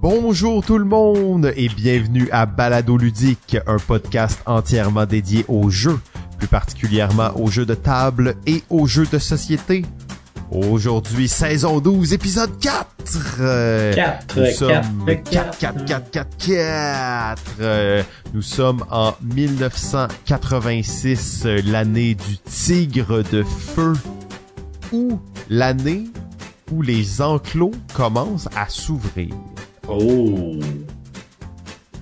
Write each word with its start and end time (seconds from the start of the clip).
Bonjour 0.00 0.64
tout 0.64 0.78
le 0.78 0.84
monde 0.84 1.52
et 1.56 1.68
bienvenue 1.68 2.28
à 2.30 2.46
Balado 2.46 2.96
Ludique, 2.96 3.56
un 3.66 3.78
podcast 3.78 4.40
entièrement 4.46 5.06
dédié 5.06 5.44
aux 5.48 5.70
jeux, 5.70 5.98
plus 6.38 6.46
particulièrement 6.46 7.32
aux 7.36 7.50
jeux 7.50 7.66
de 7.66 7.74
table 7.74 8.36
et 8.46 8.62
aux 8.70 8.86
jeux 8.86 9.08
de 9.10 9.18
société. 9.18 9.84
Aujourd'hui, 10.52 11.26
saison 11.26 11.80
12, 11.80 12.12
épisode 12.12 12.56
4. 12.60 12.86
4, 13.96 14.36
Nous 14.38 14.44
4, 14.44 14.56
sommes 14.56 15.06
4, 15.06 15.30
4, 15.30 15.58
4, 15.58 15.84
4, 15.84 16.10
4, 16.10 16.28
4. 16.38 17.42
Euh, 17.60 18.02
Nous 18.32 18.42
sommes 18.42 18.84
en 18.90 19.14
1986, 19.22 21.42
euh, 21.44 21.60
l'année 21.66 22.14
du 22.14 22.38
tigre 22.38 23.24
de 23.32 23.42
feu, 23.42 23.94
ou 24.92 25.18
l'année 25.50 26.04
où 26.70 26.82
les 26.82 27.20
enclos 27.20 27.72
commencent 27.94 28.48
à 28.56 28.68
s'ouvrir. 28.68 29.34
Oh. 29.88 30.58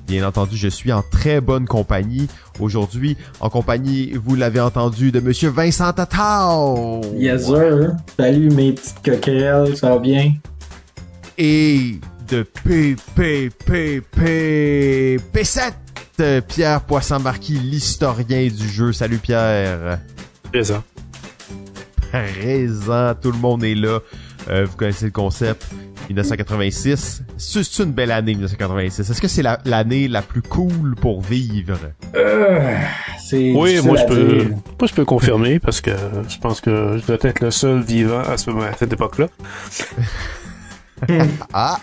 Bien 0.09 0.27
entendu, 0.27 0.56
je 0.56 0.69
suis 0.69 0.92
en 0.92 1.02
très 1.02 1.41
bonne 1.41 1.66
compagnie. 1.66 2.28
Aujourd'hui, 2.61 3.16
en 3.41 3.48
compagnie, 3.48 4.12
vous 4.12 4.34
l'avez 4.34 4.61
entendu, 4.61 5.12
de 5.12 5.20
Monsieur 5.20 5.51
Vincent 5.51 5.92
Tatao. 5.92 7.01
Yes, 7.14 7.47
sir. 7.47 7.92
Salut 8.16 8.51
mes 8.51 8.73
petites 8.73 9.02
coquerelles, 9.05 9.77
ça 9.77 9.91
va 9.91 9.98
bien? 9.98 10.34
Et 11.38 12.01
de 12.28 12.42
P, 12.42 12.97
P, 13.14 13.51
P, 13.51 14.00
P, 14.00 15.19
P7, 15.33 15.73
euh, 16.20 16.41
Pierre 16.41 16.80
Poisson-Marquis, 16.83 17.59
l'historien 17.59 18.48
du 18.48 18.69
jeu. 18.69 18.92
Salut 18.92 19.19
Pierre. 19.19 19.98
Ça. 20.62 20.83
Présent, 22.11 23.14
tout 23.20 23.33
le 23.33 23.39
monde 23.39 23.64
est 23.64 23.75
là. 23.75 23.98
Euh, 24.48 24.64
vous 24.64 24.77
connaissez 24.77 25.06
le 25.06 25.11
concept. 25.11 25.66
1986. 26.09 27.23
C'est 27.37 27.78
une 27.83 27.92
belle 27.92 28.10
année, 28.12 28.33
1986. 28.33 29.10
Est-ce 29.10 29.20
que 29.20 29.28
c'est 29.28 29.42
la- 29.42 29.59
l'année 29.64 30.09
la 30.09 30.23
plus 30.23 30.42
cool 30.42 30.94
pour 31.00 31.20
vivre? 31.22 31.78
Euh, 32.14 32.77
c'est 33.22 33.53
Oui, 33.55 33.81
moi 33.83 33.97
je 33.97 34.05
peux, 34.06 34.44
moi 34.48 34.86
je 34.89 34.94
peux 34.94 35.05
confirmer 35.05 35.58
parce 35.58 35.81
que 35.81 35.91
je 36.28 36.39
pense 36.39 36.61
que 36.61 36.98
je 36.98 37.06
dois 37.06 37.16
être 37.22 37.41
le 37.41 37.50
seul 37.50 37.81
vivant 37.83 38.20
à, 38.20 38.36
ce 38.36 38.50
moment, 38.50 38.64
à 38.66 38.72
cette 38.75 38.92
époque-là. 38.92 39.28
Ah! 41.53 41.78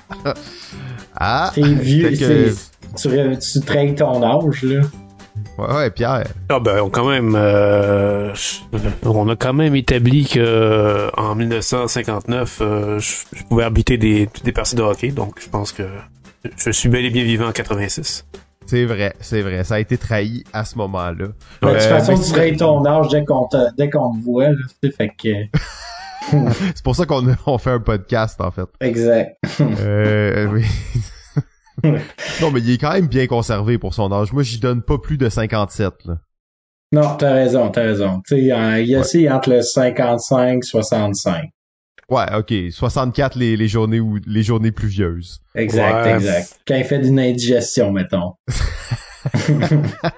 Ah! 1.15 1.51
C'est 1.53 1.61
vieux, 1.61 2.09
que- 2.09 2.49
tu, 2.97 3.37
tu 3.39 3.59
trahis 3.65 3.93
ton 3.95 4.23
âge, 4.23 4.63
là. 4.63 4.81
Ouais, 5.57 5.73
ouais, 5.75 5.89
Pierre. 5.91 6.23
Ah 6.49 6.59
ben, 6.59 6.79
on 6.81 6.89
quand 6.89 7.09
même, 7.09 7.33
euh, 7.35 8.33
on 9.03 9.27
a 9.29 9.35
quand 9.35 9.53
même 9.53 9.75
établi 9.75 10.25
que 10.25 10.39
euh, 10.39 11.09
en 11.17 11.35
1959, 11.35 12.57
euh, 12.61 12.99
je, 12.99 13.13
je 13.33 13.43
pouvais 13.43 13.63
arbitrer 13.63 13.97
des, 13.97 14.29
des 14.43 14.51
parties 14.51 14.75
de 14.75 14.81
hockey, 14.83 15.09
donc 15.09 15.39
je 15.41 15.49
pense 15.49 15.71
que 15.71 15.83
je 16.57 16.71
suis 16.71 16.89
bel 16.89 17.05
et 17.05 17.09
bien 17.09 17.23
vivant 17.23 17.47
en 17.47 17.51
86. 17.51 18.25
C'est 18.65 18.85
vrai, 18.85 19.13
c'est 19.19 19.41
vrai. 19.41 19.63
Ça 19.63 19.75
a 19.75 19.79
été 19.79 19.97
trahi 19.97 20.43
à 20.53 20.63
ce 20.65 20.77
moment-là. 20.77 21.13
De 21.27 21.33
toute 21.61 21.81
façon, 21.81 22.15
tu 22.15 22.23
c'est- 22.23 22.33
trahis 22.33 22.55
ton 22.57 22.85
âge 22.85 23.09
dès 23.09 23.25
qu'on 23.25 23.45
te, 23.47 23.57
dès 23.75 23.89
qu'on 23.89 24.15
te 24.17 24.23
voit, 24.23 24.49
là. 24.49 24.55
tu 24.81 24.89
sais, 24.89 24.95
Fait 24.95 25.09
que, 25.09 25.57
C'est 26.75 26.83
pour 26.83 26.95
ça 26.95 27.05
qu'on 27.05 27.25
on 27.47 27.57
fait 27.57 27.71
un 27.71 27.79
podcast, 27.81 28.39
en 28.39 28.49
fait. 28.51 28.67
exact. 28.79 29.37
Euh, 29.59 30.47
oui. 30.51 30.63
non, 31.83 32.51
mais 32.51 32.59
il 32.61 32.71
est 32.71 32.77
quand 32.77 32.93
même 32.93 33.07
bien 33.07 33.27
conservé 33.27 33.77
pour 33.77 33.93
son 33.93 34.11
âge. 34.11 34.31
Moi, 34.33 34.43
j'y 34.43 34.59
donne 34.59 34.81
pas 34.81 34.97
plus 34.97 35.17
de 35.17 35.29
57, 35.29 35.93
là. 36.05 36.17
Non, 36.91 37.15
t'as 37.17 37.33
raison, 37.33 37.69
t'as 37.69 37.81
raison. 37.81 38.21
Euh, 38.31 38.35
il 38.37 38.45
y 38.45 38.51
a 38.51 38.77
Ouais. 38.77 38.95
aussi 38.97 39.29
entre 39.29 39.49
le 39.49 39.61
55 39.63 40.57
et 40.57 40.61
65. 40.61 41.43
Ouais, 42.09 42.25
ok. 42.37 42.53
64 42.71 43.35
les, 43.35 43.57
les 43.57 43.67
journées 43.67 43.99
ou 43.99 44.19
les 44.27 44.43
journées 44.43 44.71
pluvieuses. 44.71 45.41
Exact, 45.55 46.05
Ouais. 46.05 46.13
exact. 46.15 46.59
Quand 46.67 46.75
il 46.75 46.83
fait 46.83 46.99
d'une 46.99 47.19
indigestion, 47.19 47.91
mettons. 47.91 48.33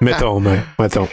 Mettons, 0.02 0.39
mais, 0.41 0.59
mettons. 0.80 1.08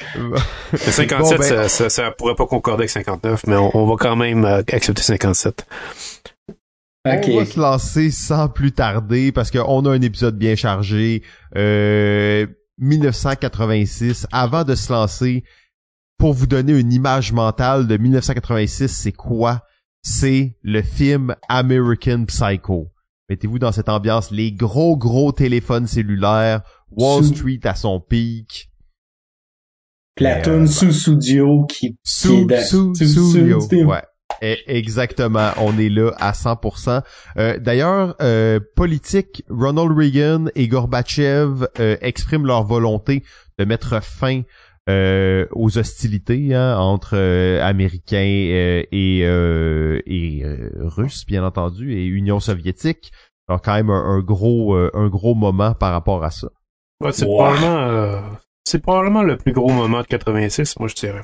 Le 0.72 0.78
57, 0.78 1.20
Bon, 1.20 1.28
ben- 1.38 1.42
ça, 1.42 1.68
ça, 1.68 1.90
ça 1.90 2.10
pourrait 2.10 2.34
pas 2.34 2.46
concorder 2.46 2.82
avec 2.82 2.90
59, 2.90 3.42
mais 3.46 3.56
on, 3.56 3.76
on 3.76 3.86
va 3.86 3.96
quand 3.98 4.16
même 4.16 4.44
euh, 4.46 4.62
accepter 4.72 5.02
57. 5.02 5.66
Ok. 7.04 7.24
On 7.30 7.36
va 7.38 7.46
se 7.46 7.58
lancer 7.60 8.10
sans 8.10 8.48
plus 8.48 8.72
tarder 8.72 9.32
parce 9.32 9.50
qu'on 9.50 9.84
a 9.86 9.90
un 9.90 10.00
épisode 10.02 10.38
bien 10.38 10.54
chargé. 10.54 11.22
Euh, 11.56 12.46
1986. 12.78 14.26
Avant 14.32 14.64
de 14.64 14.74
se 14.74 14.92
lancer, 14.92 15.44
pour 16.18 16.32
vous 16.32 16.46
donner 16.46 16.78
une 16.78 16.92
image 16.92 17.32
mentale 17.32 17.86
de 17.86 17.96
1986, 17.96 18.88
c'est 18.88 19.12
quoi? 19.12 19.62
C'est 20.02 20.56
le 20.62 20.82
film 20.82 21.34
American 21.48 22.24
Psycho. 22.26 22.88
Mettez-vous 23.28 23.58
dans 23.58 23.72
cette 23.72 23.88
ambiance, 23.88 24.30
les 24.30 24.52
gros 24.52 24.96
gros 24.96 25.32
téléphones 25.32 25.86
cellulaires, 25.86 26.62
Wall 26.90 27.24
Sous- 27.24 27.34
Street 27.34 27.60
à 27.64 27.74
son 27.74 28.00
pic, 28.00 28.68
Platoon 30.16 30.62
Euh, 30.62 30.66
sous 30.66 30.92
studio 30.92 31.64
qui, 31.66 31.96
sous, 32.04 32.46
qui 32.46 32.52
est 32.54 32.64
sous- 32.64 32.92
Ouais. 33.84 34.02
E- 34.42 34.56
Exactement, 34.66 35.50
on 35.58 35.78
est 35.78 35.88
là 35.88 36.10
à 36.18 36.32
100%. 36.32 37.02
Euh, 37.38 37.58
D'ailleurs, 37.58 38.14
euh, 38.20 38.60
politique, 38.76 39.44
Ronald 39.50 39.90
Reagan 39.96 40.46
et 40.54 40.68
Gorbatchev 40.68 41.66
euh, 41.78 41.96
expriment 42.00 42.46
leur 42.46 42.64
volonté 42.64 43.22
de 43.58 43.64
mettre 43.64 44.02
fin 44.02 44.42
euh, 44.88 45.46
aux 45.52 45.78
hostilités 45.78 46.54
hein, 46.54 46.76
entre 46.78 47.12
euh, 47.16 47.62
Américains 47.62 48.16
euh, 48.18 48.82
et, 48.90 49.20
euh, 49.24 50.00
et 50.06 50.42
euh, 50.44 50.70
Russes, 50.80 51.24
bien 51.26 51.44
entendu, 51.44 51.92
et 51.92 52.04
Union 52.06 52.40
soviétique. 52.40 53.12
Alors 53.48 53.60
quand 53.62 53.74
même 53.74 53.90
un, 53.90 54.16
un 54.16 54.20
gros 54.20 54.74
euh, 54.74 54.90
un 54.94 55.08
gros 55.08 55.34
moment 55.34 55.74
par 55.74 55.92
rapport 55.92 56.24
à 56.24 56.30
ça. 56.30 56.48
Ouais, 57.00 57.12
c'est 57.12 57.26
Wow. 57.26 57.36
probablement, 57.36 57.78
euh, 57.78 58.20
c'est 58.64 58.80
probablement 58.80 59.22
le 59.22 59.36
plus 59.36 59.52
gros 59.52 59.70
moment 59.72 60.00
de 60.02 60.06
86, 60.06 60.78
moi 60.78 60.88
je 60.88 60.94
dirais. 60.94 61.22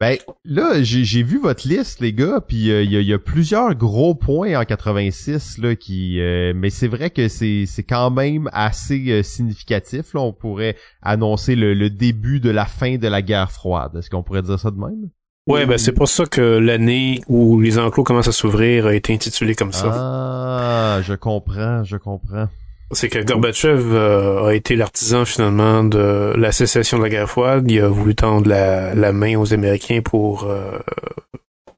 Ben 0.00 0.16
là, 0.44 0.80
j'ai 0.80 1.02
j'ai 1.02 1.24
vu 1.24 1.40
votre 1.40 1.66
liste, 1.66 1.98
les 1.98 2.12
gars, 2.12 2.40
puis 2.40 2.70
euh, 2.70 2.84
il 2.84 2.92
y, 2.92 2.96
a, 2.96 3.00
il 3.00 3.06
y 3.06 3.12
a 3.12 3.18
plusieurs 3.18 3.74
gros 3.74 4.14
points 4.14 4.54
en 4.54 4.64
86 4.64 5.58
là 5.58 5.74
qui, 5.74 6.20
euh, 6.20 6.52
mais 6.54 6.70
c'est 6.70 6.86
vrai 6.86 7.10
que 7.10 7.26
c'est 7.26 7.64
c'est 7.66 7.82
quand 7.82 8.10
même 8.10 8.48
assez 8.52 9.10
euh, 9.10 9.24
significatif. 9.24 10.14
Là, 10.14 10.20
on 10.20 10.32
pourrait 10.32 10.76
annoncer 11.02 11.56
le, 11.56 11.74
le 11.74 11.90
début 11.90 12.38
de 12.38 12.50
la 12.50 12.64
fin 12.64 12.96
de 12.96 13.08
la 13.08 13.22
guerre 13.22 13.50
froide. 13.50 13.96
Est-ce 13.96 14.08
qu'on 14.08 14.22
pourrait 14.22 14.42
dire 14.42 14.60
ça 14.60 14.70
de 14.70 14.78
même? 14.78 15.10
Ouais, 15.48 15.66
ben 15.66 15.78
c'est 15.78 15.92
pour 15.92 16.08
ça 16.08 16.26
que 16.26 16.42
l'année 16.42 17.22
où 17.26 17.58
les 17.60 17.78
enclos 17.78 18.04
commencent 18.04 18.28
à 18.28 18.32
s'ouvrir 18.32 18.86
a 18.86 18.94
été 18.94 19.14
intitulée 19.14 19.54
comme 19.54 19.72
ça. 19.72 19.90
Ah, 19.92 21.00
je 21.02 21.14
comprends, 21.14 21.82
je 21.82 21.96
comprends. 21.96 22.48
C'est 22.92 23.10
que 23.10 23.18
Gorbatchev 23.18 23.94
euh, 23.94 24.46
a 24.46 24.54
été 24.54 24.74
l'artisan 24.74 25.26
finalement 25.26 25.84
de 25.84 26.32
la 26.36 26.52
cessation 26.52 26.96
de 26.98 27.02
la 27.02 27.10
guerre 27.10 27.28
froide. 27.28 27.70
Il 27.70 27.80
a 27.80 27.88
voulu 27.88 28.14
tendre 28.14 28.48
la, 28.48 28.94
la 28.94 29.12
main 29.12 29.38
aux 29.38 29.52
Américains 29.52 30.00
pour 30.02 30.44
euh, 30.44 30.78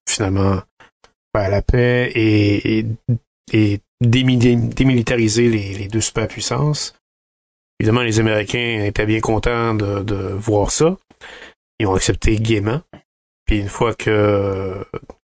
finalement 0.08 0.62
faire 1.34 1.50
la 1.50 1.62
paix 1.62 2.12
et, 2.14 2.78
et, 2.78 2.86
et 3.52 3.80
démili- 4.04 4.68
démilitariser 4.72 5.48
les, 5.48 5.74
les 5.74 5.88
deux 5.88 6.00
superpuissances. 6.00 6.94
Évidemment, 7.80 8.02
les 8.02 8.20
Américains 8.20 8.84
étaient 8.84 9.06
bien 9.06 9.20
contents 9.20 9.74
de, 9.74 10.02
de 10.02 10.14
voir 10.14 10.70
ça. 10.70 10.96
Ils 11.80 11.86
ont 11.86 11.94
accepté 11.94 12.36
gaiement. 12.36 12.82
Puis 13.46 13.58
une 13.58 13.68
fois 13.68 13.94
que 13.94 14.84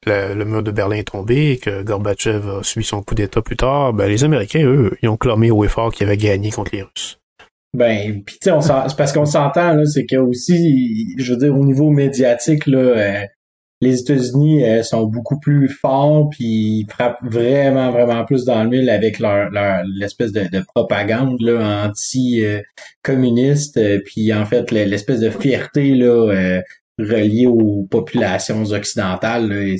le 0.05 0.43
mur 0.45 0.63
de 0.63 0.71
Berlin 0.71 0.97
est 0.97 1.11
tombé 1.11 1.51
et 1.51 1.57
que 1.57 1.83
Gorbatchev 1.83 2.59
a 2.59 2.63
subi 2.63 2.85
son 2.85 3.01
coup 3.01 3.15
d'État 3.15 3.41
plus 3.41 3.57
tard, 3.57 3.93
ben 3.93 4.07
les 4.07 4.23
Américains, 4.23 4.65
eux, 4.65 4.91
ils 5.01 5.09
ont 5.09 5.17
clamé 5.17 5.51
au 5.51 5.63
effort 5.63 5.93
qu'ils 5.93 6.07
avaient 6.07 6.17
gagné 6.17 6.51
contre 6.51 6.71
les 6.73 6.83
Russes. 6.83 7.19
Ben, 7.77 8.23
pis 8.23 8.39
tu 8.39 8.49
c'est 8.61 8.97
parce 8.97 9.13
qu'on 9.13 9.25
s'entend 9.25 9.77
c'est 9.85 10.05
que 10.05 10.15
aussi, 10.15 11.13
je 11.17 11.33
veux 11.33 11.39
dire, 11.39 11.55
au 11.55 11.63
niveau 11.63 11.91
médiatique 11.91 12.65
là, 12.65 12.79
euh, 12.79 13.21
les 13.81 14.01
États-Unis 14.01 14.63
euh, 14.65 14.83
sont 14.83 15.05
beaucoup 15.05 15.39
plus 15.39 15.69
forts, 15.69 16.29
puis 16.31 16.45
ils 16.45 16.87
frappent 16.89 17.19
vraiment, 17.21 17.91
vraiment 17.91 18.25
plus 18.25 18.43
dans 18.43 18.63
le 18.63 18.69
mille 18.69 18.89
avec 18.89 19.19
leur, 19.19 19.51
leur 19.51 19.83
l'espèce 19.85 20.31
de, 20.31 20.47
de 20.51 20.63
propagande 20.73 21.39
là 21.41 21.85
anti-communiste, 21.87 23.77
euh, 23.77 23.99
puis 24.03 24.33
en 24.33 24.45
fait 24.45 24.71
le- 24.71 24.85
l'espèce 24.85 25.19
de 25.19 25.29
fierté 25.29 25.93
là 25.95 26.31
euh, 26.31 26.61
reliée 27.03 27.47
aux 27.47 27.87
populations 27.89 28.63
occidentales 28.71 29.49
là, 29.49 29.75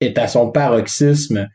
est, 0.00 0.18
à 0.18 0.28
son 0.28 0.50
paroxysme. 0.50 1.48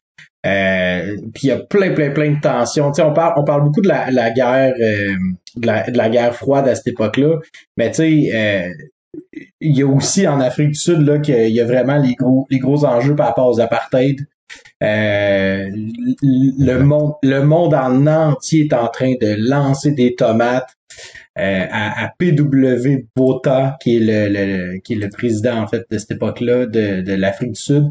Euh, 0.45 1.15
puis 1.33 1.43
il 1.43 1.47
y 1.47 1.51
a 1.51 1.59
plein, 1.59 1.93
plein, 1.93 2.11
plein 2.11 2.31
de 2.31 2.41
tensions. 2.41 2.91
On 2.97 3.13
parle, 3.13 3.33
on 3.37 3.45
parle 3.45 3.63
beaucoup 3.63 3.81
de 3.81 3.87
la, 3.87 4.31
guerre, 4.31 4.73
euh, 4.79 5.15
de, 5.55 5.97
la, 5.97 6.09
guerre 6.09 6.35
froide 6.35 6.67
à 6.67 6.75
cette 6.75 6.87
époque-là, 6.87 7.37
mais 7.77 7.91
tu 7.91 8.29
euh, 8.33 8.67
il 9.61 9.77
y 9.77 9.83
a 9.83 9.87
aussi 9.87 10.27
en 10.27 10.39
Afrique 10.41 10.69
du 10.69 10.75
Sud 10.75 11.01
là 11.01 11.19
qu'il 11.19 11.49
y 11.49 11.61
a 11.61 11.65
vraiment 11.65 11.97
les 11.97 12.15
gros, 12.15 12.45
les 12.49 12.59
gros 12.59 12.83
enjeux 12.85 13.15
par 13.15 13.27
rapport 13.27 13.47
aux 13.47 13.59
apartheid. 13.59 14.19
Euh, 14.83 15.69
le 16.21 16.77
monde, 16.79 17.13
le 17.23 17.41
monde 17.41 17.73
en 17.73 18.05
entier 18.05 18.65
est 18.65 18.73
en 18.73 18.87
train 18.87 19.13
de 19.19 19.35
lancer 19.49 19.91
des 19.91 20.15
tomates 20.15 20.75
euh, 21.39 21.65
à, 21.71 22.05
à 22.05 22.09
PW 22.17 23.05
Botha, 23.15 23.77
qui 23.81 23.97
est 23.97 23.99
le, 23.99 24.33
le- 24.33 24.79
qui 24.79 24.93
est 24.93 24.97
le 24.97 25.09
président 25.09 25.61
en 25.61 25.67
fait 25.67 25.83
de 25.89 25.97
cette 25.97 26.11
époque-là 26.11 26.65
de, 26.67 27.01
de 27.01 27.13
l'Afrique 27.13 27.53
du 27.53 27.59
Sud. 27.59 27.85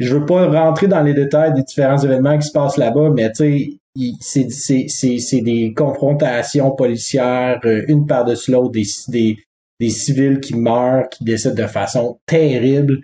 Je 0.00 0.14
veux 0.16 0.26
pas 0.26 0.46
rentrer 0.48 0.88
dans 0.88 1.02
les 1.02 1.14
détails 1.14 1.54
des 1.54 1.62
différents 1.62 1.98
événements 1.98 2.38
qui 2.38 2.48
se 2.48 2.52
passent 2.52 2.76
là-bas, 2.76 3.10
mais 3.14 3.30
tu 3.32 3.78
sais, 4.20 4.48
c'est 4.88 5.40
des 5.40 5.72
confrontations 5.74 6.70
policières 6.72 7.60
une 7.64 8.06
par-dessus 8.06 8.50
l'autre, 8.52 8.72
des, 8.72 8.84
des 9.08 9.36
des 9.80 9.90
civils 9.90 10.40
qui 10.40 10.56
meurent, 10.56 11.08
qui 11.08 11.22
décèdent 11.22 11.54
de 11.54 11.66
façon 11.68 12.18
terrible. 12.26 12.98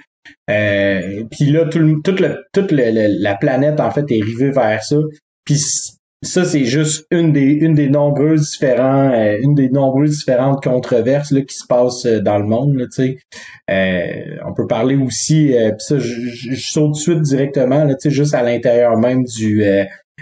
Euh, 0.50 1.22
puis 1.30 1.44
là, 1.46 1.66
tout 1.66 2.00
toute, 2.02 2.18
le, 2.18 2.44
toute 2.52 2.72
la 2.72 3.34
planète, 3.36 3.78
en 3.78 3.92
fait, 3.92 4.04
est 4.10 4.20
rivée 4.22 4.50
vers 4.50 4.82
ça. 4.82 4.96
Puis 5.44 5.56
ça, 6.24 6.44
c'est 6.44 6.64
juste 6.64 7.06
une 7.10 7.32
des, 7.32 7.52
une 7.52 7.74
des 7.74 7.88
nombreuses 7.88 8.50
différents, 8.50 9.10
euh, 9.10 9.38
une 9.40 9.54
des 9.54 9.68
nombreuses 9.68 10.18
différentes 10.18 10.62
controverses 10.62 11.30
là, 11.30 11.42
qui 11.42 11.56
se 11.56 11.66
passent 11.66 12.06
euh, 12.06 12.20
dans 12.20 12.38
le 12.38 12.46
monde. 12.46 12.74
Là, 12.76 12.86
euh, 13.70 14.36
on 14.46 14.52
peut 14.52 14.66
parler 14.66 14.96
aussi, 14.96 15.56
euh, 15.56 15.72
ça, 15.78 15.98
je, 15.98 16.54
saute 16.54 16.92
de 16.92 16.96
suite 16.96 17.22
directement, 17.22 17.84
là, 17.84 17.94
juste 18.04 18.34
à 18.34 18.42
l'intérieur 18.42 18.96
même 18.96 19.24
du 19.24 19.64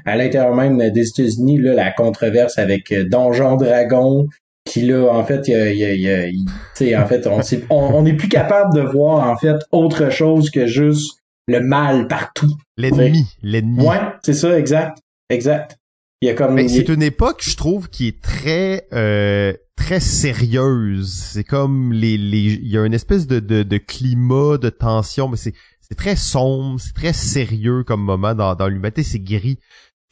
à 0.04 0.16
l'intérieur 0.16 0.54
même 0.54 0.90
des 0.90 1.08
États-Unis, 1.08 1.58
là, 1.58 1.75
la 1.75 1.93
controverse 1.93 2.58
avec 2.58 2.93
Donjon 3.08 3.56
Dragon, 3.56 4.26
qui 4.64 4.82
là, 4.82 5.08
en 5.12 5.25
fait, 5.25 5.49
il 5.49 5.76
y 5.76 5.84
a, 5.84 5.94
y 5.94 6.94
a, 6.94 7.02
en 7.02 7.06
fait, 7.06 7.26
on, 7.26 7.40
on, 7.70 8.06
est 8.06 8.14
plus 8.14 8.28
capable 8.28 8.75
de 8.75 8.81
voir 8.81 9.28
en 9.28 9.37
fait 9.37 9.56
autre 9.70 10.10
chose 10.10 10.50
que 10.50 10.66
juste 10.66 11.19
le 11.46 11.60
mal 11.60 12.08
partout. 12.08 12.56
L'ennemi, 12.76 13.25
l'ennemi. 13.43 13.87
Ouais, 13.87 13.99
c'est 14.25 14.34
ça, 14.34 14.58
exact, 14.58 14.99
exact. 15.28 15.76
Il 16.23 16.29
y 16.29 16.31
a 16.31 16.35
comme. 16.35 16.69
c'est 16.69 16.89
une 16.89 17.03
époque, 17.03 17.43
je 17.45 17.57
trouve, 17.57 17.91
qui 17.91 18.09
est 18.09 18.23
très, 18.23 18.87
euh, 18.93 19.53
très 19.77 20.01
sérieuse. 20.01 21.13
C'est 21.13 21.45
comme 21.45 21.93
les, 21.93 22.17
les, 22.17 22.55
il 22.55 22.69
y 22.69 22.79
a 22.79 22.87
une 22.87 22.95
espèce 22.95 23.27
de, 23.27 23.41
de, 23.41 23.63
de 23.65 23.77
climat, 23.77 24.57
de 24.57 24.71
tension, 24.71 25.29
mais 25.29 25.37
c'est, 25.37 25.53
c'est 25.81 25.97
très 25.97 26.17
sombre, 26.17 26.81
c'est 26.81 26.95
très 26.95 27.13
sérieux 27.13 27.83
comme 27.83 28.03
moment 28.03 28.35
dans, 28.35 28.55
dans 28.55 28.69
l'humanité. 28.69 29.03
C'est 29.03 29.21
gris 29.21 29.59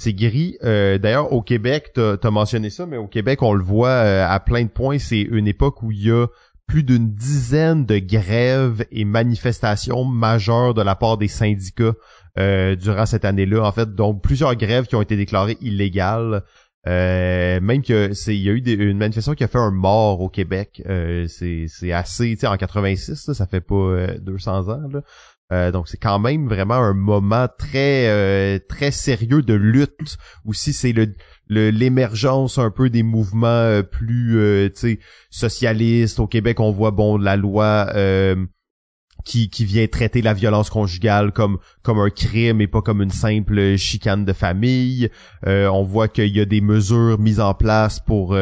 c'est 0.01 0.15
gris. 0.15 0.57
Euh, 0.65 0.97
d'ailleurs, 0.97 1.31
au 1.31 1.43
Québec, 1.43 1.91
tu 1.95 2.01
as, 2.01 2.31
mentionné 2.31 2.71
ça, 2.71 2.87
mais 2.87 2.97
au 2.97 3.07
Québec, 3.07 3.43
on 3.43 3.53
le 3.53 3.63
voit 3.63 3.89
euh, 3.91 4.27
à 4.27 4.41
plein 4.41 4.65
de 4.65 4.71
points. 4.71 4.99
C'est 4.99 5.21
une 5.21 5.47
époque 5.47 5.83
où 5.83 5.93
il 5.93 6.07
y 6.07 6.11
a 6.11 6.27
plus 6.67 6.85
d'une 6.85 7.13
dizaine 7.13 7.85
de 7.85 7.99
grèves 7.99 8.87
et 8.91 9.05
manifestations 9.05 10.05
majeures 10.05 10.73
de 10.73 10.81
la 10.81 10.95
part 10.95 11.19
des 11.19 11.29
syndicats 11.29 11.93
euh, 12.39 12.77
durant 12.77 13.07
cette 13.07 13.25
année-là. 13.25 13.63
En 13.65 13.73
fait, 13.73 13.95
donc 13.95 14.23
plusieurs 14.23 14.55
grèves 14.57 14.87
qui 14.87 14.97
ont 14.97 15.03
été 15.03 15.17
déclarées 15.17 15.59
illégales. 15.61 16.43
même 16.87 17.83
que 17.83 18.13
c'est 18.15 18.37
il 18.37 18.43
y 18.43 18.49
a 18.49 18.53
eu 18.53 18.59
une 18.59 18.99
manifestation 18.99 19.35
qui 19.35 19.45
a 19.45 19.49
fait 19.49 19.59
un 19.59 19.71
mort 19.71 20.21
au 20.21 20.29
Québec. 20.29 20.83
c'est 21.29 21.93
assez, 21.93 22.31
tu 22.31 22.41
sais, 22.41 22.47
en 22.47 22.57
86, 22.57 23.33
ça 23.33 23.47
fait 23.47 23.61
pas 23.61 24.17
200 24.19 24.69
ans. 24.69 24.89
Là. 24.93 25.03
Euh, 25.53 25.73
donc 25.73 25.89
c'est 25.89 25.97
quand 25.97 26.19
même 26.21 26.47
vraiment 26.47 26.75
un 26.75 26.95
moment 26.95 27.49
très 27.59 28.09
euh, 28.09 28.59
très 28.69 28.91
sérieux 28.91 29.43
de 29.43 29.55
lutte. 29.55 30.17
Aussi 30.45 30.73
c'est 30.73 30.93
le 30.93 31.09
l'émergence 31.49 32.59
un 32.59 32.71
peu 32.71 32.91
des 32.91 33.03
mouvements 33.03 33.47
euh, 33.49 33.83
plus 33.83 34.71
tu 34.75 34.81
sais 34.81 34.99
socialistes 35.31 36.21
au 36.21 36.29
Québec. 36.29 36.61
On 36.61 36.71
voit 36.71 36.93
bon 36.93 37.17
la 37.17 37.37
loi 37.37 37.89
qui, 39.25 39.51
qui 39.51 39.65
vient 39.65 39.87
traiter 39.87 40.23
la 40.23 40.35
violence 40.35 40.71
conjugale 40.71 41.33
comme 41.33 41.59
comme 41.83 41.99
un 41.99 42.11
crime 42.11 42.61
et 42.61 42.67
pas 42.67 42.83
comme 42.83 43.03
une 43.03 43.11
simple 43.11 43.77
chicane 43.77 44.25
de 44.25 44.33
famille. 44.33 45.11
on 45.47 45.83
voit 45.83 46.09
qu'il 46.09 46.35
y 46.37 46.41
a 46.41 46.45
des 46.45 46.61
mesures 46.61 47.19
mises 47.19 47.41
en 47.41 47.55
place 47.55 48.01
pour 48.01 48.37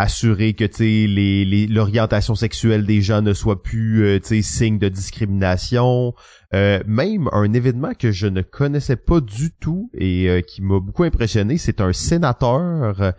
assurer 0.00 0.54
que 0.54 0.64
les, 0.80 1.66
l'orientation 1.66 2.34
sexuelle 2.34 2.86
des 2.86 3.02
gens 3.02 3.20
ne 3.20 3.34
soit 3.34 3.62
plus 3.62 4.02
euh, 4.02 4.18
signe 4.42 4.78
de 4.78 4.88
discrimination. 4.88 6.14
Euh, 6.54 6.80
même 6.86 7.28
un 7.32 7.52
événement 7.52 7.92
que 7.92 8.10
je 8.10 8.26
ne 8.26 8.40
connaissais 8.40 8.96
pas 8.96 9.20
du 9.20 9.52
tout 9.52 9.90
et 9.92 10.30
euh, 10.30 10.40
qui 10.40 10.62
m'a 10.62 10.80
beaucoup 10.80 11.04
impressionné, 11.04 11.58
c'est 11.58 11.82
un 11.82 11.92
sénateur, 11.92 13.12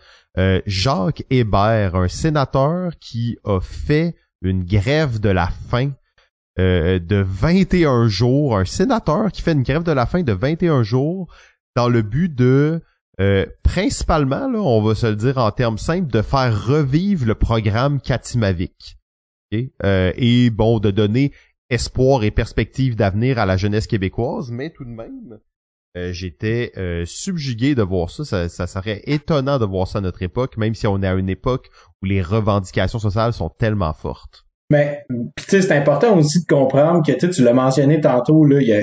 Jacques 0.65 1.23
Hébert, 1.29 1.95
un 1.95 2.07
sénateur 2.07 2.93
qui 2.99 3.37
a 3.43 3.59
fait 3.59 4.15
une 4.41 4.63
grève 4.63 5.19
de 5.19 5.29
la 5.29 5.49
faim 5.69 5.91
de 6.99 7.15
21 7.15 8.07
jours, 8.07 8.57
un 8.57 8.65
sénateur 8.65 9.31
qui 9.31 9.41
fait 9.41 9.53
une 9.53 9.63
grève 9.63 9.83
de 9.83 9.91
la 9.91 10.05
faim 10.05 10.23
de 10.23 10.33
21 10.33 10.83
jours 10.83 11.33
dans 11.75 11.89
le 11.89 12.01
but 12.01 12.33
de 12.33 12.81
euh, 13.21 13.45
principalement, 13.61 14.47
là, 14.47 14.59
on 14.59 14.81
va 14.81 14.95
se 14.95 15.05
le 15.05 15.15
dire 15.15 15.37
en 15.37 15.51
termes 15.51 15.77
simples, 15.77 16.11
de 16.11 16.21
faire 16.21 16.65
revivre 16.65 17.25
le 17.25 17.35
programme 17.35 18.01
Katimavik. 18.01 18.97
Euh, 19.83 20.13
et 20.15 20.49
bon, 20.49 20.79
de 20.79 20.91
donner 20.91 21.33
espoir 21.69 22.23
et 22.23 22.31
perspective 22.31 22.95
d'avenir 22.95 23.37
à 23.37 23.45
la 23.45 23.57
jeunesse 23.57 23.85
québécoise, 23.85 24.49
mais 24.49 24.71
tout 24.71 24.85
de 24.85 24.89
même, 24.89 25.39
euh, 25.97 26.11
j'étais 26.13 26.71
subjugué 27.05 27.75
de 27.75 27.83
voir 27.83 28.09
ça. 28.09 28.49
ça. 28.49 28.67
serait 28.67 29.03
étonnant 29.05 29.59
de 29.59 29.65
voir 29.65 29.87
ça 29.87 29.99
à 29.99 30.01
notre 30.01 30.23
époque, 30.23 30.57
même 30.57 30.73
si 30.73 30.87
on 30.87 31.03
est 31.03 31.07
à 31.07 31.13
une 31.13 31.29
époque 31.29 31.69
où 32.01 32.05
les 32.05 32.21
revendications 32.21 32.99
sociales 32.99 33.33
sont 33.33 33.49
tellement 33.49 33.93
fortes. 33.93 34.45
Mais 34.71 35.03
tu 35.09 35.43
sais, 35.49 35.61
c'est 35.61 35.75
important 35.75 36.17
aussi 36.17 36.39
de 36.39 36.45
comprendre 36.45 37.05
que 37.05 37.11
tu 37.11 37.43
l'as 37.43 37.51
mentionné 37.51 37.99
tantôt 37.99 38.45
là, 38.45 38.61
y 38.61 38.71
a, 38.71 38.81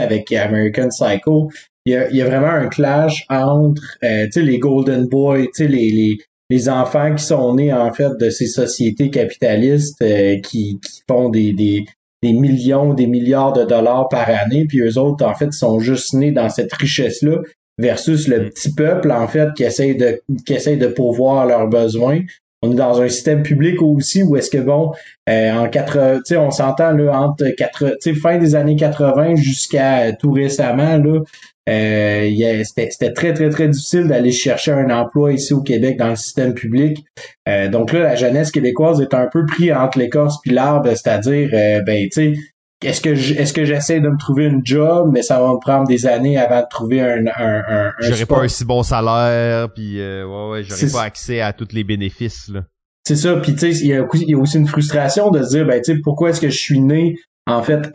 avec 0.00 0.32
American 0.32 0.88
Psycho, 0.88 1.50
il 1.84 1.92
y 1.92 1.96
a, 1.96 2.08
il 2.08 2.16
y 2.16 2.22
a 2.22 2.24
vraiment 2.24 2.48
un 2.48 2.68
clash 2.68 3.26
entre 3.28 3.82
euh, 4.02 4.26
les 4.34 4.58
Golden 4.58 5.06
Boys, 5.08 5.44
les, 5.58 5.66
les, 5.68 6.16
les 6.48 6.68
enfants 6.70 7.14
qui 7.14 7.22
sont 7.22 7.54
nés 7.54 7.70
en 7.70 7.92
fait 7.92 8.12
de 8.18 8.30
ces 8.30 8.46
sociétés 8.46 9.10
capitalistes 9.10 10.00
euh, 10.00 10.40
qui, 10.40 10.80
qui 10.80 11.02
font 11.06 11.28
des, 11.28 11.52
des, 11.52 11.84
des 12.22 12.32
millions, 12.32 12.94
des 12.94 13.06
milliards 13.06 13.52
de 13.52 13.64
dollars 13.64 14.08
par 14.08 14.30
année, 14.30 14.64
puis 14.66 14.80
eux 14.80 14.96
autres, 14.96 15.22
en 15.22 15.34
fait, 15.34 15.52
sont 15.52 15.80
juste 15.80 16.14
nés 16.14 16.32
dans 16.32 16.48
cette 16.48 16.72
richesse-là, 16.72 17.42
versus 17.76 18.26
le 18.26 18.40
mm. 18.40 18.48
petit 18.48 18.72
peuple, 18.74 19.12
en 19.12 19.28
fait, 19.28 19.50
qui 19.54 19.64
essaye 19.64 19.96
de, 19.96 20.22
qui 20.46 20.54
essaye 20.54 20.78
de 20.78 20.86
pourvoir 20.86 21.44
leurs 21.44 21.68
besoins. 21.68 22.20
On 22.62 22.72
est 22.72 22.76
dans 22.76 23.00
un 23.00 23.08
système 23.08 23.42
public 23.42 23.82
aussi 23.82 24.22
où 24.22 24.36
est-ce 24.36 24.50
que 24.50 24.58
bon, 24.58 24.92
euh, 25.28 25.52
en 25.52 25.68
quatre, 25.68 26.16
tu 26.18 26.20
sais, 26.24 26.36
on 26.36 26.50
s'entend 26.50 26.92
là 26.92 27.20
entre 27.20 27.48
quatre, 27.56 27.96
tu 28.00 28.12
sais, 28.12 28.14
fin 28.14 28.38
des 28.38 28.54
années 28.54 28.76
80 28.76 29.36
jusqu'à 29.36 30.12
tout 30.12 30.32
récemment 30.32 30.96
là, 30.96 31.20
euh, 31.68 32.62
C'était 32.64 33.12
très, 33.12 33.34
très, 33.34 33.50
très 33.50 33.68
difficile 33.68 34.06
d'aller 34.06 34.30
chercher 34.30 34.72
un 34.72 34.90
emploi 34.90 35.32
ici 35.32 35.52
au 35.52 35.62
Québec 35.62 35.96
dans 35.98 36.10
le 36.10 36.16
système 36.16 36.54
public. 36.54 37.04
Euh, 37.48 37.68
donc 37.68 37.92
là, 37.92 38.00
la 38.00 38.14
jeunesse 38.14 38.50
québécoise 38.50 39.00
est 39.00 39.14
un 39.14 39.26
peu 39.30 39.44
pris 39.44 39.72
entre 39.72 39.98
l'écorce 39.98 40.40
puis 40.42 40.52
l'arbre, 40.52 40.88
c'est-à-dire, 40.90 41.50
euh, 41.52 41.82
ben, 41.82 42.04
tu 42.04 42.10
sais, 42.10 42.34
est-ce 42.82 43.00
que 43.00 43.10
est-ce 43.10 43.52
que 43.52 43.64
j'essaie 43.64 44.00
de 44.00 44.08
me 44.08 44.18
trouver 44.18 44.44
une 44.44 44.60
job, 44.64 45.08
mais 45.12 45.22
ça 45.22 45.40
va 45.40 45.48
me 45.52 45.58
prendre 45.58 45.86
des 45.86 46.06
années 46.06 46.36
avant 46.36 46.60
de 46.60 46.66
trouver 46.68 47.00
un 47.00 47.26
un 47.26 47.62
un, 47.68 47.92
J'aurais 48.00 48.26
pas 48.26 48.42
un 48.42 48.48
si 48.48 48.64
bon 48.64 48.82
salaire, 48.82 49.72
puis 49.72 50.00
euh, 50.00 50.26
ouais 50.26 50.50
ouais, 50.50 50.62
j'aurais 50.62 50.92
pas 50.92 51.02
accès 51.02 51.40
à 51.40 51.52
tous 51.52 51.68
les 51.72 51.84
bénéfices 51.84 52.48
là. 52.48 52.62
C'est 53.06 53.16
ça, 53.16 53.36
puis 53.36 53.52
tu 53.52 53.60
sais, 53.60 53.70
il 53.84 53.86
y, 53.86 54.30
y, 54.30 54.34
a 54.34 54.38
aussi 54.38 54.58
une 54.58 54.66
frustration 54.66 55.30
de 55.30 55.40
se 55.40 55.50
dire, 55.50 55.64
ben 55.64 55.80
tu 55.80 55.94
sais, 55.94 56.00
pourquoi 56.02 56.30
est-ce 56.30 56.40
que 56.40 56.48
je 56.48 56.58
suis 56.58 56.80
né 56.80 57.14
en 57.48 57.62
fait, 57.62 57.92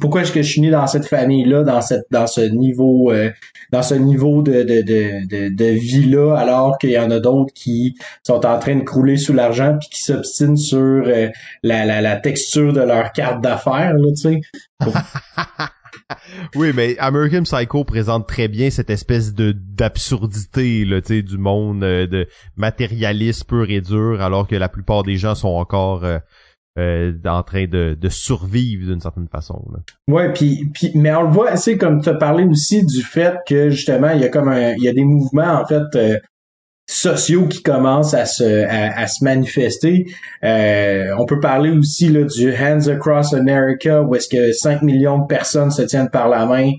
pourquoi 0.00 0.22
est-ce 0.22 0.32
que 0.32 0.40
je 0.40 0.50
suis 0.50 0.62
né 0.62 0.70
dans 0.70 0.86
cette 0.86 1.06
famille-là, 1.06 1.62
dans 1.62 1.82
cette, 1.82 2.06
dans 2.10 2.26
ce 2.26 2.40
niveau, 2.40 3.12
euh, 3.12 3.30
dans 3.70 3.82
ce 3.82 3.94
niveau 3.94 4.40
de, 4.40 4.62
de, 4.62 4.80
de, 4.80 5.54
de, 5.54 5.64
vie-là, 5.64 6.34
alors 6.34 6.78
qu'il 6.78 6.90
y 6.90 6.98
en 6.98 7.10
a 7.10 7.20
d'autres 7.20 7.52
qui 7.54 7.96
sont 8.22 8.46
en 8.46 8.58
train 8.58 8.76
de 8.76 8.82
crouler 8.82 9.18
sous 9.18 9.34
l'argent 9.34 9.76
puis 9.78 9.90
qui 9.90 10.02
s'obstinent 10.02 10.56
sur 10.56 10.78
euh, 11.06 11.28
la, 11.62 12.00
la, 12.00 12.16
texture 12.16 12.72
de 12.72 12.80
leur 12.80 13.12
carte 13.12 13.42
d'affaires, 13.42 13.92
tu 14.16 14.16
sais? 14.16 14.40
oui, 16.54 16.72
mais 16.74 16.96
American 16.98 17.42
Psycho 17.42 17.84
présente 17.84 18.26
très 18.26 18.48
bien 18.48 18.70
cette 18.70 18.88
espèce 18.88 19.34
de 19.34 19.52
d'absurdité 19.52 20.86
là, 20.86 21.02
tu 21.02 21.08
sais, 21.08 21.22
du 21.22 21.36
monde 21.36 21.84
euh, 21.84 22.06
de 22.06 22.26
matérialiste 22.56 23.46
pur 23.46 23.68
et 23.68 23.82
dur, 23.82 24.22
alors 24.22 24.48
que 24.48 24.56
la 24.56 24.70
plupart 24.70 25.02
des 25.02 25.16
gens 25.16 25.34
sont 25.34 25.48
encore 25.48 26.06
euh, 26.76 27.12
en 27.24 27.42
train 27.44 27.66
de, 27.66 27.96
de 27.98 28.08
survivre 28.08 28.90
d'une 28.90 29.00
certaine 29.00 29.28
façon. 29.28 29.64
Là. 29.72 29.78
Ouais, 30.08 30.32
puis, 30.32 30.68
puis 30.74 30.90
mais 30.94 31.14
on 31.14 31.22
le 31.22 31.28
voit, 31.28 31.56
c'est 31.56 31.78
comme 31.78 32.02
tu 32.02 32.08
as 32.08 32.14
parlé 32.14 32.44
aussi 32.44 32.84
du 32.84 33.02
fait 33.02 33.36
que 33.46 33.70
justement 33.70 34.10
il 34.10 34.20
y 34.20 34.24
a 34.24 34.28
comme 34.28 34.48
un, 34.48 34.72
il 34.72 34.82
y 34.82 34.88
a 34.88 34.92
des 34.92 35.04
mouvements 35.04 35.60
en 35.60 35.64
fait 35.66 35.84
euh, 35.94 36.18
sociaux 36.90 37.46
qui 37.46 37.62
commencent 37.62 38.14
à 38.14 38.26
se 38.26 38.64
à, 38.66 39.06
se 39.06 39.22
manifester. 39.22 40.06
Euh, 40.42 41.14
on 41.16 41.26
peut 41.26 41.38
parler 41.38 41.70
aussi 41.70 42.08
là 42.08 42.24
du 42.24 42.52
Hands 42.52 42.88
Across 42.88 43.34
America 43.34 44.02
où 44.02 44.16
est-ce 44.16 44.28
que 44.28 44.52
5 44.52 44.82
millions 44.82 45.18
de 45.18 45.26
personnes 45.26 45.70
se 45.70 45.82
tiennent 45.82 46.10
par 46.10 46.28
la 46.28 46.44
main. 46.44 46.72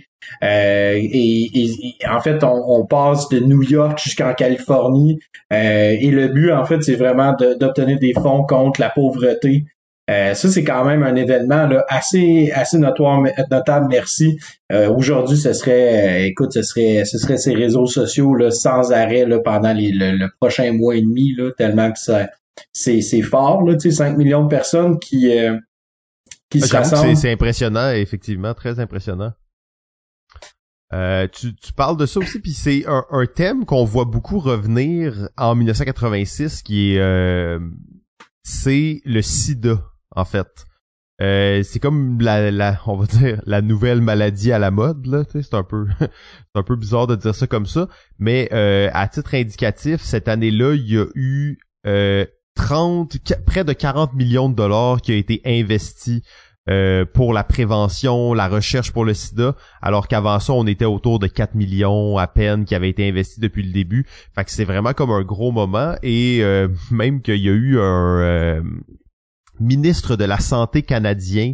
Euh, 0.43 0.99
et, 0.99 1.69
en 2.09 2.19
fait, 2.19 2.43
on, 2.43 2.79
on, 2.79 2.85
passe 2.85 3.29
de 3.29 3.39
New 3.39 3.61
York 3.61 3.99
jusqu'en 4.03 4.33
Californie. 4.33 5.19
et 5.51 6.09
le 6.09 6.29
but, 6.29 6.51
en 6.51 6.65
fait, 6.65 6.81
c'est 6.81 6.95
vraiment 6.95 7.35
d'obtenir 7.59 7.99
des 7.99 8.13
fonds 8.13 8.43
contre 8.43 8.81
la 8.81 8.89
pauvreté 8.89 9.65
euh, 10.09 10.33
ça, 10.33 10.49
c'est 10.49 10.63
quand 10.63 10.85
même 10.85 11.03
un 11.03 11.15
événement 11.15 11.65
là, 11.67 11.83
assez 11.89 12.51
assez 12.53 12.77
notoire, 12.77 13.23
notable, 13.49 13.87
merci. 13.89 14.37
Euh, 14.71 14.89
aujourd'hui, 14.89 15.37
ce 15.37 15.53
serait, 15.53 16.21
euh, 16.21 16.25
écoute, 16.25 16.53
ce 16.53 16.61
serait 16.61 17.05
ce 17.05 17.17
serait 17.17 17.37
ces 17.37 17.53
réseaux 17.53 17.87
sociaux 17.87 18.35
là, 18.35 18.51
sans 18.51 18.91
arrêt 18.91 19.25
là, 19.25 19.39
pendant 19.39 19.73
les, 19.73 19.91
le, 19.91 20.27
prochain 20.39 20.71
mois 20.73 20.95
et 20.95 21.01
demi, 21.01 21.33
là, 21.35 21.51
tellement 21.57 21.91
que 21.91 21.99
ça 21.99 22.27
c'est, 22.71 23.01
c'est 23.01 23.21
fort, 23.21 23.63
là, 23.63 23.75
tu 23.75 23.91
sais, 23.91 23.97
5 23.97 24.17
millions 24.17 24.43
de 24.43 24.49
personnes 24.49 24.97
qui, 24.99 25.29
qui 26.49 26.61
se 26.61 26.73
rassemblent. 26.73 27.15
C'est, 27.17 27.31
impressionnant, 27.31 27.91
effectivement, 27.91 28.53
très 28.53 28.79
impressionnant. 28.79 29.33
Euh, 30.93 31.27
tu, 31.27 31.55
tu 31.55 31.73
parles 31.73 31.97
de 31.97 32.05
ça 32.05 32.19
aussi, 32.19 32.39
puis 32.39 32.53
c'est 32.53 32.85
un, 32.87 33.05
un 33.11 33.25
thème 33.25 33.65
qu'on 33.65 33.83
voit 33.83 34.05
beaucoup 34.05 34.39
revenir 34.39 35.29
en 35.35 35.55
1986, 35.55 36.61
qui 36.61 36.93
est 36.93 36.99
euh, 36.99 37.59
c'est 38.43 39.01
le 39.03 39.21
SIDA 39.21 39.83
en 40.15 40.25
fait. 40.25 40.65
Euh, 41.21 41.63
c'est 41.63 41.79
comme 41.79 42.19
la, 42.19 42.51
la, 42.51 42.77
on 42.87 42.97
va 42.97 43.05
dire 43.05 43.41
la 43.45 43.61
nouvelle 43.61 44.01
maladie 44.01 44.51
à 44.51 44.59
la 44.59 44.69
mode 44.69 45.05
là. 45.05 45.23
C'est 45.29 45.53
un 45.53 45.63
peu, 45.63 45.87
c'est 45.99 46.59
un 46.59 46.63
peu 46.63 46.75
bizarre 46.75 47.07
de 47.07 47.15
dire 47.15 47.33
ça 47.33 47.47
comme 47.47 47.65
ça, 47.65 47.87
mais 48.19 48.49
euh, 48.51 48.89
à 48.93 49.07
titre 49.07 49.35
indicatif, 49.35 50.01
cette 50.01 50.27
année-là, 50.27 50.73
il 50.73 50.91
y 50.91 50.97
a 50.97 51.05
eu 51.15 51.59
30, 52.55 53.17
près 53.45 53.63
de 53.63 53.73
40 53.73 54.13
millions 54.13 54.49
de 54.49 54.55
dollars 54.55 55.01
qui 55.01 55.11
a 55.11 55.15
été 55.15 55.41
investi 55.45 56.23
euh, 56.67 57.05
pour 57.05 57.31
la 57.31 57.43
prévention, 57.43 58.33
la 58.33 58.47
recherche 58.47 58.91
pour 58.91 59.05
le 59.05 59.13
sida, 59.13 59.55
alors 59.83 60.07
qu'avant 60.07 60.39
ça, 60.39 60.53
on 60.53 60.65
était 60.65 60.85
autour 60.85 61.19
de 61.19 61.27
4 61.27 61.53
millions 61.53 62.17
à 62.17 62.25
peine 62.25 62.65
qui 62.65 62.73
avaient 62.73 62.89
été 62.89 63.07
investis 63.07 63.39
depuis 63.39 63.61
le 63.61 63.71
début. 63.71 64.07
Fait 64.33 64.43
que 64.43 64.49
c'est 64.49 64.65
vraiment 64.65 64.93
comme 64.93 65.11
un 65.11 65.21
gros 65.21 65.51
moment 65.51 65.93
et 66.01 66.39
euh, 66.41 66.67
même 66.89 67.21
qu'il 67.21 67.37
y 67.37 67.49
a 67.49 67.53
eu 67.53 67.79
un 67.79 68.19
euh, 68.19 68.61
ministre 69.59 70.15
de 70.15 70.25
la 70.25 70.39
Santé 70.39 70.81
canadien 70.83 71.53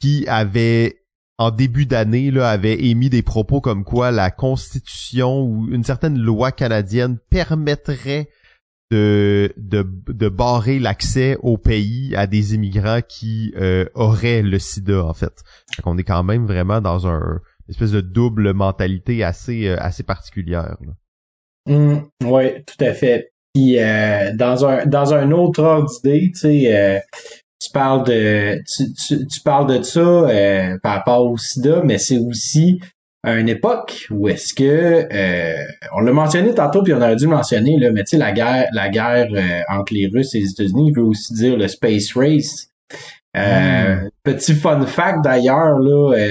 qui 0.00 0.26
avait 0.28 1.00
en 1.38 1.50
début 1.50 1.86
d'année 1.86 2.30
là 2.30 2.48
avait 2.50 2.84
émis 2.84 3.10
des 3.10 3.22
propos 3.22 3.60
comme 3.60 3.84
quoi 3.84 4.10
la 4.10 4.30
constitution 4.30 5.42
ou 5.42 5.68
une 5.70 5.82
certaine 5.82 6.18
loi 6.18 6.52
canadienne 6.52 7.18
permettrait 7.30 8.28
de, 8.90 9.52
de, 9.56 10.28
barrer 10.28 10.78
l'accès 10.78 11.36
au 11.40 11.58
pays 11.58 12.14
à 12.14 12.28
des 12.28 12.54
immigrants 12.54 13.00
qui 13.00 13.52
euh, 13.56 13.86
auraient 13.94 14.42
le 14.42 14.60
sida, 14.60 15.04
en 15.04 15.14
fait. 15.14 15.42
Donc 15.76 15.86
on 15.86 15.98
est 15.98 16.04
quand 16.04 16.22
même 16.22 16.46
vraiment 16.46 16.80
dans 16.80 17.08
un 17.08 17.40
une 17.66 17.72
espèce 17.72 17.92
de 17.92 18.00
double 18.00 18.52
mentalité 18.52 19.24
assez, 19.24 19.68
euh, 19.68 19.76
assez 19.78 20.02
particulière. 20.02 20.76
Mmh, 21.66 21.96
oui, 22.24 22.62
tout 22.64 22.84
à 22.84 22.92
fait. 22.92 23.32
Puis 23.54 23.78
euh, 23.78 24.32
dans 24.34 24.66
un 24.66 24.84
dans 24.86 25.14
un 25.14 25.30
autre 25.30 25.62
ordre 25.62 25.88
d'idée, 25.88 26.32
tu 26.32 26.40
sais, 26.40 27.02
tu 27.60 27.70
parles 27.70 28.04
de 28.04 28.62
tu, 28.66 29.26
tu, 29.26 29.40
parles 29.42 29.78
de 29.78 29.82
ça 29.82 30.78
par 30.82 30.96
rapport 30.96 31.26
au 31.30 31.38
sida, 31.38 31.82
mais 31.84 31.98
c'est 31.98 32.18
aussi 32.18 32.80
une 33.26 33.48
époque 33.48 34.06
où 34.10 34.28
est-ce 34.28 34.52
que 34.52 35.08
euh, 35.10 35.64
on 35.94 36.00
l'a 36.00 36.12
mentionné 36.12 36.54
tantôt 36.54 36.82
puis 36.82 36.92
on 36.92 37.00
aurait 37.00 37.16
dû 37.16 37.24
le 37.24 37.30
mentionner 37.30 37.78
là 37.78 37.90
mais 37.90 38.04
tu 38.04 38.10
sais 38.10 38.18
la 38.18 38.32
guerre 38.32 38.68
la 38.72 38.88
guerre 38.90 39.28
euh, 39.32 39.60
entre 39.70 39.94
les 39.94 40.08
Russes 40.08 40.34
et 40.34 40.40
les 40.40 40.50
États-Unis 40.50 40.92
veut 40.92 41.02
aussi 41.02 41.32
dire 41.32 41.56
le 41.56 41.68
space 41.68 42.12
race 42.14 42.68
euh, 43.36 43.96
hmm. 43.96 44.08
Petit 44.24 44.54
fun 44.54 44.86
fact 44.86 45.22
d'ailleurs, 45.22 45.78
là, 45.78 46.14
euh, 46.14 46.28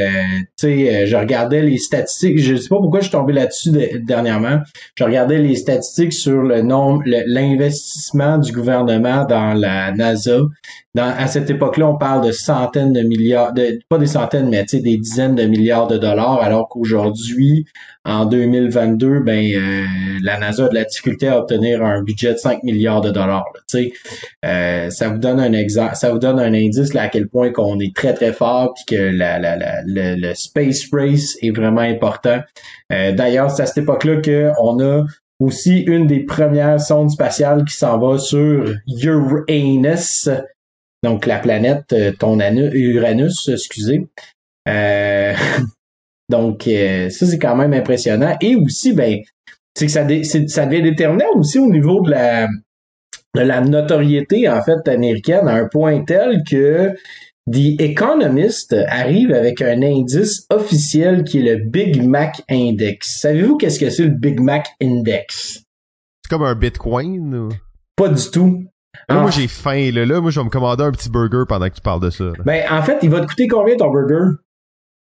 sais, 0.56 1.04
euh, 1.04 1.06
je 1.06 1.16
regardais 1.16 1.62
les 1.62 1.78
statistiques, 1.78 2.40
je 2.40 2.56
sais 2.56 2.68
pas 2.68 2.78
pourquoi 2.78 3.02
je 3.02 3.06
suis 3.06 3.12
tombé 3.12 3.34
là-dessus 3.34 3.70
dernièrement. 4.02 4.62
Je 4.96 5.04
regardais 5.04 5.38
les 5.38 5.56
statistiques 5.56 6.12
sur 6.12 6.42
le 6.42 6.64
nombre, 6.64 7.04
l'investissement 7.06 8.40
du 8.40 8.52
gouvernement 8.52 9.26
dans 9.26 9.54
la 9.54 9.92
NASA. 9.92 10.40
Dans, 10.96 11.12
à 11.18 11.26
cette 11.26 11.50
époque-là, 11.50 11.88
on 11.88 11.98
parle 11.98 12.28
de 12.28 12.32
centaines 12.32 12.94
de 12.94 13.02
milliards, 13.02 13.52
de, 13.54 13.80
pas 13.90 13.98
des 13.98 14.06
centaines, 14.06 14.50
mais 14.50 14.64
des 14.72 14.98
dizaines 14.98 15.34
de 15.34 15.44
milliards 15.46 15.88
de 15.88 15.98
dollars, 15.98 16.40
alors 16.40 16.70
qu'aujourd'hui, 16.70 17.66
en 18.06 18.26
2022, 18.26 19.22
ben 19.22 19.44
euh, 19.56 19.86
la 20.22 20.38
NASA 20.38 20.66
a 20.66 20.70
de 20.70 20.76
la 20.76 20.84
difficulté 20.84 21.28
à 21.28 21.40
obtenir 21.40 21.84
un 21.84 22.04
budget 22.04 22.34
de 22.34 22.38
5 22.38 22.62
milliards 22.64 23.02
de 23.02 23.10
dollars. 23.10 23.46
Sais, 23.66 23.92
euh, 24.46 24.90
ça 24.92 25.10
vous 25.10 25.18
donne 25.18 25.40
un 25.40 25.54
exemple, 25.54 25.96
ça 25.96 26.12
vous 26.12 26.20
donne 26.20 26.40
un 26.40 26.54
indice 26.54 26.94
là 26.94 27.04
à 27.04 27.08
quel 27.08 27.28
point 27.28 27.52
qu'on 27.52 27.80
est 27.80 27.96
très 27.96 28.14
très 28.14 28.34
fort 28.34 28.74
puis 28.76 28.96
que 28.96 29.02
la, 29.02 29.40
la, 29.40 29.56
la, 29.56 29.82
le, 29.86 30.34
space 30.36 30.90
race 30.92 31.38
est 31.42 31.56
vraiment 31.56 31.82
important. 31.82 32.40
Euh, 32.92 33.14
D'ailleurs, 33.14 33.50
c'est 33.50 33.64
à 33.64 33.66
cette 33.66 33.80
époque-là 33.80 34.22
qu'on 34.22 34.80
a 34.80 35.06
aussi 35.40 35.80
une 35.80 36.08
des 36.08 36.24
premières 36.24 36.80
sondes 36.80 37.10
spatiales 37.10 37.66
qui 37.66 37.76
s'en 37.76 37.98
va 37.98 38.18
sur 38.18 38.66
Uranus, 38.88 40.30
donc 41.04 41.26
la 41.26 41.40
planète 41.40 41.94
euh, 41.94 42.12
ton 42.18 42.40
Uranus, 42.40 43.50
excusez. 43.50 44.08
Euh, 44.68 45.34
Donc, 46.30 46.68
euh, 46.68 47.10
ça, 47.10 47.26
c'est 47.26 47.40
quand 47.40 47.56
même 47.56 47.74
impressionnant. 47.74 48.36
Et 48.42 48.56
aussi, 48.56 48.94
ben, 48.94 49.20
c'est 49.76 49.86
que 49.86 49.92
ça, 49.92 50.08
ça 50.48 50.66
devient 50.66 50.82
déterminant 50.82 51.26
aussi 51.36 51.60
au 51.60 51.70
niveau 51.70 52.02
de 52.02 52.12
la, 52.12 52.48
de 53.36 53.42
la 53.42 53.62
notoriété, 53.62 54.48
en 54.48 54.62
fait, 54.64 54.88
américaine, 54.88 55.48
à 55.48 55.56
un 55.56 55.68
point 55.68 56.04
tel 56.04 56.44
que 56.50 56.92
The 57.52 57.80
Economist 57.80 58.74
arrive 58.88 59.34
avec 59.34 59.62
un 59.62 59.82
indice 59.82 60.48
officiel 60.50 61.24
qui 61.24 61.40
est 61.40 61.56
le 61.56 61.70
Big 61.70 62.02
Mac 62.02 62.42
Index. 62.50 63.20
Savez-vous 63.20 63.58
qu'est-ce 63.58 63.80
que 63.80 63.90
c'est 63.90 64.06
le 64.06 64.12
Big 64.12 64.40
Mac 64.40 64.70
Index? 64.82 65.62
C'est 66.24 66.30
comme 66.30 66.44
un 66.44 66.56
Bitcoin 66.56 67.36
ou? 67.36 67.50
Pas 67.98 68.08
du 68.08 68.32
tout. 68.32 68.64
Moi, 69.10 69.26
ah. 69.28 69.32
j'ai 69.32 69.48
faim, 69.48 69.92
là. 69.92 70.06
là. 70.06 70.22
Moi, 70.22 70.32
je 70.32 70.40
vais 70.40 70.46
me 70.46 70.50
commander 70.50 70.84
un 70.84 70.92
petit 70.92 71.10
burger 71.10 71.44
pendant 71.48 71.68
que 71.70 71.76
tu 71.76 71.82
parles 71.82 72.02
de 72.02 72.10
ça. 72.10 72.26
Ben, 72.46 72.64
en 72.72 72.82
fait, 72.82 73.00
il 73.02 73.10
va 73.10 73.22
te 73.22 73.28
coûter 73.28 73.48
combien 73.48 73.76
ton 73.76 73.92
burger? 73.92 74.38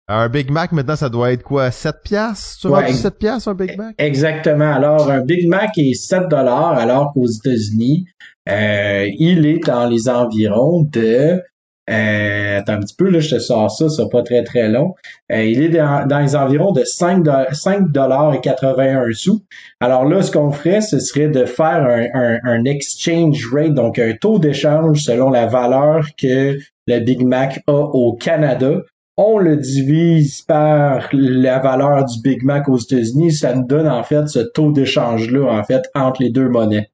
Un 0.07 0.27
Big 0.27 0.51
Mac, 0.51 0.73
maintenant, 0.73 0.97
ça 0.97 1.09
doit 1.09 1.31
être 1.31 1.43
quoi? 1.43 1.71
7 1.71 1.95
piastres? 2.03 2.59
Tu 2.61 2.67
vois 2.67 2.85
7 2.87 3.17
piastres, 3.17 3.47
un 3.47 3.53
Big 3.53 3.77
Mac? 3.77 3.95
Exactement. 3.97 4.73
Alors, 4.73 5.09
un 5.09 5.21
Big 5.21 5.47
Mac 5.47 5.77
est 5.77 5.93
7 5.93 6.27
dollars, 6.29 6.73
alors 6.77 7.13
qu'aux 7.13 7.27
États-Unis, 7.27 8.05
euh, 8.49 9.07
il 9.17 9.45
est 9.45 9.65
dans 9.65 9.87
les 9.87 10.09
environs 10.09 10.83
de... 10.91 11.41
Euh, 11.89 12.61
un 12.65 12.79
petit 12.79 12.95
peu, 12.95 13.09
là, 13.09 13.19
je 13.19 13.35
te 13.35 13.39
sors 13.39 13.69
ça, 13.69 13.89
ça 13.89 14.05
pas 14.07 14.23
très 14.23 14.43
très 14.43 14.69
long. 14.69 14.93
Euh, 15.31 15.43
il 15.43 15.61
est 15.61 15.69
dans, 15.69 16.19
les 16.19 16.35
environs 16.35 16.71
de 16.71 16.83
5, 16.83 17.25
5 17.51 17.91
dollars 17.91 18.33
et 18.33 18.41
81 18.41 19.11
sous. 19.13 19.43
Alors 19.79 20.05
là, 20.05 20.21
ce 20.21 20.31
qu'on 20.31 20.51
ferait, 20.51 20.81
ce 20.81 20.99
serait 20.99 21.27
de 21.27 21.45
faire 21.45 21.85
un, 21.85 22.05
un, 22.13 22.39
un 22.43 22.65
exchange 22.65 23.45
rate, 23.53 23.73
donc 23.73 23.99
un 23.99 24.13
taux 24.13 24.39
d'échange 24.39 25.01
selon 25.01 25.29
la 25.29 25.45
valeur 25.45 26.05
que 26.17 26.57
le 26.87 26.99
Big 26.99 27.23
Mac 27.23 27.61
a 27.67 27.73
au 27.73 28.13
Canada 28.13 28.81
on 29.15 29.37
le 29.37 29.57
divise 29.57 30.41
par 30.41 31.07
la 31.13 31.59
valeur 31.59 32.05
du 32.05 32.19
Big 32.21 32.43
Mac 32.43 32.67
aux 32.67 32.77
États-Unis, 32.77 33.33
ça 33.33 33.53
nous 33.53 33.65
donne 33.65 33.87
en 33.87 34.03
fait 34.03 34.27
ce 34.27 34.39
taux 34.39 34.71
d'échange-là, 34.71 35.51
en 35.51 35.63
fait, 35.63 35.83
entre 35.93 36.23
les 36.23 36.31
deux 36.31 36.49
monnaies. 36.49 36.89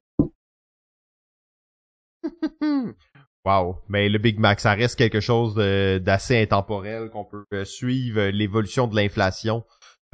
wow. 3.44 3.78
Mais 3.88 4.08
le 4.08 4.18
Big 4.18 4.38
Mac, 4.38 4.60
ça 4.60 4.74
reste 4.74 4.96
quelque 4.96 5.20
chose 5.20 5.54
d'assez 5.54 6.40
intemporel 6.42 7.10
qu'on 7.10 7.24
peut 7.24 7.44
euh, 7.52 7.64
suivre 7.64 8.20
euh, 8.20 8.30
l'évolution 8.30 8.86
de 8.86 8.96
l'inflation. 8.96 9.64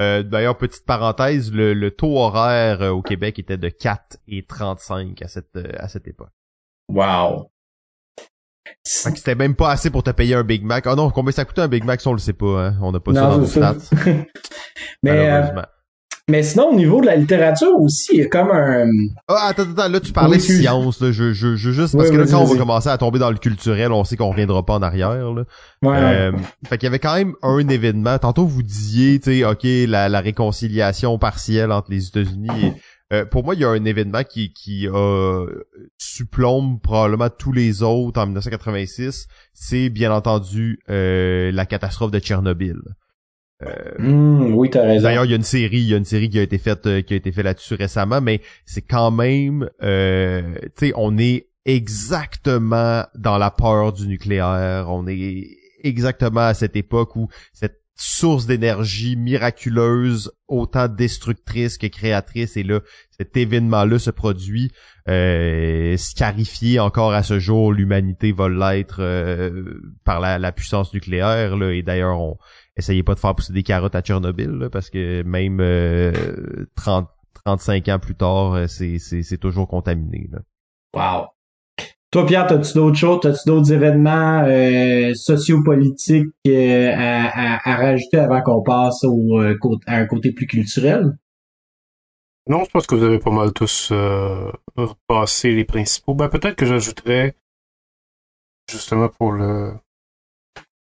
Euh, 0.00 0.22
D'ailleurs, 0.22 0.58
petite 0.58 0.84
parenthèse, 0.84 1.52
le, 1.52 1.88
taux 1.90 2.18
horaire 2.18 2.82
euh, 2.82 2.90
au 2.90 3.02
Québec 3.02 3.38
était 3.38 3.56
de 3.56 3.68
4 3.68 4.18
et 4.28 4.44
35 4.44 5.22
à 5.22 5.28
cette, 5.28 5.56
à 5.78 5.88
cette 5.88 6.06
époque. 6.06 6.32
Wow. 6.88 7.50
C'était 8.82 9.34
même 9.34 9.56
pas 9.56 9.70
assez 9.70 9.90
pour 9.90 10.02
te 10.02 10.10
payer 10.10 10.34
un 10.34 10.44
Big 10.44 10.62
Mac. 10.64 10.86
Ah 10.86 10.92
oh 10.92 10.96
non, 10.96 11.10
combien 11.10 11.32
ça 11.32 11.44
coûtait 11.44 11.62
un 11.62 11.68
Big 11.68 11.84
Mac, 11.84 12.00
on 12.06 12.12
le 12.12 12.18
sait 12.18 12.32
pas, 12.32 12.66
hein? 12.66 12.78
On 12.82 12.92
n'a 12.92 13.00
pas 13.00 13.14
ça 13.14 13.20
dans 13.22 13.38
nos 13.38 13.46
stats. 13.46 13.74
mais, 15.02 15.30
euh, 15.30 15.62
mais 16.28 16.42
sinon, 16.42 16.70
au 16.70 16.74
niveau 16.74 17.00
de 17.00 17.06
la 17.06 17.16
littérature 17.16 17.74
aussi, 17.78 18.08
il 18.14 18.18
y 18.20 18.22
a 18.22 18.28
comme 18.28 18.50
un... 18.50 18.86
Ah, 19.28 19.48
attends, 19.50 19.62
attends, 19.62 19.88
là, 19.88 20.00
tu 20.00 20.12
parlais 20.12 20.38
de 20.38 20.42
science, 20.42 21.00
là. 21.00 21.12
Je, 21.12 21.32
je, 21.32 21.56
je 21.56 21.70
juste, 21.70 21.96
parce 21.96 22.10
que 22.10 22.16
là, 22.16 22.24
quand 22.28 22.40
on 22.40 22.44
va 22.46 22.56
commencer 22.56 22.88
à 22.88 22.98
tomber 22.98 23.18
dans 23.18 23.30
le 23.30 23.38
culturel, 23.38 23.92
on 23.92 24.04
sait 24.04 24.16
qu'on 24.16 24.30
reviendra 24.30 24.64
pas 24.64 24.74
en 24.74 24.82
arrière, 24.82 25.32
là. 25.32 25.44
Ouais, 25.82 25.96
euh, 25.96 26.32
Fait 26.68 26.78
qu'il 26.78 26.86
y 26.86 26.88
avait 26.88 26.98
quand 26.98 27.14
même 27.14 27.34
un 27.42 27.68
événement. 27.68 28.18
Tantôt, 28.18 28.44
vous 28.44 28.62
disiez, 28.62 29.20
tu 29.20 29.38
sais, 29.38 29.44
OK, 29.44 29.62
la, 29.62 30.08
la 30.08 30.20
réconciliation 30.20 31.18
partielle 31.18 31.70
entre 31.70 31.90
les 31.90 32.08
États-Unis 32.08 32.66
et 32.66 32.72
euh, 33.12 33.24
pour 33.24 33.44
moi, 33.44 33.54
il 33.54 33.60
y 33.60 33.64
a 33.64 33.68
un 33.68 33.84
événement 33.84 34.24
qui, 34.24 34.52
qui 34.52 34.88
a 34.88 35.46
suplombe 35.96 36.80
probablement 36.82 37.28
tous 37.30 37.52
les 37.52 37.82
autres 37.82 38.20
en 38.20 38.26
1986. 38.26 39.28
C'est 39.52 39.88
bien 39.90 40.12
entendu 40.12 40.80
euh, 40.90 41.52
la 41.52 41.66
catastrophe 41.66 42.10
de 42.10 42.18
Tchernobyl. 42.18 42.80
Euh, 43.62 43.94
hmm, 43.98 44.54
oui, 44.54 44.70
t'as 44.70 44.82
raison. 44.82 45.04
D'ailleurs, 45.04 45.24
il 45.24 45.30
y 45.30 45.34
a 45.34 45.36
une 45.36 45.42
série, 45.42 45.78
il 45.78 45.88
y 45.88 45.94
a 45.94 45.96
une 45.96 46.04
série 46.04 46.28
qui 46.28 46.38
a 46.38 46.42
été 46.42 46.58
faite, 46.58 46.82
qui 47.04 47.14
a 47.14 47.16
été 47.16 47.32
faite 47.32 47.44
là-dessus 47.44 47.74
récemment, 47.74 48.20
mais 48.20 48.40
c'est 48.66 48.82
quand 48.82 49.10
même, 49.10 49.70
euh, 49.82 50.54
tu 50.76 50.88
sais, 50.88 50.92
on 50.96 51.16
est 51.16 51.48
exactement 51.64 53.04
dans 53.14 53.38
la 53.38 53.50
peur 53.50 53.92
du 53.92 54.06
nucléaire. 54.06 54.86
On 54.88 55.06
est 55.06 55.48
exactement 55.82 56.40
à 56.40 56.54
cette 56.54 56.76
époque 56.76 57.16
où 57.16 57.28
cette 57.52 57.80
source 57.96 58.46
d'énergie 58.46 59.16
miraculeuse, 59.16 60.30
autant 60.48 60.86
destructrice 60.86 61.78
que 61.78 61.86
créatrice. 61.86 62.56
Et 62.56 62.62
là, 62.62 62.80
cet 63.10 63.36
événement-là 63.36 63.98
se 63.98 64.10
produit, 64.10 64.70
euh, 65.08 65.96
scarifié 65.96 66.78
encore 66.78 67.14
à 67.14 67.22
ce 67.22 67.38
jour. 67.38 67.72
L'humanité 67.72 68.32
va 68.32 68.48
l'être 68.48 68.98
euh, 69.00 69.80
par 70.04 70.20
la, 70.20 70.52
puissance 70.52 70.92
nucléaire. 70.92 71.56
Là, 71.56 71.72
et 71.72 71.82
d'ailleurs, 71.82 72.20
on 72.20 72.38
essayait 72.76 73.02
pas 73.02 73.14
de 73.14 73.20
faire 73.20 73.34
pousser 73.34 73.54
des 73.54 73.62
carottes 73.62 73.94
à 73.94 74.02
Tchernobyl, 74.02 74.68
parce 74.70 74.90
que 74.90 75.22
même 75.22 75.56
30, 76.76 77.08
euh, 77.08 77.26
35 77.46 77.88
ans 77.88 77.98
plus 77.98 78.14
tard, 78.14 78.54
euh, 78.54 78.66
c'est 78.66 79.38
toujours 79.38 79.68
contaminé. 79.68 80.28
Wow. 80.94 81.28
Toi, 82.16 82.24
Pierre, 82.24 82.50
as-tu 82.50 82.72
d'autres 82.72 82.96
choses, 82.96 83.26
as-tu 83.26 83.46
d'autres 83.46 83.70
événements 83.74 84.42
euh, 84.46 85.12
sociopolitiques 85.12 86.32
euh, 86.48 86.90
à, 86.90 87.26
à, 87.26 87.70
à, 87.70 87.76
rajouter 87.76 88.16
avant 88.16 88.40
qu'on 88.40 88.62
passe 88.62 89.04
au, 89.04 89.38
euh, 89.38 89.54
à 89.86 89.96
un 89.96 90.06
côté 90.06 90.32
plus 90.32 90.46
culturel? 90.46 91.18
Non, 92.48 92.64
je 92.64 92.70
pense 92.70 92.86
que 92.86 92.94
vous 92.94 93.04
avez 93.04 93.18
pas 93.18 93.30
mal 93.30 93.52
tous 93.52 93.90
euh, 93.92 94.50
repassé 94.78 95.52
les 95.52 95.66
principaux. 95.66 96.14
Ben, 96.14 96.30
peut-être 96.30 96.56
que 96.56 96.64
j'ajouterais, 96.64 97.36
justement 98.70 99.10
pour 99.10 99.32
le, 99.32 99.74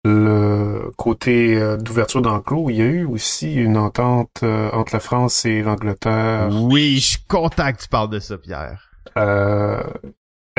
le 0.04 0.92
côté 0.96 1.56
euh, 1.60 1.76
d'ouverture 1.76 2.22
d'enclos, 2.22 2.70
il 2.70 2.76
y 2.76 2.82
a 2.82 2.86
eu 2.86 3.04
aussi 3.06 3.54
une 3.56 3.76
entente 3.76 4.44
entre 4.44 4.92
la 4.92 5.00
France 5.00 5.44
et 5.46 5.62
l'Angleterre. 5.62 6.50
Oui, 6.52 6.98
je 6.98 7.08
suis 7.08 7.24
content 7.26 7.72
que 7.72 7.82
tu 7.82 7.88
parles 7.88 8.10
de 8.10 8.20
ça, 8.20 8.38
Pierre. 8.38 8.92
Euh, 9.16 9.82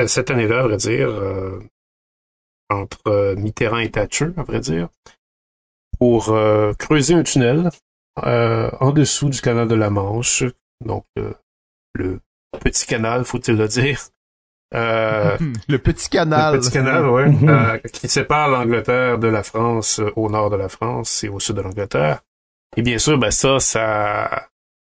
cette 0.06 0.30
année-là, 0.30 0.60
à 0.60 0.62
vrai 0.62 0.76
dire, 0.76 1.08
euh, 1.08 1.58
entre 2.68 3.34
Mitterrand 3.36 3.78
et 3.78 3.90
Thatcher, 3.90 4.28
à 4.36 4.42
vrai 4.42 4.60
dire, 4.60 4.88
pour 5.98 6.30
euh, 6.30 6.74
creuser 6.74 7.14
un 7.14 7.22
tunnel 7.22 7.70
euh, 8.24 8.70
en 8.80 8.90
dessous 8.90 9.30
du 9.30 9.40
canal 9.40 9.68
de 9.68 9.74
la 9.74 9.90
Manche, 9.90 10.44
donc 10.84 11.04
le 11.94 12.20
petit 12.60 12.86
canal, 12.86 13.24
faut-il 13.24 13.56
le 13.56 13.68
dire. 13.68 14.00
le 14.72 15.76
petit 15.76 16.10
canal. 16.10 16.54
Le 16.54 16.60
petit 16.60 16.72
canal, 16.72 17.08
oui. 17.08 17.90
qui 17.92 18.08
sépare 18.08 18.48
l'Angleterre 18.48 19.18
de 19.18 19.28
la 19.28 19.42
France 19.42 20.00
au 20.16 20.28
nord 20.28 20.50
de 20.50 20.56
la 20.56 20.68
France 20.68 21.24
et 21.24 21.28
au 21.28 21.40
sud 21.40 21.56
de 21.56 21.62
l'Angleterre. 21.62 22.20
Et 22.76 22.82
bien 22.82 22.98
sûr, 22.98 23.16
ben 23.16 23.30
ça, 23.30 23.58
ça, 23.58 24.48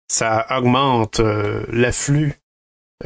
ça 0.08 0.46
augmente 0.50 1.20
l'afflux 1.20 2.30
euh, 2.30 2.47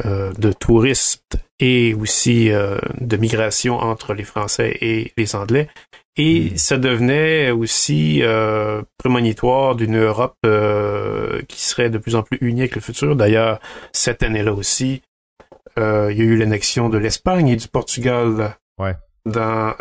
de 0.03 0.51
touristes 0.51 1.37
et 1.59 1.93
aussi 1.93 2.51
euh, 2.51 2.77
de 2.99 3.15
migration 3.15 3.77
entre 3.77 4.13
les 4.13 4.23
Français 4.23 4.77
et 4.81 5.13
les 5.17 5.35
Anglais. 5.35 5.69
Et 6.17 6.51
mm. 6.51 6.57
ça 6.57 6.77
devenait 6.77 7.51
aussi 7.51 8.21
euh, 8.21 8.81
prémonitoire 8.97 9.75
d'une 9.75 9.97
Europe 9.97 10.35
qui 11.47 11.61
serait 11.61 11.89
de 11.89 11.97
plus 11.97 12.15
en 12.15 12.23
plus 12.23 12.37
unie 12.41 12.61
avec 12.61 12.75
le 12.75 12.81
futur. 12.81 13.15
D'ailleurs, 13.15 13.59
cette 13.91 14.23
année-là 14.23 14.53
aussi, 14.53 15.01
il 15.77 15.81
y 15.81 15.85
a 15.85 16.09
eu 16.11 16.37
l'annexion 16.37 16.89
de 16.89 16.97
l'Espagne 16.97 17.47
et 17.47 17.55
du 17.55 17.67
Portugal 17.67 18.55
ouais. 18.77 18.95
dans 19.25 19.73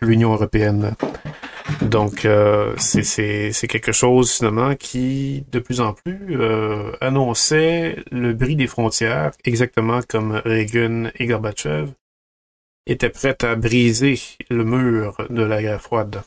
l'Union 0.00 0.32
européenne. 0.32 0.94
Donc, 1.82 2.24
euh, 2.24 2.74
c'est 2.78 3.52
quelque 3.68 3.92
chose 3.92 4.32
finalement 4.32 4.74
qui, 4.74 5.44
de 5.50 5.58
plus 5.58 5.80
en 5.80 5.92
plus, 5.92 6.40
euh, 6.40 6.92
annonçait 7.00 8.02
le 8.10 8.32
bris 8.32 8.56
des 8.56 8.66
frontières, 8.66 9.32
exactement 9.44 10.00
comme 10.06 10.40
Reagan 10.44 11.10
et 11.16 11.26
Gorbatchev 11.26 11.90
étaient 12.86 13.10
prêts 13.10 13.36
à 13.42 13.54
briser 13.54 14.18
le 14.50 14.64
mur 14.64 15.16
de 15.30 15.42
la 15.42 15.62
guerre 15.62 15.80
froide. 15.80 16.22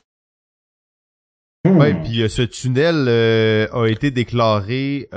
Hmm. 1.66 1.78
Ouais, 1.78 1.94
puis 1.94 2.22
euh, 2.22 2.28
ce 2.28 2.42
tunnel 2.42 3.06
euh, 3.08 3.68
a 3.72 3.88
été 3.88 4.12
déclaré 4.12 5.08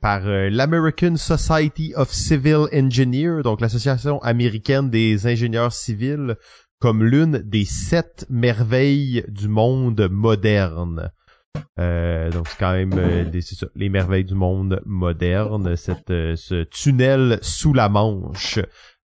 par 0.00 0.20
l'American 0.24 1.16
Society 1.16 1.92
of 1.96 2.12
Civil 2.12 2.66
Engineers, 2.72 3.42
donc 3.42 3.60
l'association 3.60 4.20
américaine 4.22 4.90
des 4.90 5.26
ingénieurs 5.26 5.72
civils, 5.72 6.36
comme 6.84 7.02
l'une 7.02 7.38
des 7.38 7.64
sept 7.64 8.26
merveilles 8.28 9.24
du 9.28 9.48
monde 9.48 10.06
moderne. 10.10 11.10
Euh, 11.80 12.30
donc 12.30 12.46
c'est 12.46 12.58
quand 12.58 12.74
même 12.74 12.92
euh, 12.98 13.24
les 13.74 13.88
merveilles 13.88 14.26
du 14.26 14.34
monde 14.34 14.82
moderne, 14.84 15.76
cette, 15.76 16.10
euh, 16.10 16.36
ce 16.36 16.64
tunnel 16.64 17.38
sous 17.40 17.72
la 17.72 17.88
Manche. 17.88 18.58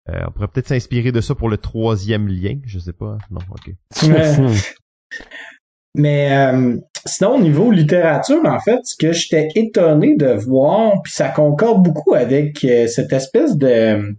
on 0.07 0.31
pourrait 0.31 0.47
peut-être 0.47 0.69
s'inspirer 0.69 1.11
de 1.11 1.21
ça 1.21 1.35
pour 1.35 1.49
le 1.49 1.57
troisième 1.57 2.29
lien, 2.29 2.61
je 2.65 2.79
sais 2.79 2.93
pas. 2.93 3.19
Non, 3.29 3.41
ok. 3.51 3.75
Mais 5.97 6.53
sinon, 7.05 7.35
au 7.35 7.41
niveau 7.41 7.73
littérature, 7.73 8.45
en 8.45 8.61
fait, 8.61 8.79
ce 8.85 8.95
que 8.95 9.13
j'étais 9.13 9.49
étonné 9.57 10.15
de 10.15 10.33
voir, 10.33 11.03
puis 11.03 11.13
ça 11.13 11.29
concorde 11.29 11.83
beaucoup 11.83 12.15
avec 12.15 12.59
cette 12.61 13.13
espèce 13.13 13.57
de 13.57 14.15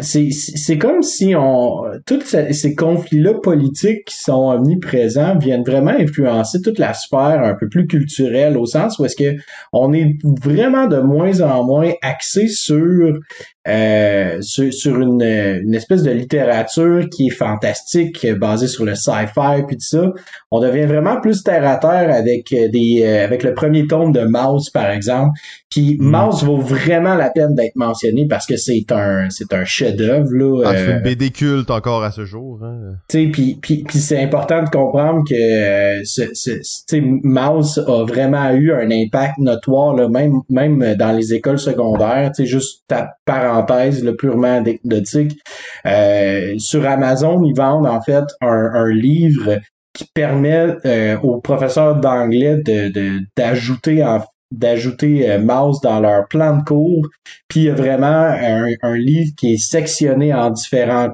c'est 0.00 0.78
comme 0.78 1.02
si 1.02 1.34
on 1.36 1.82
tous 2.04 2.36
ces 2.50 2.74
conflits-là 2.74 3.34
politiques 3.34 4.06
qui 4.06 4.16
sont 4.16 4.50
omniprésents 4.50 5.38
viennent 5.38 5.62
vraiment 5.62 5.92
influencer 5.92 6.60
toute 6.62 6.78
la 6.78 6.94
sphère 6.94 7.42
un 7.44 7.54
peu 7.54 7.68
plus 7.68 7.86
culturelle 7.86 8.56
au 8.56 8.66
sens 8.66 8.98
où 8.98 9.04
est-ce 9.04 9.16
que 9.16 9.36
on 9.72 9.92
est 9.92 10.16
vraiment 10.42 10.86
de 10.88 10.98
moins 10.98 11.40
en 11.42 11.64
moins 11.64 11.92
axé 12.02 12.48
sur 12.48 13.20
euh, 13.68 14.40
sur, 14.40 14.98
une, 14.98 15.22
une, 15.22 15.74
espèce 15.74 16.02
de 16.02 16.10
littérature 16.10 17.06
qui 17.10 17.26
est 17.26 17.34
fantastique, 17.34 18.26
basée 18.38 18.66
sur 18.66 18.86
le 18.86 18.94
sci-fi 18.94 19.62
puis 19.66 19.76
tout 19.76 19.86
ça. 19.86 20.10
On 20.50 20.60
devient 20.60 20.86
vraiment 20.86 21.20
plus 21.20 21.42
terre 21.42 21.68
à 21.68 21.76
terre 21.76 22.10
avec 22.10 22.48
des 22.48 23.02
euh, 23.04 23.24
avec 23.24 23.42
le 23.42 23.52
premier 23.52 23.86
tome 23.86 24.12
de 24.12 24.24
Mouse 24.24 24.70
par 24.70 24.90
exemple. 24.90 25.38
Puis 25.70 25.98
mm. 25.98 26.10
Mouse 26.10 26.44
vaut 26.44 26.56
vraiment 26.56 27.14
la 27.14 27.28
peine 27.28 27.54
d'être 27.54 27.76
mentionné 27.76 28.26
parce 28.26 28.46
que 28.46 28.56
c'est 28.56 28.90
un 28.90 29.28
c'est 29.28 29.52
un 29.52 29.64
chef-d'œuvre 29.68 30.32
là. 30.32 30.62
Ah, 30.66 30.76
c'est 30.76 30.84
une 30.86 30.98
euh, 30.98 31.00
BD 31.00 31.30
culte 31.30 31.70
encore 31.70 32.02
à 32.02 32.10
ce 32.10 32.24
jour. 32.24 32.60
Hein. 32.64 32.96
Tu 33.08 33.24
sais, 33.24 33.30
puis 33.30 33.58
puis 33.60 33.84
c'est 33.98 34.22
important 34.22 34.62
de 34.62 34.68
comprendre 34.68 35.22
que 35.28 35.34
euh, 35.34 36.00
ce, 36.04 36.22
ce 36.34 36.96
Mouse 37.00 37.78
a 37.86 38.04
vraiment 38.04 38.50
eu 38.50 38.72
un 38.72 38.90
impact 38.90 39.38
notoire 39.38 39.94
là, 39.94 40.08
même 40.08 40.40
même 40.48 40.94
dans 40.94 41.12
les 41.12 41.34
écoles 41.34 41.58
secondaires. 41.58 42.32
Tu 42.34 42.42
sais, 42.42 42.48
juste 42.48 42.84
ta 42.88 43.10
parent 43.24 43.64
le 43.68 44.12
purement 44.12 44.56
anecdotique. 44.56 45.38
Euh, 45.86 46.54
sur 46.58 46.86
Amazon, 46.86 47.42
ils 47.44 47.54
vendent 47.56 47.86
en 47.86 48.00
fait 48.00 48.24
un, 48.40 48.88
livre 48.90 49.58
qui 49.92 50.04
permet 50.14 50.76
euh, 50.84 51.18
aux 51.20 51.40
professeurs 51.40 51.96
d'anglais 51.96 52.56
de, 52.64 53.20
d'ajouter 53.36 54.02
d'ajouter 54.50 55.30
euh, 55.30 55.38
mouse 55.38 55.80
dans 55.80 56.00
leur 56.00 56.26
plan 56.28 56.56
de 56.58 56.64
cours. 56.64 57.08
Puis 57.48 57.60
il 57.60 57.64
y 57.64 57.70
a 57.70 57.74
vraiment 57.74 58.06
un, 58.06 58.96
livre 58.96 59.32
qui 59.36 59.54
est 59.54 59.62
sectionné 59.62 60.32
en 60.32 60.50
différents 60.50 61.10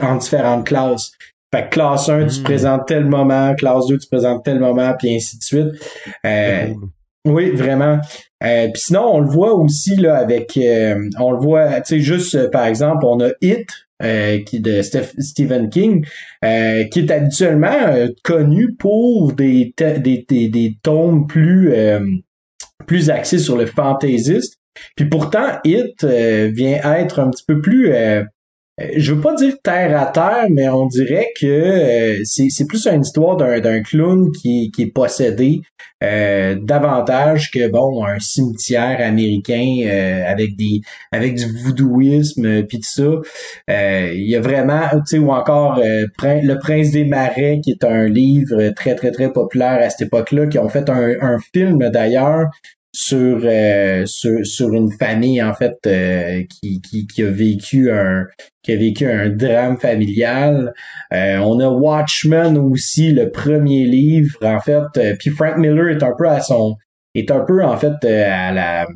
en 0.00 0.16
différentes 0.16 0.66
classes. 0.66 1.12
Fait 1.52 1.64
que 1.64 1.70
classe 1.70 2.08
1, 2.08 2.26
tu 2.26 2.40
hmm. 2.40 2.42
présentes 2.44 2.86
tel 2.86 3.06
moment, 3.06 3.54
classe 3.56 3.86
2, 3.88 3.98
tu 3.98 4.06
présentes 4.06 4.44
tel 4.44 4.60
moment, 4.60 4.94
puis 4.96 5.14
ainsi 5.16 5.36
de 5.36 5.42
suite. 5.42 5.68
Oui, 7.26 7.50
vraiment. 7.50 8.00
Euh, 8.42 8.68
puis 8.72 8.82
sinon, 8.82 9.14
on 9.14 9.20
le 9.20 9.28
voit 9.28 9.54
aussi 9.54 9.96
là 9.96 10.16
avec, 10.16 10.56
euh, 10.56 11.10
on 11.18 11.32
le 11.32 11.38
voit, 11.38 11.80
tu 11.82 11.96
sais, 11.96 12.00
juste 12.00 12.34
euh, 12.34 12.48
par 12.48 12.64
exemple, 12.64 13.04
on 13.04 13.20
a 13.20 13.30
Hit 13.42 13.68
qui 14.46 14.60
de 14.60 14.80
Stephen 14.80 15.68
King, 15.68 16.06
qui 16.42 16.98
est 17.00 17.10
habituellement 17.10 18.08
connu 18.24 18.74
pour 18.78 19.34
des, 19.34 19.74
des, 19.76 20.24
des, 20.26 20.48
des 20.48 20.76
tomes 20.82 21.26
plus 21.26 21.70
plus 22.90 23.08
axés 23.08 23.38
sur 23.38 23.56
le 23.56 23.66
fantaisiste. 23.66 24.56
Puis 24.96 25.04
pourtant, 25.04 25.46
Hit 25.64 26.04
vient 26.04 26.94
être 26.94 27.20
un 27.20 27.30
petit 27.30 27.44
peu 27.46 27.60
plus 27.60 27.92
euh, 28.80 28.86
je 28.96 29.12
veux 29.12 29.20
pas 29.20 29.34
dire 29.34 29.54
terre 29.62 30.00
à 30.00 30.06
terre, 30.06 30.46
mais 30.50 30.68
on 30.68 30.86
dirait 30.86 31.28
que 31.38 31.46
euh, 31.46 32.20
c'est 32.24 32.66
plus 32.66 32.86
une 32.86 33.02
histoire 33.02 33.36
d'un 33.36 33.82
clown 33.82 34.30
qui, 34.32 34.70
qui 34.74 34.82
est 34.82 34.92
possédé 34.92 35.60
euh, 36.02 36.56
davantage 36.60 37.50
que 37.50 37.68
bon 37.68 38.04
un 38.04 38.18
cimetière 38.18 39.00
américain 39.06 39.86
avec 40.26 40.56
des 40.56 40.80
avec 41.12 41.34
du 41.34 41.44
voodooisme 41.62 42.62
puis 42.64 42.78
tout 42.78 43.22
ça. 43.68 44.08
Il 44.12 44.28
y 44.28 44.36
a 44.36 44.40
vraiment, 44.40 44.88
tu 44.90 45.00
sais, 45.06 45.18
ou 45.18 45.30
encore 45.30 45.78
Le 45.78 46.54
Prince 46.58 46.90
des 46.90 47.04
Marais 47.04 47.60
qui 47.62 47.72
est 47.72 47.84
un 47.84 48.08
livre 48.08 48.70
très 48.70 48.94
très 48.94 49.10
très 49.10 49.32
populaire 49.32 49.80
à 49.82 49.90
cette 49.90 50.06
époque-là, 50.06 50.46
qui 50.46 50.58
ont 50.58 50.68
fait 50.68 50.88
un, 50.88 51.14
un 51.20 51.38
film 51.52 51.90
d'ailleurs 51.90 52.46
sur, 52.92 53.40
euh, 53.44 54.04
sur, 54.06 54.44
sur 54.44 54.72
une 54.72 54.90
famille 54.90 55.42
en 55.42 55.54
fait 55.54 55.78
euh, 55.86 56.42
qui, 56.48 56.80
qui, 56.80 57.06
qui, 57.06 57.22
a 57.22 57.30
vécu 57.30 57.90
un 57.90 58.26
qui 58.62 58.72
a 58.72 58.76
vécu 58.76 59.06
un 59.06 59.28
drame 59.30 59.78
familial. 59.78 60.72
Euh, 61.12 61.38
on 61.38 61.60
a 61.60 61.68
Watchmen 61.68 62.58
aussi, 62.58 63.12
le 63.12 63.30
premier 63.30 63.84
livre 63.84 64.38
en 64.42 64.60
fait. 64.60 65.16
puis 65.18 65.30
Frank 65.30 65.56
Miller 65.56 65.88
est 65.88 66.02
un 66.02 66.14
peu 66.16 66.28
à 66.28 66.40
son 66.40 66.76
est 67.14 67.30
un 67.30 67.40
peu 67.40 67.64
en 67.64 67.76
fait 67.76 68.04
à 68.04 68.52
la 68.52 68.86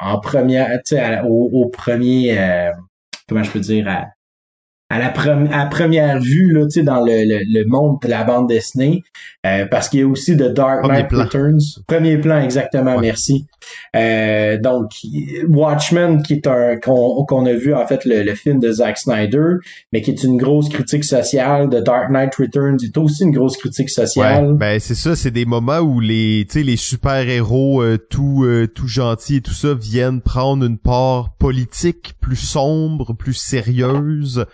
en 0.00 0.20
première 0.20 0.68
tu 0.84 0.96
sais 0.96 1.20
au, 1.24 1.50
au, 1.52 1.68
premier 1.68 2.36
comment 3.28 3.42
je 3.42 3.50
peux 3.50 3.60
dire 3.60 3.88
à, 3.88 4.06
à 4.88 5.00
la, 5.00 5.12
à 5.52 5.66
première 5.66 6.20
vue 6.20 6.52
là, 6.52 6.66
dans 6.82 7.04
le, 7.04 7.24
le, 7.24 7.40
le, 7.44 7.66
monde 7.66 7.98
de 8.02 8.08
la 8.08 8.22
bande 8.22 8.48
dessinée, 8.48 9.02
euh, 9.44 9.66
parce 9.66 9.88
qu'il 9.88 10.00
y 10.00 10.02
a 10.04 10.06
aussi 10.06 10.36
The 10.36 10.52
Dark 10.52 10.86
Knight 10.86 11.10
Returns. 11.10 11.82
Premier 11.88 12.18
plan, 12.18 12.40
exactement, 12.40 13.00
merci. 13.00 13.46
Euh, 13.96 14.58
donc, 14.58 14.92
Watchmen, 15.48 16.22
qui 16.22 16.34
est 16.34 16.46
un 16.46 16.76
qu'on 16.76 17.46
a 17.46 17.52
vu 17.52 17.74
en 17.74 17.84
fait 17.86 18.04
le, 18.04 18.22
le, 18.22 18.34
film 18.36 18.60
de 18.60 18.70
Zack 18.70 18.98
Snyder, 18.98 19.56
mais 19.92 20.02
qui 20.02 20.12
est 20.12 20.22
une 20.22 20.36
grosse 20.36 20.68
critique 20.68 21.04
sociale. 21.04 21.68
The 21.68 21.82
Dark 21.82 22.10
Knight 22.10 22.34
Returns 22.36 22.78
est 22.84 22.96
aussi 22.96 23.24
une 23.24 23.32
grosse 23.32 23.56
critique 23.56 23.90
sociale. 23.90 24.46
Ouais, 24.46 24.52
ben 24.54 24.80
c'est 24.80 24.94
ça, 24.94 25.16
c'est 25.16 25.32
des 25.32 25.46
moments 25.46 25.80
où 25.80 25.98
les, 25.98 26.46
les 26.54 26.76
super 26.76 27.28
héros 27.28 27.82
euh, 27.82 27.98
tout 27.98 28.44
euh, 28.44 28.68
tout 28.68 28.86
gentils 28.86 29.36
et 29.36 29.40
tout 29.40 29.52
ça 29.52 29.74
viennent 29.74 30.20
prendre 30.20 30.64
une 30.64 30.78
part 30.78 31.34
politique 31.38 32.14
plus 32.20 32.36
sombre, 32.36 33.14
plus 33.14 33.34
sérieuse. 33.34 34.46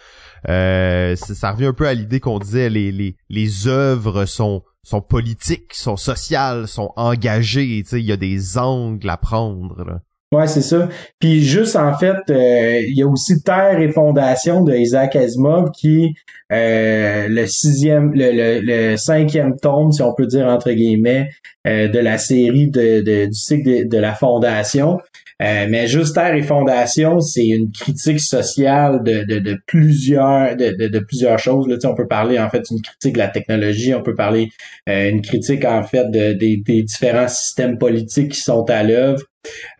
Euh, 0.48 1.16
ça 1.16 1.52
revient 1.52 1.66
un 1.66 1.72
peu 1.72 1.87
à 1.87 1.94
l'idée 1.94 2.20
qu'on 2.20 2.38
disait 2.38 2.68
les, 2.68 2.90
les, 2.92 3.16
les 3.28 3.68
œuvres 3.68 4.24
sont 4.24 4.62
sont 4.85 5.00
politiques, 5.00 5.74
sont 5.74 5.96
sociales, 5.96 6.66
sont 6.66 6.90
engagées, 6.96 7.85
il 7.92 8.00
y 8.00 8.12
a 8.12 8.16
des 8.16 8.59
angles 8.59 9.09
à 9.09 9.16
prendre. 9.16 9.85
Là. 9.85 10.00
Ouais, 10.33 10.46
c'est 10.46 10.62
ça. 10.62 10.88
Puis 11.18 11.44
juste 11.44 11.76
en 11.76 11.96
fait, 11.98 12.16
euh, 12.31 12.81
il 12.81 12.96
y 12.96 13.02
a 13.02 13.07
aussi 13.07 13.42
Terre 13.42 13.78
et 13.78 13.92
Fondation 13.92 14.64
de 14.64 14.74
Isaac 14.74 15.14
Asimov 15.14 15.70
qui 15.72 16.14
euh, 16.50 17.28
le 17.28 17.46
sixième, 17.46 18.12
le, 18.14 18.61
le, 18.62 18.96
cinquième 18.96 19.57
tome, 19.61 19.92
si 19.92 20.00
on 20.00 20.14
peut 20.14 20.26
dire 20.26 20.46
entre 20.46 20.72
guillemets, 20.72 21.28
euh, 21.66 21.88
de 21.88 21.98
la 21.98 22.16
série 22.16 22.70
de, 22.70 23.02
de 23.02 23.26
du 23.26 23.35
cycle 23.35 23.85
de, 23.85 23.88
de 23.88 23.98
la 23.98 24.14
Fondation. 24.14 24.98
Euh, 25.42 25.66
mais 25.68 25.88
juste 25.88 26.14
Terre 26.14 26.35
et 26.35 26.42
Fondation, 26.42 27.20
c'est 27.20 27.46
une 27.46 27.72
critique 27.72 28.20
sociale 28.20 29.02
de, 29.02 29.24
de, 29.24 29.40
de 29.40 29.59
plusieurs 29.66 30.57
de, 30.57 30.88
de, 30.88 30.98
plusieurs 31.00 31.38
choses. 31.38 31.66
Là, 31.66 31.76
on 31.85 31.94
peut 31.94 32.07
parler 32.07 32.38
en 32.38 32.48
fait 32.48 32.62
d'une 32.68 32.81
critique 32.81 33.14
de 33.14 33.18
la 33.18 33.28
technologie, 33.28 33.92
on 33.94 34.02
peut 34.02 34.14
parler 34.14 34.50
euh, 34.88 35.11
une 35.11 35.20
critique 35.20 35.64
en 35.64 35.83
fait 35.83 36.11
de, 36.11 36.35
des 36.35 36.83
différents 36.83 37.28
systèmes 37.28 37.76
politiques 37.76 38.33
qui 38.33 38.40
sont 38.40 38.64
à 38.70 38.85
l'œuvre. 38.85 39.22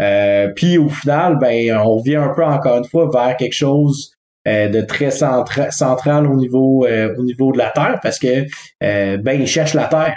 Euh, 0.01 0.49
puis 0.57 0.79
au 0.79 0.89
final, 0.89 1.39
ben 1.41 1.77
on 1.77 1.97
revient 1.97 2.17
un 2.17 2.35
peu 2.35 2.45
encore 2.45 2.79
une 2.79 2.89
fois 2.89 3.09
vers 3.13 3.37
quelque 3.37 3.55
chose 3.55 4.13
de 4.45 4.81
très 4.81 5.13
central 5.13 6.27
au 6.27 6.35
niveau 6.35 6.85
au 6.85 7.23
niveau 7.23 7.53
de 7.53 7.59
la 7.59 7.71
Terre 7.71 8.01
parce 8.03 8.19
que 8.19 8.45
ben 8.81 9.41
ils 9.41 9.47
cherchent 9.47 9.75
la 9.75 9.87
Terre. 9.87 10.17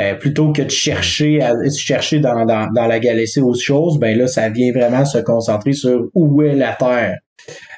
Euh, 0.00 0.14
plutôt 0.14 0.52
que 0.52 0.62
de 0.62 0.70
chercher 0.70 1.42
à 1.42 1.52
chercher 1.68 2.18
dans, 2.18 2.46
dans, 2.46 2.66
dans 2.72 2.86
la 2.86 2.98
galaxie 2.98 3.40
autre 3.40 3.60
chose, 3.60 3.98
ben 3.98 4.16
là, 4.16 4.26
ça 4.26 4.48
vient 4.48 4.72
vraiment 4.72 5.04
se 5.04 5.18
concentrer 5.18 5.74
sur 5.74 6.08
où 6.14 6.40
est 6.40 6.54
la 6.54 6.72
Terre. 6.72 7.18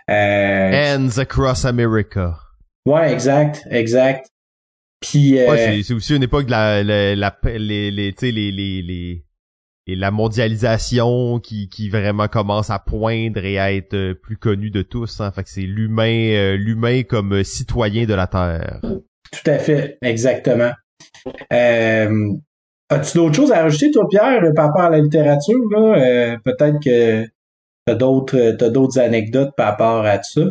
Euh, 0.09 0.96
Ends 0.96 1.18
across 1.18 1.64
America. 1.64 2.37
Ouais, 2.87 3.12
exact, 3.12 3.66
exact. 3.68 4.29
Puis 5.00 5.40
euh, 5.40 5.50
ouais, 5.50 5.83
c'est 5.83 5.92
aussi 5.92 6.14
une 6.14 6.22
époque 6.22 6.46
de 6.46 6.53
la, 6.53 6.85
la, 6.85 7.16
la 7.16 7.37
les 7.44 7.90
les 7.90 8.14
les 8.20 8.53
les 8.53 9.24
et 9.88 9.96
la 9.96 10.12
mondialisation 10.12 11.40
qui, 11.40 11.68
qui 11.68 11.88
vraiment 11.88 12.29
commence 12.29 12.70
à 12.70 12.79
poindre 12.79 13.44
et 13.44 13.59
à 13.59 13.72
être 13.72 13.94
euh, 13.94 14.14
plus 14.14 14.37
connue 14.37 14.70
de 14.70 14.83
tous. 14.83 15.20
Hein. 15.20 15.33
Fait 15.33 15.42
que 15.42 15.50
c'est 15.50 15.62
l'humain 15.62 16.55
l'humain 16.57 17.03
comme 17.03 17.42
citoyen 17.42 18.05
de 18.05 18.14
la 18.14 18.29
Terre. 18.29 18.79
Tout 18.83 19.50
à 19.50 19.59
fait, 19.59 19.98
exactement. 20.00 20.70
Euh, 21.52 22.32
As-tu 22.90 23.16
d'autres 23.18 23.34
choses 23.34 23.52
à 23.52 23.62
rajouter, 23.62 23.90
toi, 23.90 24.06
Pierre, 24.08 24.42
par 24.54 24.66
rapport 24.66 24.82
à 24.82 24.90
la 24.90 25.00
littérature? 25.00 25.58
Euh, 25.76 26.36
peut-être 26.44 26.78
que 26.84 27.24
t'as 27.86 27.94
d'autres 27.94 28.52
d'autres 28.68 29.00
anecdotes 29.00 29.52
par 29.56 29.68
rapport 29.72 30.04
à 30.06 30.22
ça? 30.22 30.42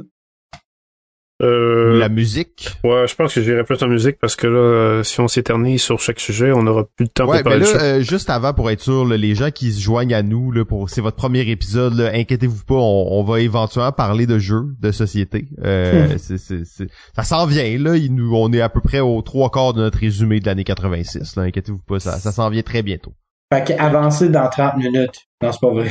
Euh, 1.41 1.97
la 1.97 2.09
musique. 2.09 2.69
Ouais, 2.83 3.07
je 3.07 3.15
pense 3.15 3.33
que 3.33 3.41
j'irai 3.41 3.63
plus 3.63 3.81
en 3.81 3.87
musique 3.87 4.17
parce 4.19 4.35
que 4.35 4.45
là, 4.45 4.59
euh, 4.59 5.03
si 5.03 5.19
on 5.19 5.27
s'éternise 5.27 5.81
sur 5.81 5.99
chaque 5.99 6.19
sujet, 6.19 6.51
on 6.51 6.63
n'aura 6.63 6.83
plus 6.95 7.05
de 7.05 7.11
temps 7.11 7.25
ouais, 7.25 7.41
pour 7.41 7.51
parler 7.51 7.65
là, 7.65 7.81
euh, 7.81 8.01
juste 8.01 8.29
avant, 8.29 8.53
pour 8.53 8.69
être 8.69 8.81
sûr, 8.81 9.05
les 9.05 9.33
gens 9.33 9.49
qui 9.49 9.73
se 9.73 9.81
joignent 9.81 10.13
à 10.13 10.21
nous, 10.21 10.51
là, 10.51 10.63
pour 10.63 10.89
c'est 10.89 11.01
votre 11.01 11.17
premier 11.17 11.41
épisode, 11.41 11.99
inquiétez-vous 11.99 12.63
pas, 12.65 12.75
on, 12.75 13.23
va 13.23 13.39
éventuellement 13.39 13.91
parler 13.91 14.27
de 14.27 14.37
jeux, 14.37 14.63
de 14.79 14.91
société. 14.91 15.47
Euh, 15.63 16.17
c'est, 16.17 16.37
ça 16.37 17.23
s'en 17.23 17.47
vient, 17.47 17.77
là. 17.79 17.97
Il 17.97 18.13
nous, 18.13 18.35
on 18.35 18.53
est 18.53 18.61
à 18.61 18.69
peu 18.69 18.81
près 18.81 18.99
aux 18.99 19.21
trois 19.23 19.49
quarts 19.49 19.73
de 19.73 19.81
notre 19.81 19.97
résumé 19.97 20.39
de 20.39 20.45
l'année 20.45 20.63
86. 20.63 21.35
Là, 21.35 21.43
inquiétez-vous 21.43 21.83
pas, 21.87 21.99
ça, 21.99 22.19
ça 22.19 22.31
s'en 22.31 22.49
vient 22.49 22.61
très 22.61 22.83
bientôt. 22.83 23.13
Fait 23.51 23.63
qu'avancer 23.63 24.29
dans 24.29 24.47
30 24.47 24.77
minutes. 24.77 25.25
Non, 25.41 25.51
c'est 25.51 25.61
pas 25.61 25.71
vrai. 25.71 25.89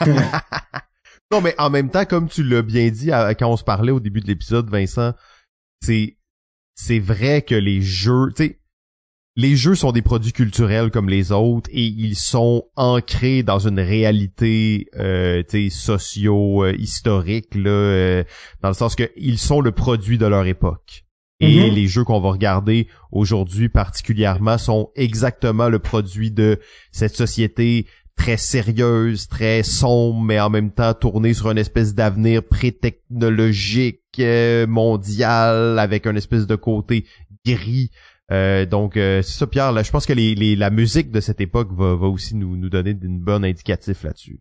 Non, 1.32 1.40
mais 1.40 1.54
en 1.58 1.70
même 1.70 1.90
temps, 1.90 2.04
comme 2.04 2.28
tu 2.28 2.42
l'as 2.42 2.62
bien 2.62 2.88
dit 2.90 3.10
quand 3.38 3.50
on 3.50 3.56
se 3.56 3.64
parlait 3.64 3.92
au 3.92 4.00
début 4.00 4.20
de 4.20 4.28
l'épisode, 4.28 4.70
Vincent, 4.70 5.12
c'est 5.80 6.16
c'est 6.74 6.98
vrai 6.98 7.42
que 7.42 7.54
les 7.54 7.80
jeux, 7.80 8.32
tu 8.36 8.44
sais, 8.44 8.60
les 9.34 9.54
jeux 9.56 9.74
sont 9.74 9.92
des 9.92 10.02
produits 10.02 10.32
culturels 10.32 10.90
comme 10.90 11.08
les 11.08 11.30
autres 11.32 11.68
et 11.72 11.84
ils 11.84 12.16
sont 12.16 12.64
ancrés 12.74 13.42
dans 13.42 13.58
une 13.58 13.80
réalité 13.80 14.88
euh, 14.96 15.42
socio 15.70 16.66
historique 16.68 17.54
là 17.54 17.70
euh, 17.70 18.24
dans 18.62 18.68
le 18.68 18.74
sens 18.74 18.94
que 18.94 19.10
ils 19.16 19.38
sont 19.38 19.60
le 19.60 19.72
produit 19.72 20.16
de 20.16 20.26
leur 20.26 20.46
époque. 20.46 21.04
Et 21.40 21.48
mm-hmm. 21.48 21.74
les 21.74 21.86
jeux 21.86 22.04
qu'on 22.04 22.20
va 22.20 22.30
regarder 22.30 22.88
aujourd'hui 23.12 23.68
particulièrement 23.68 24.56
sont 24.56 24.90
exactement 24.96 25.68
le 25.68 25.80
produit 25.80 26.30
de 26.30 26.58
cette 26.92 27.14
société 27.14 27.86
très 28.16 28.36
sérieuse, 28.36 29.28
très 29.28 29.62
sombre, 29.62 30.20
mais 30.20 30.40
en 30.40 30.50
même 30.50 30.72
temps 30.72 30.94
tournée 30.94 31.34
sur 31.34 31.50
une 31.50 31.58
espèce 31.58 31.94
d'avenir 31.94 32.42
pré-technologique 32.42 34.00
euh, 34.18 34.66
mondial 34.66 35.78
avec 35.78 36.06
un 36.06 36.16
espèce 36.16 36.46
de 36.46 36.56
côté 36.56 37.06
gris. 37.46 37.90
Euh, 38.32 38.66
donc 38.66 38.96
euh, 38.96 39.22
c'est 39.22 39.38
ça 39.38 39.46
Pierre, 39.46 39.70
là, 39.70 39.82
je 39.82 39.92
pense 39.92 40.06
que 40.06 40.12
les, 40.12 40.56
la 40.56 40.70
musique 40.70 41.12
de 41.12 41.20
cette 41.20 41.40
époque 41.40 41.70
va, 41.72 41.94
va 41.94 42.08
aussi 42.08 42.34
nous, 42.34 42.56
nous 42.56 42.68
donner 42.68 42.90
une 43.00 43.20
bonne 43.20 43.44
indicatif 43.44 44.02
là-dessus. 44.02 44.40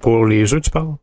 Pour 0.00 0.26
les 0.26 0.46
jeux, 0.46 0.60
tu 0.60 0.70
parles? 0.70 0.96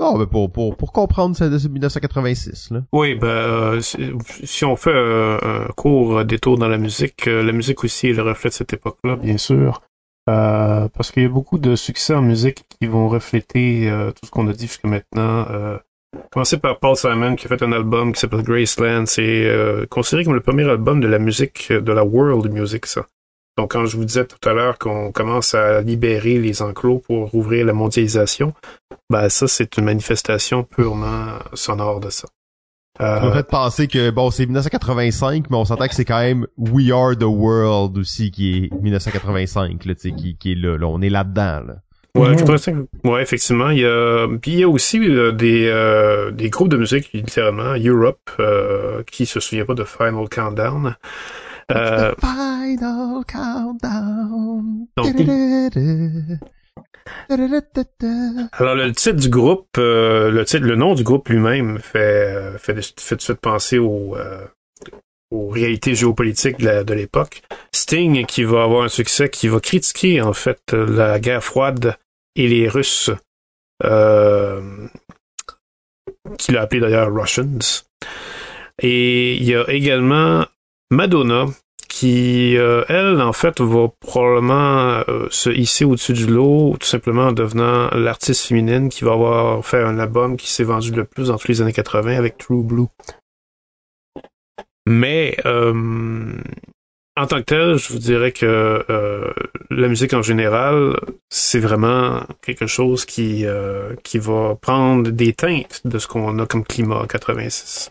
Non, 0.00 0.16
mais 0.16 0.26
pour, 0.26 0.50
pour, 0.50 0.76
pour 0.76 0.92
comprendre 0.92 1.36
ça 1.36 1.48
de 1.48 1.68
1986. 1.68 2.70
Là. 2.70 2.82
Oui, 2.92 3.16
ben 3.16 3.80
si 3.80 4.64
on 4.64 4.76
fait 4.76 4.92
un 4.94 5.66
court 5.76 6.24
détour 6.24 6.56
dans 6.56 6.68
la 6.68 6.78
musique, 6.78 7.26
la 7.26 7.52
musique 7.52 7.82
aussi 7.82 8.08
est 8.08 8.12
le 8.12 8.22
reflet 8.22 8.48
de 8.48 8.54
cette 8.54 8.72
époque-là, 8.72 9.16
bien 9.16 9.36
sûr. 9.36 9.82
Euh, 10.28 10.88
parce 10.88 11.10
qu'il 11.10 11.22
y 11.22 11.26
a 11.26 11.30
beaucoup 11.30 11.58
de 11.58 11.74
succès 11.74 12.14
en 12.14 12.20
musique 12.20 12.64
qui 12.78 12.86
vont 12.86 13.08
refléter 13.08 13.90
euh, 13.90 14.10
tout 14.10 14.26
ce 14.26 14.30
qu'on 14.30 14.46
a 14.48 14.52
dit 14.52 14.66
jusqu'à 14.66 14.88
maintenant. 14.88 15.46
Euh, 15.50 15.78
par 16.62 16.78
Paul 16.78 16.96
Simon 16.96 17.34
qui 17.34 17.46
a 17.46 17.48
fait 17.48 17.62
un 17.62 17.72
album 17.72 18.12
qui 18.12 18.20
s'appelle 18.20 18.42
Graceland. 18.42 19.06
C'est 19.06 19.46
euh, 19.46 19.86
considéré 19.86 20.24
comme 20.24 20.34
le 20.34 20.40
premier 20.40 20.68
album 20.68 21.00
de 21.00 21.08
la 21.08 21.18
musique, 21.18 21.72
de 21.72 21.92
la 21.92 22.04
world 22.04 22.50
music, 22.52 22.86
ça. 22.86 23.06
Donc 23.56 23.72
quand 23.72 23.86
je 23.86 23.96
vous 23.96 24.04
disais 24.04 24.24
tout 24.24 24.48
à 24.48 24.52
l'heure 24.52 24.78
qu'on 24.78 25.12
commence 25.12 25.54
à 25.54 25.80
libérer 25.80 26.38
les 26.38 26.62
enclos 26.62 26.98
pour 26.98 27.34
ouvrir 27.34 27.66
la 27.66 27.72
mondialisation, 27.72 28.52
ben 29.10 29.28
ça 29.28 29.48
c'est 29.48 29.78
une 29.78 29.84
manifestation 29.84 30.62
purement 30.62 31.38
sonore 31.54 32.00
de 32.00 32.10
ça. 32.10 32.28
Euh... 33.00 33.20
Ça 33.20 33.32
fait 33.32 33.46
penser 33.48 33.86
que 33.86 34.10
bon, 34.10 34.30
c'est 34.30 34.44
1985, 34.46 35.50
mais 35.50 35.56
on 35.56 35.64
s'entend 35.64 35.86
que 35.86 35.94
c'est 35.94 36.04
quand 36.04 36.20
même 36.20 36.46
We 36.56 36.90
Are 36.90 37.16
the 37.16 37.24
World 37.24 37.96
aussi 37.98 38.30
qui 38.30 38.64
est 38.64 38.82
1985, 38.82 39.84
là, 39.84 39.94
qui, 39.94 40.36
qui 40.36 40.52
est 40.52 40.54
là, 40.56 40.76
là. 40.76 40.86
On 40.86 41.00
est 41.00 41.10
là-dedans. 41.10 41.60
Là. 41.66 41.74
Ouais, 42.14 42.34
ouais, 43.04 43.22
effectivement. 43.22 43.70
Il 43.70 43.80
y 43.80 43.86
a, 43.86 44.26
puis 44.40 44.52
il 44.52 44.58
y 44.60 44.64
a 44.64 44.68
aussi 44.68 44.98
euh, 44.98 45.32
des, 45.32 45.66
euh, 45.68 46.30
des 46.30 46.50
groupes 46.50 46.68
de 46.68 46.76
musique, 46.76 47.12
littéralement, 47.12 47.74
Europe, 47.76 48.30
euh, 48.40 49.02
qui 49.04 49.26
se 49.26 49.40
souvient 49.40 49.64
pas 49.64 49.74
de 49.74 49.84
Final 49.84 50.28
Countdown. 50.28 50.96
Euh, 51.70 52.14
final 52.20 53.24
Countdown. 53.26 54.86
Donc, 54.96 55.14
alors 58.52 58.74
le 58.74 58.92
titre 58.92 59.18
du 59.18 59.28
groupe, 59.28 59.68
euh, 59.78 60.30
le 60.30 60.44
titre, 60.44 60.64
le 60.64 60.76
nom 60.76 60.94
du 60.94 61.02
groupe 61.02 61.28
lui-même 61.28 61.78
fait 61.78 61.98
euh, 61.98 62.58
fait, 62.58 62.74
de 62.74 62.80
suite 62.80 63.34
penser 63.34 63.78
aux, 63.78 64.16
euh, 64.16 64.46
aux 65.30 65.48
réalités 65.48 65.94
géopolitiques 65.94 66.58
de 66.58 66.94
l'époque. 66.94 67.42
Sting 67.72 68.24
qui 68.26 68.44
va 68.44 68.62
avoir 68.64 68.84
un 68.84 68.88
succès, 68.88 69.28
qui 69.28 69.48
va 69.48 69.60
critiquer 69.60 70.20
en 70.20 70.32
fait 70.32 70.72
la 70.72 71.20
guerre 71.20 71.44
froide 71.44 71.96
et 72.34 72.48
les 72.48 72.68
Russes, 72.68 73.10
qu'il 73.80 73.88
a 76.56 76.60
appelé 76.60 76.80
d'ailleurs 76.80 77.12
Russians. 77.12 77.84
Et 78.80 79.34
il 79.34 79.44
y 79.44 79.54
a 79.54 79.68
également 79.68 80.46
Madonna 80.90 81.46
qui, 81.98 82.56
euh, 82.56 82.84
elle, 82.88 83.20
en 83.20 83.32
fait, 83.32 83.60
va 83.60 83.88
probablement 83.98 85.02
euh, 85.08 85.26
se 85.30 85.50
hisser 85.50 85.84
au-dessus 85.84 86.12
du 86.12 86.28
lot, 86.28 86.76
tout 86.78 86.86
simplement 86.86 87.26
en 87.26 87.32
devenant 87.32 87.88
l'artiste 87.90 88.46
féminine 88.46 88.88
qui 88.88 89.02
va 89.02 89.14
avoir 89.14 89.66
fait 89.66 89.82
un 89.82 89.98
album 89.98 90.36
qui 90.36 90.48
s'est 90.48 90.62
vendu 90.62 90.92
le 90.92 91.04
plus 91.04 91.26
dans 91.26 91.38
tous 91.38 91.48
les 91.48 91.60
années 91.60 91.72
80 91.72 92.16
avec 92.16 92.38
True 92.38 92.62
Blue. 92.62 92.86
Mais 94.86 95.36
euh, 95.44 96.32
en 97.16 97.26
tant 97.26 97.38
que 97.38 97.46
tel, 97.46 97.76
je 97.78 97.92
vous 97.92 97.98
dirais 97.98 98.30
que 98.30 98.84
euh, 98.88 99.32
la 99.70 99.88
musique 99.88 100.14
en 100.14 100.22
général, 100.22 101.00
c'est 101.30 101.58
vraiment 101.58 102.22
quelque 102.42 102.68
chose 102.68 103.06
qui 103.06 103.44
euh, 103.44 103.96
qui 104.04 104.20
va 104.20 104.54
prendre 104.54 105.10
des 105.10 105.32
teintes 105.32 105.80
de 105.84 105.98
ce 105.98 106.06
qu'on 106.06 106.38
a 106.38 106.46
comme 106.46 106.62
climat 106.62 107.00
en 107.00 107.06
86. 107.08 107.90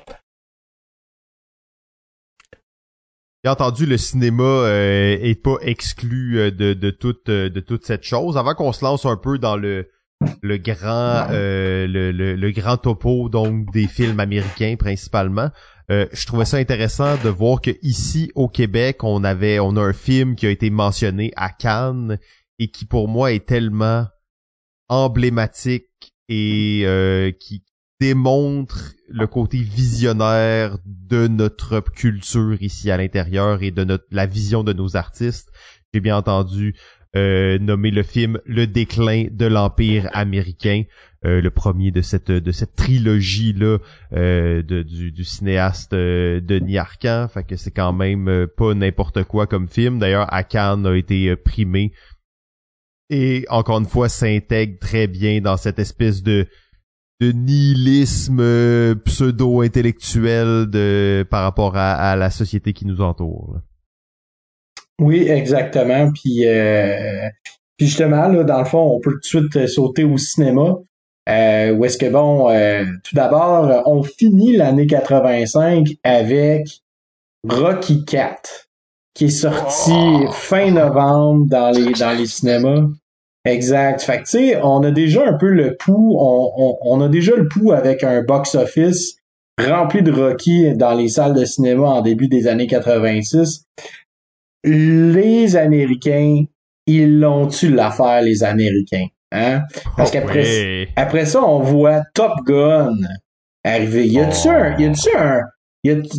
Bien 3.43 3.53
entendu, 3.53 3.85
le 3.85 3.97
cinéma 3.97 4.43
euh, 4.43 5.17
est 5.21 5.41
pas 5.41 5.57
exclu 5.61 6.39
euh, 6.39 6.51
de, 6.51 6.73
de 6.73 6.89
toute 6.89 7.29
de 7.29 7.59
toute 7.59 7.85
cette 7.85 8.03
chose. 8.03 8.37
Avant 8.37 8.55
qu'on 8.55 8.73
se 8.73 8.83
lance 8.83 9.05
un 9.05 9.17
peu 9.17 9.37
dans 9.37 9.57
le 9.57 9.89
le 10.41 10.57
grand 10.57 11.27
le, 11.29 11.85
le, 12.11 12.35
le, 12.35 12.51
grand 12.51 12.77
topo 12.77 13.29
donc 13.29 13.71
des 13.71 13.87
films 13.87 14.19
américains 14.19 14.75
principalement. 14.77 15.51
Euh, 15.89 16.05
je 16.11 16.25
trouvais 16.25 16.45
ça 16.45 16.57
intéressant 16.57 17.15
de 17.23 17.29
voir 17.29 17.61
que 17.61 17.71
ici 17.81 18.31
au 18.35 18.49
Québec, 18.49 19.03
on 19.03 19.23
avait, 19.23 19.59
on 19.59 19.77
a 19.77 19.81
un 19.81 19.93
film 19.93 20.35
qui 20.35 20.45
a 20.45 20.49
été 20.49 20.69
mentionné 20.69 21.31
à 21.37 21.49
Cannes 21.49 22.19
et 22.59 22.69
qui 22.69 22.85
pour 22.85 23.07
moi 23.07 23.31
est 23.31 23.45
tellement 23.45 24.05
emblématique 24.89 26.13
et 26.27 26.81
euh, 26.85 27.31
qui 27.31 27.63
démontre 27.99 28.93
le 29.09 29.25
côté 29.27 29.57
visionnaire 29.59 30.77
de 30.85 31.27
notre 31.27 31.79
culture 31.79 32.61
ici 32.61 32.91
à 32.91 32.97
l'intérieur 32.97 33.63
et 33.63 33.71
de 33.71 33.83
notre 33.83 34.05
la 34.11 34.25
vision 34.25 34.63
de 34.63 34.73
nos 34.73 34.95
artistes. 34.95 35.51
J'ai 35.93 35.99
bien 35.99 36.17
entendu 36.17 36.75
euh, 37.15 37.57
nommé 37.57 37.89
le 37.89 38.03
film 38.03 38.39
Le 38.45 38.67
déclin 38.67 39.27
de 39.31 39.45
l'empire 39.45 40.09
américain, 40.13 40.83
euh, 41.25 41.41
le 41.41 41.49
premier 41.49 41.89
de 41.89 42.01
cette 42.01 42.31
de 42.31 42.51
cette 42.51 42.75
trilogie 42.75 43.53
là 43.53 43.77
euh, 44.13 44.61
du, 44.61 45.11
du, 45.11 45.23
cinéaste 45.23 45.93
Denis 45.93 46.77
Arcand. 46.77 47.27
Fait 47.33 47.43
que 47.43 47.55
c'est 47.55 47.71
quand 47.71 47.93
même 47.93 48.47
pas 48.57 48.73
n'importe 48.73 49.23
quoi 49.23 49.47
comme 49.47 49.67
film. 49.67 49.97
D'ailleurs, 49.97 50.31
Akan 50.31 50.85
a 50.85 50.95
été 50.95 51.35
primé 51.35 51.93
et 53.09 53.45
encore 53.49 53.79
une 53.79 53.85
fois 53.85 54.09
s'intègre 54.09 54.77
très 54.79 55.07
bien 55.07 55.39
dans 55.39 55.57
cette 55.57 55.79
espèce 55.79 56.21
de 56.21 56.47
de 57.19 57.31
nihilisme 57.31 58.95
pseudo-intellectuel 59.03 60.69
de 60.69 61.25
par 61.29 61.43
rapport 61.43 61.75
à, 61.75 61.93
à 61.93 62.15
la 62.15 62.29
société 62.29 62.73
qui 62.73 62.85
nous 62.85 63.01
entoure. 63.01 63.57
Oui, 64.99 65.27
exactement. 65.27 66.11
Puis, 66.11 66.45
euh, 66.45 67.29
puis 67.77 67.87
justement, 67.87 68.27
là, 68.27 68.43
dans 68.43 68.59
le 68.59 68.65
fond, 68.65 68.95
on 68.95 68.99
peut 68.99 69.11
tout 69.11 69.19
de 69.19 69.25
suite 69.25 69.55
euh, 69.55 69.67
sauter 69.67 70.03
au 70.03 70.17
cinéma. 70.17 70.77
Euh, 71.29 71.73
où 71.73 71.85
est-ce 71.85 71.97
que 71.97 72.09
bon, 72.09 72.49
euh, 72.49 72.85
tout 73.03 73.15
d'abord, 73.15 73.83
on 73.85 74.01
finit 74.01 74.55
l'année 74.55 74.87
85 74.87 75.85
avec 76.03 76.81
Rocky 77.47 78.05
4, 78.05 78.69
qui 79.13 79.25
est 79.25 79.29
sorti 79.29 79.91
oh! 79.93 80.31
fin 80.31 80.71
novembre 80.71 81.45
dans 81.47 81.69
les 81.71 81.91
dans 81.91 82.17
les 82.17 82.27
cinémas. 82.27 82.87
Exact. 83.47 84.01
Fait 84.01 84.17
que 84.17 84.23
tu 84.23 84.37
sais, 84.37 84.61
on 84.61 84.83
a 84.83 84.91
déjà 84.91 85.27
un 85.27 85.33
peu 85.33 85.49
le 85.49 85.75
pouls, 85.75 86.17
on, 86.19 86.51
on, 86.57 86.77
on 86.81 87.01
a 87.01 87.09
déjà 87.09 87.35
le 87.35 87.47
pouls 87.47 87.71
avec 87.71 88.03
un 88.03 88.21
box-office 88.23 89.17
rempli 89.59 90.03
de 90.03 90.11
Rocky 90.11 90.75
dans 90.75 90.93
les 90.93 91.09
salles 91.09 91.33
de 91.33 91.45
cinéma 91.45 91.87
en 91.87 92.01
début 92.01 92.27
des 92.27 92.47
années 92.47 92.67
86 92.67 93.63
les 94.63 95.55
Américains, 95.55 96.43
ils 96.85 97.19
l'ont-tu 97.19 97.69
l'affaire, 97.73 98.21
les 98.21 98.43
Américains? 98.43 99.07
Hein? 99.31 99.63
Parce 99.95 100.09
oh, 100.09 100.13
qu'après 100.13 100.87
après 100.95 101.25
ça, 101.25 101.43
on 101.43 101.59
voit 101.59 102.01
Top 102.13 102.33
Gun 102.45 102.95
arriver. 103.63 104.07
Y 104.07 104.19
a-tu 104.19 104.47
un, 104.47 104.77
y 104.77 104.85
a-tu 104.85 105.09
un, 105.17 105.41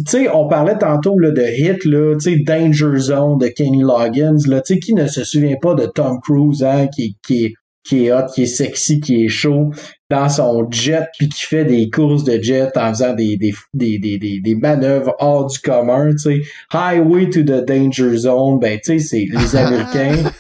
sais, 0.07 0.29
on 0.29 0.49
parlait 0.49 0.79
tantôt 0.79 1.19
là, 1.19 1.31
de 1.31 1.43
hit, 1.43 1.85
là, 1.85 2.15
tu 2.15 2.31
sais, 2.31 2.37
Danger 2.37 2.99
Zone 2.99 3.39
de 3.39 3.49
Kenny 3.49 3.83
Loggins, 3.83 4.37
là, 4.47 4.61
tu 4.61 4.75
sais, 4.75 4.81
qui 4.81 4.95
ne 4.95 5.07
se 5.07 5.25
souvient 5.25 5.57
pas 5.61 5.75
de 5.75 5.87
Tom 5.87 6.21
Cruise, 6.21 6.63
hein, 6.63 6.87
qui, 6.95 7.17
qui, 7.27 7.55
qui 7.85 8.07
est 8.07 8.13
hot, 8.13 8.27
qui 8.35 8.43
est 8.43 8.47
sexy, 8.47 9.01
qui 9.01 9.25
est 9.25 9.29
chaud 9.29 9.71
dans 10.11 10.29
son 10.29 10.71
jet, 10.71 11.07
puis 11.19 11.29
qui 11.29 11.43
fait 11.43 11.65
des 11.65 11.91
courses 11.91 12.25
de 12.25 12.41
jet 12.41 12.77
en 12.77 12.91
faisant 12.91 13.15
des, 13.15 13.37
des, 13.37 13.53
des, 13.75 13.99
des, 13.99 14.41
des, 14.41 14.55
manœuvres 14.55 15.15
hors 15.19 15.47
du 15.47 15.59
commun, 15.59 16.11
tu 16.11 16.19
sais. 16.19 16.41
Highway 16.73 17.31
to 17.31 17.43
the 17.43 17.65
Danger 17.67 18.17
Zone, 18.17 18.59
ben 18.59 18.79
tu 18.83 18.99
sais, 18.99 18.99
c'est 18.99 19.27
les 19.31 19.57
Américains. 19.57 20.31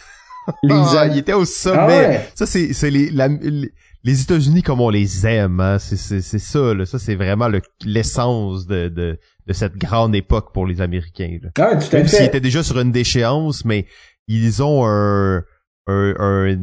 les 0.63 0.75
ah, 0.75 1.09
il 1.11 1.19
était 1.19 1.35
au 1.35 1.45
sommet. 1.45 2.19
Ah 2.19 2.31
ça, 2.35 2.47
c'est, 2.47 2.73
c'est 2.73 2.91
les, 2.91 3.11
les 3.11 3.71
États-Unis 4.05 4.63
comme 4.63 4.81
on 4.81 4.91
les 4.91 5.27
aime, 5.27 5.61
hein. 5.61 5.79
c'est, 5.79 5.97
c'est, 5.97 6.21
c'est 6.21 6.39
ça, 6.39 6.75
là. 6.75 6.87
ça 6.87 6.99
c'est 6.99 7.17
vraiment 7.17 7.49
le, 7.49 7.61
l'essence 7.85 8.67
de, 8.67 8.89
de, 8.89 9.19
de 9.47 9.53
cette 9.53 9.77
grande 9.77 10.15
époque 10.15 10.53
pour 10.53 10.67
les 10.67 10.81
Américains. 10.81 11.39
Là. 11.43 11.51
Ah, 11.59 11.77
tout 11.77 11.97
à 11.97 12.07
s'ils 12.07 12.25
étaient 12.25 12.41
déjà 12.41 12.63
sur 12.63 12.79
une 12.79 12.93
déchéance, 12.93 13.65
mais 13.65 13.87
ils 14.29 14.63
ont 14.63 14.87
un, 14.87 15.39
un, 15.89 16.15
un 16.19 16.57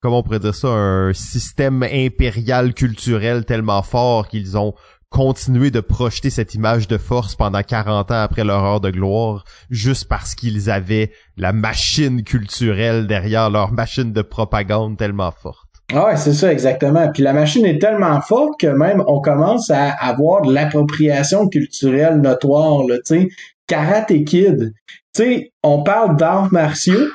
comment 0.00 0.18
on 0.18 0.22
pourrait 0.22 0.40
dire 0.40 0.54
ça, 0.54 0.68
un 0.68 1.12
système 1.12 1.82
impérial 1.82 2.74
culturel 2.74 3.44
tellement 3.44 3.82
fort 3.82 4.28
qu'ils 4.28 4.56
ont 4.58 4.74
continué 5.10 5.70
de 5.70 5.80
projeter 5.80 6.30
cette 6.30 6.54
image 6.54 6.88
de 6.88 6.96
force 6.96 7.36
pendant 7.36 7.62
40 7.62 8.10
ans 8.10 8.22
après 8.22 8.44
leur 8.44 8.64
heure 8.64 8.80
de 8.80 8.90
gloire, 8.90 9.44
juste 9.70 10.08
parce 10.08 10.34
qu'ils 10.34 10.70
avaient 10.70 11.12
la 11.36 11.52
machine 11.52 12.24
culturelle 12.24 13.06
derrière 13.06 13.50
leur 13.50 13.72
machine 13.72 14.12
de 14.12 14.22
propagande 14.22 14.96
tellement 14.96 15.30
forte. 15.30 15.71
Ah 15.94 16.06
ouais, 16.06 16.16
c'est 16.16 16.32
ça, 16.32 16.52
exactement. 16.52 17.10
Puis 17.12 17.22
la 17.22 17.32
machine 17.32 17.66
est 17.66 17.78
tellement 17.78 18.20
forte 18.20 18.58
que 18.58 18.66
même 18.66 19.02
on 19.06 19.20
commence 19.20 19.70
à 19.70 19.90
avoir 19.90 20.42
de 20.42 20.52
l'appropriation 20.52 21.48
culturelle 21.48 22.20
notoire, 22.20 22.84
tu 22.86 23.00
sais. 23.04 23.28
Karate 23.66 24.24
Kid. 24.24 24.72
Tu 25.14 25.22
sais, 25.22 25.52
on 25.62 25.82
parle 25.82 26.16
d'arts 26.16 26.52
martiaux, 26.52 27.08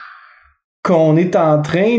qu'on 0.88 1.18
est 1.18 1.36
en 1.36 1.62
train 1.62 1.98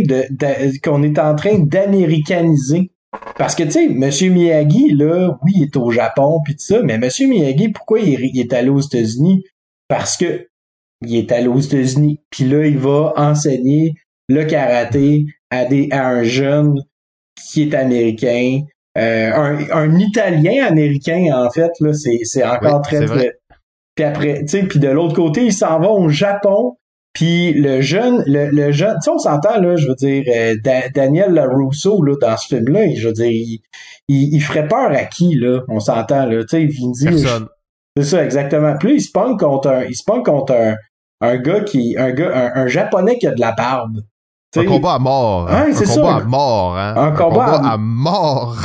d'américaniser. 1.58 2.90
Parce 3.36 3.54
que, 3.54 3.64
tu 3.64 3.70
sais, 3.70 3.84
M. 3.84 4.10
Miyagi, 4.32 4.90
là, 4.94 5.38
oui, 5.42 5.52
il 5.56 5.62
est 5.64 5.76
au 5.76 5.90
Japon, 5.90 6.40
puis 6.44 6.54
tout 6.54 6.64
ça, 6.64 6.82
mais 6.82 6.94
M. 6.94 7.08
Miyagi, 7.28 7.68
pourquoi 7.70 8.00
il, 8.00 8.38
est 8.38 8.52
allé 8.52 8.68
aux 8.68 8.80
États-Unis? 8.80 9.44
Parce 9.88 10.16
que 10.16 10.48
il 11.02 11.16
est 11.16 11.30
allé 11.30 11.46
aux 11.46 11.60
États-Unis, 11.60 12.20
puis 12.30 12.44
là, 12.44 12.66
il 12.66 12.78
va 12.78 13.12
enseigner 13.16 13.94
le 14.28 14.44
karaté 14.44 15.26
à, 15.50 15.64
des, 15.64 15.88
à 15.90 16.08
un 16.08 16.22
jeune 16.22 16.74
qui 17.36 17.62
est 17.62 17.74
américain, 17.74 18.60
euh, 18.96 19.32
un, 19.32 19.58
un 19.72 19.98
Italien 19.98 20.66
américain, 20.66 21.26
en 21.34 21.50
fait, 21.50 21.70
là, 21.80 21.92
c'est, 21.92 22.20
c'est 22.24 22.44
encore 22.44 22.82
très, 22.82 23.06
très... 23.06 23.32
Puis 23.94 24.04
après, 24.04 24.40
tu 24.40 24.48
sais, 24.48 24.62
puis 24.64 24.78
de 24.78 24.88
l'autre 24.88 25.14
côté, 25.14 25.44
il 25.46 25.52
s'en 25.52 25.80
va 25.80 25.88
au 25.88 26.08
Japon 26.08 26.76
puis 27.18 27.52
le 27.52 27.80
jeune, 27.80 28.22
le, 28.26 28.48
le 28.50 28.70
jeune, 28.70 28.94
tu 29.02 29.06
sais, 29.06 29.10
on 29.10 29.18
s'entend, 29.18 29.60
là, 29.60 29.74
je 29.74 29.88
veux 29.88 29.94
dire, 29.96 30.22
euh, 30.28 30.54
Daniel 30.94 31.32
LaRusso, 31.32 32.00
là, 32.04 32.14
dans 32.20 32.36
ce 32.36 32.54
film-là, 32.54 32.94
je 32.96 33.08
veux 33.08 33.12
dire, 33.12 33.26
il, 33.26 33.60
il, 34.08 34.40
ferait 34.40 34.68
peur 34.68 34.92
à 34.92 35.04
qui, 35.04 35.34
là? 35.34 35.62
On 35.68 35.80
s'entend, 35.80 36.26
là, 36.26 36.44
tu 36.44 36.48
sais, 36.48 36.66
Vindy. 36.66 37.04
Personne. 37.06 37.48
C'est 37.96 38.04
ça, 38.04 38.24
exactement. 38.24 38.74
Puis 38.78 38.94
il 38.94 39.00
se 39.00 39.10
pogne 39.10 39.36
contre 39.36 39.68
un, 39.68 39.84
il 39.84 39.96
se 39.96 40.04
contre 40.04 40.52
un, 40.52 40.76
un 41.20 41.36
gars 41.38 41.60
qui, 41.62 41.96
un 41.98 42.12
gars, 42.12 42.52
un, 42.54 42.68
japonais 42.68 43.18
qui 43.18 43.26
a 43.26 43.32
de 43.32 43.40
la 43.40 43.50
barbe. 43.50 44.02
Un 44.56 44.64
combat 44.64 44.94
à 44.94 44.98
mort. 44.98 45.48
Hein? 45.50 45.66
un 45.70 45.84
combat 45.84 46.16
à 46.16 46.24
mort, 46.24 46.78
hein? 46.78 46.94
Un, 46.96 47.10
combat, 47.12 47.60
à... 47.64 47.76
mort. 47.76 48.56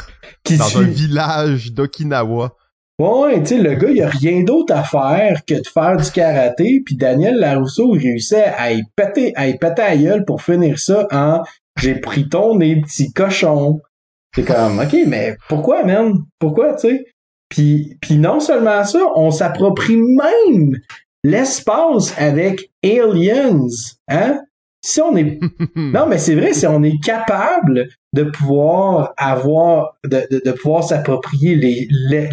Qui 0.43 0.57
dans 0.57 0.77
un 0.77 0.83
village 0.83 1.73
d'Okinawa. 1.73 2.55
Ouais, 2.99 3.41
tu 3.41 3.47
sais, 3.47 3.57
le 3.57 3.73
gars, 3.75 3.89
il 3.89 4.01
a 4.01 4.09
rien 4.09 4.43
d'autre 4.43 4.73
à 4.73 4.83
faire 4.83 5.43
que 5.45 5.55
de 5.55 5.67
faire 5.67 5.97
du 5.97 6.11
karaté, 6.11 6.81
puis 6.85 6.95
Daniel 6.95 7.37
Larousseau 7.37 7.91
réussit 7.91 8.37
à 8.57 8.71
y 8.71 8.83
péter, 8.95 9.33
à 9.35 9.47
y 9.47 9.57
péter 9.57 9.81
à 9.81 9.97
gueule 9.97 10.25
pour 10.25 10.41
finir 10.41 10.77
ça 10.79 11.07
en 11.11 11.41
j'ai 11.81 11.95
pris 11.95 12.29
ton 12.29 12.55
nez, 12.57 12.81
petit 12.81 13.11
cochon. 13.11 13.81
C'est 14.35 14.43
comme, 14.43 14.79
ok, 14.79 14.95
mais 15.07 15.35
pourquoi, 15.49 15.83
man? 15.83 16.13
Pourquoi, 16.39 16.75
tu 16.75 16.89
sais? 16.89 17.05
Puis, 17.49 17.97
puis 18.01 18.17
non 18.17 18.39
seulement 18.39 18.83
ça, 18.83 18.99
on 19.15 19.31
s'approprie 19.31 19.97
même 19.97 20.77
l'espace 21.23 22.13
avec 22.17 22.71
Aliens, 22.83 23.67
hein? 24.07 24.39
Si 24.83 25.01
on 25.01 25.15
est 25.15 25.39
non 25.75 26.05
mais 26.07 26.17
c'est 26.17 26.35
vrai 26.35 26.53
si 26.53 26.67
on 26.67 26.83
est 26.83 26.99
capable 27.03 27.87
de 28.13 28.23
pouvoir 28.23 29.13
avoir 29.17 29.97
de, 30.03 30.27
de, 30.29 30.51
pouvoir 30.51 30.83
s'approprier 30.83 31.55
les, 31.55 31.87
les, 32.09 32.29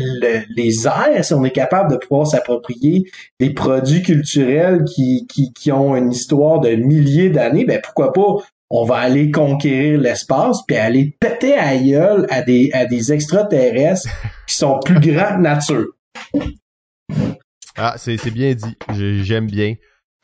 les 0.54 0.86
airs 0.86 1.24
si 1.24 1.32
on 1.32 1.44
est 1.44 1.52
capable 1.52 1.92
de 1.92 1.96
pouvoir 1.96 2.26
s'approprier 2.26 3.04
des 3.38 3.50
produits 3.50 4.02
culturels 4.02 4.84
qui, 4.84 5.26
qui, 5.28 5.52
qui 5.52 5.72
ont 5.72 5.96
une 5.96 6.12
histoire 6.12 6.60
de 6.60 6.70
milliers 6.70 7.30
d'années 7.30 7.64
ben 7.64 7.80
pourquoi 7.82 8.12
pas 8.12 8.36
on 8.68 8.84
va 8.84 8.96
aller 8.96 9.30
conquérir 9.30 10.00
l'espace 10.00 10.58
puis 10.66 10.76
aller 10.76 11.16
péter 11.20 11.54
à 11.54 11.76
gueule 11.76 12.26
à 12.30 12.42
des 12.42 12.70
à 12.72 12.84
des 12.84 13.12
extraterrestres 13.12 14.08
qui 14.46 14.56
sont 14.56 14.78
plus 14.84 15.00
grands 15.00 15.36
que 15.36 15.40
nature. 15.40 15.86
Ah 17.76 17.94
c'est 17.96 18.30
bien 18.30 18.54
dit. 18.54 18.76
J'aime 19.22 19.46
bien 19.46 19.74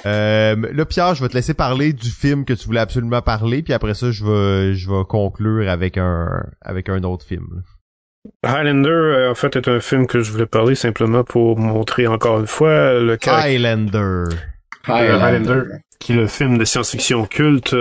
euh, 0.05 0.57
là, 0.73 0.85
Pierre, 0.85 1.15
je 1.15 1.23
vais 1.23 1.29
te 1.29 1.35
laisser 1.35 1.55
parler 1.55 1.93
du 1.93 2.11
film 2.11 2.45
que 2.45 2.53
tu 2.53 2.67
voulais 2.67 2.81
absolument 2.81 3.23
parler, 3.23 3.63
puis 3.63 3.73
après 3.73 3.95
ça, 3.95 4.11
je 4.11 4.25
vais, 4.25 4.75
je 4.75 4.91
vais 4.91 5.05
conclure 5.09 5.71
avec 5.71 5.97
un, 5.97 6.45
avec 6.61 6.89
un 6.89 7.03
autre 7.05 7.25
film. 7.25 7.63
Highlander, 8.43 8.91
euh, 8.91 9.31
en 9.31 9.35
fait, 9.35 9.57
est 9.57 9.69
un 9.69 9.81
film 9.81 10.07
que 10.07 10.21
je 10.21 10.33
voulais 10.33 10.47
parler 10.47 10.75
simplement 10.75 11.25
pour 11.25 11.59
montrer 11.59 12.07
encore 12.07 12.41
une 12.41 12.47
fois 12.47 12.99
le 12.99 13.17
Highlander. 13.25 14.25
Highlander, 14.87 15.63
qui 15.99 16.13
est 16.13 16.17
le 16.17 16.27
film 16.27 16.59
de 16.59 16.65
science-fiction 16.65 17.25
culte 17.27 17.75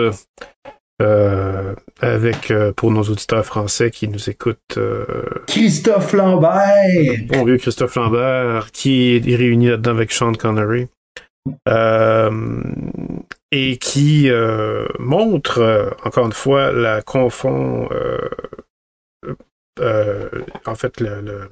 euh, 1.02 1.76
avec, 2.00 2.52
euh, 2.52 2.72
pour 2.72 2.90
nos 2.90 3.04
auditeurs 3.04 3.46
français 3.46 3.92
qui 3.92 4.08
nous 4.08 4.30
écoutent... 4.30 4.78
Euh, 4.78 5.06
Christophe 5.48 6.14
Lambert! 6.14 7.18
Bon 7.28 7.44
vieux 7.44 7.58
Christophe 7.58 7.96
Lambert, 7.96 8.72
qui 8.72 9.18
est 9.18 9.36
réuni 9.36 9.68
là-dedans 9.68 9.92
avec 9.92 10.12
Sean 10.12 10.32
Connery. 10.34 10.88
Et 13.52 13.78
qui 13.78 14.30
montre, 15.00 15.96
encore 16.04 16.26
une 16.26 16.34
fois, 16.34 16.72
la 16.72 17.02
confond... 17.02 17.90
en 19.80 20.76
fait, 20.76 21.00
le, 21.02 21.50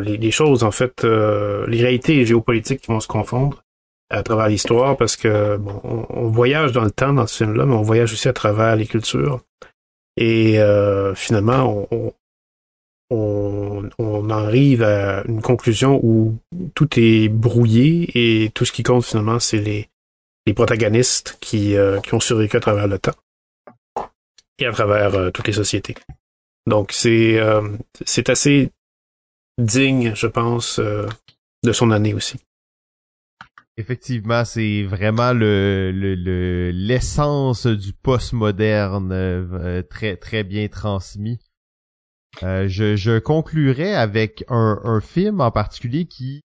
les, 0.00 0.30
choses, 0.30 0.64
en 0.64 0.70
fait, 0.70 1.04
les 1.04 1.82
réalités 1.82 2.24
géopolitiques 2.26 2.82
qui 2.82 2.92
vont 2.92 3.00
se 3.00 3.08
confondre 3.08 3.64
à 4.10 4.22
travers 4.22 4.48
l'histoire 4.48 4.96
parce 4.96 5.16
que 5.16 5.56
bon, 5.56 5.80
on, 6.08 6.28
voyage 6.28 6.72
dans 6.72 6.84
le 6.84 6.90
temps 6.90 7.12
dans 7.12 7.26
ce 7.26 7.44
film-là, 7.44 7.66
mais 7.66 7.74
on 7.74 7.82
voyage 7.82 8.12
aussi 8.12 8.28
à 8.28 8.32
travers 8.32 8.76
les 8.76 8.86
cultures. 8.86 9.40
Et 10.16 10.60
euh, 10.60 11.14
finalement, 11.14 11.86
on, 11.90 11.96
on, 11.96 12.12
on, 13.10 14.30
arrive 14.30 14.82
à 14.82 15.22
une 15.26 15.42
conclusion 15.42 16.00
où 16.02 16.38
tout 16.74 16.88
est 16.96 17.28
brouillé 17.28 18.10
et 18.44 18.50
tout 18.50 18.64
ce 18.64 18.72
qui 18.72 18.82
compte 18.82 19.04
finalement, 19.04 19.38
c'est 19.38 19.58
les, 19.58 19.88
les 20.46 20.54
protagonistes 20.54 21.36
qui, 21.40 21.76
euh, 21.76 22.00
qui 22.00 22.14
ont 22.14 22.20
survécu 22.20 22.56
à 22.56 22.60
travers 22.60 22.88
le 22.88 22.98
temps 22.98 23.14
et 24.58 24.66
à 24.66 24.72
travers 24.72 25.14
euh, 25.14 25.30
toutes 25.30 25.46
les 25.46 25.52
sociétés. 25.52 25.94
Donc 26.66 26.92
c'est 26.92 27.38
c'est 28.06 28.30
assez 28.30 28.70
digne, 29.58 30.14
je 30.14 30.26
pense, 30.26 30.80
de 30.80 31.72
son 31.72 31.90
année 31.90 32.14
aussi. 32.14 32.38
Effectivement, 33.76 34.44
c'est 34.44 34.84
vraiment 34.84 35.32
le 35.32 35.90
l'essence 36.72 37.66
le, 37.66 37.76
du 37.76 37.92
postmoderne 37.92 39.10
euh, 39.12 39.82
très 39.82 40.16
très 40.16 40.44
bien 40.44 40.68
transmis. 40.68 41.40
Euh, 42.42 42.66
je, 42.68 42.96
je 42.96 43.18
conclurai 43.18 43.94
avec 43.94 44.44
un, 44.48 44.80
un 44.82 45.00
film 45.00 45.40
en 45.40 45.50
particulier 45.50 46.06
qui 46.06 46.40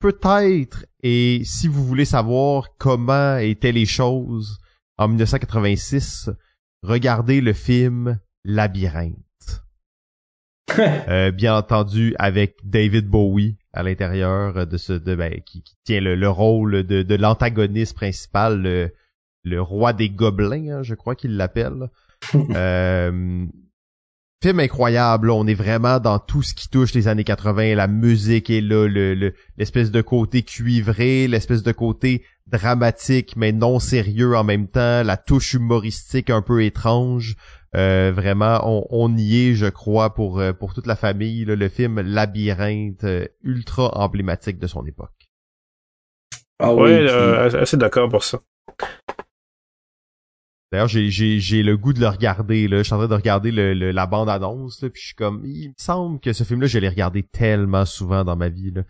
peut-être 0.00 0.86
et 1.02 1.42
si 1.44 1.68
vous 1.68 1.84
voulez 1.84 2.04
savoir 2.04 2.76
comment 2.78 3.36
étaient 3.36 3.72
les 3.72 3.86
choses 3.86 4.58
en 4.98 5.08
1986, 5.08 6.30
regardez 6.82 7.40
le 7.40 7.52
film 7.52 8.18
Labyrinthe. 8.44 9.18
Euh, 10.78 11.30
bien 11.30 11.56
entendu 11.56 12.16
avec 12.18 12.56
David 12.64 13.06
Bowie 13.06 13.58
à 13.74 13.82
l'intérieur 13.82 14.66
de 14.66 14.76
ce 14.78 14.94
de 14.94 15.14
ben, 15.14 15.40
qui, 15.44 15.62
tient 15.84 16.00
le, 16.00 16.28
rôle 16.28 16.84
de, 16.84 17.02
de 17.02 17.14
l'antagoniste 17.14 17.94
principal, 17.94 18.62
le, 18.62 18.90
le 19.44 19.60
roi 19.60 19.92
des 19.92 20.08
gobelins, 20.08 20.78
hein, 20.78 20.82
je 20.82 20.94
crois 20.94 21.14
qu'il 21.14 21.36
l'appelle. 21.36 21.90
euh, 22.34 23.46
film 24.44 24.60
incroyable, 24.60 25.30
on 25.30 25.46
est 25.46 25.54
vraiment 25.54 26.00
dans 26.00 26.18
tout 26.18 26.42
ce 26.42 26.52
qui 26.52 26.68
touche 26.68 26.92
les 26.92 27.08
années 27.08 27.24
80, 27.24 27.76
la 27.76 27.86
musique 27.86 28.50
est 28.50 28.60
là, 28.60 28.86
le, 28.86 29.32
l'espèce 29.56 29.90
de 29.90 30.02
côté 30.02 30.42
cuivré, 30.42 31.26
l'espèce 31.28 31.62
de 31.62 31.72
côté 31.72 32.26
dramatique 32.46 33.36
mais 33.38 33.52
non 33.52 33.78
sérieux 33.78 34.36
en 34.36 34.44
même 34.44 34.68
temps, 34.68 35.02
la 35.02 35.16
touche 35.16 35.54
humoristique 35.54 36.28
un 36.28 36.42
peu 36.42 36.62
étrange. 36.62 37.36
Euh, 37.74 38.12
vraiment, 38.14 38.60
on, 38.90 39.16
y 39.16 39.48
est, 39.48 39.54
je 39.54 39.64
crois, 39.64 40.12
pour 40.12 40.38
euh, 40.40 40.52
pour 40.52 40.74
toute 40.74 40.86
la 40.86 40.94
famille. 40.94 41.46
le 41.46 41.68
film 41.70 42.02
Labyrinthe, 42.02 43.04
euh, 43.04 43.26
ultra 43.42 43.96
emblématique 43.98 44.58
de 44.58 44.66
son 44.66 44.84
époque. 44.84 45.30
Ah 46.58 46.74
oui, 46.74 47.08
assez 47.08 47.78
d'accord 47.78 48.10
pour 48.10 48.22
ça. 48.22 48.40
D'ailleurs, 50.74 50.88
j'ai, 50.88 51.62
le 51.62 51.76
goût 51.76 51.92
de 51.92 52.00
le 52.00 52.08
regarder. 52.08 52.66
Là. 52.66 52.78
Je 52.78 52.82
suis 52.82 52.94
en 52.94 52.98
train 52.98 53.06
de 53.06 53.14
regarder 53.14 53.52
le, 53.52 53.92
la 53.92 54.06
bande-annonce, 54.06 54.80
puis 54.80 55.00
je 55.00 55.06
suis 55.06 55.14
comme... 55.14 55.42
Il 55.44 55.68
me 55.68 55.74
semble 55.76 56.18
que 56.18 56.32
ce 56.32 56.42
film-là, 56.42 56.66
je 56.66 56.80
l'ai 56.80 56.88
regardé 56.88 57.22
tellement 57.22 57.84
souvent 57.84 58.24
dans 58.24 58.34
ma 58.34 58.48
vie. 58.48 58.72
Là. 58.72 58.82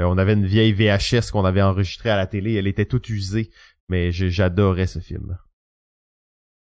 on 0.00 0.18
avait 0.18 0.32
une 0.32 0.46
vieille 0.46 0.72
VHS 0.72 1.30
qu'on 1.30 1.44
avait 1.44 1.62
enregistrée 1.62 2.10
à 2.10 2.16
la 2.16 2.26
télé. 2.26 2.54
Elle 2.54 2.66
était 2.66 2.86
toute 2.86 3.08
usée, 3.08 3.50
mais 3.88 4.10
j'adorais 4.10 4.88
ce 4.88 4.98
film. 4.98 5.38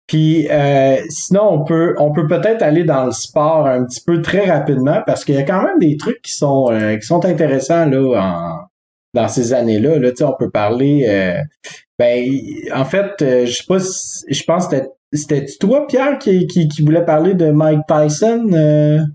Puis 0.09 0.49
euh, 0.51 0.97
sinon, 1.09 1.49
on 1.53 1.65
peut 1.65 1.95
on 1.99 2.11
peut 2.11 2.27
peut-être 2.27 2.63
aller 2.63 2.83
dans 2.83 3.05
le 3.05 3.13
sport 3.13 3.69
un 3.69 3.85
petit 3.85 4.03
peu 4.05 4.23
très 4.23 4.51
rapidement 4.51 5.03
parce 5.07 5.25
qu'il 5.25 5.37
y 5.37 5.39
a 5.39 5.45
quand 5.45 5.63
même 5.63 5.79
des 5.79 5.97
trucs 5.97 6.21
qui 6.23 6.33
sont 6.33 6.69
euh, 6.73 6.97
qui 6.97 7.07
sont 7.07 7.25
intéressants 7.25 7.87
là 7.87 8.68
dans 9.15 9.29
ces 9.29 9.53
années-là. 9.53 9.99
Là, 9.99 10.11
on 10.23 10.35
peut 10.39 10.51
parler. 10.51 11.07
Euh, 11.09 11.41
ben, 11.99 12.25
en 12.75 12.85
fait, 12.85 13.15
je 13.21 13.53
sais 13.53 13.65
pas. 13.67 13.79
je 13.79 14.45
pense 14.45 14.69
que 14.69 14.77
c'était 15.13 15.47
toi, 15.59 15.87
Pierre, 15.87 16.19
qui, 16.19 16.69
voulait 16.85 17.05
parler 17.05 17.35
de 17.35 17.51
Mike 17.51 17.87
Tyson 17.89 19.07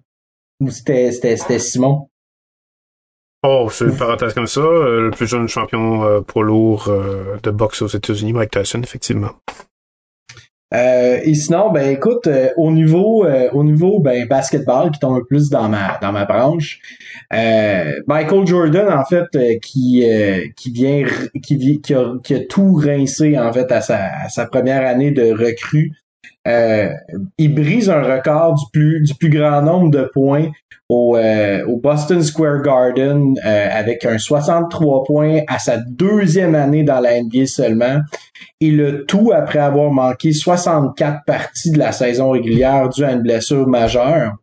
ou 0.60 0.70
c'était 0.70 1.12
Simon? 1.60 2.10
Oh, 3.46 3.68
c'est 3.70 3.86
une 3.86 3.98
parenthèse 3.98 4.34
comme 4.34 4.48
ça. 4.48 4.62
le 4.62 5.12
plus 5.12 5.28
jeune 5.28 5.48
champion 5.48 6.24
pour 6.24 6.44
lourd 6.44 6.92
de 7.42 7.52
boxe 7.52 7.82
aux 7.82 7.88
États-Unis, 7.88 8.34
Mike 8.34 8.52
Tyson, 8.52 8.82
effectivement. 8.82 9.32
Euh, 10.74 11.20
et 11.24 11.36
sinon, 11.36 11.72
ben 11.72 11.92
écoute, 11.92 12.26
euh, 12.26 12.50
au 12.58 12.72
niveau 12.72 13.26
euh, 13.26 13.50
au 13.54 13.64
niveau 13.64 14.00
ben 14.00 14.26
basketball 14.28 14.90
qui 14.90 15.00
tombe 15.00 15.24
plus 15.28 15.50
dans 15.50 15.70
ma 15.70 16.00
dans 16.02 16.12
ma 16.12 16.26
branche, 16.26 16.80
Michael 17.32 18.48
Jordan 18.48 18.92
en 18.92 19.06
fait 19.06 19.60
qui 19.62 20.04
qui 20.56 20.72
vient 20.72 21.06
qui, 21.44 21.82
qui, 21.82 21.94
a, 21.94 22.14
qui 22.24 22.36
a 22.36 22.40
tout 22.46 22.74
rincé 22.74 23.38
en 23.38 23.54
fait 23.54 23.72
à 23.72 23.82
sa, 23.82 24.08
à 24.24 24.30
sa 24.30 24.48
première 24.48 24.88
année 24.88 25.12
de 25.12 25.32
recrue. 25.32 25.92
il 26.46 27.54
brise 27.54 27.90
un 27.90 28.02
record 28.02 28.56
du 28.56 28.66
plus 28.74 29.02
du 29.02 29.14
plus 29.14 29.30
grand 29.30 29.62
nombre 29.62 29.92
de 29.92 30.10
points 30.12 30.50
au, 30.94 31.18
au 31.18 31.78
Boston 31.78 32.22
Square 32.22 32.62
Garden 32.62 33.36
avec 33.44 34.06
un 34.06 34.18
63 34.18 35.04
points 35.04 35.42
à 35.48 35.60
sa 35.60 35.78
deuxième 35.78 36.56
année 36.56 36.84
dans 36.84 37.00
la 37.00 37.22
NBA 37.22 37.46
seulement 37.48 38.00
et 38.62 38.72
le 38.72 39.06
tout 39.06 39.32
après 39.34 39.60
avoir 39.60 39.92
manqué 39.92 40.32
64 40.32 41.26
parties 41.26 41.72
de 41.72 41.80
la 41.80 41.92
saison 41.92 42.32
régulière 42.32 42.90
due 42.90 43.04
à 43.04 43.12
une 43.12 43.22
blessure 43.22 43.68
majeure. 43.68 44.34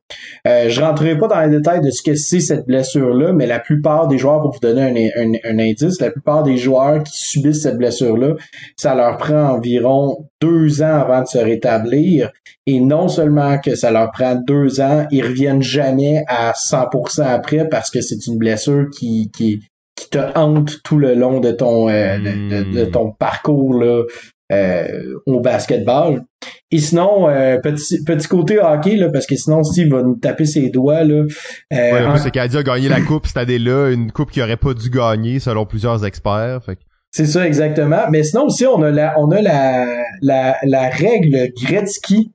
Euh, 0.46 0.68
je 0.68 0.80
rentrerai 0.80 1.16
pas 1.16 1.28
dans 1.28 1.40
les 1.40 1.56
détails 1.56 1.80
de 1.80 1.90
ce 1.90 2.02
que 2.02 2.14
c'est 2.14 2.40
cette 2.40 2.66
blessure-là, 2.66 3.32
mais 3.32 3.46
la 3.46 3.60
plupart 3.60 4.08
des 4.08 4.18
joueurs, 4.18 4.42
pour 4.42 4.52
vous 4.52 4.60
donner 4.60 5.10
un, 5.16 5.58
indice, 5.58 6.00
la 6.00 6.10
plupart 6.10 6.42
des 6.42 6.56
joueurs 6.56 7.02
qui 7.02 7.16
subissent 7.16 7.62
cette 7.62 7.78
blessure-là, 7.78 8.34
ça 8.76 8.94
leur 8.94 9.16
prend 9.16 9.54
environ 9.54 10.26
deux 10.40 10.82
ans 10.82 11.00
avant 11.00 11.22
de 11.22 11.26
se 11.26 11.38
rétablir. 11.38 12.30
Et 12.66 12.80
non 12.80 13.08
seulement 13.08 13.58
que 13.58 13.74
ça 13.74 13.90
leur 13.90 14.10
prend 14.10 14.34
deux 14.34 14.80
ans, 14.80 15.06
ils 15.10 15.24
reviennent 15.24 15.62
jamais 15.62 16.24
à 16.28 16.39
100% 16.52 17.22
après 17.22 17.68
parce 17.68 17.90
que 17.90 18.00
c'est 18.00 18.26
une 18.26 18.38
blessure 18.38 18.86
qui, 18.90 19.30
qui, 19.30 19.60
qui 19.96 20.10
te 20.10 20.18
hante 20.38 20.82
tout 20.82 20.98
le 20.98 21.14
long 21.14 21.40
de 21.40 21.52
ton 21.52 21.88
euh, 21.88 22.18
de, 22.18 22.84
hmm. 22.84 22.90
ton 22.90 23.12
parcours 23.12 23.74
là, 23.74 24.02
euh, 24.50 25.14
au 25.26 25.40
basketball. 25.40 26.24
Et 26.72 26.78
sinon, 26.78 27.28
euh, 27.28 27.58
petit, 27.58 28.02
petit 28.02 28.26
côté 28.26 28.58
hockey, 28.58 28.96
là, 28.96 29.08
parce 29.08 29.26
que 29.26 29.36
sinon, 29.36 29.62
Steve 29.62 29.90
va 29.92 30.02
nous 30.02 30.16
taper 30.16 30.44
ses 30.44 30.70
doigts. 30.70 31.04
Là, 31.04 31.24
euh, 31.24 31.26
ouais, 31.70 32.04
en... 32.04 32.16
c'est 32.16 32.32
qu'Adi 32.32 32.56
a 32.56 32.62
gagné 32.64 32.88
la 32.88 33.00
coupe 33.06 33.26
cette 33.26 33.36
année-là, 33.36 33.90
une 33.90 34.10
coupe 34.10 34.32
qu'il 34.32 34.42
aurait 34.42 34.56
pas 34.56 34.74
dû 34.74 34.90
gagner 34.90 35.38
selon 35.38 35.66
plusieurs 35.66 36.04
experts. 36.04 36.64
Fait. 36.64 36.78
C'est 37.12 37.26
ça, 37.26 37.46
exactement. 37.46 38.02
Mais 38.10 38.24
sinon 38.24 38.46
aussi, 38.46 38.66
on 38.66 38.82
a 38.82 38.90
la, 38.90 39.14
on 39.18 39.30
a 39.30 39.40
la, 39.40 39.86
la, 40.20 40.56
la 40.64 40.88
règle 40.88 41.52
Gretzky 41.62 42.32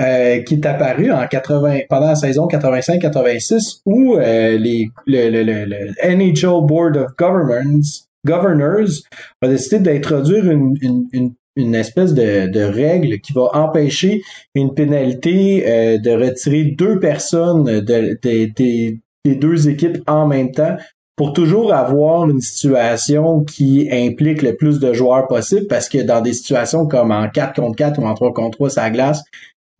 euh, 0.00 0.42
qui 0.42 0.54
est 0.54 0.66
apparu 0.66 1.12
en 1.12 1.24
80 1.24 1.82
pendant 1.88 2.08
la 2.08 2.14
saison 2.16 2.48
85-86 2.48 3.82
où 3.86 4.16
euh, 4.16 4.58
les 4.58 4.88
le, 5.06 5.30
le, 5.30 5.42
le, 5.44 6.16
NHL 6.16 6.66
Board 6.66 6.96
of 6.96 7.12
Governors 7.16 8.08
Governors 8.26 8.88
a 9.40 9.46
décidé 9.46 9.78
d'introduire 9.78 10.50
une, 10.50 10.74
une, 10.82 11.34
une, 11.54 11.74
espèce 11.76 12.12
de, 12.12 12.50
de, 12.50 12.60
règle 12.60 13.20
qui 13.20 13.32
va 13.34 13.50
empêcher 13.54 14.22
une 14.56 14.74
pénalité 14.74 15.64
euh, 15.64 15.98
de 15.98 16.10
retirer 16.10 16.64
deux 16.76 16.98
personnes 16.98 17.80
de, 17.80 18.18
des 18.20 19.00
deux 19.24 19.68
équipes 19.68 19.98
en 20.08 20.26
même 20.26 20.50
temps 20.50 20.76
pour 21.16 21.32
toujours 21.32 21.72
avoir 21.72 22.28
une 22.28 22.40
situation 22.40 23.44
qui 23.44 23.88
implique 23.90 24.42
le 24.42 24.56
plus 24.56 24.80
de 24.80 24.92
joueurs 24.92 25.28
possible 25.28 25.66
parce 25.68 25.88
que 25.88 25.98
dans 25.98 26.20
des 26.20 26.32
situations 26.32 26.86
comme 26.86 27.12
en 27.12 27.28
4 27.28 27.60
contre 27.60 27.76
4 27.76 28.00
ou 28.00 28.06
en 28.06 28.14
3 28.14 28.32
contre 28.32 28.56
3 28.58 28.70
ça 28.70 28.90
glace, 28.90 29.22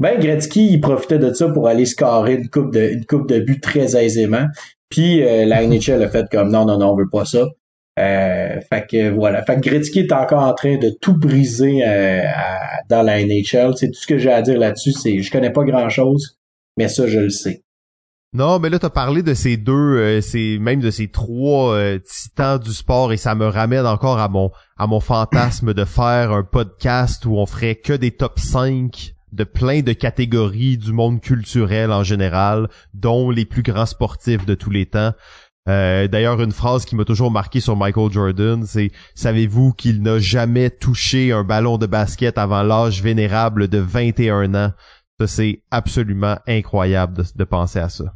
ben, 0.00 0.18
Gretzky, 0.18 0.72
il 0.72 0.80
profitait 0.80 1.18
de 1.18 1.32
ça 1.32 1.48
pour 1.48 1.68
aller 1.68 1.86
scorer 1.86 2.34
une 2.34 2.48
coupe 2.48 2.72
de, 2.72 2.90
une 2.92 3.06
coupe 3.06 3.28
de 3.28 3.40
but 3.40 3.60
très 3.60 3.96
aisément. 3.96 4.46
Puis 4.88 5.22
euh, 5.22 5.44
la 5.44 5.66
NHL 5.66 6.02
a 6.02 6.08
fait 6.08 6.26
comme 6.30 6.50
non, 6.50 6.64
non, 6.64 6.78
non, 6.78 6.92
on 6.92 6.96
veut 6.96 7.10
pas 7.10 7.24
ça. 7.24 7.46
Euh, 7.98 8.60
fait 8.72 8.86
que 8.90 9.10
voilà. 9.10 9.44
Fait 9.44 9.56
que 9.56 9.60
Gretzky 9.60 10.00
est 10.00 10.12
encore 10.12 10.42
en 10.42 10.52
train 10.52 10.78
de 10.78 10.90
tout 11.00 11.16
briser 11.16 11.86
euh, 11.86 12.22
dans 12.90 13.02
la 13.02 13.22
NHL. 13.22 13.76
C'est 13.76 13.88
tout 13.88 14.00
ce 14.00 14.06
que 14.06 14.18
j'ai 14.18 14.32
à 14.32 14.42
dire 14.42 14.58
là-dessus. 14.58 14.92
C'est 14.92 15.20
je 15.20 15.30
connais 15.30 15.52
pas 15.52 15.64
grand 15.64 15.88
chose, 15.88 16.38
mais 16.76 16.88
ça 16.88 17.06
je 17.06 17.20
le 17.20 17.30
sais. 17.30 17.64
Non, 18.34 18.58
mais 18.58 18.68
là, 18.68 18.80
t'as 18.80 18.90
parlé 18.90 19.22
de 19.22 19.32
ces 19.32 19.56
deux, 19.56 19.72
euh, 19.72 20.20
ces, 20.20 20.58
même 20.58 20.80
de 20.80 20.90
ces 20.90 21.06
trois 21.06 21.72
euh, 21.74 22.00
titans 22.00 22.58
du 22.58 22.72
sport 22.72 23.12
et 23.12 23.16
ça 23.16 23.36
me 23.36 23.46
ramène 23.46 23.86
encore 23.86 24.18
à 24.18 24.28
mon, 24.28 24.50
à 24.76 24.88
mon 24.88 24.98
fantasme 24.98 25.72
de 25.72 25.84
faire 25.84 26.32
un 26.32 26.42
podcast 26.42 27.24
où 27.26 27.36
on 27.36 27.46
ferait 27.46 27.76
que 27.76 27.92
des 27.92 28.10
top 28.10 28.40
5 28.40 29.13
de 29.34 29.44
plein 29.44 29.80
de 29.80 29.92
catégories 29.92 30.78
du 30.78 30.92
monde 30.92 31.20
culturel 31.20 31.92
en 31.92 32.04
général, 32.04 32.68
dont 32.94 33.30
les 33.30 33.44
plus 33.44 33.62
grands 33.62 33.86
sportifs 33.86 34.46
de 34.46 34.54
tous 34.54 34.70
les 34.70 34.86
temps. 34.86 35.12
Euh, 35.68 36.08
D'ailleurs, 36.08 36.40
une 36.40 36.52
phrase 36.52 36.84
qui 36.84 36.94
m'a 36.94 37.04
toujours 37.04 37.30
marqué 37.30 37.60
sur 37.60 37.74
Michael 37.74 38.12
Jordan, 38.12 38.64
c'est 38.64 38.90
«Savez-vous 39.14 39.72
qu'il 39.72 40.02
n'a 40.02 40.18
jamais 40.18 40.70
touché 40.70 41.32
un 41.32 41.42
ballon 41.42 41.78
de 41.78 41.86
basket 41.86 42.38
avant 42.38 42.62
l'âge 42.62 43.02
vénérable 43.02 43.68
de 43.68 43.78
21 43.78 44.54
ans?» 44.54 44.72
Ça, 45.20 45.26
c'est 45.28 45.62
absolument 45.70 46.36
incroyable 46.48 47.22
de, 47.36 47.44
penser 47.44 47.78
à 47.78 47.88
ça. 47.88 48.14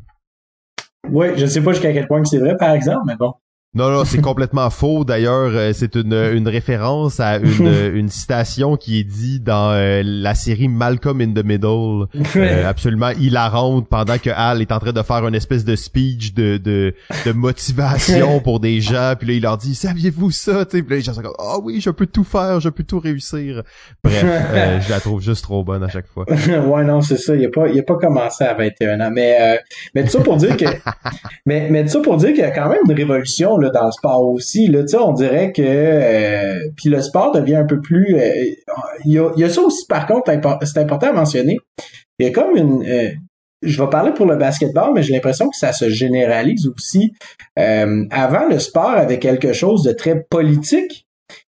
Oui, 1.08 1.28
je 1.36 1.46
sais 1.46 1.62
pas 1.62 1.72
jusqu'à 1.72 1.92
quel 1.92 2.08
point 2.08 2.24
c'est 2.24 2.38
vrai, 2.38 2.56
par 2.56 2.72
exemple, 2.72 3.04
mais 3.06 3.16
bon. 3.16 3.34
Non, 3.74 3.90
non, 3.90 4.06
c'est 4.06 4.22
complètement 4.22 4.70
faux. 4.70 5.04
D'ailleurs, 5.04 5.50
euh, 5.52 5.72
c'est 5.74 5.94
une, 5.94 6.14
une 6.14 6.48
référence 6.48 7.20
à 7.20 7.36
une, 7.36 7.68
une 7.94 8.08
citation 8.08 8.76
qui 8.76 8.98
est 8.98 9.04
dit 9.04 9.40
dans 9.40 9.72
euh, 9.72 10.00
la 10.02 10.34
série 10.34 10.68
Malcolm 10.68 11.20
in 11.20 11.34
the 11.34 11.44
Middle, 11.44 12.06
euh, 12.36 12.66
absolument 12.66 13.10
hilarante, 13.10 13.86
pendant 13.86 14.16
que 14.16 14.30
Al 14.30 14.62
est 14.62 14.72
en 14.72 14.78
train 14.78 14.94
de 14.94 15.02
faire 15.02 15.28
une 15.28 15.34
espèce 15.34 15.66
de 15.66 15.76
speech 15.76 16.32
de, 16.32 16.56
de, 16.56 16.94
de 17.26 17.32
motivation 17.32 18.40
pour 18.40 18.58
des 18.58 18.80
gens. 18.80 19.12
Puis 19.18 19.28
là, 19.28 19.34
il 19.34 19.42
leur 19.42 19.58
dit, 19.58 19.74
saviez-vous 19.74 20.30
ça? 20.30 20.64
T'sais, 20.64 20.82
puis 20.82 20.92
là, 20.92 20.96
les 20.96 21.02
gens 21.02 21.12
sont 21.12 21.20
comme, 21.20 21.36
ah 21.38 21.58
oui, 21.62 21.82
je 21.82 21.90
peux 21.90 22.06
tout 22.06 22.24
faire, 22.24 22.60
je 22.60 22.70
peux 22.70 22.84
tout 22.84 23.00
réussir. 23.00 23.62
Bref, 24.02 24.24
je 24.86 24.90
la 24.90 25.00
trouve 25.00 25.20
juste 25.20 25.44
trop 25.44 25.62
bonne 25.62 25.84
à 25.84 25.88
chaque 25.88 26.06
fois. 26.06 26.24
ouais, 26.30 26.84
non, 26.84 27.02
c'est 27.02 27.18
ça. 27.18 27.36
Il 27.36 27.44
a 27.44 27.50
pas, 27.50 27.68
il 27.68 27.78
a 27.78 27.82
pas 27.82 27.96
commencé 27.96 28.44
à 28.44 28.54
21 28.54 28.98
ans. 29.02 29.10
Mais, 29.12 29.60
mais 29.94 30.04
tout 30.04 30.10
ça 30.10 30.20
pour 30.20 30.38
dire 30.38 30.56
que, 30.56 30.64
mais, 31.44 31.68
mais 31.70 31.84
tout 31.84 31.90
ça 31.90 32.00
pour 32.00 32.16
dire 32.16 32.30
qu'il 32.30 32.38
y 32.38 32.44
a 32.44 32.50
quand 32.50 32.70
même 32.70 32.80
une 32.88 32.96
révolution 32.96 33.57
dans 33.60 33.86
le 33.86 33.92
sport 33.92 34.28
aussi. 34.28 34.68
Là, 34.68 34.82
on 35.00 35.12
dirait 35.12 35.52
que 35.52 35.62
euh, 35.62 36.68
puis 36.76 36.88
le 36.88 37.00
sport 37.02 37.32
devient 37.32 37.56
un 37.56 37.66
peu 37.66 37.80
plus. 37.80 38.16
Euh, 38.16 38.30
il, 39.04 39.12
y 39.12 39.18
a, 39.18 39.30
y 39.36 39.44
a, 39.44 39.48
ça 39.48 39.62
aussi, 39.62 39.86
par 39.86 40.06
contre, 40.06 40.32
c'est 40.64 40.78
important 40.78 41.08
à 41.08 41.12
mentionner. 41.12 41.58
Il 42.18 42.26
y 42.26 42.28
a 42.28 42.32
comme 42.32 42.56
une. 42.56 42.84
Euh, 42.86 43.10
je 43.62 43.82
vais 43.82 43.90
parler 43.90 44.12
pour 44.12 44.26
le 44.26 44.36
basketball, 44.36 44.92
mais 44.94 45.02
j'ai 45.02 45.12
l'impression 45.12 45.48
que 45.48 45.56
ça 45.56 45.72
se 45.72 45.88
généralise 45.88 46.68
aussi. 46.68 47.12
avant, 47.56 48.46
le 48.48 48.60
sport 48.60 48.90
avait 48.90 49.18
quelque 49.18 49.52
chose 49.52 49.82
de 49.82 49.92
très 49.92 50.22
politique. 50.30 51.07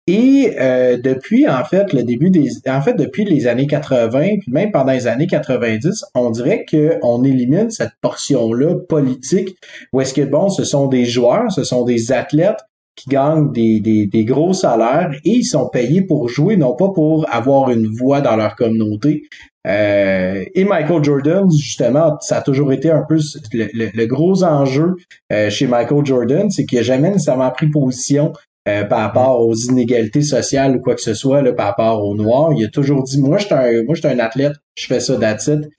Et 0.08 0.56
depuis 1.04 1.48
en 1.48 1.64
fait 1.64 1.94
le 1.94 2.04
début 2.04 2.32
des 2.32 2.50
en 2.68 2.82
fait 2.82 2.96
depuis 2.96 3.24
les 3.24 3.48
années 3.48 3.68
80 3.68 4.38
puis 4.42 4.52
même 4.52 4.72
pendant 4.72 4.92
les 4.92 5.08
années 5.08 5.28
90, 5.28 6.06
on 6.16 6.32
dirait 6.32 6.66
que 6.66 6.98
on 7.04 7.24
élimine 7.24 7.70
cette 7.70 7.94
portion 8.02 8.52
là 8.52 8.76
politique 8.76 9.56
où 9.94 10.02
est-ce 10.02 10.14
que 10.14 10.24
bon, 10.24 10.50
ce 10.50 10.64
sont 10.64 10.88
des 10.88 11.06
joueurs, 11.06 11.52
ce 11.52 11.64
sont 11.64 11.86
des 11.86 12.12
athlètes 12.12 12.62
qui 12.96 13.10
gagnent 13.10 13.52
des, 13.52 13.80
des, 13.80 14.06
des, 14.06 14.26
gros 14.26 14.54
salaires 14.54 15.12
et 15.24 15.30
ils 15.30 15.46
sont 15.46 15.70
payés 15.70 16.02
pour 16.02 16.30
jouer, 16.30 16.58
non 16.58 16.76
pas 16.76 16.90
pour 16.90 17.26
avoir 17.34 17.72
une 17.72 17.88
voix 17.88 18.22
dans 18.22 18.36
leur 18.36 18.56
communauté. 18.56 19.24
Euh, 19.68 20.44
et 20.54 20.66
Michael 20.66 21.04
Jordan, 21.04 21.50
justement, 21.52 22.18
ça 22.20 22.38
a 22.38 22.42
toujours 22.42 22.74
été 22.74 22.90
un 22.90 23.04
peu 23.08 23.18
le, 23.54 23.90
le, 23.94 24.06
gros 24.08 24.44
enjeu 24.44 24.96
euh, 25.32 25.50
chez 25.50 25.68
Michael 25.68 26.06
Jordan, 26.06 26.50
c'est 26.50 26.66
qu'il 26.66 26.80
n'a 26.80 26.84
jamais 26.84 27.10
nécessairement 27.10 27.52
pris 27.52 27.70
position 27.70 28.34
euh, 28.68 28.84
par 28.84 29.00
rapport 29.00 29.42
aux 29.42 29.56
inégalités 29.56 30.22
sociales 30.22 30.76
ou 30.76 30.82
quoi 30.82 30.94
que 30.94 31.02
ce 31.02 31.16
soit, 31.16 31.42
là, 31.42 31.52
par 31.52 31.66
rapport 31.68 32.06
aux 32.06 32.16
Noirs. 32.16 32.52
Il 32.56 32.64
a 32.64 32.68
toujours 32.68 33.02
dit 33.04 33.20
Moi, 33.20 33.40
je 33.40 33.46
suis 33.46 33.56
un, 33.56 33.84
moi, 33.84 33.96
je 33.96 34.08
un 34.08 34.20
athlète, 34.20 34.54
je 34.76 34.86
fais 34.86 35.00
ça 35.00 35.16
d'attitude. 35.18 35.70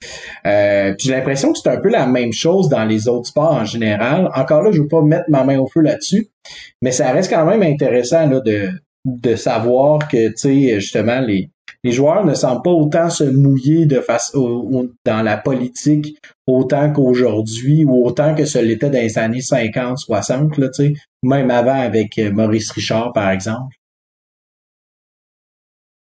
Euh, 0.45 0.93
puis 0.97 1.07
j'ai 1.07 1.15
l'impression 1.15 1.53
que 1.53 1.59
c'est 1.59 1.69
un 1.69 1.79
peu 1.79 1.89
la 1.89 2.07
même 2.07 2.33
chose 2.33 2.67
dans 2.67 2.83
les 2.83 3.07
autres 3.07 3.27
sports 3.27 3.53
en 3.53 3.65
général. 3.65 4.29
Encore 4.35 4.63
là, 4.63 4.71
je 4.73 4.81
veux 4.81 4.87
pas 4.89 5.01
mettre 5.01 5.29
ma 5.29 5.45
main 5.45 5.59
au 5.59 5.67
feu 5.67 5.79
là-dessus, 5.79 6.27
mais 6.81 6.91
ça 6.91 7.11
reste 7.11 7.31
quand 7.31 7.45
même 7.45 7.63
intéressant 7.63 8.29
là, 8.29 8.41
de, 8.41 8.69
de 9.05 9.35
savoir 9.35 10.07
que, 10.07 10.27
tu 10.29 10.33
sais, 10.35 10.79
justement, 10.81 11.21
les, 11.21 11.49
les 11.83 11.91
joueurs 11.91 12.25
ne 12.25 12.33
semblent 12.33 12.61
pas 12.61 12.71
autant 12.71 13.09
se 13.09 13.23
mouiller 13.23 13.85
de 13.85 13.99
face 13.99 14.33
dans 14.33 15.21
la 15.21 15.37
politique 15.37 16.17
autant 16.47 16.91
qu'aujourd'hui 16.91 17.83
ou 17.85 18.05
autant 18.05 18.35
que 18.35 18.45
ce 18.45 18.59
l'était 18.59 18.89
dans 18.89 19.01
les 19.01 19.17
années 19.17 19.41
50, 19.41 19.97
60, 19.97 20.57
là, 20.57 20.69
même 21.23 21.51
avant 21.51 21.79
avec 21.79 22.17
euh, 22.17 22.31
Maurice 22.31 22.71
Richard, 22.71 23.13
par 23.13 23.29
exemple. 23.29 23.75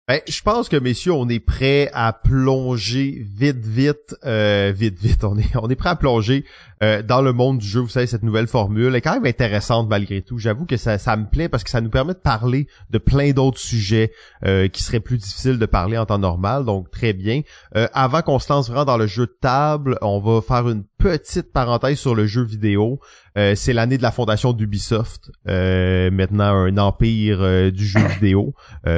Ben, 0.08 0.20
je 0.28 0.42
pense 0.42 0.68
que 0.68 0.76
messieurs, 0.76 1.14
on 1.14 1.30
est 1.30 1.40
prêt 1.40 1.90
à 1.94 2.12
plonger 2.12 3.24
vite, 3.34 3.66
vite, 3.66 4.16
euh, 4.26 4.74
vite, 4.76 5.00
vite. 5.00 5.24
On 5.24 5.38
est, 5.38 5.56
on 5.56 5.70
est 5.70 5.76
prêt 5.76 5.90
à 5.90 5.96
plonger 5.96 6.44
euh, 6.84 7.02
dans 7.02 7.22
le 7.22 7.34
monde 7.34 7.60
du 7.60 7.68
jeu. 7.68 7.80
Vous 7.80 7.90
savez, 7.90 8.08
cette 8.08 8.24
nouvelle 8.24 8.48
formule 8.48 8.96
est 8.96 9.02
quand 9.02 9.14
même 9.14 9.26
intéressante 9.26 9.90
malgré 9.90 10.22
tout. 10.22 10.38
J'avoue 10.38 10.66
que 10.66 10.78
ça, 10.78 10.98
ça 10.98 11.16
me 11.16 11.26
plaît 11.26 11.50
parce 11.50 11.64
que 11.64 11.70
ça 11.70 11.82
nous 11.82 11.90
permet 11.90 12.14
de 12.14 12.20
parler 12.20 12.68
de 12.90 12.98
plein 12.98 13.32
d'autres 13.32 13.60
sujets 13.60 14.12
euh, 14.46 14.68
qui 14.68 14.84
seraient 14.84 15.00
plus 15.00 15.18
difficiles 15.18 15.60
de 15.60 15.66
parler 15.66 15.98
en 15.98 16.06
temps 16.06 16.20
normal. 16.20 16.66
Donc 16.66 16.90
très 16.92 17.14
bien. 17.14 17.42
Euh, 17.76 17.88
avant 17.94 18.22
qu'on 18.22 18.40
se 18.40 18.52
lance 18.52 18.68
vraiment 18.68 18.86
dans 18.86 18.98
le 18.98 19.08
jeu 19.08 19.26
de 19.26 19.38
table, 19.40 19.98
on 20.02 20.20
va 20.20 20.42
faire 20.42 20.70
une 20.70 20.84
petite 21.02 21.52
parenthèse 21.52 22.00
sur 22.00 22.16
le 22.16 22.26
jeu 22.26 22.44
vidéo. 22.44 23.00
Euh, 23.38 23.56
c'est 23.56 23.74
l'année 23.74 23.98
de 23.98 24.04
la 24.04 24.12
fondation 24.12 24.52
d'Ubisoft, 24.52 25.32
euh, 25.48 26.12
maintenant 26.12 26.54
un 26.54 26.78
empire 26.78 27.42
euh, 27.42 27.72
du 27.72 27.86
jeu 27.86 28.00
vidéo, 28.20 28.54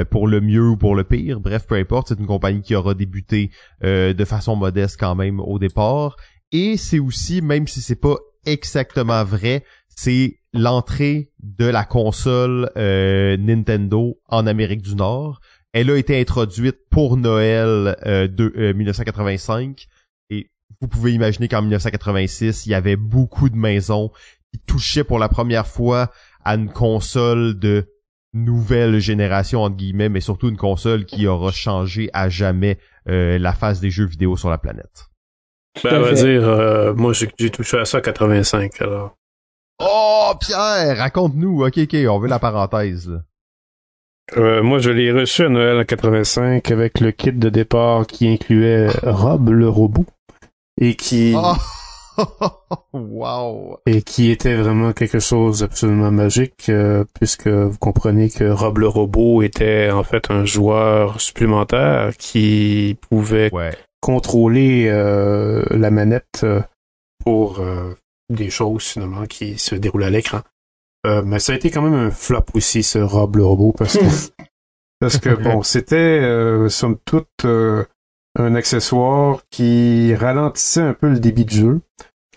pour 0.09 0.27
le 0.27 0.41
mieux 0.41 0.69
ou 0.69 0.77
pour 0.77 0.95
le 0.95 1.03
pire. 1.03 1.39
Bref, 1.39 1.65
peu 1.67 1.75
importe, 1.75 2.09
c'est 2.09 2.19
une 2.19 2.25
compagnie 2.25 2.61
qui 2.61 2.75
aura 2.75 2.93
débuté 2.93 3.51
de 3.81 4.25
façon 4.25 4.55
modeste 4.55 4.97
quand 4.99 5.15
même 5.15 5.39
au 5.39 5.59
départ. 5.59 6.15
Et 6.53 6.77
c'est 6.77 6.99
aussi, 6.99 7.41
même 7.41 7.67
si 7.67 7.81
c'est 7.81 7.99
pas 7.99 8.15
exactement 8.45 9.25
vrai, 9.25 9.65
c'est 9.89 10.39
l'entrée 10.53 11.31
de 11.41 11.65
la 11.65 11.83
console 11.83 12.71
Nintendo 12.75 14.17
en 14.29 14.47
Amérique 14.47 14.81
du 14.81 14.95
Nord. 14.95 15.41
Elle 15.73 15.89
a 15.89 15.97
été 15.97 16.19
introduite 16.19 16.77
pour 16.89 17.17
Noël 17.17 17.97
de 18.05 18.73
1985 18.73 19.87
vous 20.83 20.89
pouvez 20.89 21.13
imaginer 21.13 21.47
qu'en 21.47 21.61
1986, 21.61 22.65
il 22.65 22.71
y 22.71 22.73
avait 22.73 22.97
beaucoup 22.97 23.49
de 23.49 23.55
maisons 23.55 24.11
qui 24.51 24.59
touchaient 24.59 25.05
pour 25.05 25.17
la 25.17 25.29
première 25.29 25.65
fois 25.65 26.11
à 26.43 26.55
une 26.55 26.69
console 26.69 27.57
de 27.57 27.89
nouvelle 28.33 28.99
génération 28.99 29.61
entre 29.61 29.77
guillemets, 29.77 30.09
mais 30.09 30.19
surtout 30.19 30.49
une 30.49 30.57
console 30.57 31.05
qui 31.05 31.25
aura 31.25 31.53
changé 31.53 32.09
à 32.11 32.27
jamais 32.27 32.79
euh, 33.07 33.39
la 33.39 33.53
face 33.53 33.79
des 33.79 33.91
jeux 33.91 34.05
vidéo 34.05 34.35
sur 34.35 34.49
la 34.49 34.57
planète. 34.57 35.05
Ben, 35.83 35.97
on 35.97 36.01
va 36.01 36.13
dire, 36.13 36.47
euh, 36.47 36.93
moi 36.93 37.13
j'ai 37.13 37.49
touché 37.49 37.79
à 37.79 37.85
ça 37.85 37.97
en 37.97 38.01
85 38.01 38.81
alors. 38.81 39.15
Oh 39.79 40.33
Pierre, 40.39 40.97
raconte-nous. 40.97 41.65
Ok, 41.65 41.77
ok, 41.77 41.95
on 42.09 42.19
veut 42.19 42.27
la 42.27 42.39
parenthèse. 42.39 43.11
Euh, 44.37 44.63
moi, 44.63 44.79
je 44.79 44.89
l'ai 44.89 45.11
reçu 45.11 45.43
à 45.43 45.49
Noël 45.49 45.77
en 45.77 45.83
85 45.83 46.71
avec 46.71 46.99
le 46.99 47.11
kit 47.11 47.33
de 47.33 47.49
départ 47.49 48.07
qui 48.07 48.27
incluait 48.27 48.87
Rob 49.03 49.49
le 49.49 49.67
robot 49.67 50.05
et 50.79 50.95
qui 50.95 51.33
oh. 51.35 51.55
wow 52.93 53.79
et 53.85 54.01
qui 54.01 54.31
était 54.31 54.55
vraiment 54.55 54.93
quelque 54.93 55.19
chose 55.19 55.59
d'absolument 55.59 56.11
magique 56.11 56.69
euh, 56.69 57.03
puisque 57.15 57.47
vous 57.47 57.77
comprenez 57.77 58.29
que 58.29 58.45
Rob 58.45 58.77
le 58.77 58.87
robot 58.87 59.41
était 59.41 59.91
en 59.91 60.03
fait 60.03 60.31
un 60.31 60.45
joueur 60.45 61.19
supplémentaire 61.19 62.15
qui 62.17 62.97
pouvait 63.09 63.51
contrôler 64.03 64.87
euh, 64.89 65.63
la 65.71 65.89
manette 65.89 66.41
euh, 66.43 66.61
pour 67.23 67.61
des 68.29 68.49
choses 68.49 68.83
finalement 68.83 69.25
qui 69.25 69.57
se 69.57 69.75
déroulent 69.75 70.03
à 70.03 70.09
l'écran. 70.09 70.41
mais 71.05 71.39
ça 71.39 71.53
a 71.53 71.55
été 71.55 71.71
quand 71.71 71.81
même 71.81 71.93
un 71.93 72.11
flop 72.11 72.45
aussi 72.53 72.83
ce 72.83 72.99
Rob 72.99 73.37
le 73.37 73.45
robot 73.45 73.73
parce 73.77 73.97
que 73.97 74.05
parce 74.99 75.17
que 75.19 75.29
bon 75.29 75.63
c'était 75.63 76.21
somme 76.69 76.97
toute 77.05 77.45
un 77.45 78.55
accessoire 78.55 79.43
qui 79.49 80.13
ralentissait 80.15 80.81
un 80.81 80.93
peu 80.93 81.09
le 81.09 81.19
débit 81.19 81.45
de 81.45 81.51
jeu, 81.51 81.81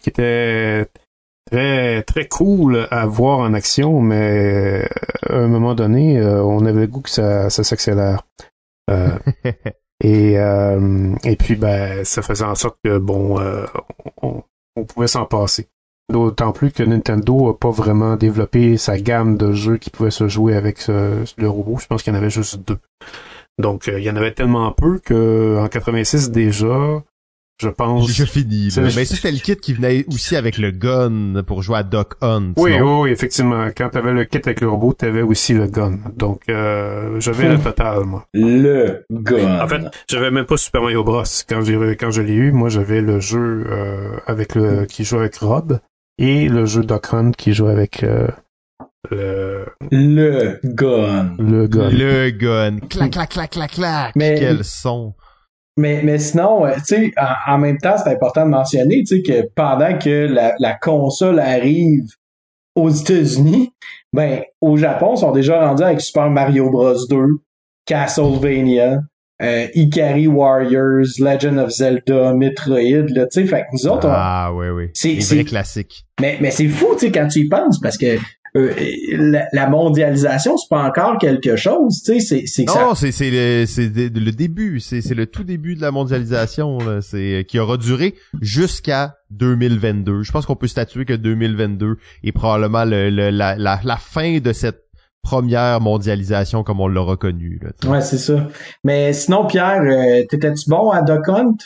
qui 0.01 0.11
était 0.11 0.87
très 1.51 2.03
très 2.03 2.29
cool 2.29 2.87
à 2.91 3.07
voir 3.07 3.39
en 3.39 3.55
action, 3.55 4.01
mais 4.01 4.85
euh, 4.85 4.87
à 5.29 5.37
un 5.37 5.49
moment 5.49 5.75
donné, 5.75 6.19
euh, 6.19 6.43
on 6.43 6.67
avait 6.67 6.83
le 6.83 6.87
goût 6.87 7.01
que 7.01 7.11
ça, 7.11 7.51
ça 7.51 7.65
s'accélère. 7.65 8.23
Euh, 8.91 9.19
et 10.01 10.35
et 10.35 11.37
puis 11.37 11.57
ben 11.57 12.05
ça 12.05 12.23
faisait 12.23 12.45
en 12.45 12.55
sorte 12.55 12.79
que 12.85 12.99
bon 12.99 13.41
on, 14.23 14.43
on, 14.77 14.85
pouvait 14.85 15.07
s'en 15.07 15.25
passer. 15.25 15.69
D'autant 16.13 16.53
plus 16.53 16.71
que 16.71 16.83
Nintendo 16.83 17.49
a 17.49 17.59
pas 17.59 17.71
vraiment 17.71 18.17
développé 18.17 18.77
sa 18.77 18.99
gamme 18.99 19.37
de 19.37 19.53
jeux 19.53 19.79
qui 19.79 19.91
pouvaient 19.91 20.11
se 20.11 20.29
jouer 20.29 20.55
avec 20.55 20.87
le 20.87 21.49
robot. 21.49 21.79
Je 21.81 21.87
pense 21.87 22.03
qu'il 22.03 22.13
y 22.13 22.17
en 22.17 22.19
avait 22.19 22.31
juste 22.31 22.59
deux. 22.67 22.79
Donc, 23.59 23.89
euh, 23.89 23.99
il 23.99 24.05
y 24.05 24.11
en 24.11 24.17
avait 24.17 24.35
tellement 24.35 24.71
peu 24.73 24.99
que 24.99 25.59
en 25.59 25.69
86 25.69 26.31
déjà, 26.31 27.03
je 27.59 27.69
pense. 27.69 28.11
Je 28.11 28.25
finis. 28.25 28.69
Là. 28.77 28.83
Mais 28.95 29.05
ça, 29.05 29.15
c'était 29.17 29.33
le 29.33 29.39
kit 29.39 29.57
qui 29.57 29.73
venait 29.73 30.05
aussi 30.09 30.37
avec 30.37 30.59
le 30.59 30.71
gun 30.71 31.43
pour 31.47 31.63
jouer 31.63 31.79
à 31.79 31.83
Duck 31.83 32.15
Hunt. 32.21 32.53
Oui, 32.57 32.79
non? 32.79 33.01
oui, 33.01 33.03
oui, 33.05 33.11
effectivement. 33.13 33.69
Quand 33.77 33.89
t'avais 33.91 34.13
le 34.13 34.25
kit 34.25 34.39
avec 34.45 34.61
le 34.61 34.69
robot, 34.69 34.93
t'avais 34.93 35.23
aussi 35.23 35.55
le 35.55 35.67
gun. 35.67 35.99
Donc, 36.17 36.43
euh, 36.51 37.19
j'avais 37.21 37.49
le 37.49 37.59
total, 37.59 38.05
moi. 38.05 38.27
Le 38.35 39.05
gun. 39.11 39.61
En 39.63 39.69
fait, 39.69 39.83
j'avais 40.09 40.31
même 40.31 40.45
pas 40.45 40.57
Super 40.57 40.83
Mario 40.83 41.03
Bros. 41.03 41.23
quand 41.49 41.63
j'ai 41.63 41.97
quand 41.97 42.11
je 42.11 42.21
l'ai 42.23 42.35
eu. 42.35 42.53
Moi, 42.53 42.69
j'avais 42.69 43.01
le 43.01 43.21
jeu 43.21 43.65
euh, 43.69 44.17
avec 44.27 44.55
le 44.55 44.85
qui 44.85 45.05
joue 45.05 45.19
avec 45.19 45.37
Rob 45.37 45.81
et 46.19 46.49
le 46.49 46.67
jeu 46.67 46.83
Duck 46.83 47.13
Hunt 47.13 47.31
qui 47.33 47.53
joue 47.55 47.69
avec 47.69 48.03
euh, 48.03 48.29
le 49.11 49.67
le 49.91 50.61
gun. 50.65 51.35
le 51.39 51.67
gun. 51.69 51.89
Le 51.91 52.31
gun. 52.31 52.79
Clac, 52.89 53.11
clac, 53.13 53.31
clac, 53.31 53.51
clac, 53.51 53.71
clac. 53.73 54.13
Mais- 54.17 54.37
Quel 54.39 54.65
son. 54.65 55.15
Mais, 55.79 56.01
mais 56.03 56.19
sinon, 56.19 56.65
euh, 56.67 56.75
tu 56.77 56.85
sais, 56.85 57.13
en, 57.19 57.55
en 57.55 57.59
même 57.59 57.77
temps, 57.79 57.97
c'est 58.03 58.11
important 58.11 58.45
de 58.47 58.51
mentionner, 58.51 59.03
tu 59.07 59.17
sais, 59.17 59.23
que 59.23 59.49
pendant 59.55 59.99
que 59.99 60.27
la, 60.27 60.55
la 60.59 60.75
console 60.75 61.39
arrive 61.39 62.05
aux 62.75 62.89
États-Unis, 62.91 63.73
ben, 64.13 64.43
au 64.61 64.77
Japon, 64.77 65.15
ils 65.17 65.21
sont 65.21 65.33
déjà 65.33 65.67
rendus 65.67 65.83
avec 65.83 66.01
Super 66.01 66.31
Mario 66.31 66.71
Bros. 66.71 66.95
2, 67.11 67.17
Castlevania, 67.87 69.01
euh, 69.43 69.67
Ikari 69.75 70.27
Warriors, 70.27 71.07
Legend 71.19 71.59
of 71.59 71.71
Zelda, 71.71 72.33
Metroid, 72.35 73.07
là, 73.15 73.27
tu 73.27 73.41
sais, 73.43 73.47
fait 73.47 73.63
que 73.63 73.67
nous 73.73 73.87
autres, 73.87 74.07
on- 74.09 74.13
Ah, 74.13 74.51
oui, 74.55 74.69
oui. 74.69 74.91
C'est- 74.95 75.09
Les 75.15 75.21
c'est- 75.21 75.35
vrais 75.37 75.45
classiques. 75.45 76.05
mais, 76.21 76.39
mais 76.41 76.51
c'est 76.51 76.69
fou, 76.69 76.89
tu 76.95 77.01
sais, 77.07 77.13
quand 77.13 77.29
tu 77.29 77.41
y 77.41 77.49
penses, 77.49 77.81
parce 77.81 77.99
que 77.99 78.17
euh, 78.57 78.75
la, 79.13 79.47
la 79.53 79.69
mondialisation, 79.69 80.57
c'est 80.57 80.69
pas 80.69 80.83
encore 80.85 81.19
quelque 81.19 81.57
chose, 81.57 82.03
tu 82.03 82.15
sais, 82.15 82.21
c'est, 82.21 82.47
c'est 82.47 82.65
que 82.65 82.73
ça 82.73 82.85
Non, 82.87 82.95
c'est 82.95 83.13
c'est 83.13 83.31
le 83.31 83.67
c'est 83.67 83.89
de- 83.91 84.19
le 84.21 84.33
début, 84.33 84.81
c'est 84.81 85.01
c'est 85.03 85.15
le 85.15 85.27
tout 85.27 85.45
début 85.45 85.75
de 85.77 85.81
la 85.81 85.91
mondialisation 85.91 86.79
là, 86.79 87.01
c'est 87.03 87.45
qui 87.49 87.59
aura 87.59 87.77
duré 87.77 88.15
jusqu'à 88.41 89.17
2022. 89.31 90.23
Je 90.23 90.33
pense 90.33 90.47
qu'on 90.47 90.57
peut 90.57 90.69
statuer 90.69 91.05
que 91.05 91.13
2022 91.15 91.97
est 92.25 92.33
probablement 92.33 92.85
le, 92.85 93.11
le- 93.11 93.31
la, 93.31 93.57
la 93.57 93.81
la 93.83 93.97
fin 93.97 94.39
de 94.39 94.53
cette 94.53 94.83
première 95.23 95.81
mondialisation 95.81 96.63
comme 96.63 96.81
on 96.81 96.87
l'a 96.89 97.01
reconnu 97.01 97.59
là. 97.61 97.71
tu 97.81 97.87
sais. 97.87 97.93
Ouais, 97.93 98.01
c'est 98.01 98.19
ça. 98.19 98.49
Mais 98.85 99.13
sinon, 99.13 99.45
Pierre, 99.47 99.83
euh, 99.83 100.25
t'étais-tu 100.29 100.71
bon 100.71 100.91
à 100.91 101.03
Duck 101.03 101.29
Hunt? 101.29 101.57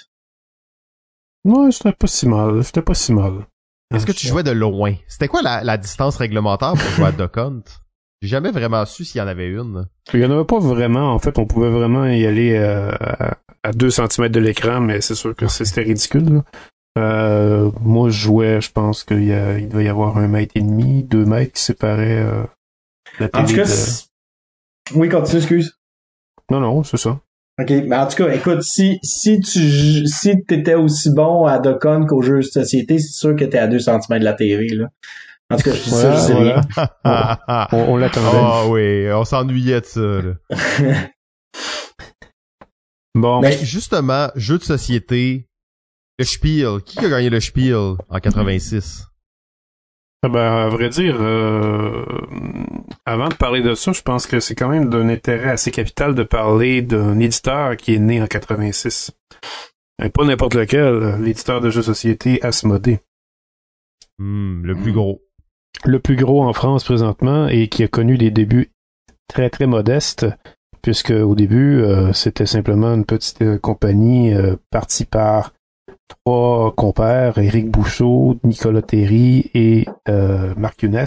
Ouais, 1.44 1.70
c'était 1.70 1.92
pas 1.92 2.06
si 2.06 2.26
mal. 2.28 2.64
C'était 2.64 2.82
pas 2.82 2.94
si 2.94 3.12
mal. 3.12 3.46
Est-ce 3.94 4.06
que 4.06 4.12
tu 4.12 4.26
jouais 4.28 4.42
de 4.42 4.50
loin? 4.52 4.94
C'était 5.08 5.28
quoi 5.28 5.42
la, 5.42 5.64
la 5.64 5.76
distance 5.76 6.16
réglementaire 6.16 6.72
pour 6.74 6.88
jouer 6.90 7.06
à 7.06 7.12
Duck 7.12 7.36
Hunt? 7.38 7.62
J'ai 8.22 8.28
jamais 8.28 8.50
vraiment 8.50 8.84
su 8.84 9.04
s'il 9.04 9.18
y 9.18 9.22
en 9.22 9.26
avait 9.26 9.48
une. 9.48 9.88
Il 10.12 10.20
y 10.20 10.24
en 10.26 10.30
avait 10.30 10.44
pas 10.44 10.58
vraiment. 10.60 11.12
En 11.12 11.18
fait, 11.18 11.38
on 11.38 11.46
pouvait 11.46 11.70
vraiment 11.70 12.04
y 12.06 12.26
aller 12.26 12.54
euh, 12.56 12.92
à, 13.00 13.38
à 13.62 13.72
2 13.72 13.90
cm 13.90 14.28
de 14.28 14.40
l'écran, 14.40 14.80
mais 14.80 15.00
c'est 15.00 15.14
sûr 15.14 15.34
que 15.34 15.48
c'était 15.48 15.82
ridicule. 15.82 16.34
là. 16.34 16.44
Euh, 16.98 17.70
moi, 17.80 18.10
je 18.10 18.18
jouais, 18.20 18.60
je 18.60 18.70
pense 18.72 19.04
qu'il 19.04 19.24
y 19.24 19.32
a- 19.32 19.58
il 19.58 19.68
devait 19.68 19.84
y 19.84 19.88
avoir 19.88 20.18
un 20.18 20.28
mètre 20.28 20.52
et 20.56 20.60
demi, 20.60 21.02
deux 21.04 21.24
mètres 21.24 21.52
qui 21.54 21.62
séparaient 21.62 22.22
euh, 22.22 22.42
la 23.18 23.26
En 23.26 23.28
tout 23.40 23.46
télé 23.46 23.54
cas, 23.56 23.62
de- 23.64 23.68
c'est- 23.68 24.06
oui, 24.94 25.08
continue, 25.08 25.38
excuse. 25.38 25.78
Non, 26.50 26.60
non, 26.60 26.82
c'est 26.84 26.96
ça. 26.96 27.20
OK, 27.60 27.70
mais 27.86 27.96
en 27.96 28.06
tout 28.06 28.16
cas, 28.16 28.32
écoute, 28.32 28.62
si, 28.62 28.98
si 29.02 29.40
tu 29.40 29.58
j- 29.60 30.06
si 30.08 30.42
t'étais 30.46 30.74
aussi 30.74 31.10
bon 31.12 31.44
à 31.46 31.60
Hunt 31.84 32.06
qu'au 32.06 32.22
jeu 32.22 32.36
de 32.38 32.42
société, 32.42 32.98
c'est 32.98 33.12
sûr 33.12 33.36
que 33.36 33.44
t'es 33.44 33.58
à 33.58 33.66
2 33.66 33.78
cm 33.78 34.00
de 34.18 34.24
la 34.24 34.32
TV, 34.34 34.68
là. 34.68 34.86
En 35.52 35.56
tout 35.56 35.64
cas, 35.64 35.72
je 35.74 35.82
dis 35.82 35.90
ça, 35.90 36.12
je 36.14 36.20
sais 36.20 36.32
voilà. 36.32 36.60
rien. 36.76 36.88
Ah. 37.04 37.68
On, 37.72 37.78
on 37.94 37.96
l'attendait. 37.96 38.28
Ah 38.40 38.66
oui, 38.68 39.08
on 39.12 39.24
s'ennuyait 39.24 39.80
de 39.80 39.86
ça. 39.86 40.00
Là. 40.00 40.34
Bon, 43.14 43.40
Mais- 43.40 43.50
Mais 43.58 43.64
justement, 43.64 44.28
jeu 44.36 44.58
de 44.58 44.62
société, 44.62 45.48
le 46.18 46.24
Spiel. 46.24 46.80
Qui 46.84 47.00
a 47.00 47.08
gagné 47.08 47.28
le 47.30 47.40
Spiel 47.40 47.74
en 48.08 48.18
86? 48.20 49.04
Ah 50.22 50.28
Ben, 50.28 50.66
à 50.66 50.68
vrai 50.68 50.90
dire, 50.90 51.16
euh, 51.20 52.04
avant 53.06 53.28
de 53.28 53.34
parler 53.34 53.62
de 53.62 53.74
ça, 53.74 53.92
je 53.92 54.02
pense 54.02 54.26
que 54.26 54.38
c'est 54.38 54.54
quand 54.54 54.68
même 54.68 54.90
d'un 54.90 55.08
intérêt 55.08 55.50
assez 55.50 55.70
capital 55.70 56.14
de 56.14 56.22
parler 56.22 56.82
d'un 56.82 57.18
éditeur 57.18 57.76
qui 57.76 57.94
est 57.94 57.98
né 57.98 58.20
en 58.20 58.26
86. 58.26 59.12
Et 60.02 60.10
pas 60.10 60.24
n'importe 60.24 60.54
lequel, 60.54 61.16
l'éditeur 61.22 61.60
de 61.60 61.70
jeux 61.70 61.82
société 61.82 62.42
Asmodée. 62.42 63.00
Hmm, 64.18 64.62
le 64.64 64.74
plus 64.74 64.92
gros. 64.92 65.22
Le 65.84 65.98
plus 65.98 66.16
gros 66.16 66.42
en 66.44 66.52
France 66.52 66.84
présentement 66.84 67.48
et 67.48 67.68
qui 67.68 67.82
a 67.82 67.88
connu 67.88 68.18
des 68.18 68.30
débuts 68.30 68.70
très 69.28 69.48
très 69.48 69.66
modestes, 69.66 70.26
puisque 70.82 71.10
au 71.10 71.34
début, 71.34 71.80
euh, 71.80 72.12
c'était 72.12 72.46
simplement 72.46 72.92
une 72.92 73.06
petite 73.06 73.40
euh, 73.42 73.58
compagnie 73.58 74.34
euh, 74.34 74.56
partie 74.70 75.04
par 75.06 75.54
trois 76.08 76.72
compères, 76.74 77.38
Éric 77.38 77.70
Bouchot, 77.70 78.38
Nicolas 78.44 78.82
Terry 78.82 79.50
et 79.54 79.86
euh, 80.08 80.54
Marc 80.56 80.82
Younes, 80.82 81.04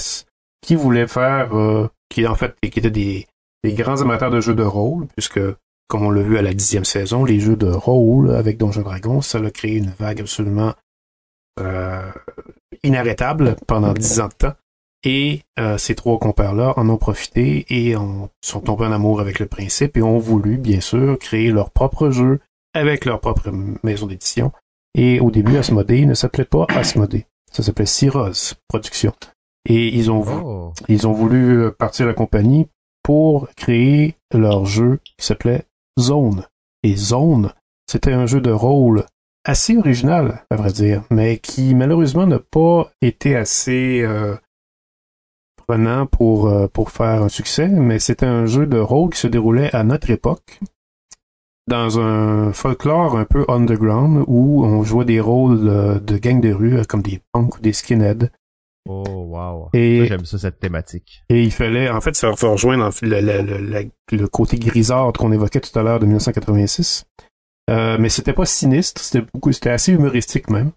qui 0.62 0.76
voulaient 0.76 1.08
faire, 1.08 1.56
euh, 1.58 1.90
qui 2.10 2.26
en 2.28 2.36
fait 2.36 2.56
qui 2.62 2.80
étaient 2.80 2.90
des, 2.90 3.28
des 3.64 3.74
grands 3.74 4.02
amateurs 4.02 4.32
de 4.32 4.42
jeux 4.42 4.56
de 4.56 4.64
rôle, 4.64 5.08
puisque 5.08 5.40
comme 5.88 6.06
on 6.06 6.12
l'a 6.12 6.22
vu 6.22 6.38
à 6.38 6.42
la 6.42 6.54
dixième 6.54 6.86
saison, 6.86 7.24
les 7.24 7.40
jeux 7.40 7.56
de 7.56 7.68
rôle 7.68 8.32
avec 8.32 8.58
Donjons 8.58 8.82
Dragons, 8.82 9.22
ça 9.22 9.38
a 9.38 9.52
créé 9.52 9.78
une 9.78 9.92
vague 10.00 10.22
absolument 10.22 10.74
euh, 11.60 12.12
inarrêtable 12.84 13.56
pendant 13.68 13.94
dix 13.94 14.20
ans 14.20 14.28
de 14.28 14.34
temps. 14.34 14.54
Et 15.04 15.42
euh, 15.60 15.78
ces 15.78 15.96
trois 15.96 16.18
compères-là 16.18 16.74
en 16.78 16.90
ont 16.90 16.98
profité 16.98 17.66
et 17.70 17.96
en, 17.96 18.30
sont 18.42 18.62
tombés 18.62 18.86
en 18.86 18.92
amour 18.92 19.20
avec 19.20 19.40
le 19.40 19.48
principe 19.48 19.98
et 19.98 20.02
ont 20.02 20.18
voulu, 20.18 20.58
bien 20.58 20.80
sûr, 20.80 21.20
créer 21.20 21.52
leur 21.52 21.72
propre 21.72 22.10
jeu 22.10 22.40
avec 22.74 23.06
leur 23.06 23.20
propre 23.20 23.52
maison 23.84 24.08
d'édition. 24.08 24.52
Et 24.96 25.20
au 25.20 25.32
début, 25.32 25.58
Asmodée 25.58 26.06
ne 26.06 26.14
s'appelait 26.14 26.46
pas 26.46 26.66
Asmodée. 26.70 27.26
Ça 27.52 27.64
s'appelait 27.64 27.86
Cyros 27.86 28.54
Productions. 28.68 29.14
Et 29.68 29.88
ils 29.96 30.12
ont, 30.12 30.20
vou- 30.20 30.42
Oh. 30.46 30.74
ils 30.90 31.08
ont 31.08 31.14
voulu 31.14 31.62
euh, 31.64 31.72
partir 31.72 32.06
la 32.06 32.14
compagnie 32.14 32.68
pour 33.04 33.48
créer 33.56 34.16
leur 34.34 34.66
jeu 34.66 35.00
qui 35.04 35.26
s'appelait 35.26 35.64
Zone. 36.00 36.46
Et 36.84 36.96
Zone, 36.96 37.54
c'était 37.90 38.14
un 38.14 38.26
jeu 38.26 38.42
de 38.42 38.52
rôle 38.52 39.06
assez 39.46 39.78
original, 39.78 40.46
à 40.50 40.56
vrai 40.56 40.72
dire, 40.72 41.04
mais 41.10 41.38
qui 41.38 41.76
malheureusement 41.76 42.26
n'a 42.28 42.40
pas 42.40 42.90
été 43.02 43.36
assez 43.36 44.02
euh, 44.02 44.36
prenant 45.68 46.06
pour, 46.08 46.48
euh, 46.48 46.68
pour 46.68 46.92
faire 46.92 47.24
un 47.24 47.30
succès, 47.30 47.68
mais 47.68 48.00
c'était 48.00 48.26
un 48.26 48.46
jeu 48.46 48.66
de 48.68 48.78
rôle 48.80 49.10
qui 49.12 49.20
se 49.20 49.28
déroulait 49.28 49.74
à 49.76 49.84
notre 49.84 50.10
époque, 50.10 50.60
dans 51.68 52.00
un 52.00 52.52
folklore 52.54 53.18
un 53.18 53.26
peu 53.26 53.46
underground, 53.48 54.24
où 54.28 54.66
on 54.66 54.84
jouait 54.84 55.06
des 55.06 55.20
rôles 55.20 56.02
de 56.04 56.18
gang 56.18 56.42
de 56.42 56.52
rue, 56.54 56.78
euh, 56.78 56.84
comme 56.84 57.02
des 57.02 57.22
punks 57.32 57.58
ou 57.58 57.62
des 57.62 57.74
skinheads. 57.74 58.30
Oh, 58.90 59.04
wow. 59.08 59.70
Et- 59.74 60.06
J'aime 60.08 60.26
ça, 60.26 60.38
cette 60.38 60.60
thématique. 60.60 61.24
Et 61.30 61.42
il 61.42 61.52
fallait, 61.52 61.90
en 61.90 62.02
fait, 62.02 62.20
va 62.22 62.32
rejoindre 62.32 62.90
le, 63.02 63.22
le, 63.22 63.42
le, 63.42 63.58
le- 63.60 63.90
le 64.18 64.28
côté 64.28 64.58
grisâtre 64.60 65.20
qu'on 65.20 65.32
évoquait 65.32 65.62
tout 65.62 65.78
à 65.80 65.84
l'heure 65.84 66.00
de 66.00 66.06
1986. 66.06 67.06
Euh, 67.70 67.98
mais 67.98 68.10
c'était 68.10 68.34
pas 68.34 68.46
sinistre, 68.46 69.00
c'était 69.02 69.26
beaucoup, 69.34 69.54
c'était 69.54 69.70
assez 69.70 69.94
humoristique 69.94 70.50
même. 70.50 70.72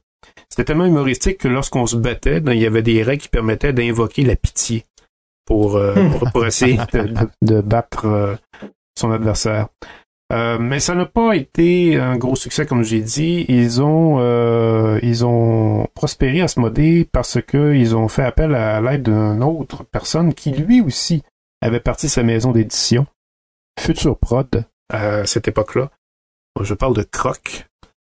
C'était 0.49 0.65
tellement 0.65 0.85
humoristique 0.87 1.39
que 1.39 1.49
lorsqu'on 1.49 1.87
se 1.87 1.97
battait, 1.97 2.39
ben, 2.41 2.53
il 2.53 2.61
y 2.61 2.67
avait 2.67 2.83
des 2.83 3.03
règles 3.03 3.23
qui 3.23 3.29
permettaient 3.29 3.73
d'invoquer 3.73 4.23
la 4.23 4.37
pitié 4.37 4.85
pour, 5.47 5.75
euh, 5.77 5.95
pour, 6.11 6.31
pour 6.31 6.47
essayer 6.47 6.77
de, 6.93 7.03
de- 7.09 7.29
de 7.43 7.61
battre 7.61 8.05
euh, 8.07 8.37
son 8.97 9.11
adversaire. 9.11 9.67
Euh, 10.33 10.59
mais 10.59 10.81
ça 10.81 10.95
n'a 10.95 11.07
pas 11.07 11.37
été 11.37 11.97
un 11.97 12.17
gros 12.17 12.35
succès, 12.35 12.67
comme 12.67 12.83
j'ai 12.83 13.01
dit. 13.01 13.45
Ils 13.49 13.81
ont 13.81 14.19
euh, 14.19 14.99
ils 15.03 15.25
ont 15.25 15.87
prospéré 15.95 16.41
à 16.41 16.49
ce 16.49 16.59
modé 16.59 17.09
parce 17.11 17.41
que 17.41 17.75
ils 17.75 17.95
ont 17.95 18.09
fait 18.09 18.25
appel 18.25 18.55
à 18.55 18.81
l'aide 18.81 19.05
d'une 19.05 19.43
autre 19.43 19.85
personne 19.85 20.35
qui 20.35 20.51
lui 20.51 20.81
aussi 20.81 21.23
avait 21.61 21.81
parti 21.81 22.09
sa 22.09 22.23
maison 22.23 22.53
d'édition, 22.53 23.07
Future 23.81 24.19
Prod, 24.19 24.65
à 24.93 25.27
cette 25.27 25.49
époque-là. 25.49 25.91
Je 26.61 26.75
parle 26.75 26.95
de 26.95 27.03
Croc, 27.03 27.67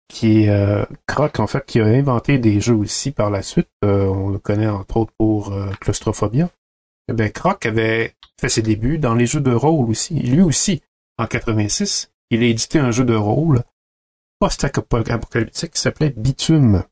qui 0.08 0.44
est 0.44 0.48
euh, 0.48 0.84
Croc 1.06 1.38
en 1.38 1.46
fait 1.46 1.64
qui 1.66 1.80
a 1.80 1.84
inventé 1.84 2.38
des 2.38 2.60
jeux 2.60 2.74
aussi 2.74 3.10
par 3.10 3.30
la 3.30 3.42
suite. 3.42 3.68
Euh, 3.84 4.06
on 4.06 4.30
le 4.30 4.38
connaît 4.38 4.66
entre 4.66 4.96
autres 4.96 5.12
pour 5.18 5.52
euh, 5.52 5.70
Claustrophobia. 5.80 6.50
Eh 7.10 7.14
bien, 7.14 7.28
Croc 7.28 7.64
avait 7.66 8.14
fait 8.40 8.48
ses 8.48 8.62
débuts 8.62 8.98
dans 8.98 9.14
les 9.14 9.26
jeux 9.26 9.40
de 9.40 9.52
rôle 9.52 9.88
aussi. 9.88 10.14
Lui 10.14 10.42
aussi, 10.42 10.82
en 11.18 11.26
86, 11.26 12.10
il 12.30 12.42
a 12.42 12.46
édité 12.46 12.78
un 12.78 12.90
jeu 12.90 13.04
de 13.04 13.14
rôle 13.14 13.62
post-apocalyptique 14.38 15.72
qui 15.72 15.80
s'appelait 15.80 16.14
Bitume. 16.16 16.84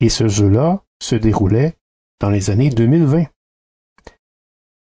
Et 0.00 0.08
ce 0.08 0.26
jeu-là 0.26 0.82
se 1.02 1.14
déroulait 1.14 1.76
dans 2.20 2.30
les 2.30 2.50
années 2.50 2.70
2020. 2.70 3.24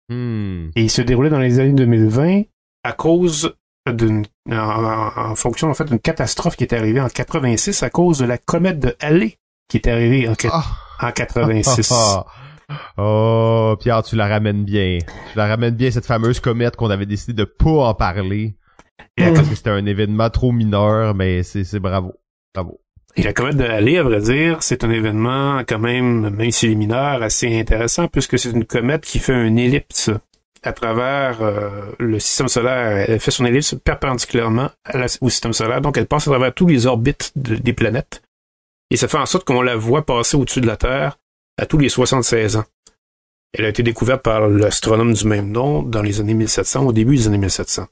Hmm. 0.09 0.69
Et 0.75 0.83
il 0.83 0.89
se 0.89 1.01
déroulait 1.01 1.29
dans 1.29 1.39
les 1.39 1.59
années 1.59 1.73
2020 1.73 2.43
à 2.83 2.93
cause 2.93 3.55
d'une, 3.87 4.25
en, 4.51 5.35
fonction 5.35 5.69
en 5.69 5.73
fait 5.73 5.85
d'une 5.85 5.99
catastrophe 5.99 6.55
qui 6.55 6.63
est 6.63 6.73
arrivée 6.73 7.01
en 7.01 7.09
86 7.09 7.83
à 7.83 7.89
cause 7.89 8.19
de 8.19 8.25
la 8.25 8.37
comète 8.37 8.79
de 8.79 8.95
Halley 8.99 9.37
qui 9.67 9.77
est 9.77 9.87
arrivée 9.87 10.27
en, 10.27 10.33
Ah. 10.51 10.65
en 10.99 11.11
86. 11.11 11.93
Oh, 12.97 13.75
Pierre, 13.79 14.03
tu 14.03 14.15
la 14.15 14.27
ramènes 14.27 14.63
bien. 14.63 14.99
Tu 15.31 15.37
la 15.37 15.47
ramènes 15.47 15.75
bien, 15.75 15.91
cette 15.91 16.05
fameuse 16.05 16.39
comète 16.39 16.75
qu'on 16.75 16.89
avait 16.89 17.05
décidé 17.05 17.33
de 17.33 17.43
pas 17.45 17.89
en 17.89 17.93
parler. 17.93 18.55
Parce 19.17 19.47
que 19.47 19.55
c'était 19.55 19.69
un 19.69 19.85
événement 19.85 20.29
trop 20.29 20.51
mineur, 20.51 21.15
mais 21.15 21.43
c'est 21.43 21.79
bravo. 21.79 22.13
Bravo. 22.53 22.79
Et 23.15 23.23
la 23.23 23.33
comète 23.33 23.57
de 23.57 23.63
Halley, 23.63 23.97
à 23.97 24.03
vrai 24.03 24.21
dire, 24.21 24.61
c'est 24.61 24.83
un 24.83 24.91
événement 24.91 25.61
quand 25.67 25.79
même, 25.79 26.29
même 26.29 26.51
s'il 26.51 26.71
est 26.71 26.75
mineur, 26.75 27.21
assez 27.21 27.59
intéressant 27.59 28.07
puisque 28.07 28.37
c'est 28.37 28.51
une 28.51 28.65
comète 28.65 29.03
qui 29.03 29.19
fait 29.19 29.33
une 29.33 29.57
ellipse 29.57 30.11
à 30.63 30.73
travers 30.73 31.41
euh, 31.41 31.91
le 31.99 32.19
système 32.19 32.47
solaire. 32.47 33.05
Elle 33.09 33.19
fait 33.19 33.31
son 33.31 33.45
ellipse 33.45 33.75
perpendiculairement 33.83 34.69
au 35.21 35.29
système 35.29 35.53
solaire, 35.53 35.81
donc 35.81 35.97
elle 35.97 36.05
passe 36.05 36.27
à 36.27 36.31
travers 36.31 36.53
tous 36.53 36.67
les 36.67 36.85
orbites 36.85 37.31
des 37.35 37.73
planètes. 37.73 38.21
Et 38.91 38.97
ça 38.97 39.07
fait 39.07 39.17
en 39.17 39.25
sorte 39.25 39.45
qu'on 39.45 39.61
la 39.61 39.75
voit 39.75 40.05
passer 40.05 40.37
au-dessus 40.37 40.61
de 40.61 40.67
la 40.67 40.77
Terre 40.77 41.17
à 41.59 41.65
tous 41.65 41.77
les 41.77 41.89
76 41.89 42.55
ans. 42.55 42.65
Elle 43.53 43.65
a 43.65 43.69
été 43.69 43.83
découverte 43.83 44.23
par 44.23 44.47
l'astronome 44.47 45.13
du 45.13 45.25
même 45.25 45.51
nom 45.51 45.83
dans 45.83 46.01
les 46.01 46.19
années 46.19 46.33
1700, 46.33 46.85
au 46.85 46.93
début 46.93 47.17
des 47.17 47.27
années 47.27 47.37
1700. 47.37 47.87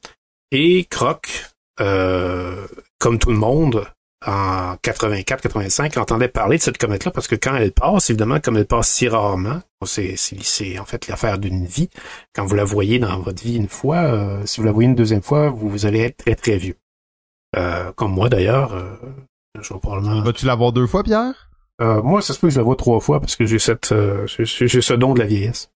Et 0.52 0.84
Kroc, 0.84 1.46
euh, 1.80 2.66
comme 2.98 3.18
tout 3.18 3.30
le 3.30 3.36
monde, 3.36 3.86
en 4.26 4.74
84-85, 4.82 5.98
entendait 5.98 6.28
parler 6.28 6.56
de 6.56 6.62
cette 6.62 6.78
comète-là 6.78 7.10
parce 7.10 7.28
que 7.28 7.36
quand 7.36 7.54
elle 7.56 7.72
passe, 7.72 8.10
évidemment, 8.10 8.40
comme 8.40 8.56
elle 8.56 8.66
passe 8.66 8.88
si 8.88 9.08
rarement, 9.08 9.60
c'est, 9.84 10.78
en 10.78 10.84
fait 10.84 11.06
l'affaire 11.08 11.38
d'une 11.38 11.66
vie. 11.66 11.90
Quand 12.34 12.46
vous 12.46 12.54
la 12.54 12.64
voyez 12.64 12.98
dans 12.98 13.20
votre 13.20 13.42
vie 13.42 13.56
une 13.56 13.68
fois, 13.68 13.98
euh, 13.98 14.46
si 14.46 14.60
vous 14.60 14.66
la 14.66 14.72
voyez 14.72 14.88
une 14.88 14.96
deuxième 14.96 15.22
fois, 15.22 15.50
vous, 15.50 15.68
vous 15.68 15.86
allez 15.86 16.00
être 16.00 16.16
très 16.16 16.34
très 16.34 16.56
vieux. 16.56 16.76
Euh, 17.56 17.92
comme 17.92 18.12
moi 18.12 18.28
d'ailleurs, 18.28 18.74
euh, 18.74 18.96
je 19.60 19.74
vais 19.74 19.80
probablement... 19.80 20.22
Vas-tu 20.22 20.46
la 20.46 20.54
voir 20.54 20.72
deux 20.72 20.86
fois, 20.86 21.02
Pierre? 21.02 21.47
Euh, 21.80 22.02
moi, 22.02 22.22
ça 22.22 22.34
se 22.34 22.40
peut 22.40 22.48
que 22.48 22.54
je 22.54 22.58
la 22.58 22.64
vois 22.64 22.76
trois 22.76 23.00
fois 23.00 23.20
parce 23.20 23.36
que 23.36 23.46
j'ai 23.46 23.58
cette, 23.58 23.92
euh, 23.92 24.26
j'ai 24.26 24.80
ce 24.80 24.94
don 24.94 25.14
de 25.14 25.20
la 25.20 25.26
vieillesse. 25.26 25.70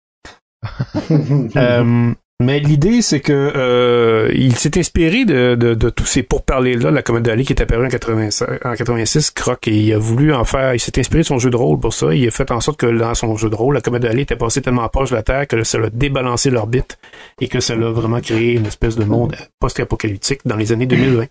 euh, 1.55 2.13
mais 2.41 2.59
l'idée, 2.59 3.03
c'est 3.03 3.19
que 3.19 3.53
euh, 3.55 4.31
il 4.33 4.55
s'est 4.55 4.79
inspiré 4.79 5.25
de, 5.25 5.53
de, 5.53 5.75
de, 5.75 5.89
tous 5.91 6.05
ces 6.05 6.23
pourparlers-là, 6.23 6.89
la 6.89 7.03
comédie 7.03 7.29
d'Ali 7.29 7.45
qui 7.45 7.53
est 7.53 7.61
apparue 7.61 7.85
en, 7.85 7.89
86, 7.89 8.43
en 8.65 8.73
86, 8.73 9.29
Croc, 9.31 9.67
et 9.67 9.77
il 9.77 9.93
a 9.93 9.99
voulu 9.99 10.33
en 10.33 10.43
faire, 10.43 10.73
il 10.73 10.79
s'est 10.79 10.99
inspiré 10.99 11.21
de 11.21 11.27
son 11.27 11.37
jeu 11.37 11.51
de 11.51 11.55
rôle 11.55 11.79
pour 11.79 11.93
ça. 11.93 12.15
Il 12.15 12.27
a 12.27 12.31
fait 12.31 12.49
en 12.49 12.59
sorte 12.59 12.79
que 12.79 12.87
dans 12.87 13.13
son 13.13 13.37
jeu 13.37 13.49
de 13.49 13.55
rôle, 13.55 13.75
la 13.75 13.81
comédie 13.81 14.07
d'Ali 14.07 14.21
était 14.21 14.35
passée 14.35 14.63
tellement 14.63 14.89
proche 14.89 15.11
de 15.11 15.15
la 15.15 15.23
Terre 15.23 15.47
que 15.47 15.63
ça 15.63 15.77
l'a 15.77 15.91
débalancé 15.91 16.49
l'orbite 16.49 16.97
et 17.39 17.47
que 17.47 17.59
ça 17.59 17.75
l'a 17.75 17.91
vraiment 17.91 18.21
créé 18.21 18.53
une 18.53 18.65
espèce 18.65 18.95
de 18.95 19.03
monde 19.03 19.35
post-apocalyptique 19.59 20.41
dans 20.43 20.55
les 20.55 20.71
années 20.71 20.87
2020. 20.87 21.27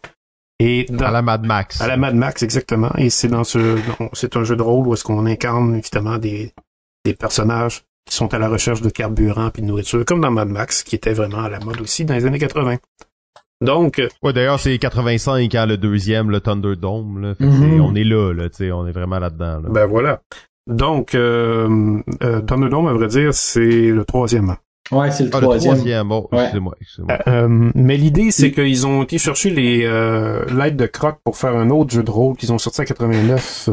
Et 0.60 0.86
à 1.00 1.10
la 1.10 1.22
Mad 1.22 1.46
Max. 1.46 1.80
À 1.80 1.86
la 1.86 1.96
Mad 1.96 2.14
Max, 2.14 2.42
exactement. 2.42 2.92
Et 2.98 3.08
c'est 3.08 3.28
dans 3.28 3.44
ce, 3.44 3.78
c'est 4.12 4.36
un 4.36 4.44
jeu 4.44 4.56
de 4.56 4.62
rôle 4.62 4.86
où 4.86 4.92
est-ce 4.92 5.04
qu'on 5.04 5.24
incarne 5.24 5.74
évidemment 5.74 6.18
des, 6.18 6.52
des 7.06 7.14
personnages 7.14 7.82
qui 8.04 8.14
sont 8.14 8.32
à 8.34 8.38
la 8.38 8.48
recherche 8.48 8.82
de 8.82 8.90
carburant 8.90 9.48
puis 9.50 9.62
de 9.62 9.68
nourriture, 9.68 10.04
comme 10.04 10.20
dans 10.20 10.30
Mad 10.30 10.48
Max, 10.48 10.82
qui 10.82 10.96
était 10.96 11.14
vraiment 11.14 11.44
à 11.44 11.48
la 11.48 11.60
mode 11.60 11.80
aussi 11.80 12.04
dans 12.04 12.14
les 12.14 12.26
années 12.26 12.38
80. 12.38 12.76
Donc. 13.62 14.02
Ouais, 14.22 14.34
d'ailleurs, 14.34 14.60
c'est 14.60 14.76
85 14.76 15.54
hein, 15.54 15.66
le 15.66 15.78
deuxième, 15.78 16.30
le 16.30 16.40
Thunderdome. 16.40 17.22
Là. 17.22 17.32
Mm-hmm. 17.40 17.80
on 17.80 17.94
est 17.94 18.04
là, 18.04 18.32
là, 18.34 18.50
tu 18.50 18.70
on 18.70 18.86
est 18.86 18.92
vraiment 18.92 19.18
là-dedans. 19.18 19.62
Ben 19.62 19.86
voilà. 19.86 20.20
Donc, 20.66 21.14
euh, 21.14 22.02
euh, 22.22 22.40
Thunderdome, 22.42 22.86
à 22.86 22.92
vrai 22.92 23.08
dire, 23.08 23.32
c'est 23.32 23.90
le 23.90 24.04
troisième. 24.04 24.56
Ouais, 24.92 25.10
c'est 25.10 25.24
le, 25.24 25.30
ah, 25.32 25.40
troisième. 25.40 25.72
le 25.72 25.78
troisième. 25.78 26.08
Bon, 26.08 26.28
excusez-moi. 26.32 26.74
Euh, 26.98 27.16
euh, 27.28 27.70
mais 27.74 27.96
l'idée, 27.96 28.30
c'est 28.30 28.50
qu'ils 28.50 28.86
ont 28.86 29.02
été 29.02 29.18
chercher 29.18 29.50
les 29.50 29.84
euh, 29.84 30.44
l'aide 30.52 30.76
de 30.76 30.86
Croc 30.86 31.18
pour 31.24 31.36
faire 31.36 31.56
un 31.56 31.70
autre 31.70 31.92
jeu 31.92 32.02
de 32.02 32.10
rôle 32.10 32.36
qu'ils 32.36 32.52
ont 32.52 32.58
sorti 32.58 32.80
en 32.80 32.84
89. 32.84 33.70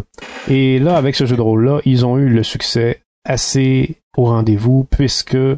Et 0.49 0.79
là, 0.79 0.95
avec 0.95 1.15
ce 1.15 1.25
jeu 1.25 1.35
de 1.35 1.41
rôle-là, 1.41 1.79
ils 1.85 2.05
ont 2.05 2.17
eu 2.17 2.29
le 2.29 2.43
succès 2.43 3.01
assez 3.25 3.97
au 4.15 4.25
rendez-vous 4.25 4.87
puisque 4.89 5.35
euh, 5.35 5.57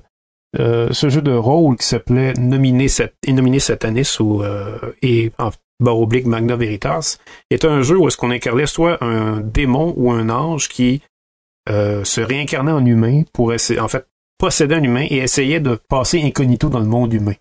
ce 0.92 1.10
jeu 1.10 1.22
de 1.22 1.32
rôle 1.32 1.76
qui 1.76 1.86
s'appelait 1.86 2.34
Nominé, 2.34 2.88
Nominé 3.28 3.60
Satanis 3.60 4.18
ou 4.20 4.44
et 5.02 5.32
en 5.38 5.50
barre 5.82 6.00
oblique 6.00 6.26
Magna 6.26 6.56
Veritas 6.56 7.18
est 7.50 7.66
un 7.66 7.82
jeu 7.82 7.98
où 7.98 8.08
est-ce 8.08 8.18
qu'on 8.18 8.32
incarnait 8.32 8.66
soit 8.66 9.04
un 9.04 9.42
démon 9.42 9.94
ou 9.98 10.12
un 10.12 10.30
ange 10.30 10.70
qui 10.70 11.02
se 11.68 12.22
réincarnait 12.22 12.72
en 12.72 12.86
humain 12.86 13.24
pour 13.32 13.54
essayer, 13.54 13.80
en 13.80 13.88
fait, 13.88 14.08
possédait 14.40 14.76
un 14.76 14.84
humain 14.84 15.06
et 15.08 15.18
essayait 15.18 15.60
de 15.60 15.76
passer 15.76 16.22
incognito 16.24 16.70
dans 16.70 16.80
le 16.80 16.88
monde 16.88 17.14
humain. 17.14 17.36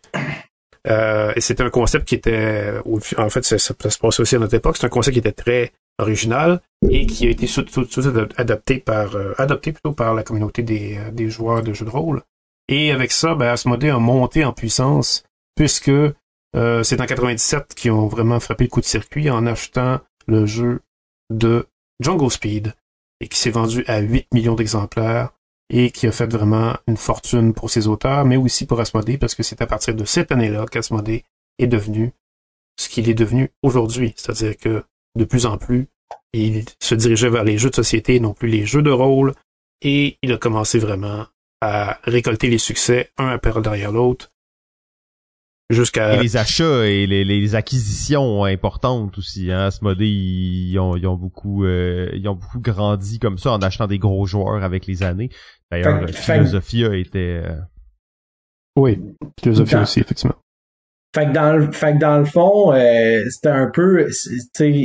Euh, 0.87 1.33
et 1.35 1.41
c'était 1.41 1.63
un 1.63 1.71
concept 1.71 2.07
qui 2.07 2.15
était, 2.15 2.75
en 3.17 3.29
fait, 3.31 3.45
ça, 3.45 3.59
se 3.59 3.73
passait 3.73 4.21
aussi 4.21 4.37
à 4.37 4.39
notre 4.39 4.55
époque, 4.55 4.77
c'est 4.77 4.87
un 4.87 4.91
concept 4.91 5.15
qui 5.15 5.19
était 5.21 5.33
très 5.33 5.73
original 5.99 6.61
et 6.89 7.07
qui 7.07 7.27
a 7.27 7.31
été 7.31 7.47
surtout 7.47 7.87
adapté 8.37 8.79
par, 8.79 9.17
euh, 9.17 9.35
adopté 9.39 9.73
plutôt 9.73 9.93
par 9.93 10.15
la 10.15 10.23
communauté 10.23 10.63
des, 10.63 10.99
euh, 10.99 11.11
des, 11.11 11.29
joueurs 11.29 11.63
de 11.63 11.73
jeux 11.73 11.85
de 11.85 11.91
rôle. 11.91 12.23
Et 12.69 12.93
avec 12.93 13.13
ça, 13.13 13.35
ben, 13.35 13.55
a 13.55 13.99
monté 13.99 14.45
en 14.45 14.53
puissance 14.53 15.25
puisque 15.57 15.91
euh, 16.57 16.83
c'est 16.83 17.01
en 17.01 17.07
97 17.07 17.75
qu'ils 17.75 17.93
ont 17.93 18.07
vraiment 18.07 18.41
frappé 18.41 18.65
le 18.65 18.71
coup 18.71 18.81
de 18.81 18.87
circuit 18.87 19.31
en 19.31 19.47
achetant 19.47 20.01
le 20.27 20.47
jeu 20.47 20.81
de 21.31 21.67
Jungle 22.01 22.31
Speed 22.31 22.75
et 23.21 23.29
qui 23.29 23.39
s'est 23.39 23.51
vendu 23.51 23.85
à 23.87 23.99
8 23.99 24.29
millions 24.33 24.55
d'exemplaires 24.55 25.31
et 25.71 25.91
qui 25.91 26.07
a 26.07 26.13
fait 26.13 26.27
vraiment 26.27 26.77
une 26.87 26.97
fortune 26.97 27.53
pour 27.53 27.71
ses 27.71 27.89
auteurs, 27.89 28.25
mais 28.25 28.37
aussi 28.37 28.67
pour 28.67 28.81
Asmodée, 28.81 29.19
parce 29.19 29.35
que 29.35 29.43
c'est 29.43 29.61
à 29.61 29.67
partir 29.67 29.95
de 29.95 30.05
cette 30.05 30.33
année-là 30.33 30.67
qu'Asmodée 30.67 31.25
est 31.59 31.67
devenu 31.67 32.13
ce 32.79 32.89
qu'il 32.89 33.09
est 33.09 33.15
devenu 33.15 33.51
aujourd'hui. 33.63 34.15
C'est-à-dire 34.17 34.57
que 34.57 34.85
de 35.17 35.25
plus 35.25 35.47
en 35.47 35.59
plus, 35.59 35.89
il 36.33 36.65
se 36.81 36.95
dirigeait 36.95 37.29
vers 37.29 37.45
les 37.45 37.59
jeux 37.59 37.71
de 37.71 37.75
société, 37.75 38.21
non 38.21 38.33
plus 38.33 38.49
les 38.49 38.65
jeux 38.65 38.83
de 38.83 38.91
rôle, 38.91 39.35
et 39.83 40.17
il 40.23 40.33
a 40.33 40.39
commencé 40.39 40.79
vraiment 40.79 41.27
à 41.61 41.99
récolter 42.05 42.49
les 42.49 42.59
succès 42.59 43.11
un 43.19 43.29
après 43.29 43.61
derrière 43.61 43.93
l'autre, 43.93 44.31
jusqu'à 45.71 46.17
les 46.17 46.37
achats 46.37 46.87
et 46.87 47.07
les, 47.07 47.25
les, 47.25 47.55
acquisitions 47.55 48.45
importantes 48.45 49.19
aussi 49.19 49.53
hein. 49.53 49.67
Asmodée 49.67 50.07
ils, 50.07 50.79
ont, 50.79 50.97
ils 50.97 51.07
ont 51.07 51.17
beaucoup 51.17 51.65
euh, 51.65 52.11
ils 52.15 52.27
ont 52.29 52.35
beaucoup 52.35 52.61
grandi 52.61 53.19
comme 53.19 53.39
ça 53.39 53.53
en 53.53 53.59
achetant 53.59 53.87
des 53.87 53.99
gros 53.99 54.27
joueurs 54.27 54.65
avec 54.65 54.87
les 54.87 55.03
années. 55.03 55.31
D'ailleurs 55.71 56.09
Philosophia 56.09 56.97
était 56.97 57.43
euh... 57.45 57.57
oui 58.77 58.99
Philosophia 59.43 59.83
aussi 59.83 60.01
effectivement. 60.01 60.37
Fait 61.15 61.27
que 61.27 61.33
dans 61.33 61.57
le, 61.57 61.73
fait 61.73 61.95
que 61.95 61.99
dans 61.99 62.19
le 62.19 62.27
fond, 62.27 62.73
euh, 62.75 63.23
c'était 63.31 63.49
un 63.49 63.71
peu, 63.71 64.09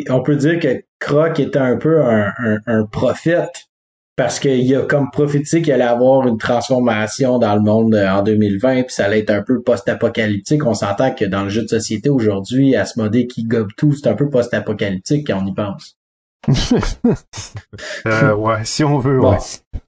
on 0.09 0.23
peut 0.23 0.37
dire 0.37 0.57
que 0.57 0.81
Croc 0.97 1.37
était 1.37 1.59
un 1.59 1.75
peu 1.75 2.01
un, 2.01 2.31
un, 2.37 2.59
un 2.65 2.85
prophète 2.85 3.67
parce 4.15 4.39
qu'il 4.39 4.75
a 4.75 4.83
comme 4.83 5.09
prophétisé 5.11 5.61
qu'il 5.61 5.73
allait 5.73 5.83
avoir 5.83 6.27
une 6.27 6.37
transformation 6.37 7.39
dans 7.39 7.55
le 7.55 7.61
monde 7.61 7.95
euh, 7.95 8.09
en 8.09 8.21
2020, 8.21 8.83
puis 8.83 8.93
ça 8.93 9.05
allait 9.05 9.19
être 9.19 9.31
un 9.31 9.41
peu 9.41 9.61
post-apocalyptique. 9.61 10.65
On 10.65 10.75
s'entend 10.75 11.13
que 11.13 11.25
dans 11.25 11.43
le 11.43 11.49
jeu 11.49 11.63
de 11.63 11.67
société 11.67 12.09
aujourd'hui, 12.09 12.75
Asmodée 12.75 13.27
qui 13.27 13.43
gobe 13.43 13.69
tout, 13.75 13.93
c'est 13.93 14.07
un 14.07 14.13
peu 14.13 14.29
post-apocalyptique 14.29 15.27
quand 15.27 15.41
on 15.43 15.47
y 15.47 15.53
pense. 15.53 15.97
euh, 18.05 18.35
ouais, 18.35 18.65
si 18.65 18.83
on 18.83 18.99
veut, 18.99 19.19
ouais. 19.19 19.37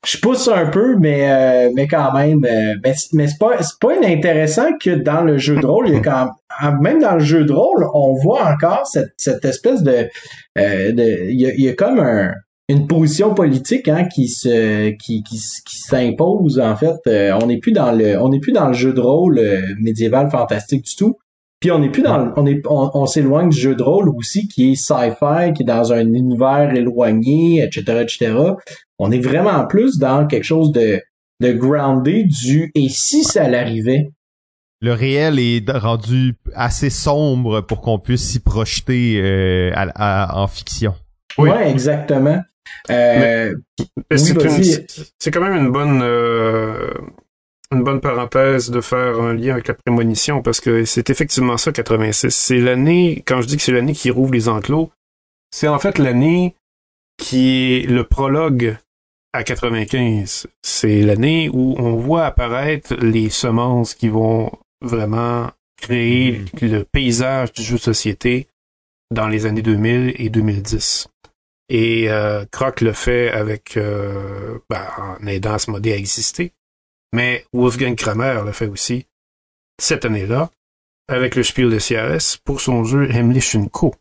Je 0.05 0.17
pousse 0.19 0.47
un 0.47 0.67
peu, 0.67 0.95
mais 0.97 1.29
euh, 1.29 1.69
mais 1.75 1.85
quand 1.85 2.13
même, 2.13 2.45
euh, 2.45 2.75
mais, 2.81 2.93
mais 3.11 3.27
c'est 3.27 3.37
pas 3.37 3.61
c'est 3.61 3.77
pas 3.79 3.95
inintéressant 3.95 4.77
que 4.79 4.91
dans 4.91 5.21
le 5.21 5.37
jeu 5.37 5.57
de 5.59 5.65
rôle, 5.65 5.89
il 5.89 5.95
y 5.95 5.97
a 5.97 5.99
quand 5.99 6.29
même 6.79 7.01
dans 7.01 7.15
le 7.15 7.23
jeu 7.23 7.43
de 7.43 7.51
rôle, 7.51 7.85
on 7.93 8.13
voit 8.13 8.45
encore 8.45 8.87
cette, 8.87 9.11
cette 9.17 9.43
espèce 9.43 9.83
de 9.83 10.07
de 10.55 11.29
il 11.29 11.41
y 11.41 11.45
a, 11.45 11.53
il 11.53 11.61
y 11.61 11.67
a 11.67 11.73
comme 11.73 11.99
un 11.99 12.31
une 12.67 12.87
position 12.87 13.33
politique 13.33 13.87
hein, 13.87 14.05
qui 14.05 14.27
se 14.27 14.89
qui, 14.91 15.23
qui, 15.23 15.37
qui 15.37 15.77
s'impose 15.77 16.59
en 16.59 16.75
fait 16.75 16.95
euh, 17.07 17.37
on 17.41 17.47
n'est 17.47 17.59
plus 17.59 17.71
dans 17.71 17.91
le 17.91 18.19
on 18.19 18.29
n'est 18.29 18.39
plus 18.39 18.53
dans 18.53 18.67
le 18.67 18.73
jeu 18.73 18.93
de 18.93 18.99
rôle 18.99 19.37
euh, 19.37 19.61
médiéval 19.79 20.29
fantastique 20.29 20.85
du 20.85 20.95
tout. 20.95 21.17
Puis 21.59 21.71
on 21.71 21.79
n'est 21.79 21.89
plus 21.89 22.01
dans 22.01 22.33
on 22.35 22.45
est 22.45 22.61
on, 22.67 23.05
s'éloigne 23.05 23.49
du 23.49 23.57
jeu 23.57 23.75
de 23.75 23.83
rôle 23.83 24.09
aussi 24.09 24.47
qui 24.47 24.71
est 24.71 24.75
sci-fi 24.75 25.53
qui 25.55 25.63
est 25.63 25.65
dans 25.65 25.93
un 25.93 26.13
univers 26.13 26.73
éloigné 26.75 27.63
etc 27.63 28.01
etc 28.01 28.33
on 28.99 29.11
est 29.11 29.19
vraiment 29.19 29.65
plus 29.65 29.97
dans 29.97 30.27
quelque 30.27 30.43
chose 30.43 30.71
de 30.71 30.99
de 31.41 31.51
groundé 31.53 32.23
du 32.23 32.71
et 32.75 32.89
si 32.89 33.23
ça 33.23 33.47
l'arrivait 33.47 34.09
le 34.81 34.93
réel 34.93 35.39
est 35.39 35.69
rendu 35.71 36.35
assez 36.53 36.89
sombre 36.89 37.61
pour 37.61 37.81
qu'on 37.81 37.99
puisse 37.99 38.21
s'y 38.21 38.39
projeter 38.39 39.19
euh, 39.19 39.71
en 39.95 40.47
fiction. 40.47 40.93
Oui, 41.37 41.49
ouais, 41.49 41.71
exactement. 41.71 42.41
Euh, 42.89 43.55
c'est 44.15 45.31
quand 45.31 45.41
même 45.41 45.55
une 45.55 45.71
bonne 45.71 46.01
euh, 46.01 46.91
une 47.71 47.83
bonne 47.83 47.99
parenthèse 47.99 48.69
de 48.69 48.81
faire 48.81 49.19
un 49.19 49.33
lien 49.33 49.53
avec 49.53 49.67
la 49.67 49.73
prémonition 49.73 50.41
parce 50.41 50.59
que 50.59 50.85
c'est 50.85 51.09
effectivement 51.09 51.57
ça 51.57 51.71
86. 51.71 52.29
C'est 52.29 52.59
l'année, 52.59 53.23
quand 53.25 53.41
je 53.41 53.47
dis 53.47 53.57
que 53.57 53.63
c'est 53.63 53.71
l'année 53.71 53.93
qui 53.93 54.11
rouvre 54.11 54.33
les 54.33 54.49
enclos, 54.49 54.91
c'est 55.51 55.67
en 55.67 55.79
fait 55.79 55.97
l'année 55.97 56.55
qui 57.17 57.73
est 57.73 57.89
le 57.89 58.03
prologue 58.03 58.77
à 59.33 59.43
95. 59.43 60.47
C'est 60.61 61.01
l'année 61.01 61.49
où 61.51 61.75
on 61.77 61.95
voit 61.95 62.25
apparaître 62.25 62.95
les 62.95 63.29
semences 63.29 63.93
qui 63.93 64.09
vont 64.09 64.51
vraiment 64.81 65.49
créer 65.77 66.33
mm-hmm. 66.33 66.71
le 66.71 66.83
paysage 66.83 67.51
du 67.53 67.63
jeu 67.63 67.75
de 67.75 67.81
société 67.81 68.47
dans 69.11 69.27
les 69.27 69.45
années 69.45 69.61
2000 69.61 70.13
et 70.17 70.29
2010. 70.29 71.07
Et 71.69 72.09
euh, 72.09 72.45
Croc 72.51 72.81
le 72.81 72.93
fait 72.93 73.31
avec 73.31 73.75
euh, 73.77 74.59
ben, 74.69 74.85
en 74.97 75.25
aidant 75.25 75.53
Asmodée 75.53 75.93
à 75.93 75.97
exister. 75.97 76.53
Mais 77.13 77.45
Wolfgang 77.53 77.95
Kramer 77.95 78.41
le 78.45 78.51
fait 78.51 78.67
aussi 78.67 79.07
cette 79.79 80.05
année-là 80.05 80.51
avec 81.07 81.35
le 81.35 81.43
Spiel 81.43 81.69
de 81.69 81.79
CRS 81.79 82.37
pour 82.43 82.61
son 82.61 82.83
jeu 82.83 83.09
Himmlisch 83.09 83.57
Co. 83.71 83.93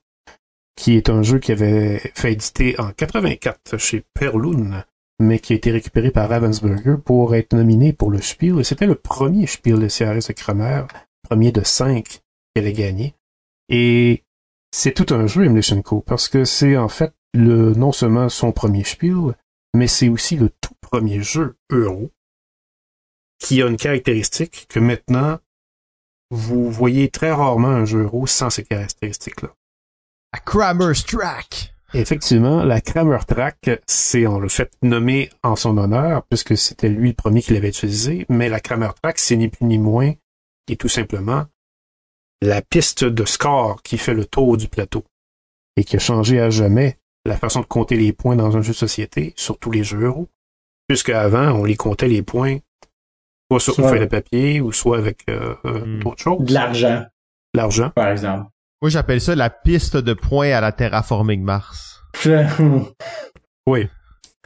qui 0.77 0.97
est 0.97 1.11
un 1.11 1.23
jeu 1.23 1.39
qui 1.39 1.53
avait 1.53 1.99
fait 2.15 2.33
éditer 2.33 2.79
en 2.81 2.93
84 2.93 3.79
chez 3.79 4.05
Perloon, 4.15 4.83
mais 5.21 5.39
qui 5.39 5.53
a 5.53 5.57
été 5.57 5.71
récupéré 5.71 6.11
par 6.11 6.29
Ravensburger 6.29 6.97
pour 7.05 7.35
être 7.35 7.55
nominé 7.55 7.93
pour 7.93 8.11
le 8.11 8.21
Spiel. 8.21 8.59
Et 8.61 8.65
c'était 8.65 8.87
le 8.87 8.95
premier 8.95 9.47
Spiel 9.47 9.79
de 9.79 9.89
CRS 9.89 10.29
de 10.29 10.33
Kramer, 10.33 10.85
premier 11.23 11.53
de 11.53 11.62
cinq 11.62 12.23
qu'elle 12.55 12.67
a 12.67 12.73
gagné. 12.73 13.15
Et 13.69 14.25
c'est 14.71 14.93
tout 14.93 15.15
un 15.15 15.27
jeu, 15.27 15.45
Emulation 15.45 15.81
Co, 15.83 16.01
parce 16.01 16.29
que 16.29 16.45
c'est 16.45 16.77
en 16.77 16.89
fait 16.89 17.12
le, 17.35 17.74
non 17.74 17.93
seulement 17.93 18.28
son 18.28 18.53
premier 18.53 18.85
Spiel, 18.85 19.35
mais 19.74 19.89
c'est 19.89 20.09
aussi 20.09 20.37
le 20.37 20.49
tout 20.49 20.74
premier 20.80 21.22
jeu 21.22 21.57
euro 21.70 22.11
qui 23.39 23.61
a 23.61 23.66
une 23.66 23.76
caractéristique 23.76 24.66
que 24.70 24.78
maintenant, 24.78 25.39
vous 26.30 26.70
voyez 26.70 27.11
très 27.11 27.32
rarement 27.32 27.68
un 27.68 27.85
jeu 27.85 28.05
euro 28.05 28.26
sans 28.26 28.49
ces 28.49 28.64
caractéristiques-là. 28.64 29.55
A 30.32 30.39
Kramer's 30.39 31.05
Track! 31.05 31.74
Effectivement, 31.93 32.64
la 32.64 32.80
Kramer 32.80 33.20
Track, 33.24 33.70
c'est, 33.87 34.26
on 34.26 34.41
le 34.41 34.49
fait 34.49 34.72
nommer 34.82 35.30
en 35.45 35.55
son 35.55 35.78
honneur, 35.78 36.24
puisque 36.24 36.57
c'était 36.57 36.89
lui 36.89 37.11
le 37.11 37.14
premier 37.14 37.41
qui 37.41 37.53
l'avait 37.53 37.68
utilisé, 37.68 38.26
mais 38.28 38.49
la 38.49 38.59
Kramer 38.59 38.91
Track, 39.01 39.18
c'est 39.20 39.37
ni 39.37 39.49
plus 39.49 39.64
ni 39.64 39.78
moins, 39.78 40.12
et 40.66 40.76
tout 40.76 40.89
simplement, 40.89 41.47
la 42.43 42.62
piste 42.62 43.05
de 43.05 43.24
score 43.24 43.80
qui 43.85 43.97
fait 43.97 44.14
le 44.14 44.24
tour 44.24 44.57
du 44.57 44.66
plateau, 44.66 45.05
et 45.76 45.85
qui 45.85 45.95
a 45.95 46.01
changé 46.01 46.41
à 46.41 46.51
jamais 46.51 46.99
la 47.25 47.37
façon 47.37 47.61
de 47.61 47.66
compter 47.66 47.97
les 47.97 48.12
points 48.12 48.37
dans 48.37 48.57
un 48.57 48.62
jeu 48.62 48.72
de 48.72 48.77
société, 48.77 49.33
surtout 49.37 49.70
les 49.70 49.85
jeux 49.85 50.03
euros. 50.05 50.29
Puisqu'avant, 50.89 51.53
on 51.53 51.64
les 51.64 51.77
comptait 51.77 52.09
les 52.09 52.22
points, 52.22 52.59
soit 53.51 53.61
sur 53.61 53.79
une 53.79 53.89
feuille 53.89 54.01
de 54.01 54.05
papier, 54.07 54.61
ou 54.61 54.70
soit 54.72 54.99
avec 54.99 55.22
euh, 55.31 55.55
euh 55.64 55.85
Hmm. 55.87 55.99
d'autres 56.01 56.22
choses. 56.22 56.45
De 56.45 56.53
l'argent, 56.53 57.05
L'argent. 57.55 57.91
par 57.91 58.09
exemple. 58.09 58.51
Moi, 58.83 58.91
j'appelle 58.91 59.20
ça 59.20 59.35
la 59.35 59.49
piste 59.49 59.97
de 59.97 60.12
points 60.12 60.51
à 60.51 60.61
la 60.61 60.72
terraforming 60.72 61.43
Mars. 61.43 62.03
Oui. 63.66 63.89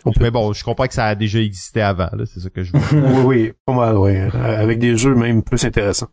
Peut 0.04 0.10
Mais 0.20 0.30
bon, 0.30 0.52
je 0.52 0.62
comprends 0.64 0.86
que 0.86 0.94
ça 0.94 1.06
a 1.06 1.14
déjà 1.14 1.40
existé 1.40 1.80
avant, 1.80 2.08
là, 2.12 2.24
c'est 2.24 2.40
ça 2.40 2.50
que 2.50 2.62
je 2.62 2.72
veux. 2.72 2.78
Oui, 2.92 3.22
oui, 3.24 3.52
pas 3.66 3.72
mal, 3.74 3.96
oui. 3.96 4.16
Euh, 4.16 4.28
Avec 4.34 4.78
des 4.78 4.96
jeux 4.96 5.14
même 5.14 5.42
plus 5.42 5.64
intéressants. 5.64 6.08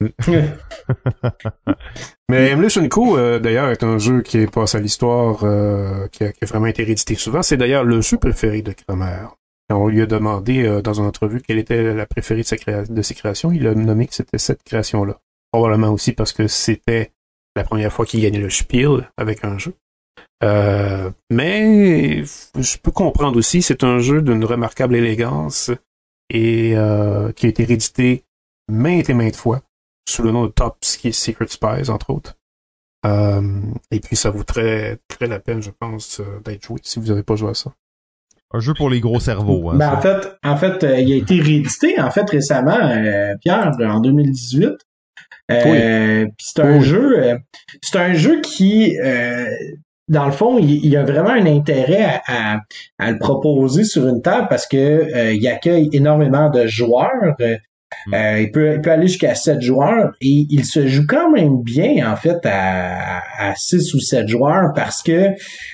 Mais 2.30 2.50
Emulation 2.50 2.86
Co, 2.88 3.16
euh, 3.16 3.38
d'ailleurs, 3.38 3.70
est 3.70 3.82
un 3.82 3.98
jeu 3.98 4.22
qui 4.22 4.38
est 4.38 4.52
passé 4.52 4.76
à 4.78 4.80
l'histoire, 4.80 5.40
euh, 5.44 6.06
qui, 6.08 6.24
a, 6.24 6.32
qui 6.32 6.44
a 6.44 6.46
vraiment 6.46 6.66
été 6.66 6.84
réédité 6.84 7.14
souvent. 7.14 7.42
C'est 7.42 7.56
d'ailleurs 7.56 7.84
le 7.84 8.00
jeu 8.00 8.18
préféré 8.18 8.62
de 8.62 8.72
Kramer. 8.72 9.26
Quand 9.70 9.78
on 9.82 9.88
lui 9.88 10.02
a 10.02 10.06
demandé 10.06 10.64
euh, 10.66 10.80
dans 10.82 10.94
une 10.94 11.04
entrevue 11.06 11.40
quelle 11.40 11.58
était 11.58 11.94
la 11.94 12.06
préférée 12.06 12.42
de, 12.42 12.46
sa 12.46 12.56
créa- 12.56 12.84
de 12.90 13.02
ses 13.02 13.14
créations, 13.14 13.52
il 13.52 13.66
a 13.66 13.74
nommé 13.74 14.06
que 14.06 14.14
c'était 14.14 14.38
cette 14.38 14.62
création-là. 14.62 15.18
Probablement 15.52 15.88
aussi 15.90 16.12
parce 16.12 16.32
que 16.32 16.46
c'était 16.46 17.12
la 17.56 17.64
première 17.64 17.92
fois 17.92 18.04
qu'il 18.06 18.20
gagnait 18.22 18.38
le 18.38 18.50
Spiel 18.50 19.10
avec 19.16 19.44
un 19.44 19.58
jeu. 19.58 19.74
Euh, 20.44 21.10
mais 21.30 22.22
je 22.24 22.78
peux 22.78 22.90
comprendre 22.92 23.36
aussi, 23.36 23.62
c'est 23.62 23.82
un 23.84 23.98
jeu 23.98 24.22
d'une 24.22 24.44
remarquable 24.44 24.96
élégance 24.96 25.70
et 26.30 26.74
euh, 26.76 27.32
qui 27.32 27.46
a 27.46 27.48
été 27.48 27.64
réédité 27.64 28.24
maintes 28.70 29.10
et 29.10 29.14
maintes 29.14 29.36
fois 29.36 29.62
sous 30.08 30.22
le 30.22 30.30
nom 30.30 30.44
de 30.44 30.48
Top 30.50 30.76
Secret 30.82 31.48
Spies, 31.48 31.90
entre 31.90 32.10
autres. 32.10 32.36
Euh, 33.06 33.60
et 33.90 34.00
puis 34.00 34.16
ça 34.16 34.30
vaut 34.30 34.44
très, 34.44 34.98
très 35.08 35.26
la 35.26 35.38
peine, 35.38 35.62
je 35.62 35.70
pense, 35.70 36.20
d'être 36.44 36.64
joué 36.64 36.78
si 36.82 36.98
vous 36.98 37.06
n'avez 37.06 37.22
pas 37.22 37.36
joué 37.36 37.50
à 37.50 37.54
ça. 37.54 37.72
Un 38.52 38.60
jeu 38.60 38.72
pour 38.74 38.88
les 38.88 39.00
gros 39.00 39.20
cerveaux, 39.20 39.68
hein. 39.70 39.76
Ben, 39.76 39.92
en 39.92 40.00
fait, 40.00 40.38
en 40.42 40.56
fait, 40.56 40.82
euh, 40.82 40.98
il 41.00 41.12
a 41.12 41.16
été 41.16 41.38
réédité 41.40 42.00
en 42.00 42.10
fait 42.10 42.28
récemment, 42.30 42.78
euh, 42.78 43.34
Pierre, 43.42 43.72
en 43.80 44.00
2018. 44.00 44.70
Euh, 45.50 46.24
puis 46.24 46.46
c'est 46.46 46.62
un 46.62 46.78
Oui. 46.78 46.84
jeu, 46.84 47.18
euh, 47.22 47.38
c'est 47.82 47.98
un 47.98 48.14
jeu 48.14 48.40
qui, 48.40 48.98
euh, 49.00 49.46
dans 50.08 50.26
le 50.26 50.32
fond, 50.32 50.58
il, 50.58 50.84
il 50.84 50.96
a 50.96 51.04
vraiment 51.04 51.30
un 51.30 51.46
intérêt 51.46 52.04
à, 52.04 52.22
à- 52.54 52.60
à 52.98 53.10
le 53.12 53.18
proposer 53.18 53.84
sur 53.84 54.06
une 54.08 54.22
table 54.22 54.46
parce 54.48 54.66
que 54.66 54.76
euh, 54.76 55.32
il 55.32 55.46
accueille 55.48 55.88
énormément 55.92 56.50
de 56.50 56.66
joueurs. 56.66 57.34
Euh, 57.40 57.56
euh, 58.12 58.40
il, 58.40 58.50
peut, 58.50 58.74
il 58.74 58.80
peut 58.82 58.90
aller 58.90 59.06
jusqu'à 59.08 59.34
7 59.34 59.62
joueurs 59.62 60.12
et 60.20 60.46
il 60.50 60.64
se 60.66 60.86
joue 60.86 61.04
quand 61.08 61.30
même 61.30 61.62
bien 61.62 62.10
en 62.12 62.16
fait 62.16 62.36
à, 62.44 63.20
à 63.38 63.54
6 63.56 63.94
ou 63.94 64.00
7 64.00 64.28
joueurs 64.28 64.72
parce 64.74 65.02
que 65.02 65.30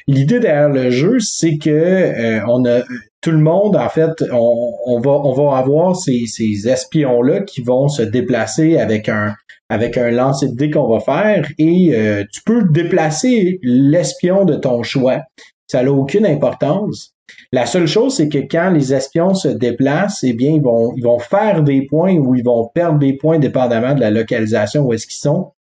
l'idée 0.06 0.38
derrière 0.38 0.68
le 0.68 0.90
jeu, 0.90 1.18
c'est 1.18 1.58
que 1.58 1.70
euh, 1.70 2.40
on 2.48 2.64
a 2.66 2.82
tout 3.20 3.32
le 3.32 3.38
monde, 3.38 3.74
en 3.76 3.88
fait, 3.88 4.10
on, 4.32 4.72
on 4.86 5.00
va 5.00 5.10
on 5.10 5.32
va 5.32 5.56
avoir 5.58 5.96
ces, 5.96 6.26
ces 6.26 6.68
espions-là 6.68 7.40
qui 7.40 7.62
vont 7.62 7.88
se 7.88 8.02
déplacer 8.02 8.78
avec 8.78 9.08
un 9.08 9.34
avec 9.74 9.98
un 9.98 10.10
lancer 10.10 10.48
de 10.48 10.54
dés 10.54 10.70
qu'on 10.70 10.88
va 10.88 11.00
faire 11.00 11.46
et 11.58 11.90
euh, 11.94 12.24
tu 12.32 12.42
peux 12.42 12.64
déplacer 12.70 13.58
l'espion 13.62 14.44
de 14.44 14.54
ton 14.54 14.82
choix. 14.82 15.22
Ça 15.66 15.82
n'a 15.82 15.92
aucune 15.92 16.26
importance. 16.26 17.14
La 17.52 17.66
seule 17.66 17.86
chose, 17.86 18.16
c'est 18.16 18.28
que 18.28 18.38
quand 18.38 18.70
les 18.70 18.94
espions 18.94 19.34
se 19.34 19.48
déplacent, 19.48 20.24
eh 20.24 20.32
bien, 20.32 20.52
ils 20.52 20.62
vont, 20.62 20.92
ils 20.96 21.02
vont 21.02 21.18
faire 21.18 21.62
des 21.62 21.82
points 21.82 22.14
ou 22.16 22.34
ils 22.34 22.44
vont 22.44 22.70
perdre 22.74 22.98
des 22.98 23.14
points 23.14 23.38
dépendamment 23.38 23.94
de 23.94 24.00
la 24.00 24.10
localisation 24.10 24.82
où 24.82 24.92
est-ce 24.92 25.06
qu'ils 25.06 25.20
sont. 25.20 25.52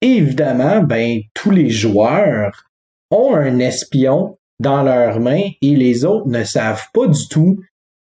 Évidemment, 0.00 0.82
ben, 0.82 1.20
tous 1.34 1.50
les 1.50 1.70
joueurs 1.70 2.64
ont 3.10 3.34
un 3.34 3.58
espion 3.58 4.36
dans 4.60 4.82
leurs 4.82 5.20
mains 5.20 5.50
et 5.62 5.76
les 5.76 6.04
autres 6.04 6.28
ne 6.28 6.44
savent 6.44 6.86
pas 6.92 7.06
du 7.06 7.28
tout 7.28 7.58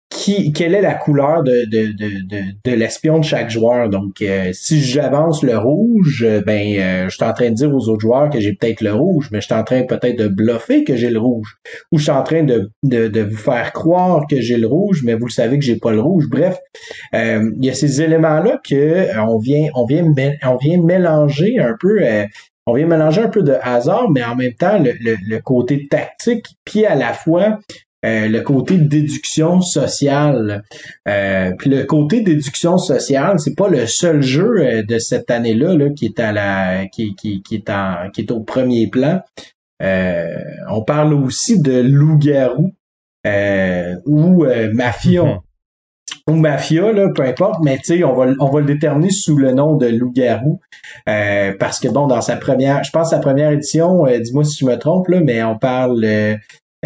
quelle 0.09 0.75
est 0.75 0.83
la 0.83 0.95
couleur 0.95 1.43
de, 1.43 1.65
de, 1.71 1.93
de, 1.93 2.43
de, 2.65 2.73
l'espion 2.73 3.19
de 3.19 3.25
chaque 3.25 3.51
joueur? 3.51 3.89
Donc, 3.89 4.23
euh, 4.23 4.51
si 4.53 4.81
j'avance 4.81 5.43
le 5.43 5.59
rouge, 5.59 6.25
euh, 6.27 6.41
ben, 6.41 6.79
euh, 6.79 7.09
je 7.09 7.15
suis 7.17 7.25
en 7.25 7.33
train 7.33 7.51
de 7.51 7.55
dire 7.55 7.75
aux 7.75 7.89
autres 7.89 8.01
joueurs 8.01 8.31
que 8.31 8.41
j'ai 8.41 8.55
peut-être 8.55 8.81
le 8.81 8.93
rouge, 8.93 9.29
mais 9.31 9.41
je 9.41 9.47
suis 9.47 9.55
en 9.55 9.65
train 9.65 9.83
peut-être 9.83 10.19
de 10.19 10.29
bluffer 10.29 10.85
que 10.85 10.97
j'ai 10.97 11.11
le 11.11 11.19
rouge. 11.19 11.57
Ou 11.93 11.99
je 11.99 12.05
suis 12.05 12.13
en 12.13 12.23
train 12.23 12.45
de, 12.45 12.71
de, 12.83 13.09
de 13.09 13.21
vous 13.21 13.37
faire 13.37 13.73
croire 13.73 14.27
que 14.29 14.41
j'ai 14.41 14.57
le 14.57 14.67
rouge, 14.67 15.03
mais 15.05 15.15
vous 15.15 15.27
le 15.27 15.33
savez 15.33 15.59
que 15.59 15.65
j'ai 15.65 15.77
pas 15.77 15.93
le 15.93 16.01
rouge. 16.01 16.27
Bref, 16.31 16.57
il 17.13 17.65
y 17.65 17.71
a 17.71 17.75
ces 17.75 18.03
éléments-là 18.03 18.61
que 18.69 19.07
on 19.19 19.39
vient, 19.39 19.69
on 19.75 19.87
vient, 19.87 20.05
on 20.45 20.57
vient 20.57 20.83
mélanger 20.83 21.59
un 21.59 21.75
peu. 21.79 21.99
on 22.67 22.75
vient 22.75 22.87
mélanger 22.87 23.23
un 23.23 23.29
peu 23.29 23.43
de 23.43 23.55
hasard, 23.63 24.11
mais 24.11 24.25
en 24.25 24.37
même 24.37 24.55
temps 24.55 24.79
le, 24.79 24.93
le, 25.01 25.17
le 25.29 25.39
côté 25.41 25.87
tactique, 25.89 26.47
puis 26.65 26.85
à 26.85 26.95
la 26.95 27.13
fois 27.13 27.59
euh, 28.07 28.29
le 28.29 28.41
côté 28.43 28.79
déduction 28.79 29.61
sociale. 29.61 30.63
Euh, 31.09 31.51
puis 31.59 31.71
le 31.71 31.85
côté 31.85 32.21
déduction 32.21 32.79
sociale, 32.79 33.39
c'est 33.39 33.57
pas 33.57 33.69
le 33.69 33.87
seul 33.87 34.23
jeu 34.23 34.59
euh, 34.59 34.83
de 34.83 34.99
cette 34.99 35.31
année-là 35.31 35.75
là, 35.75 35.91
qui 35.91 36.07
est 36.07 36.21
à 36.21 36.33
la 36.33 36.87
qui, 36.87 37.15
qui, 37.17 37.43
qui 37.43 37.57
est 37.57 37.71
en 37.71 38.11
qui 38.13 38.21
est 38.23 38.31
au 38.31 38.41
premier 38.41 38.87
plan. 38.87 39.21
Euh, 39.83 40.27
on 40.71 40.83
parle 40.83 41.13
aussi 41.15 41.61
de 41.61 41.81
loup-garou 41.81 42.73
euh, 43.27 43.97
ou 44.07 44.45
euh, 44.45 44.73
mafia 44.73 45.25
Mhm. 45.25 45.41
ou 46.29 46.35
mafia, 46.35 46.93
là, 46.93 47.09
peu 47.15 47.23
importe, 47.23 47.61
mais 47.63 47.77
tu 47.79 47.99
sais, 47.99 48.05
on 48.05 48.15
va, 48.15 48.27
on 48.41 48.49
va 48.49 48.61
le 48.61 48.67
déterminer 48.67 49.11
sous 49.11 49.37
le 49.37 49.53
nom 49.53 49.77
de 49.77 49.87
loup-garou. 49.87 50.61
Euh, 51.09 51.53
parce 51.59 51.81
que 51.81 51.89
bon, 51.89 52.07
dans 52.07 52.21
sa 52.21 52.37
première, 52.37 52.83
je 52.85 52.91
pense 52.91 53.11
sa 53.11 53.19
première 53.19 53.51
édition, 53.51 54.07
euh, 54.07 54.19
dis-moi 54.19 54.45
si 54.45 54.59
je 54.59 54.67
me 54.67 54.77
trompe, 54.77 55.09
là, 55.09 55.21
mais 55.21 55.43
on 55.43 55.59
parle 55.59 56.05
euh, 56.05 56.37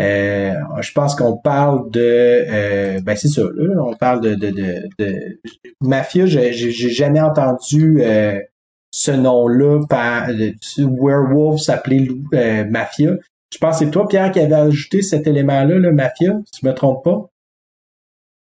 euh, 0.00 0.54
je 0.80 0.92
pense 0.92 1.14
qu'on 1.14 1.36
parle 1.36 1.90
de 1.90 2.00
euh, 2.00 3.00
ben 3.02 3.16
c'est 3.16 3.28
ça, 3.28 3.42
on 3.78 3.94
parle 3.94 4.20
de, 4.22 4.34
de, 4.34 4.50
de, 4.50 4.88
de 4.98 5.38
mafia, 5.80 6.26
j'ai 6.26 6.50
jamais 6.70 7.20
entendu 7.20 8.00
euh, 8.02 8.40
ce 8.92 9.10
nom-là 9.12 9.84
par 9.88 10.28
werewolf 10.78 11.60
s'appelait 11.60 12.08
mafia. 12.68 13.12
Je 13.52 13.58
pense 13.58 13.78
que 13.80 13.84
c'est 13.84 13.90
toi, 13.90 14.06
Pierre, 14.08 14.30
qui 14.30 14.38
avait 14.40 14.54
ajouté 14.54 15.02
cet 15.02 15.26
élément-là, 15.26 15.74
le 15.76 15.92
mafia, 15.92 16.38
si 16.52 16.60
je 16.62 16.68
me 16.68 16.72
trompe 16.74 17.02
pas. 17.04 17.26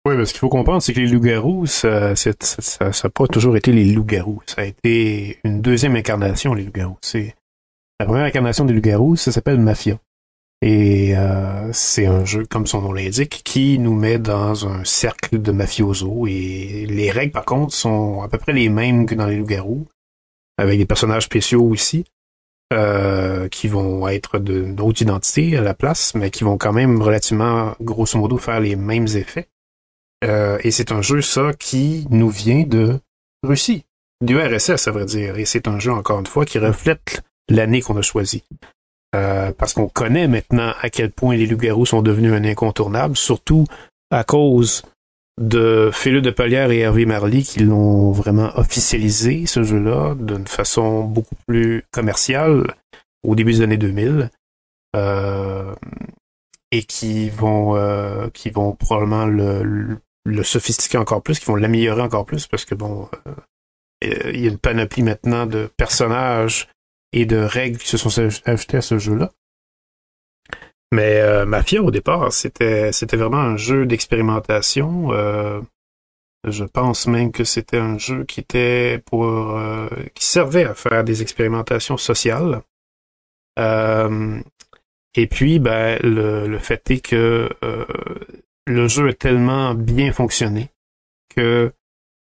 Oui, 0.07 0.15
mais 0.17 0.25
ce 0.25 0.31
qu'il 0.33 0.39
faut 0.39 0.49
comprendre, 0.49 0.81
c'est 0.81 0.93
que 0.93 0.99
les 0.99 1.07
loups-garous, 1.07 1.67
ça, 1.67 2.15
c'est- 2.15 2.41
ça, 2.43 2.61
ça, 2.61 2.91
ça 2.91 3.07
a 3.07 3.11
pas 3.11 3.27
toujours 3.27 3.55
été 3.55 3.71
les 3.71 3.85
loups-garous. 3.85 4.41
Ça 4.47 4.61
a 4.61 4.65
été 4.65 5.37
une 5.43 5.61
deuxième 5.61 5.95
incarnation, 5.95 6.53
les 6.55 6.63
loups-garous. 6.63 6.97
La 7.99 8.05
première 8.07 8.25
incarnation 8.25 8.65
des 8.65 8.73
loups-garous, 8.73 9.15
ça 9.15 9.31
s'appelle 9.31 9.59
Mafia. 9.59 9.99
Et 10.61 11.17
euh, 11.17 11.71
c'est 11.73 12.05
un 12.05 12.23
jeu, 12.23 12.45
comme 12.45 12.67
son 12.67 12.81
nom 12.81 12.93
l'indique, 12.93 13.41
qui 13.43 13.79
nous 13.79 13.95
met 13.95 14.19
dans 14.19 14.67
un 14.67 14.83
cercle 14.83 15.41
de 15.41 15.51
mafiosos. 15.51 16.27
Et 16.27 16.85
les 16.87 17.09
règles, 17.09 17.31
par 17.31 17.45
contre, 17.45 17.73
sont 17.73 18.21
à 18.21 18.27
peu 18.27 18.37
près 18.37 18.53
les 18.53 18.69
mêmes 18.69 19.07
que 19.07 19.15
dans 19.15 19.25
les 19.25 19.37
loups-garous, 19.37 19.87
avec 20.57 20.77
des 20.77 20.85
personnages 20.85 21.23
spéciaux 21.23 21.63
aussi, 21.63 22.05
euh, 22.73 23.49
qui 23.49 23.67
vont 23.67 24.07
être 24.07 24.37
d'autres 24.37 25.01
identités 25.01 25.57
à 25.57 25.61
la 25.61 25.73
place, 25.73 26.13
mais 26.13 26.29
qui 26.29 26.43
vont 26.43 26.57
quand 26.57 26.73
même 26.73 27.01
relativement, 27.01 27.75
grosso 27.81 28.19
modo, 28.19 28.37
faire 28.37 28.59
les 28.59 28.75
mêmes 28.75 29.07
effets. 29.07 29.47
Euh, 30.23 30.59
et 30.63 30.69
c'est 30.69 30.91
un 30.91 31.01
jeu, 31.01 31.23
ça, 31.23 31.53
qui 31.57 32.05
nous 32.11 32.29
vient 32.29 32.63
de 32.63 32.99
Russie, 33.41 33.85
du 34.23 34.37
RSS, 34.39 34.87
à 34.87 34.91
vrai 34.91 35.05
dire. 35.05 35.39
Et 35.39 35.45
c'est 35.45 35.67
un 35.67 35.79
jeu, 35.79 35.91
encore 35.91 36.19
une 36.19 36.27
fois, 36.27 36.45
qui 36.45 36.59
reflète 36.59 37.23
l'année 37.49 37.81
qu'on 37.81 37.97
a 37.97 38.03
choisie. 38.03 38.43
Euh, 39.13 39.51
parce 39.51 39.73
qu'on 39.73 39.89
connaît 39.89 40.27
maintenant 40.27 40.73
à 40.81 40.89
quel 40.89 41.11
point 41.11 41.35
les 41.35 41.45
loups-garous 41.45 41.85
sont 41.85 42.01
devenus 42.01 42.31
un 42.31 42.45
incontournable, 42.45 43.17
surtout 43.17 43.65
à 44.09 44.23
cause 44.23 44.83
de 45.37 45.89
Philippe 45.91 46.23
de 46.23 46.31
Polière 46.31 46.71
et 46.71 46.79
Hervé 46.79 47.05
Marly 47.05 47.43
qui 47.43 47.59
l'ont 47.59 48.11
vraiment 48.11 48.57
officialisé, 48.57 49.45
ce 49.47 49.63
jeu-là, 49.63 50.15
d'une 50.15 50.47
façon 50.47 51.03
beaucoup 51.03 51.35
plus 51.45 51.83
commerciale 51.91 52.75
au 53.23 53.35
début 53.35 53.53
des 53.53 53.61
années 53.61 53.77
2000 53.77 54.29
et 56.73 56.83
qui 56.83 57.29
vont 57.29 58.29
qui 58.33 58.49
vont 58.49 58.73
probablement 58.73 59.25
le, 59.25 59.97
le, 60.25 60.43
sophistiquer 60.43 60.97
encore 60.97 61.21
plus, 61.21 61.39
qui 61.39 61.45
vont 61.45 61.55
l'améliorer 61.55 62.01
encore 62.01 62.25
plus 62.25 62.47
parce 62.47 62.63
que 62.65 62.75
bon, 62.75 63.09
il 64.01 64.39
y 64.39 64.47
a 64.47 64.51
une 64.51 64.57
panoplie 64.57 65.03
maintenant 65.03 65.45
de 65.45 65.69
personnages 65.75 66.67
et 67.13 67.25
de 67.25 67.37
règles 67.37 67.77
qui 67.77 67.87
se 67.87 67.97
sont 67.97 68.29
ajoutées 68.45 68.77
à 68.77 68.81
ce 68.81 68.97
jeu-là. 68.97 69.31
Mais 70.91 71.21
euh, 71.21 71.45
Mafia 71.45 71.81
au 71.81 71.91
départ, 71.91 72.33
c'était 72.33 72.91
c'était 72.91 73.17
vraiment 73.17 73.37
un 73.37 73.57
jeu 73.57 73.85
d'expérimentation. 73.85 75.13
Euh, 75.13 75.61
je 76.47 76.65
pense 76.65 77.07
même 77.07 77.31
que 77.31 77.43
c'était 77.43 77.77
un 77.77 77.97
jeu 77.97 78.25
qui 78.25 78.41
était 78.41 79.01
pour 79.05 79.25
euh, 79.25 79.87
qui 80.15 80.25
servait 80.25 80.65
à 80.65 80.73
faire 80.73 81.03
des 81.03 81.21
expérimentations 81.21 81.97
sociales. 81.97 82.61
et 85.15 85.27
puis, 85.27 85.59
ben 85.59 85.99
le, 86.03 86.57
fait 86.57 86.89
est 86.91 87.01
que 87.01 87.49
le 88.67 88.87
jeu 88.87 89.09
a 89.09 89.13
tellement 89.13 89.75
bien 89.75 90.11
fonctionné 90.11 90.69
que 91.35 91.71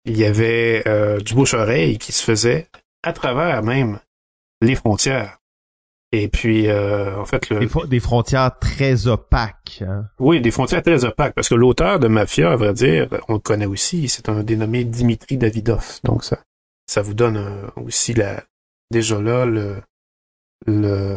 il 0.05 0.17
y 0.17 0.25
avait 0.25 0.85
du 1.23 1.35
bouche-oreille 1.35 1.99
qui 1.99 2.13
se 2.13 2.23
faisait 2.25 2.69
à 3.03 3.13
travers 3.13 3.63
même 3.63 4.01
les 4.61 4.75
frontières. 4.75 5.39
Et 6.13 6.29
puis, 6.29 6.69
euh, 6.69 7.17
en 7.19 7.25
fait, 7.25 7.51
le... 7.51 7.61
des, 7.87 8.01
frontières 8.01 8.59
très 8.59 9.07
opaques. 9.07 9.85
Hein? 9.87 10.07
Oui, 10.19 10.41
des 10.41 10.51
frontières 10.51 10.83
très 10.83 11.05
opaques, 11.05 11.35
parce 11.35 11.49
que 11.49 11.55
l'auteur 11.55 12.01
de 12.01 12.09
Mafia, 12.09 12.51
à 12.51 12.57
vrai 12.57 12.73
dire, 12.73 13.09
on 13.29 13.35
le 13.35 13.39
connaît 13.39 13.67
aussi, 13.67 14.09
c'est 14.09 14.29
un 14.29 14.43
dénommé 14.43 14.85
Dimitri 14.85 15.37
Davidov. 15.37 16.01
Donc 16.03 16.25
ça, 16.25 16.41
ça 16.87 17.03
vous 17.03 17.15
donne 17.15 17.37
euh, 17.37 17.69
aussi 17.77 18.13
la, 18.13 18.43
déjà 18.91 19.21
là 19.21 19.47
le, 19.47 19.81
le, 20.67 21.17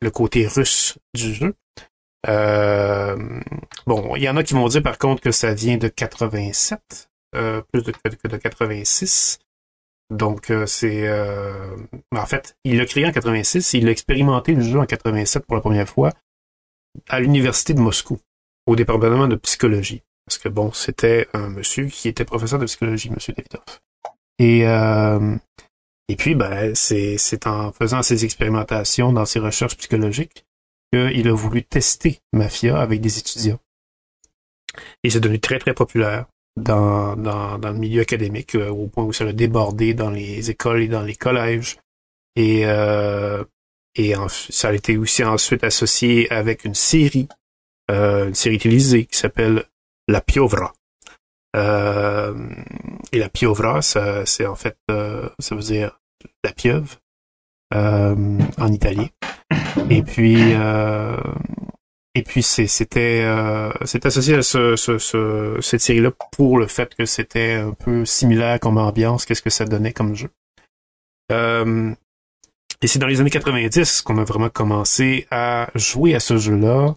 le 0.00 0.10
côté 0.10 0.48
russe 0.48 0.98
du 1.14 1.32
jeu. 1.32 1.54
Euh, 2.26 3.16
bon, 3.86 4.16
il 4.16 4.22
y 4.22 4.28
en 4.28 4.36
a 4.36 4.42
qui 4.42 4.54
vont 4.54 4.66
dire 4.66 4.82
par 4.82 4.98
contre 4.98 5.22
que 5.22 5.30
ça 5.30 5.54
vient 5.54 5.76
de 5.76 5.88
87, 5.88 7.10
euh, 7.36 7.62
plus 7.72 7.82
de, 7.82 7.92
que 7.92 8.28
de 8.28 8.36
86. 8.36 9.38
Donc 10.10 10.50
euh, 10.50 10.66
c'est 10.66 11.08
euh, 11.08 11.76
en 12.14 12.26
fait, 12.26 12.56
il 12.64 12.76
l'a 12.78 12.86
créé 12.86 13.06
en 13.06 13.12
86, 13.12 13.74
il 13.74 13.88
a 13.88 13.90
expérimenté 13.90 14.54
le 14.54 14.62
jeu 14.62 14.78
en 14.78 14.86
87 14.86 15.46
pour 15.46 15.56
la 15.56 15.60
première 15.60 15.88
fois 15.88 16.12
à 17.08 17.20
l'université 17.20 17.74
de 17.74 17.80
Moscou, 17.80 18.18
au 18.66 18.76
département 18.76 19.26
de 19.26 19.36
psychologie. 19.36 20.02
Parce 20.26 20.38
que 20.38 20.48
bon, 20.48 20.72
c'était 20.72 21.28
un 21.32 21.48
monsieur 21.48 21.86
qui 21.86 22.08
était 22.08 22.24
professeur 22.24 22.58
de 22.58 22.66
psychologie, 22.66 23.10
monsieur 23.10 23.32
Davidov. 23.32 23.62
Et 24.38 24.66
euh, 24.66 25.36
et 26.08 26.16
puis 26.16 26.34
ben 26.34 26.74
c'est 26.74 27.46
en 27.46 27.72
faisant 27.72 28.02
ses 28.02 28.24
expérimentations 28.24 29.12
dans 29.12 29.24
ses 29.24 29.38
recherches 29.38 29.76
psychologiques 29.76 30.44
qu'il 30.92 31.28
a 31.28 31.32
voulu 31.32 31.64
tester 31.64 32.20
Mafia 32.32 32.78
avec 32.78 33.00
des 33.00 33.18
étudiants. 33.18 33.58
Et 35.02 35.10
c'est 35.10 35.20
devenu 35.20 35.40
très 35.40 35.58
très 35.58 35.74
populaire 35.74 36.26
dans, 36.56 37.16
dans, 37.16 37.58
dans 37.58 37.70
le 37.70 37.78
milieu 37.78 38.02
académique, 38.02 38.54
euh, 38.54 38.68
au 38.68 38.86
point 38.86 39.04
où 39.04 39.12
ça 39.12 39.24
a 39.24 39.32
débordé 39.32 39.94
dans 39.94 40.10
les 40.10 40.50
écoles 40.50 40.82
et 40.82 40.88
dans 40.88 41.02
les 41.02 41.16
collèges. 41.16 41.78
Et, 42.36 42.62
euh, 42.64 43.44
et 43.96 44.14
ça 44.28 44.68
a 44.68 44.72
été 44.72 44.96
aussi 44.96 45.22
ensuite 45.24 45.64
associé 45.64 46.30
avec 46.32 46.64
une 46.64 46.74
série, 46.74 47.28
euh, 47.90 48.28
une 48.28 48.34
série 48.34 48.58
télévisée 48.58 49.06
qui 49.06 49.16
s'appelle 49.16 49.64
La 50.08 50.20
Piovra. 50.20 50.72
Euh, 51.56 52.34
et 53.12 53.18
la 53.18 53.28
Piovra, 53.28 53.80
c'est 53.82 54.46
en 54.46 54.56
fait, 54.56 54.76
euh, 54.90 55.28
ça 55.38 55.54
veut 55.54 55.62
dire 55.62 56.00
la 56.42 56.52
pieuvre 56.52 56.98
en 57.72 58.72
italien. 58.72 59.08
Et 59.90 60.02
puis, 60.02 60.54
et 62.14 62.22
puis 62.22 62.42
c'était 62.42 63.22
euh, 63.24 63.72
c'est 63.84 64.06
associé 64.06 64.36
à 64.36 64.42
ce, 64.42 64.76
ce, 64.76 65.58
cette 65.60 65.80
série-là 65.80 66.12
pour 66.32 66.58
le 66.58 66.66
fait 66.66 66.94
que 66.94 67.06
c'était 67.06 67.54
un 67.54 67.72
peu 67.72 68.04
similaire 68.04 68.60
comme 68.60 68.78
ambiance, 68.78 69.24
qu'est-ce 69.24 69.42
que 69.42 69.50
ça 69.50 69.64
donnait 69.64 69.92
comme 69.92 70.14
jeu. 70.14 70.30
Euh, 71.32 71.94
et 72.82 72.86
c'est 72.86 72.98
dans 72.98 73.06
les 73.06 73.20
années 73.20 73.30
90 73.30 74.02
qu'on 74.02 74.18
a 74.18 74.24
vraiment 74.24 74.50
commencé 74.50 75.26
à 75.30 75.70
jouer 75.74 76.14
à 76.14 76.20
ce 76.20 76.36
jeu-là 76.36 76.96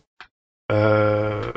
euh, 0.71 1.53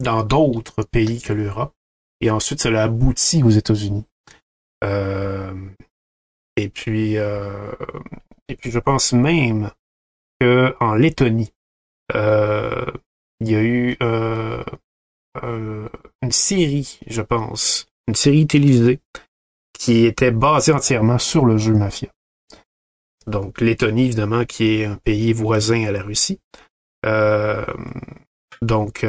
dans 0.00 0.22
d'autres 0.22 0.82
pays 0.82 1.20
que 1.20 1.32
l'Europe. 1.32 1.74
Et 2.20 2.30
ensuite, 2.30 2.60
ça 2.60 2.68
a 2.68 2.82
abouti 2.82 3.42
aux 3.42 3.50
États-Unis. 3.50 4.04
Euh, 4.84 5.54
et 6.56 6.68
puis, 6.68 7.16
euh, 7.16 7.72
et 8.48 8.56
puis, 8.56 8.70
je 8.70 8.78
pense 8.78 9.12
même 9.12 9.70
que 10.38 10.74
en 10.80 10.94
Lettonie, 10.94 11.52
il 12.14 13.50
y 13.50 13.54
a 13.54 13.62
eu 13.62 13.96
euh, 14.02 14.62
euh, 15.42 15.88
une 16.22 16.32
série, 16.32 16.98
je 17.06 17.22
pense, 17.22 17.86
une 18.06 18.14
série 18.14 18.46
télévisée 18.46 19.00
qui 19.72 20.04
était 20.04 20.30
basée 20.30 20.72
entièrement 20.72 21.18
sur 21.18 21.46
le 21.46 21.56
jeu 21.56 21.74
Mafia. 21.74 22.08
Donc 23.26 23.60
Lettonie, 23.60 24.06
évidemment, 24.06 24.44
qui 24.44 24.80
est 24.80 24.84
un 24.84 24.96
pays 24.96 25.32
voisin 25.32 25.84
à 25.86 25.92
la 25.92 26.02
Russie. 26.02 26.40
donc 28.62 29.06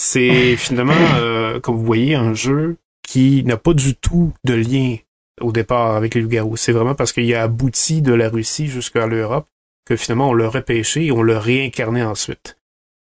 c'est 0.00 0.56
finalement, 0.56 1.60
comme 1.62 1.76
vous 1.76 1.84
voyez, 1.84 2.14
un 2.14 2.34
jeu 2.34 2.76
qui 3.02 3.42
n'a 3.44 3.56
pas 3.56 3.74
du 3.74 3.94
tout 3.94 4.32
de 4.44 4.54
lien 4.54 4.96
au 5.40 5.52
départ 5.52 5.96
avec 5.96 6.14
les 6.14 6.20
loups 6.20 6.56
C'est 6.56 6.72
vraiment 6.72 6.94
parce 6.94 7.12
qu'il 7.12 7.32
a 7.34 7.42
abouti 7.42 8.02
de 8.02 8.12
la 8.12 8.28
Russie 8.28 8.66
jusqu'à 8.68 9.06
l'Europe 9.06 9.48
que 9.88 9.96
finalement 9.96 10.28
on 10.28 10.34
l'a 10.34 10.48
repêché 10.48 11.06
et 11.06 11.12
on 11.12 11.22
l'a 11.22 11.40
réincarné 11.40 12.02
ensuite. 12.02 12.58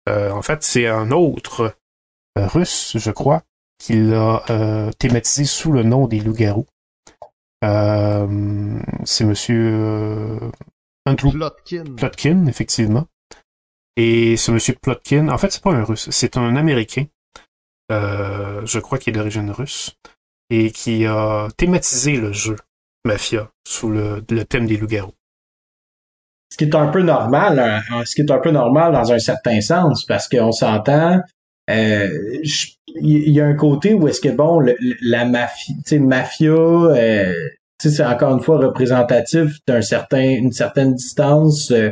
Euh, 0.09 0.31
en 0.31 0.41
fait, 0.41 0.63
c'est 0.63 0.85
un 0.85 1.11
autre 1.11 1.77
euh, 2.37 2.47
russe, 2.47 2.97
je 2.97 3.09
crois, 3.09 3.43
qui 3.77 3.93
l'a 3.93 4.43
euh, 4.49 4.91
thématisé 4.91 5.45
sous 5.45 5.71
le 5.71 5.83
nom 5.83 6.07
des 6.07 6.19
loups-garous. 6.19 6.67
c'est 7.61 9.23
monsieur 9.25 10.39
Andrew 11.05 11.31
Plotkin. 11.31 11.85
Plotkin, 11.95 12.47
effectivement. 12.47 13.07
Et 13.95 14.35
ce 14.35 14.51
monsieur 14.51 14.73
Plotkin, 14.73 15.29
en 15.29 15.37
fait, 15.37 15.51
c'est 15.51 15.63
pas 15.63 15.71
un 15.71 15.85
russe, 15.85 16.09
c'est 16.09 16.35
un 16.35 16.57
américain. 16.57 17.05
je 17.89 18.79
crois 18.79 18.97
qu'il 18.97 19.13
est 19.13 19.17
d'origine 19.17 19.51
russe 19.51 19.95
et 20.49 20.71
qui 20.71 21.05
a 21.05 21.47
thématisé 21.55 22.17
le 22.17 22.33
jeu 22.33 22.57
Mafia 23.05 23.49
sous 23.65 23.89
le 23.89 24.21
thème 24.43 24.65
des 24.67 24.75
loups-garous 24.75 25.13
ce 26.53 26.57
qui 26.57 26.65
est 26.65 26.75
un 26.75 26.85
peu 26.85 27.01
normal, 27.01 27.57
hein, 27.57 28.03
ce 28.05 28.13
qui 28.13 28.21
est 28.21 28.29
un 28.29 28.37
peu 28.37 28.51
normal 28.51 28.93
dans 28.93 29.11
un 29.11 29.17
certain 29.17 29.59
sens, 29.59 30.05
parce 30.05 30.29
qu'on 30.29 30.51
s'entend, 30.51 31.19
euh, 31.67 32.09
il 33.01 33.29
y, 33.31 33.41
a 33.41 33.45
un 33.47 33.55
côté 33.55 33.95
où 33.95 34.07
est-ce 34.07 34.21
que 34.21 34.29
bon, 34.29 34.61
la 35.01 35.25
mafia, 35.25 35.73
mafia, 35.99 36.51
euh, 36.51 37.33
c'est 37.89 38.05
encore 38.05 38.33
une 38.35 38.41
fois 38.41 38.57
représentatif 38.57 39.57
d'un 39.67 39.81
certain, 39.81 40.21
une 40.21 40.51
certaine 40.51 40.93
distance 40.93 41.71
euh, 41.71 41.91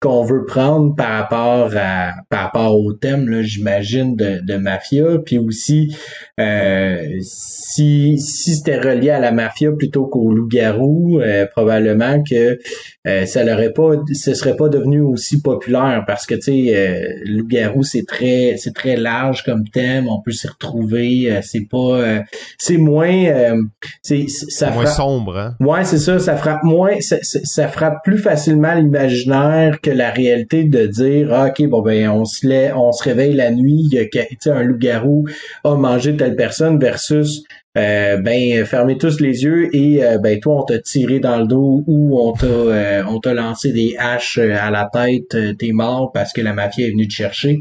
qu'on 0.00 0.24
veut 0.24 0.44
prendre 0.44 0.94
par 0.94 1.20
rapport 1.20 1.70
à 1.76 2.12
par 2.28 2.44
rapport 2.44 2.78
au 2.78 2.92
thème, 2.92 3.42
j'imagine, 3.42 4.14
de, 4.16 4.40
de 4.42 4.56
mafia. 4.56 5.18
Puis 5.24 5.38
aussi, 5.38 5.96
euh, 6.38 7.06
si, 7.20 8.18
si 8.18 8.54
c'était 8.56 8.78
relié 8.78 9.10
à 9.10 9.20
la 9.20 9.32
mafia 9.32 9.72
plutôt 9.72 10.06
qu'au 10.06 10.32
loup-garou, 10.32 11.20
euh, 11.20 11.46
probablement 11.46 12.22
que 12.22 12.58
euh, 13.06 13.26
ça 13.26 13.44
l'aurait 13.44 13.72
pas, 13.72 13.92
ce 14.12 14.34
serait 14.34 14.56
pas 14.56 14.68
devenu 14.68 15.00
aussi 15.00 15.40
populaire 15.40 16.04
parce 16.06 16.26
que 16.26 16.34
tu 16.34 16.42
sais, 16.42 16.76
euh, 16.76 17.00
loup-garou 17.24 17.82
c'est 17.82 18.06
très, 18.06 18.56
c'est 18.56 18.74
très 18.74 18.96
large 18.96 19.42
comme 19.42 19.64
thème, 19.68 20.08
on 20.08 20.20
peut 20.20 20.32
s'y 20.32 20.48
retrouver, 20.48 21.40
c'est 21.42 21.68
pas, 21.68 22.22
c'est 22.58 22.78
moins, 22.78 23.54
c'est 24.02 24.28
ça 24.28 24.70
moins 24.70 24.86
sombre. 24.86 25.36
Hein? 25.36 25.56
Ouais, 25.60 25.84
c'est 25.84 25.98
ça, 25.98 26.18
ça 26.18 26.36
frappe 26.36 26.62
moins, 26.62 27.00
ça, 27.00 27.16
ça 27.22 27.68
frappe 27.68 28.04
plus 28.04 28.18
facilement 28.18 28.74
l'imaginaire 28.74 29.80
que 29.80 29.90
la 29.90 30.10
réalité 30.10 30.64
de 30.64 30.86
dire, 30.86 31.28
ah, 31.32 31.48
ok, 31.48 31.68
bon 31.68 31.82
ben 31.82 32.08
on 32.10 32.24
se 32.24 32.46
lait, 32.46 32.72
on 32.72 32.92
se 32.92 33.02
réveille 33.02 33.34
la 33.34 33.50
nuit, 33.50 33.88
il 33.90 33.94
y 33.94 33.98
a 33.98 34.54
un 34.54 34.62
loup-garou 34.62 35.26
a 35.64 35.76
mangé 35.76 36.16
telle 36.16 36.36
personne 36.36 36.78
versus 36.78 37.44
euh, 37.78 38.18
ben 38.18 38.66
fermez 38.66 38.98
tous 38.98 39.20
les 39.20 39.44
yeux 39.44 39.74
et 39.74 40.04
euh, 40.04 40.18
ben 40.18 40.38
toi 40.40 40.60
on 40.60 40.62
t'a 40.64 40.78
tiré 40.78 41.20
dans 41.20 41.38
le 41.38 41.46
dos 41.46 41.82
ou 41.86 42.20
on 42.20 42.32
t'a 42.32 42.46
euh, 42.46 43.02
on 43.08 43.18
t'a 43.18 43.32
lancé 43.32 43.72
des 43.72 43.96
haches 43.98 44.38
à 44.38 44.70
la 44.70 44.90
tête, 44.92 45.36
t'es 45.58 45.72
mort 45.72 46.12
parce 46.12 46.32
que 46.32 46.42
la 46.42 46.52
mafia 46.52 46.86
est 46.86 46.90
venue 46.90 47.08
te 47.08 47.14
chercher. 47.14 47.60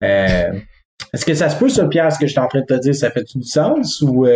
Est-ce 0.00 1.24
que 1.24 1.34
ça 1.34 1.48
se 1.48 1.56
peut 1.56 1.68
ça, 1.68 1.86
Pierre, 1.86 2.12
ce 2.12 2.18
que 2.18 2.26
je 2.26 2.32
suis 2.32 2.40
en 2.40 2.48
train 2.48 2.60
de 2.60 2.66
te 2.66 2.78
dire, 2.80 2.94
ça 2.94 3.10
fait 3.10 3.24
du 3.34 3.42
sens 3.42 4.02
ou 4.02 4.26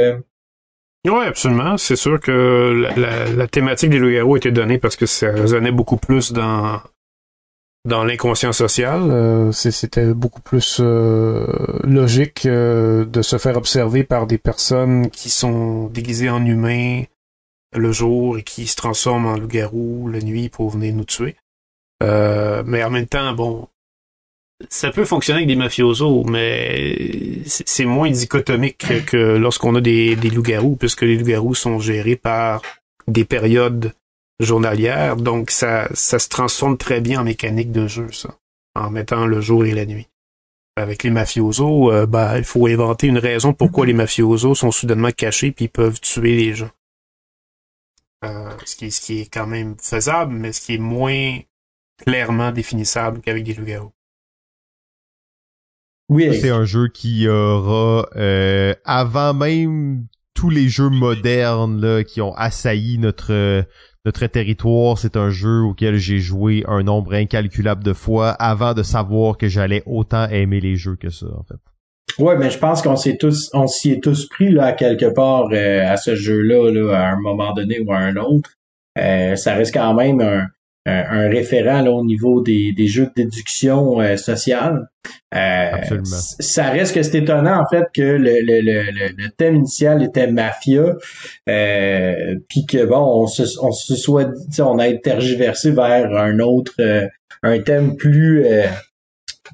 oui, 1.04 1.26
absolument. 1.26 1.76
C'est 1.78 1.96
sûr 1.96 2.20
que 2.20 2.86
la, 2.96 3.48
thématique 3.48 3.90
des 3.90 3.98
loups-garous 3.98 4.36
était 4.36 4.52
donnée 4.52 4.78
parce 4.78 4.94
que 4.94 5.06
ça 5.06 5.32
résonnait 5.32 5.72
beaucoup 5.72 5.96
plus 5.96 6.32
dans 6.32 6.80
dans 7.84 8.04
l'inconscient 8.04 8.52
social. 8.52 9.10
Euh, 9.10 9.52
c'était 9.52 10.14
beaucoup 10.14 10.40
plus 10.40 10.78
euh, 10.80 11.46
logique 11.84 12.46
euh, 12.46 13.04
de 13.04 13.22
se 13.22 13.38
faire 13.38 13.56
observer 13.56 14.04
par 14.04 14.26
des 14.26 14.38
personnes 14.38 15.10
qui 15.10 15.30
sont 15.30 15.88
déguisées 15.88 16.30
en 16.30 16.44
humains 16.44 17.02
le 17.74 17.92
jour 17.92 18.38
et 18.38 18.42
qui 18.42 18.66
se 18.66 18.76
transforment 18.76 19.26
en 19.26 19.36
loup-garou 19.36 20.08
la 20.08 20.20
nuit 20.20 20.48
pour 20.48 20.70
venir 20.70 20.94
nous 20.94 21.04
tuer. 21.04 21.36
Euh, 22.02 22.62
mais 22.66 22.84
en 22.84 22.90
même 22.90 23.06
temps, 23.06 23.32
bon, 23.32 23.68
ça 24.68 24.90
peut 24.90 25.04
fonctionner 25.04 25.38
avec 25.38 25.48
des 25.48 25.56
mafiosos, 25.56 26.24
mais 26.24 27.40
c'est 27.46 27.84
moins 27.84 28.10
dichotomique 28.10 29.04
que 29.06 29.36
lorsqu'on 29.36 29.74
a 29.74 29.80
des, 29.80 30.16
des 30.16 30.30
loups-garous, 30.30 30.76
puisque 30.76 31.02
les 31.02 31.16
loups-garous 31.16 31.54
sont 31.54 31.78
gérés 31.78 32.16
par 32.16 32.62
des 33.08 33.24
périodes 33.24 33.92
journalières, 34.40 35.16
donc 35.16 35.50
ça, 35.50 35.88
ça 35.94 36.18
se 36.18 36.28
transforme 36.28 36.76
très 36.76 37.00
bien 37.00 37.20
en 37.20 37.24
mécanique 37.24 37.72
de 37.72 37.86
jeu, 37.86 38.10
ça, 38.12 38.36
en 38.74 38.90
mettant 38.90 39.26
le 39.26 39.40
jour 39.40 39.64
et 39.64 39.72
la 39.72 39.86
nuit. 39.86 40.08
Avec 40.76 41.02
les 41.02 41.10
mafiosos, 41.10 41.92
euh, 41.92 42.06
bah, 42.06 42.38
il 42.38 42.44
faut 42.44 42.66
inventer 42.66 43.06
une 43.06 43.18
raison 43.18 43.52
pourquoi 43.52 43.84
les 43.84 43.92
mafiosos 43.92 44.54
sont 44.54 44.70
soudainement 44.70 45.10
cachés 45.10 45.52
puis 45.52 45.68
peuvent 45.68 46.00
tuer 46.00 46.34
les 46.34 46.54
gens. 46.54 46.70
Euh, 48.24 48.50
ce, 48.64 48.76
qui, 48.76 48.90
ce 48.90 49.00
qui 49.00 49.20
est 49.20 49.32
quand 49.32 49.46
même 49.46 49.76
faisable, 49.80 50.32
mais 50.32 50.52
ce 50.52 50.60
qui 50.60 50.74
est 50.74 50.78
moins 50.78 51.38
clairement 51.98 52.52
définissable 52.52 53.20
qu'avec 53.20 53.44
des 53.44 53.54
loups-garous. 53.54 53.92
Oui. 56.08 56.38
C'est 56.40 56.50
un 56.50 56.64
jeu 56.64 56.88
qui 56.88 57.28
aura, 57.28 58.08
euh, 58.16 58.74
avant 58.84 59.34
même 59.34 60.06
tous 60.34 60.50
les 60.50 60.68
jeux 60.68 60.88
modernes 60.88 61.80
là, 61.80 62.04
qui 62.04 62.20
ont 62.20 62.34
assailli 62.34 62.98
notre 62.98 63.66
notre 64.04 64.26
territoire, 64.26 64.98
c'est 64.98 65.16
un 65.16 65.30
jeu 65.30 65.60
auquel 65.60 65.96
j'ai 65.96 66.18
joué 66.18 66.64
un 66.66 66.82
nombre 66.82 67.14
incalculable 67.14 67.84
de 67.84 67.92
fois 67.92 68.30
avant 68.30 68.74
de 68.74 68.82
savoir 68.82 69.38
que 69.38 69.48
j'allais 69.48 69.82
autant 69.86 70.28
aimer 70.28 70.60
les 70.60 70.76
jeux 70.76 70.96
que 70.96 71.10
ça, 71.10 71.26
en 71.26 71.44
fait. 71.44 72.22
Ouais, 72.22 72.36
mais 72.36 72.50
je 72.50 72.58
pense 72.58 72.82
qu'on 72.82 72.96
s'est 72.96 73.16
tous, 73.16 73.50
on 73.54 73.66
s'y 73.66 73.92
est 73.92 74.02
tous 74.02 74.28
pris 74.28 74.50
là 74.50 74.72
quelque 74.72 75.14
part 75.14 75.48
euh, 75.52 75.86
à 75.86 75.96
ce 75.96 76.14
jeu-là, 76.14 76.70
là, 76.70 76.98
à 76.98 77.12
un 77.12 77.20
moment 77.20 77.54
donné 77.54 77.80
ou 77.80 77.92
à 77.92 77.98
un 77.98 78.16
autre. 78.16 78.50
Euh, 78.98 79.36
ça 79.36 79.54
reste 79.54 79.72
quand 79.72 79.94
même 79.94 80.20
un, 80.20 80.48
un, 80.86 81.28
référent 81.28 81.80
là, 81.82 81.92
au 81.92 82.04
niveau 82.04 82.42
des, 82.42 82.72
des 82.72 82.86
jeux 82.86 83.06
de 83.06 83.12
déduction 83.14 84.00
euh, 84.00 84.16
sociale. 84.16 84.88
Euh, 85.34 85.70
Absolument. 85.72 86.04
Ça 86.04 86.70
reste 86.70 86.94
que 86.94 87.02
c'est 87.02 87.18
étonnant 87.18 87.60
en 87.60 87.66
fait 87.68 87.84
que 87.94 88.02
le, 88.02 88.40
le, 88.40 88.60
le, 88.60 89.08
le 89.16 89.28
thème 89.30 89.56
initial 89.56 90.02
était 90.02 90.30
mafia, 90.30 90.94
euh, 91.48 92.36
puis 92.48 92.66
que 92.66 92.84
bon, 92.84 93.22
on 93.22 93.26
se, 93.26 93.42
on 93.60 93.72
se 93.72 93.96
soit 93.96 94.30
on 94.58 94.78
a 94.78 94.88
été 94.88 95.00
tergiversé 95.00 95.70
vers 95.70 96.12
un 96.16 96.38
autre, 96.38 96.72
euh, 96.80 97.06
un 97.42 97.60
thème 97.60 97.96
plus, 97.96 98.44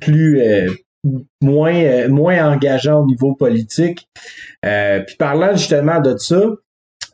plus 0.01 0.43
moins 1.41 2.09
moins 2.09 2.53
engageant 2.53 3.03
au 3.03 3.07
niveau 3.07 3.35
politique. 3.35 4.09
puis 4.63 5.17
parlant 5.19 5.57
justement 5.57 6.01
de 6.01 6.17
ça, 6.19 6.43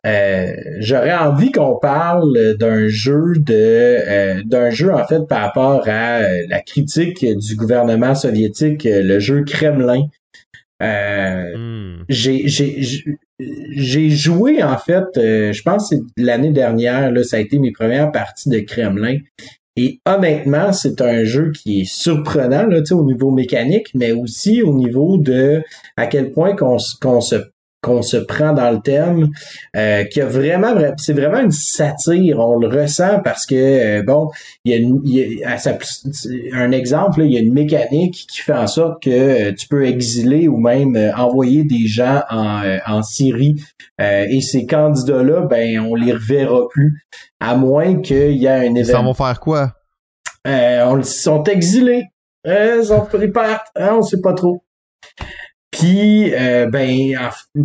euh, 0.07 0.53
j'aurais 0.81 1.15
envie 1.15 1.51
qu'on 1.51 1.77
parle 1.77 2.57
d'un 2.59 2.89
jeu 2.89 3.33
de 3.37 3.55
euh, 3.55 4.43
d'un 4.45 4.69
jeu 4.69 4.93
en 4.93 5.07
fait 5.07 5.27
par 5.27 5.41
rapport 5.41 5.83
à 5.87 6.19
euh, 6.19 6.43
la 6.49 6.61
critique 6.61 7.25
du 7.25 7.57
gouvernement 7.57 8.15
soviétique, 8.15 8.87
le 8.91 9.19
jeu 9.19 9.45
Kremlin. 9.45 10.03
Hmm. 10.81 12.05
J'ai 12.11 12.47
j'ai 12.47 14.11
joué 14.11 14.63
en 14.63 14.77
fait, 14.77 15.07
je 15.15 15.63
pense 15.63 15.91
que 15.91 15.97
l'année 16.19 16.53
dernière, 16.53 17.11
là, 17.11 17.23
ça 17.23 17.37
a 17.39 17.41
été 17.41 17.59
mes 17.59 17.73
premières 17.73 18.13
parties 18.13 18.51
de 18.51 18.59
Kremlin. 18.61 19.17
Et 19.77 20.01
honnêtement, 20.07 20.73
c'est 20.73 21.01
un 21.01 21.25
jeu 21.25 21.51
qui 21.51 21.81
est 21.81 21.85
surprenant 21.85 22.67
là, 22.67 22.81
au 22.93 23.05
niveau 23.05 23.31
mécanique, 23.31 23.89
mais 23.95 24.13
aussi 24.13 24.63
au 24.63 24.75
niveau 24.75 25.17
de 25.17 25.63
à 25.97 26.07
quel 26.07 26.31
point 26.31 26.55
qu'on 26.55 26.77
qu'on 27.01 27.21
se 27.21 27.37
qu'on 27.85 28.03
se 28.03 28.17
prend 28.17 28.55
dans 28.55 28.71
le 28.71 28.81
thème, 28.81 29.29
euh, 29.77 30.05
qui 30.05 30.21
a 30.21 30.27
vraiment, 30.27 30.75
c'est 30.97 31.13
vraiment 31.13 31.41
une 31.41 31.51
satire. 31.51 32.39
On 32.41 32.59
le 32.59 32.69
ressent 32.69 33.21
parce 33.23 33.45
que 33.45 33.55
euh, 33.55 34.03
bon, 34.03 34.31
il 34.65 34.73
y 34.73 34.75
a, 34.75 34.79
une, 34.79 35.01
il 35.05 35.15
y 35.15 35.45
a 35.45 35.59
un 36.57 36.73
exemple, 36.73 37.23
il 37.23 37.33
y 37.33 37.37
a 37.37 37.41
une 37.41 37.53
mécanique 37.53 38.27
qui 38.29 38.41
fait 38.41 38.55
en 38.55 38.67
sorte 38.67 39.03
que 39.03 39.11
euh, 39.11 39.53
tu 39.53 39.69
peux 39.69 39.85
exiler 39.85 40.49
ou 40.49 40.57
même 40.57 40.97
envoyer 41.17 41.65
des 41.65 41.87
gens 41.87 42.23
en, 42.31 42.79
en 42.87 43.03
Syrie 43.03 43.57
et 44.01 44.41
ces 44.41 44.67
candidats-là, 44.67 45.43
ben 45.43 45.79
on 45.81 45.95
les 45.95 46.13
reverra 46.13 46.67
plus, 46.69 47.05
à 47.39 47.55
moins 47.55 48.01
qu'il 48.01 48.33
y 48.33 48.47
ait 48.47 48.69
un 48.69 48.75
événement. 48.75 49.03
Ils 49.03 49.07
vont 49.07 49.15
faire 49.15 49.39
quoi? 49.41 49.73
On 50.47 51.03
sont 51.03 51.45
exilés. 51.45 52.07
ils 52.45 52.85
sont 52.85 53.03
pris 53.03 53.29
partent. 53.29 53.69
Hein, 53.77 53.97
on 53.99 54.03
sait 54.03 54.21
pas 54.21 54.33
trop. 54.33 54.65
Puis, 55.79 56.33
euh, 56.33 56.69
ben, 56.71 57.19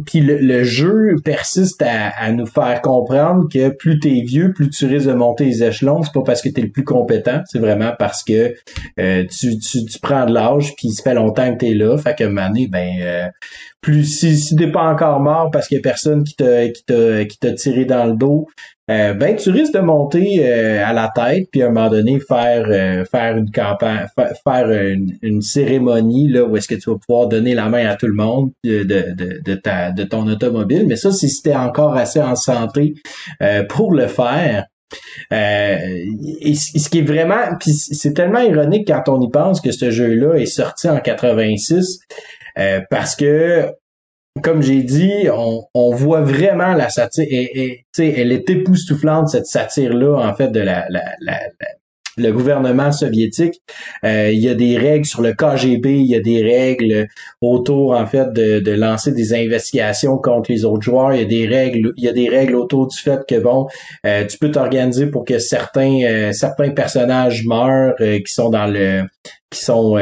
puis 0.07 0.22
le, 0.22 0.64
jeu 0.64 1.16
persiste 1.24 1.84
à, 1.86 2.32
nous 2.32 2.47
faire 2.47 2.82
comprendre 2.82 3.47
que 3.53 3.70
plus 3.70 3.99
t'es 3.99 4.24
vieux, 4.26 4.51
plus 4.51 4.70
tu 4.72 4.88
risques 4.88 5.07
de 5.07 5.14
monter 5.14 5.45
les 5.45 5.64
échelons. 5.64 6.01
C'est 6.01 6.14
pas 6.14 6.24
parce 6.24 6.41
que 6.41 6.49
t'es 6.49 6.62
le 6.62 6.72
plus 6.72 6.84
compétent, 6.84 7.41
c'est 7.45 7.60
vraiment 7.60 7.91
parce 7.99 8.24
que 8.24 8.55
euh, 8.99 9.26
tu, 9.30 9.60
tu, 9.60 9.86
tu, 9.86 9.99
prends 9.99 10.26
de 10.26 10.34
l'âge, 10.34 10.76
puis 10.76 10.89
ça 10.89 11.03
fait 11.03 11.14
longtemps 11.14 11.53
que 11.53 11.60
t'es 11.60 11.76
là. 11.76 11.97
Fait 11.99 12.16
que 12.16 12.24
mané, 12.24 12.68
ben, 12.68 12.95
euh, 12.99 13.28
plus 13.82 14.03
si, 14.03 14.38
si 14.38 14.55
t'es 14.55 14.71
pas 14.71 14.91
encore 14.91 15.19
mort 15.21 15.51
parce 15.51 15.67
qu'il 15.67 15.77
y 15.77 15.80
a 15.80 15.82
personne 15.82 16.23
qui 16.23 16.36
t'a 16.36 16.67
qui 16.69 16.84
t'a 16.84 17.25
qui 17.25 17.38
t'a 17.38 17.53
tiré 17.53 17.86
dans 17.86 18.05
le 18.05 18.15
dos, 18.15 18.47
euh, 18.91 19.13
ben 19.13 19.36
tu 19.36 19.51
risques 19.51 19.73
de 19.73 19.80
monter 19.80 20.39
euh, 20.41 20.84
à 20.86 20.91
la 20.91 21.09
tête 21.15 21.47
puis 21.51 21.61
à 21.61 21.67
un 21.67 21.71
moment 21.71 21.89
donné 21.89 22.19
faire 22.19 22.65
euh, 22.69 23.05
faire 23.05 23.38
une 23.38 23.51
campagne 23.51 24.07
faire 24.43 24.69
une, 25.21 25.41
cérémonie 25.41 26.27
là 26.27 26.43
où 26.43 26.57
est-ce 26.57 26.67
que 26.67 26.75
tu 26.75 26.89
vas 26.89 26.97
pouvoir 26.97 27.27
donner 27.27 27.53
la 27.53 27.69
main 27.69 27.88
à 27.88 27.95
tout 27.95 28.07
le 28.07 28.15
monde 28.15 28.51
de, 28.65 28.84
de, 28.84 29.41
de, 29.41 29.55
ta 29.55 29.91
de 29.91 30.03
ton 30.03 30.27
automobile. 30.27 30.86
Mais 30.88 30.97
ça 30.97 31.11
c'est 31.11 31.27
si 31.27 31.41
t'es 31.41 31.55
encore 31.55 31.95
assez 31.95 32.21
en 32.21 32.36
santé 32.36 32.95
pour 33.69 33.93
le 33.93 34.07
faire 34.07 34.65
et 35.32 36.55
ce 36.55 36.89
qui 36.89 36.99
est 36.99 37.07
vraiment 37.07 37.55
puis 37.59 37.71
c'est 37.73 38.13
tellement 38.13 38.41
ironique 38.41 38.88
quand 38.88 39.07
on 39.07 39.21
y 39.21 39.30
pense 39.30 39.61
que 39.61 39.71
ce 39.71 39.91
jeu 39.91 40.15
là 40.15 40.34
est 40.34 40.47
sorti 40.47 40.89
en 40.89 40.99
86 40.99 41.99
euh, 42.60 42.82
parce 42.89 43.16
que 43.16 43.74
comme 44.43 44.62
j'ai 44.62 44.84
dit, 44.84 45.28
on, 45.74 45.91
voit 45.95 46.22
vraiment 46.22 46.74
la 46.74 46.89
satire. 46.89 47.26
Et, 47.30 47.86
et 47.97 48.20
elle 48.20 48.32
est 48.32 48.49
époustouflante 48.49 49.30
cette 49.30 49.47
satire 49.47 49.93
là 49.93 50.16
en 50.16 50.34
fait 50.34 50.49
de 50.49 50.60
la, 50.62 50.86
le 52.20 52.32
gouvernement 52.32 52.91
soviétique. 52.91 53.61
Euh, 54.03 54.32
il 54.32 54.39
y 54.39 54.49
a 54.49 54.55
des 54.55 54.78
règles 54.78 55.05
sur 55.05 55.22
le 55.22 55.34
KGB, 55.34 55.99
il 55.99 56.05
y 56.05 56.15
a 56.15 56.20
des 56.20 56.41
règles 56.41 57.07
autour 57.41 57.93
en 57.93 58.05
fait 58.05 58.32
de, 58.34 58.59
de, 58.59 58.72
lancer 58.72 59.11
des 59.11 59.34
investigations 59.34 60.17
contre 60.17 60.51
les 60.51 60.65
autres 60.65 60.84
joueurs. 60.84 61.13
Il 61.13 61.22
y 61.22 61.24
a 61.24 61.28
des 61.28 61.47
règles, 61.47 61.93
il 61.97 62.03
y 62.03 62.07
a 62.07 62.13
des 62.13 62.30
règles 62.30 62.55
autour 62.55 62.88
du 62.88 62.97
fait 62.97 63.20
que 63.28 63.39
bon, 63.39 63.67
euh, 64.05 64.26
tu 64.26 64.38
peux 64.38 64.51
t'organiser 64.51 65.07
pour 65.07 65.26
que 65.26 65.39
certains 65.39 66.01
euh, 66.03 66.32
certains 66.32 66.72
personnages 66.72 67.45
meurent 67.45 67.95
qui 67.97 68.34
sont 68.34 68.49
dans 68.49 68.67
le 68.67 69.03
qui 69.49 69.63
sont 69.63 69.97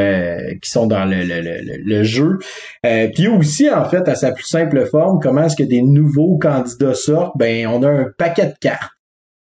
qui 0.61 0.69
sont 0.69 0.87
dans 0.87 1.05
le, 1.05 1.23
le, 1.23 1.77
le, 1.83 2.03
jeu. 2.03 2.37
puis 2.83 3.27
aussi 3.27 3.69
en 3.69 3.85
fait 3.85 4.07
à 4.09 4.15
sa 4.15 4.31
plus 4.31 4.43
simple 4.45 4.85
forme, 4.85 5.19
comment 5.21 5.45
est-ce 5.45 5.55
que 5.55 5.63
des 5.63 5.81
nouveaux 5.81 6.37
candidats 6.37 6.93
sortent? 6.93 7.37
Ben 7.37 7.65
on 7.67 7.81
a 7.83 7.89
un 7.89 8.05
paquet 8.17 8.47
de 8.47 8.55
cartes 8.59 8.96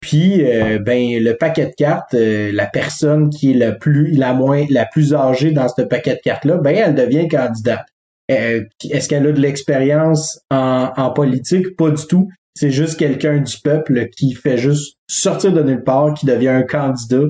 puis 0.03 0.45
euh, 0.45 0.79
ben 0.79 1.23
le 1.23 1.37
paquet 1.37 1.67
de 1.67 1.75
cartes, 1.77 2.13
euh, 2.13 2.51
la 2.51 2.65
personne 2.65 3.29
qui 3.29 3.51
est 3.51 3.53
la 3.53 3.71
plus 3.71 4.11
la 4.11 4.33
moins 4.33 4.65
la 4.69 4.85
plus 4.85 5.13
âgée 5.13 5.51
dans 5.51 5.69
ce 5.69 5.81
paquet 5.81 6.15
de 6.15 6.19
cartes 6.19 6.43
là, 6.43 6.57
ben 6.57 6.75
elle 6.75 6.93
devient 6.93 7.29
candidate. 7.29 7.85
Euh, 8.29 8.65
est-ce 8.91 9.07
qu'elle 9.07 9.25
a 9.25 9.31
de 9.31 9.39
l'expérience 9.39 10.41
en, 10.51 10.91
en 10.97 11.11
politique? 11.11 11.77
Pas 11.77 11.89
du 11.89 12.05
tout 12.05 12.27
c'est 12.55 12.69
juste 12.69 12.99
quelqu'un 12.99 13.39
du 13.39 13.57
peuple 13.59 14.09
qui 14.15 14.33
fait 14.33 14.57
juste 14.57 14.97
sortir 15.07 15.53
de 15.53 15.63
nulle 15.63 15.83
part, 15.83 16.13
qui 16.13 16.25
devient 16.25 16.49
un 16.49 16.63
candidat, 16.63 17.23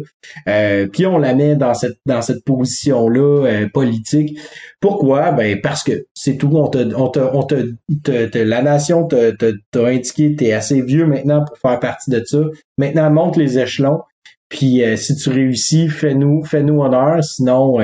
euh, 0.47 0.87
puis 0.87 1.05
on 1.05 1.17
la 1.17 1.33
met 1.33 1.55
dans 1.55 1.73
cette 1.73 1.97
dans 2.05 2.21
cette 2.21 2.43
position 2.43 3.07
là 3.07 3.45
euh, 3.45 3.69
politique. 3.73 4.37
Pourquoi? 4.81 5.31
Ben 5.31 5.59
parce 5.61 5.83
que 5.83 6.05
c'est 6.13 6.37
tout. 6.37 6.51
On 6.53 6.67
te 6.67 6.93
on 6.95 7.07
te 7.09 7.19
on 7.19 7.43
te, 7.43 8.37
la 8.37 8.61
nation 8.61 9.05
t'a 9.07 9.31
t'a 9.31 9.87
indiqué 9.87 10.35
t'es 10.35 10.51
assez 10.51 10.81
vieux 10.81 11.05
maintenant 11.05 11.45
pour 11.45 11.57
faire 11.57 11.79
partie 11.79 12.11
de 12.11 12.23
ça. 12.25 12.39
Maintenant 12.77 13.09
monte 13.09 13.37
les 13.37 13.59
échelons. 13.59 14.01
Puis 14.49 14.83
euh, 14.83 14.97
si 14.97 15.15
tu 15.15 15.29
réussis, 15.29 15.87
fais-nous 15.87 16.43
fais-nous 16.43 16.81
honneur. 16.81 17.23
Sinon 17.23 17.77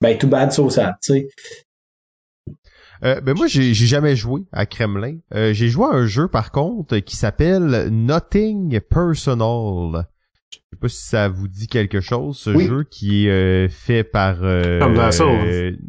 ben 0.00 0.18
tout 0.18 0.28
bad 0.28 0.52
so 0.52 0.68
sad, 0.70 0.94
tu 1.02 1.12
sais. 1.12 1.28
Euh, 3.04 3.20
ben 3.20 3.36
moi, 3.36 3.46
j'ai 3.46 3.74
jamais 3.74 4.16
joué 4.16 4.42
à 4.52 4.66
Kremlin. 4.66 5.18
Euh, 5.34 5.52
j'ai 5.52 5.68
joué 5.68 5.86
à 5.86 5.90
un 5.90 6.06
jeu, 6.06 6.28
par 6.28 6.50
contre, 6.50 6.98
qui 6.98 7.16
s'appelle 7.16 7.88
Nothing 7.90 8.80
Personal. 8.80 10.06
Je 10.50 10.58
sais 10.58 10.80
pas 10.80 10.88
si 10.88 11.06
ça 11.06 11.28
vous 11.28 11.48
dit 11.48 11.66
quelque 11.66 12.00
chose, 12.00 12.38
ce 12.38 12.56
jeu 12.58 12.84
qui 12.84 13.26
est 13.26 13.30
euh, 13.30 13.68
fait 13.68 14.04
par 14.04 14.38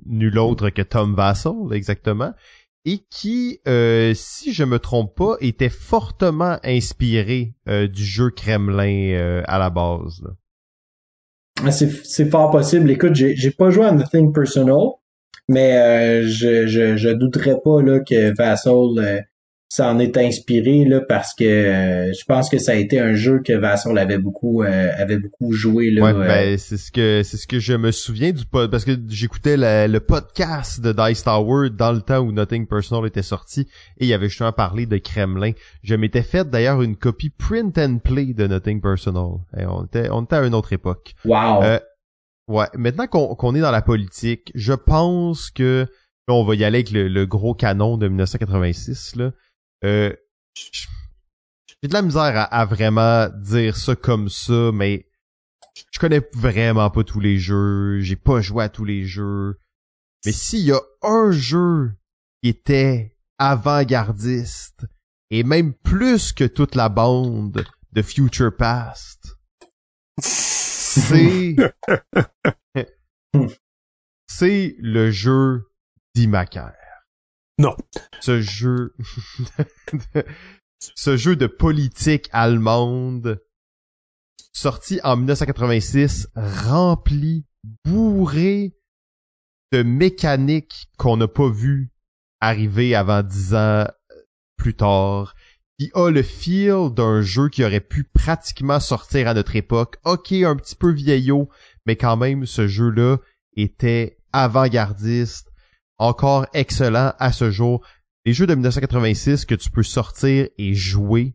nul 0.05 0.39
autre 0.39 0.69
que 0.69 0.81
Tom 0.81 1.15
Vassal, 1.15 1.53
exactement, 1.71 2.33
et 2.85 2.99
qui, 3.09 3.59
si 4.13 4.53
je 4.53 4.63
me 4.63 4.79
trompe 4.79 5.15
pas, 5.15 5.35
était 5.41 5.69
fortement 5.69 6.57
inspiré 6.63 7.53
du 7.67 8.03
jeu 8.03 8.29
Kremlin 8.29 9.41
à 9.45 9.59
la 9.59 9.69
base. 9.69 10.23
Ah, 11.63 11.71
c'est 11.71 12.29
fort 12.29 12.51
possible. 12.51 12.89
Écoute, 12.91 13.15
j'ai 13.15 13.51
pas 13.51 13.69
joué 13.69 13.85
à 13.85 13.91
Nothing 13.91 14.31
Personal, 14.31 14.89
mais 15.47 15.77
euh, 15.77 16.27
je, 16.27 16.67
je, 16.67 16.97
je 16.97 17.09
douterais 17.09 17.57
pas 17.63 17.81
là, 17.81 17.99
que 17.99 18.35
Vassal 18.35 18.97
euh, 18.97 19.21
ça 19.69 19.91
en 19.91 19.99
est 19.99 20.15
inspiré 20.17 20.85
là 20.85 21.01
parce 21.01 21.33
que 21.33 21.43
euh, 21.43 22.13
je 22.13 22.23
pense 22.25 22.49
que 22.49 22.57
ça 22.57 22.71
a 22.71 22.75
été 22.75 22.99
un 22.99 23.15
jeu 23.15 23.41
que 23.43 23.51
Vasson 23.51 23.93
l'avait 23.93 24.17
beaucoup 24.17 24.63
euh, 24.63 24.89
avait 24.97 25.17
beaucoup 25.17 25.51
joué 25.51 25.91
là. 25.91 26.03
Ouais, 26.03 26.13
ben 26.13 26.57
c'est 26.57 26.77
ce 26.77 26.89
que 26.89 27.21
c'est 27.23 27.35
ce 27.35 27.47
que 27.47 27.59
je 27.59 27.73
me 27.73 27.91
souviens 27.91 28.31
du 28.31 28.45
pod 28.45 28.71
parce 28.71 28.85
que 28.85 28.91
j'écoutais 29.09 29.57
le 29.57 29.97
podcast 29.99 30.79
de 30.79 30.93
Dice 30.93 31.23
Tower 31.23 31.69
dans 31.69 31.91
le 31.91 32.01
temps 32.01 32.19
où 32.19 32.31
Nothing 32.31 32.65
Personal 32.65 33.05
était 33.07 33.23
sorti 33.23 33.67
et 33.97 34.05
il 34.05 34.07
y 34.07 34.13
avait 34.13 34.29
justement 34.29 34.53
parlé 34.53 34.85
de 34.85 34.97
Kremlin. 34.97 35.51
Je 35.83 35.95
m'étais 35.95 36.23
fait 36.23 36.49
d'ailleurs 36.49 36.81
une 36.81 36.95
copie 36.95 37.29
print 37.29 37.77
and 37.77 37.97
play 37.97 38.33
de 38.33 38.47
Nothing 38.47 38.79
Personal. 38.79 39.39
Et 39.57 39.65
on 39.65 39.83
était 39.83 40.09
on 40.09 40.23
était 40.23 40.37
à 40.37 40.45
une 40.45 40.55
autre 40.55 40.71
époque. 40.71 41.13
Wow. 41.25 41.61
Ouais, 42.47 42.67
maintenant 42.75 43.07
qu'on 43.07 43.35
qu'on 43.35 43.55
est 43.55 43.61
dans 43.61 43.71
la 43.71 43.81
politique, 43.81 44.51
je 44.55 44.73
pense 44.73 45.49
que 45.49 45.87
on 46.27 46.43
va 46.43 46.55
y 46.55 46.63
aller 46.65 46.79
avec 46.79 46.91
le, 46.91 47.07
le 47.07 47.25
gros 47.25 47.53
canon 47.53 47.97
de 47.97 48.07
1986 48.07 49.15
là. 49.15 49.31
Euh, 49.83 50.13
j'ai 51.81 51.87
de 51.87 51.93
la 51.93 52.01
misère 52.01 52.47
à, 52.51 52.65
vraiment 52.65 53.29
dire 53.29 53.77
ça 53.77 53.95
comme 53.95 54.29
ça, 54.29 54.71
mais 54.73 55.07
je 55.91 55.99
connais 55.99 56.27
vraiment 56.33 56.89
pas 56.89 57.03
tous 57.03 57.19
les 57.19 57.37
jeux, 57.37 57.99
j'ai 57.99 58.15
pas 58.15 58.41
joué 58.41 58.63
à 58.63 58.69
tous 58.69 58.85
les 58.85 59.05
jeux. 59.05 59.59
Mais 60.25 60.31
s'il 60.31 60.65
y 60.65 60.71
a 60.71 60.81
un 61.03 61.31
jeu 61.31 61.91
qui 62.41 62.49
était 62.49 63.15
avant-gardiste, 63.37 64.85
et 65.29 65.43
même 65.43 65.73
plus 65.73 66.33
que 66.33 66.45
toute 66.45 66.73
la 66.73 66.89
bande 66.89 67.63
de 67.91 68.01
Future 68.01 68.55
Past, 68.55 69.37
c'est... 70.97 71.55
c'est 74.27 74.75
le 74.79 75.11
jeu 75.11 75.71
d'Imaker. 76.15 76.73
Non. 77.59 77.75
Ce 78.19 78.41
jeu, 78.41 78.95
ce 80.79 81.17
jeu 81.17 81.35
de 81.35 81.47
politique 81.47 82.29
allemande, 82.31 83.41
sorti 84.53 84.99
en 85.03 85.17
1986, 85.17 86.27
rempli, 86.35 87.45
bourré 87.85 88.75
de 89.71 89.83
mécaniques 89.83 90.87
qu'on 90.97 91.17
n'a 91.17 91.27
pas 91.27 91.49
vu 91.49 91.91
arriver 92.39 92.95
avant 92.95 93.23
dix 93.23 93.53
ans 93.53 93.85
euh, 93.85 93.87
plus 94.55 94.75
tard, 94.75 95.33
qui 95.79 95.91
a 95.93 96.09
le 96.09 96.23
feel 96.23 96.91
d'un 96.93 97.21
jeu 97.21 97.49
qui 97.49 97.63
aurait 97.63 97.79
pu 97.79 98.03
pratiquement 98.03 98.79
sortir 98.79 99.27
à 99.27 99.33
notre 99.33 99.55
époque. 99.55 99.97
Ok, 100.05 100.31
un 100.31 100.55
petit 100.55 100.75
peu 100.75 100.91
vieillot, 100.91 101.49
mais 101.85 101.95
quand 101.95 102.17
même, 102.17 102.45
ce 102.45 102.67
jeu-là 102.67 103.17
était 103.55 104.17
avant-gardiste, 104.33 105.51
encore 105.97 106.47
excellent 106.53 107.13
à 107.19 107.31
ce 107.31 107.51
jour. 107.51 107.85
Les 108.25 108.33
jeux 108.33 108.47
de 108.47 108.55
1986 108.55 109.45
que 109.45 109.55
tu 109.55 109.69
peux 109.69 109.83
sortir 109.83 110.47
et 110.57 110.73
jouer 110.73 111.33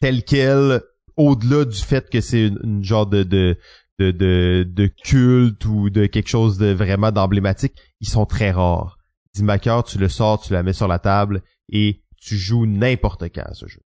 tel 0.00 0.22
quel, 0.24 0.82
au-delà 1.16 1.64
du 1.64 1.78
fait 1.78 2.10
que 2.10 2.20
c'est 2.20 2.48
une, 2.48 2.84
genre 2.84 3.06
de, 3.06 3.22
de, 3.22 3.56
de, 3.98 4.10
de, 4.10 4.66
de 4.68 4.86
culte 4.86 5.64
ou 5.64 5.90
de 5.90 6.06
quelque 6.06 6.28
chose 6.28 6.58
de 6.58 6.72
vraiment 6.72 7.10
d'emblématique, 7.10 7.74
ils 8.00 8.08
sont 8.08 8.26
très 8.26 8.50
rares. 8.50 8.98
Dimaker, 9.34 9.84
tu 9.84 9.98
le 9.98 10.08
sors, 10.08 10.40
tu 10.40 10.52
la 10.52 10.62
mets 10.62 10.72
sur 10.72 10.88
la 10.88 10.98
table 10.98 11.42
et 11.68 12.02
tu 12.20 12.36
joues 12.36 12.66
n'importe 12.66 13.24
quand 13.34 13.46
à 13.46 13.54
ce 13.54 13.66
jeu. 13.66 13.80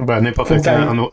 Ben, 0.00 0.22
n'importe 0.22 0.54
quand. 0.64 1.10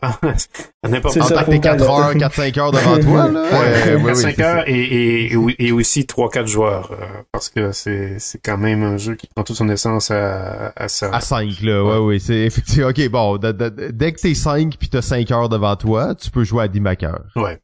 En, 0.82 0.88
n'importe 0.88 1.18
En 1.18 1.28
tant 1.28 1.44
que 1.44 1.50
t'es 1.50 1.60
4 1.60 1.82
heures, 1.82 2.14
4-5 2.14 2.58
heures 2.58 2.72
devant 2.72 2.98
toi, 2.98 3.28
là. 3.28 3.42
Ouais, 3.42 4.12
4-5 4.12 4.42
heures 4.42 4.64
et, 4.66 5.26
et, 5.26 5.36
et 5.58 5.72
aussi 5.72 6.04
3-4 6.04 6.46
joueurs. 6.46 6.92
Euh, 6.92 7.04
parce 7.30 7.50
que 7.50 7.72
c'est, 7.72 8.18
c'est 8.18 8.38
quand 8.38 8.56
même 8.56 8.82
un 8.82 8.96
jeu 8.96 9.14
qui 9.16 9.26
prend 9.26 9.44
toute 9.44 9.56
son 9.56 9.68
essence 9.68 10.10
à, 10.10 10.72
à 10.74 10.88
ça. 10.88 11.10
À 11.14 11.20
5, 11.20 11.60
là. 11.60 11.84
Ouais, 11.84 11.98
ouais. 11.98 12.18
c'est 12.18 12.38
effectivement, 12.38 12.88
ok, 12.88 13.08
bon. 13.10 13.36
dès 13.36 14.12
que 14.12 14.20
t'es 14.20 14.34
5 14.34 14.78
pis 14.78 14.88
t'as 14.88 15.02
5 15.02 15.30
heures 15.30 15.50
devant 15.50 15.76
toi, 15.76 16.14
tu 16.14 16.30
peux 16.30 16.44
jouer 16.44 16.64
à 16.64 16.68
10 16.68 16.80
Maker. 16.80 17.20
Ouais. 17.36 17.60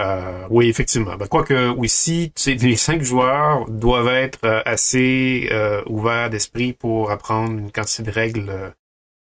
Euh, 0.00 0.46
oui, 0.50 0.68
effectivement. 0.68 1.16
Ben, 1.16 1.28
quoique 1.28 1.68
aussi, 1.78 2.32
les 2.46 2.76
cinq 2.76 3.02
joueurs 3.02 3.68
doivent 3.70 4.08
être 4.08 4.40
euh, 4.44 4.60
assez 4.64 5.48
euh, 5.52 5.82
ouverts 5.86 6.30
d'esprit 6.30 6.72
pour 6.72 7.10
apprendre 7.10 7.52
une 7.52 7.70
quantité 7.70 8.02
de 8.02 8.10
règles 8.10 8.50
euh, 8.50 8.70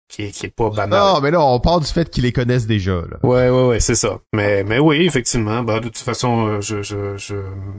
qui 0.08 0.24
est, 0.24 0.30
qui 0.30 0.46
est 0.46 0.54
pas 0.54 0.70
banal. 0.70 0.98
Non, 0.98 1.20
mais 1.20 1.30
là, 1.30 1.42
on 1.42 1.60
parle 1.60 1.82
du 1.82 1.88
fait 1.88 2.08
qu'ils 2.08 2.24
les 2.24 2.32
connaissent 2.32 2.66
déjà. 2.66 3.02
Là. 3.02 3.18
Ouais, 3.22 3.50
ouais, 3.50 3.66
ouais, 3.68 3.80
c'est 3.80 3.94
ça. 3.94 4.20
Mais, 4.34 4.64
mais 4.64 4.78
oui, 4.78 5.04
effectivement. 5.04 5.62
Bah, 5.62 5.80
de 5.80 5.88
toute 5.88 5.98
façon, 5.98 6.60
je, 6.60 6.82
je, 6.82 7.16
je 7.18 7.36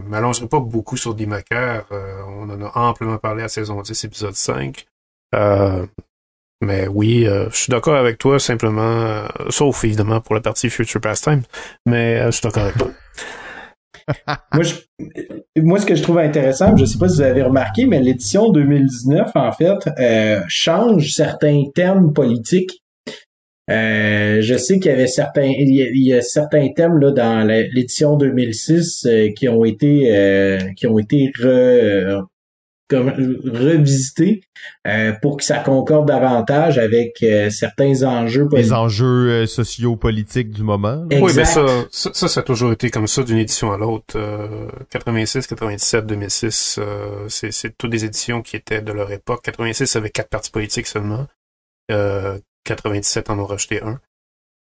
m'allongerai 0.07 0.47
pas 0.47 0.59
beaucoup 0.59 0.97
sur 0.97 1.15
Dimaker. 1.15 1.85
Euh, 1.91 2.21
on 2.27 2.49
en 2.49 2.61
a 2.61 2.71
amplement 2.75 3.17
parlé 3.17 3.41
à 3.43 3.47
saison 3.49 3.81
10, 3.81 4.03
épisode 4.03 4.35
5. 4.35 4.85
Euh, 5.33 5.85
mais 6.63 6.87
oui, 6.87 7.27
euh, 7.27 7.49
je 7.51 7.57
suis 7.57 7.71
d'accord 7.71 7.95
avec 7.95 8.17
toi, 8.17 8.39
simplement, 8.39 9.27
sauf 9.49 9.83
évidemment 9.83 10.21
pour 10.21 10.35
la 10.35 10.41
partie 10.41 10.69
Future 10.69 11.01
Pastime. 11.01 11.41
Mais 11.85 12.25
je 12.25 12.31
suis 12.31 12.43
d'accord 12.43 12.63
avec 12.63 12.77
toi. 12.77 12.91
moi, 15.61 15.79
ce 15.79 15.85
que 15.85 15.95
je 15.95 16.03
trouve 16.03 16.19
intéressant, 16.19 16.75
je 16.75 16.85
sais 16.85 16.97
pas 16.97 17.07
si 17.07 17.15
vous 17.17 17.21
avez 17.21 17.43
remarqué, 17.43 17.85
mais 17.85 17.99
l'édition 17.99 18.49
2019, 18.51 19.31
en 19.35 19.51
fait, 19.51 19.89
euh, 19.99 20.41
change 20.47 21.09
certains 21.13 21.63
termes 21.73 22.13
politiques. 22.13 22.83
Euh, 23.69 24.41
je 24.41 24.57
sais 24.57 24.77
qu'il 24.79 24.91
y 24.91 24.93
avait 24.93 25.07
certains, 25.07 25.49
il 25.57 26.05
y 26.05 26.13
a, 26.13 26.21
certains 26.21 26.67
thèmes 26.73 26.97
là 26.97 27.11
dans 27.11 27.47
l'édition 27.47 28.17
2006 28.17 29.05
euh, 29.05 29.29
qui 29.37 29.47
ont 29.47 29.63
été 29.63 30.13
euh, 30.13 30.57
qui 30.75 30.85
ont 30.85 30.99
été 30.99 31.31
re, 31.39 32.27
revisiter 32.91 34.43
euh, 34.87 35.13
pour 35.21 35.37
que 35.37 35.43
ça 35.43 35.59
concorde 35.59 36.07
davantage 36.07 36.77
avec 36.77 37.23
euh, 37.23 37.49
certains 37.49 38.03
enjeux 38.03 38.47
politiques. 38.47 38.71
Les 38.71 38.73
enjeux 38.73 39.29
euh, 39.29 39.45
sociopolitiques 39.45 40.51
du 40.51 40.63
moment. 40.63 41.05
Oui, 41.11 41.31
mais 41.35 41.45
ça, 41.45 41.65
ça, 41.91 42.27
ça, 42.27 42.39
a 42.39 42.43
toujours 42.43 42.71
été 42.71 42.89
comme 42.89 43.07
ça 43.07 43.23
d'une 43.23 43.37
édition 43.37 43.71
à 43.71 43.77
l'autre. 43.77 44.17
86, 44.89 45.47
97, 45.47 46.05
2006, 46.05 46.79
c'est, 47.27 47.51
c'est 47.51 47.77
toutes 47.77 47.91
des 47.91 48.05
éditions 48.05 48.41
qui 48.41 48.55
étaient 48.55 48.81
de 48.81 48.91
leur 48.91 49.11
époque. 49.11 49.41
86 49.43 49.95
avait 49.95 50.09
quatre 50.09 50.29
partis 50.29 50.51
politiques 50.51 50.87
seulement. 50.87 51.27
97 52.65 53.29
en 53.29 53.39
ont 53.39 53.45
rejeté 53.45 53.81
un. 53.81 53.99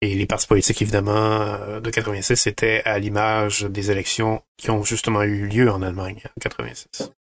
Et 0.01 0.15
les 0.15 0.25
partis 0.25 0.47
politiques, 0.47 0.81
évidemment, 0.81 1.79
de 1.81 1.89
86 1.89 2.47
étaient 2.47 2.81
à 2.83 2.99
l'image 2.99 3.63
des 3.63 3.89
élections 3.89 4.41
qui 4.57 4.69
ont 4.69 4.83
justement 4.83 5.23
eu 5.23 5.47
lieu 5.47 5.71
en 5.71 5.81
Allemagne 5.81 6.21
en 6.25 6.41
86. 6.41 7.13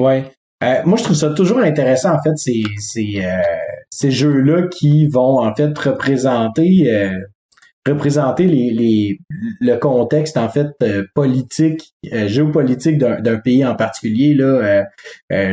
Ouais. 0.00 0.32
Euh, 0.62 0.82
moi, 0.84 0.98
je 0.98 1.04
trouve 1.04 1.16
ça 1.16 1.30
toujours 1.30 1.58
intéressant, 1.58 2.14
en 2.14 2.22
fait, 2.22 2.36
ces, 2.36 2.62
ces, 2.78 3.22
euh, 3.24 3.42
ces 3.90 4.10
jeux-là 4.10 4.68
qui 4.68 5.06
vont, 5.08 5.38
en 5.38 5.54
fait, 5.54 5.76
représenter, 5.78 6.92
euh, 6.92 7.18
représenter 7.86 8.44
les, 8.44 8.70
les, 8.70 9.18
le 9.60 9.76
contexte, 9.76 10.36
en 10.36 10.50
fait, 10.50 10.68
politique, 11.14 11.94
géopolitique 12.02 12.98
d'un 12.98 13.38
pays 13.38 13.64
en 13.64 13.74
particulier. 13.74 14.34
Là, 14.34 14.84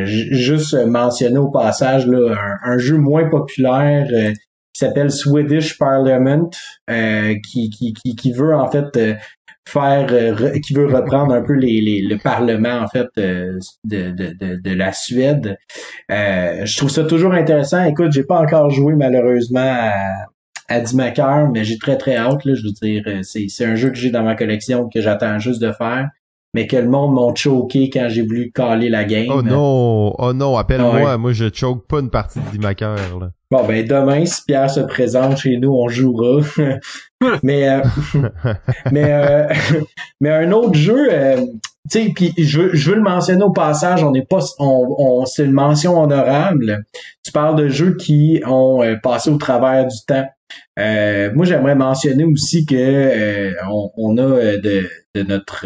juste 0.03 0.73
mentionner 0.85 1.37
au 1.37 1.49
passage 1.49 2.05
là, 2.05 2.35
un, 2.63 2.77
jeu 2.77 2.97
moins 2.97 3.29
populaire 3.29 4.07
qui 4.09 4.79
s'appelle 4.79 5.09
Swedish 5.09 5.77
Parliament, 5.77 6.49
qui, 6.89 7.69
qui, 7.69 7.93
qui, 7.93 8.15
qui, 8.17 8.33
veut, 8.33 8.53
en 8.53 8.69
fait, 8.69 8.99
faire 9.67 10.07
euh, 10.11 10.59
qui 10.59 10.73
veut 10.73 10.87
reprendre 10.87 11.33
un 11.33 11.41
peu 11.41 11.53
les, 11.53 11.81
les 11.81 12.01
le 12.01 12.17
parlement 12.17 12.79
en 12.79 12.87
fait 12.87 13.07
euh, 13.17 13.59
de, 13.83 14.11
de, 14.11 14.61
de, 14.61 14.73
la 14.73 14.93
Suède. 14.93 15.57
Euh, 16.11 16.65
je 16.65 16.77
trouve 16.77 16.89
ça 16.89 17.03
toujours 17.03 17.33
intéressant. 17.33 17.83
Écoute, 17.83 18.11
j'ai 18.11 18.23
pas 18.23 18.39
encore 18.39 18.69
joué 18.69 18.95
malheureusement 18.95 19.59
à, 19.59 19.93
à 20.69 20.79
Dimaker, 20.79 21.49
mais 21.51 21.63
j'ai 21.63 21.77
très 21.77 21.97
très 21.97 22.15
hâte. 22.15 22.45
Là, 22.45 22.53
je 22.53 22.63
veux 22.63 22.71
dire, 22.81 23.03
c'est, 23.23 23.47
c'est 23.49 23.65
un 23.65 23.75
jeu 23.75 23.89
que 23.89 23.97
j'ai 23.97 24.09
dans 24.09 24.23
ma 24.23 24.35
collection 24.35 24.87
que 24.89 25.01
j'attends 25.01 25.37
juste 25.39 25.61
de 25.61 25.71
faire 25.71 26.07
mais 26.53 26.67
que 26.67 26.77
le 26.77 26.89
monde 26.89 27.13
m'a 27.13 27.35
choqué 27.35 27.89
quand 27.89 28.07
j'ai 28.09 28.21
voulu 28.21 28.51
caler 28.53 28.89
la 28.89 29.05
game. 29.05 29.27
Oh 29.29 29.41
non, 29.41 30.13
oh 30.17 30.33
non, 30.33 30.57
appelle-moi, 30.57 31.17
moi 31.17 31.33
je 31.33 31.45
choke 31.53 31.87
pas 31.87 31.99
une 31.99 32.09
partie 32.09 32.39
de 32.39 32.49
Dimaker. 32.51 33.19
Là. 33.19 33.31
Bon 33.49 33.65
ben 33.65 33.85
demain, 33.87 34.25
si 34.25 34.41
Pierre 34.45 34.69
se 34.69 34.81
présente 34.81 35.37
chez 35.37 35.57
nous, 35.57 35.71
on 35.71 35.87
jouera. 35.87 36.41
mais 37.43 37.69
euh, 37.69 37.81
mais 38.91 39.13
euh, 39.13 39.47
mais 40.21 40.31
un 40.31 40.51
autre 40.51 40.73
jeu, 40.73 41.07
euh, 41.11 41.45
tu 41.89 42.03
sais, 42.03 42.11
puis 42.13 42.33
je 42.37 42.61
veux, 42.61 42.69
je 42.75 42.89
veux 42.89 42.97
le 42.97 43.03
mentionner 43.03 43.43
au 43.43 43.51
passage, 43.51 44.03
on 44.03 44.11
n'est 44.11 44.25
pas, 44.25 44.39
on, 44.59 44.95
on 44.97 45.25
c'est 45.25 45.45
une 45.45 45.53
mention 45.53 45.97
honorable. 45.97 46.83
Tu 47.23 47.31
parles 47.31 47.55
de 47.55 47.69
jeux 47.69 47.95
qui 47.95 48.41
ont 48.45 48.83
passé 49.01 49.29
au 49.29 49.37
travers 49.37 49.87
du 49.87 49.97
temps. 50.05 50.25
Moi, 50.77 51.45
j'aimerais 51.45 51.75
mentionner 51.75 52.23
aussi 52.23 52.65
que 52.65 53.53
on, 53.69 53.91
on, 53.97 54.17
a 54.17 54.57
de, 54.57 54.89
de 55.15 55.23
notre, 55.23 55.65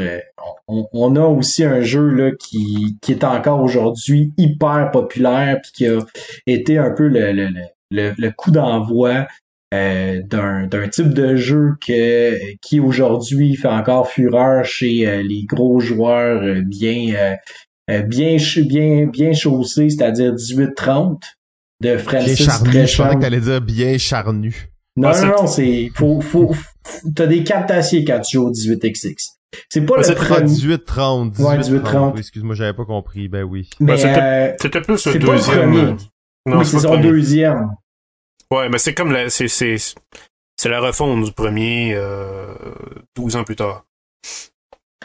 on, 0.67 0.87
on, 0.93 1.15
a 1.15 1.25
aussi 1.25 1.63
un 1.63 1.81
jeu 1.81 2.09
là 2.09 2.31
qui, 2.39 2.97
qui 3.01 3.11
est 3.11 3.23
encore 3.23 3.61
aujourd'hui 3.61 4.33
hyper 4.37 4.91
populaire 4.91 5.59
puis 5.61 5.71
qui 5.73 5.87
a 5.87 5.99
été 6.47 6.77
un 6.77 6.91
peu 6.91 7.07
le, 7.07 7.31
le, 7.31 7.49
le, 7.91 8.13
le 8.17 8.31
coup 8.31 8.51
d'envoi 8.51 9.27
euh, 9.73 10.21
d'un, 10.23 10.67
type 10.89 11.13
de 11.13 11.37
jeu 11.37 11.75
que, 11.85 12.55
qui 12.57 12.81
aujourd'hui 12.81 13.55
fait 13.55 13.69
encore 13.69 14.09
fureur 14.09 14.65
chez 14.65 15.07
euh, 15.07 15.23
les 15.23 15.45
gros 15.45 15.79
joueurs 15.79 16.43
euh, 16.43 16.61
bien 16.61 17.37
bien, 17.87 18.37
bien, 18.67 19.05
bien 19.07 19.33
chaussé, 19.33 19.89
c'est-à-dire 19.89 20.33
18-30 20.33 21.21
de 21.81 21.97
Francis 21.97 22.37
Bien 22.37 22.45
charnu, 22.45 22.71
je 22.87 22.97
pensais 22.97 23.15
que 23.15 23.21
t'allais 23.21 23.39
dire 23.39 23.61
bien 23.61 23.97
charnu. 23.97 24.70
Non, 24.97 25.11
non, 25.11 25.25
non, 25.27 25.47
c'est, 25.47 25.89
faut, 25.95 26.19
faut, 26.21 26.53
t'as 27.15 27.27
des 27.27 27.43
cartes 27.43 27.69
d'acier 27.69 28.03
quand 28.03 28.19
tu 28.19 28.37
joues 28.37 28.47
au 28.47 28.51
18XX. 28.51 29.15
C'est 29.69 29.81
pas 29.85 29.97
le 29.97 30.03
c'est 30.03 30.15
premier, 30.15 30.45
18 30.45 30.85
30 30.85 31.37
Ouais, 31.39 31.57
18 31.57 31.81
30 31.83 32.11
18-30. 32.11 32.13
Oui, 32.13 32.19
excuse-moi 32.19 32.55
j'avais 32.55 32.73
pas 32.73 32.85
compris 32.85 33.27
ben 33.27 33.43
oui 33.43 33.69
mais 33.81 33.93
Ouais, 33.93 33.97
c'était- 33.97 34.21
euh, 34.21 34.53
C'était 34.61 34.81
plus 34.81 34.93
le 34.93 34.97
c'est 34.97 35.19
pas 35.19 35.25
le 35.25 35.31
deuxième. 35.37 35.97
Non, 36.45 36.59
oui, 36.59 36.65
c'est 36.65 36.79
son 36.79 36.97
deuxième. 36.97 37.69
Ouais, 38.49 38.69
mais 38.69 38.77
c'est 38.77 38.93
comme 38.93 39.11
la, 39.11 39.29
c'est, 39.29 39.47
c'est, 39.49 39.75
c'est 40.57 40.69
la 40.69 40.79
refonte 40.79 41.23
du 41.25 41.31
premier, 41.33 41.93
euh, 41.95 42.53
12 43.15 43.35
ans 43.35 43.43
plus 43.43 43.55
tard. 43.57 43.85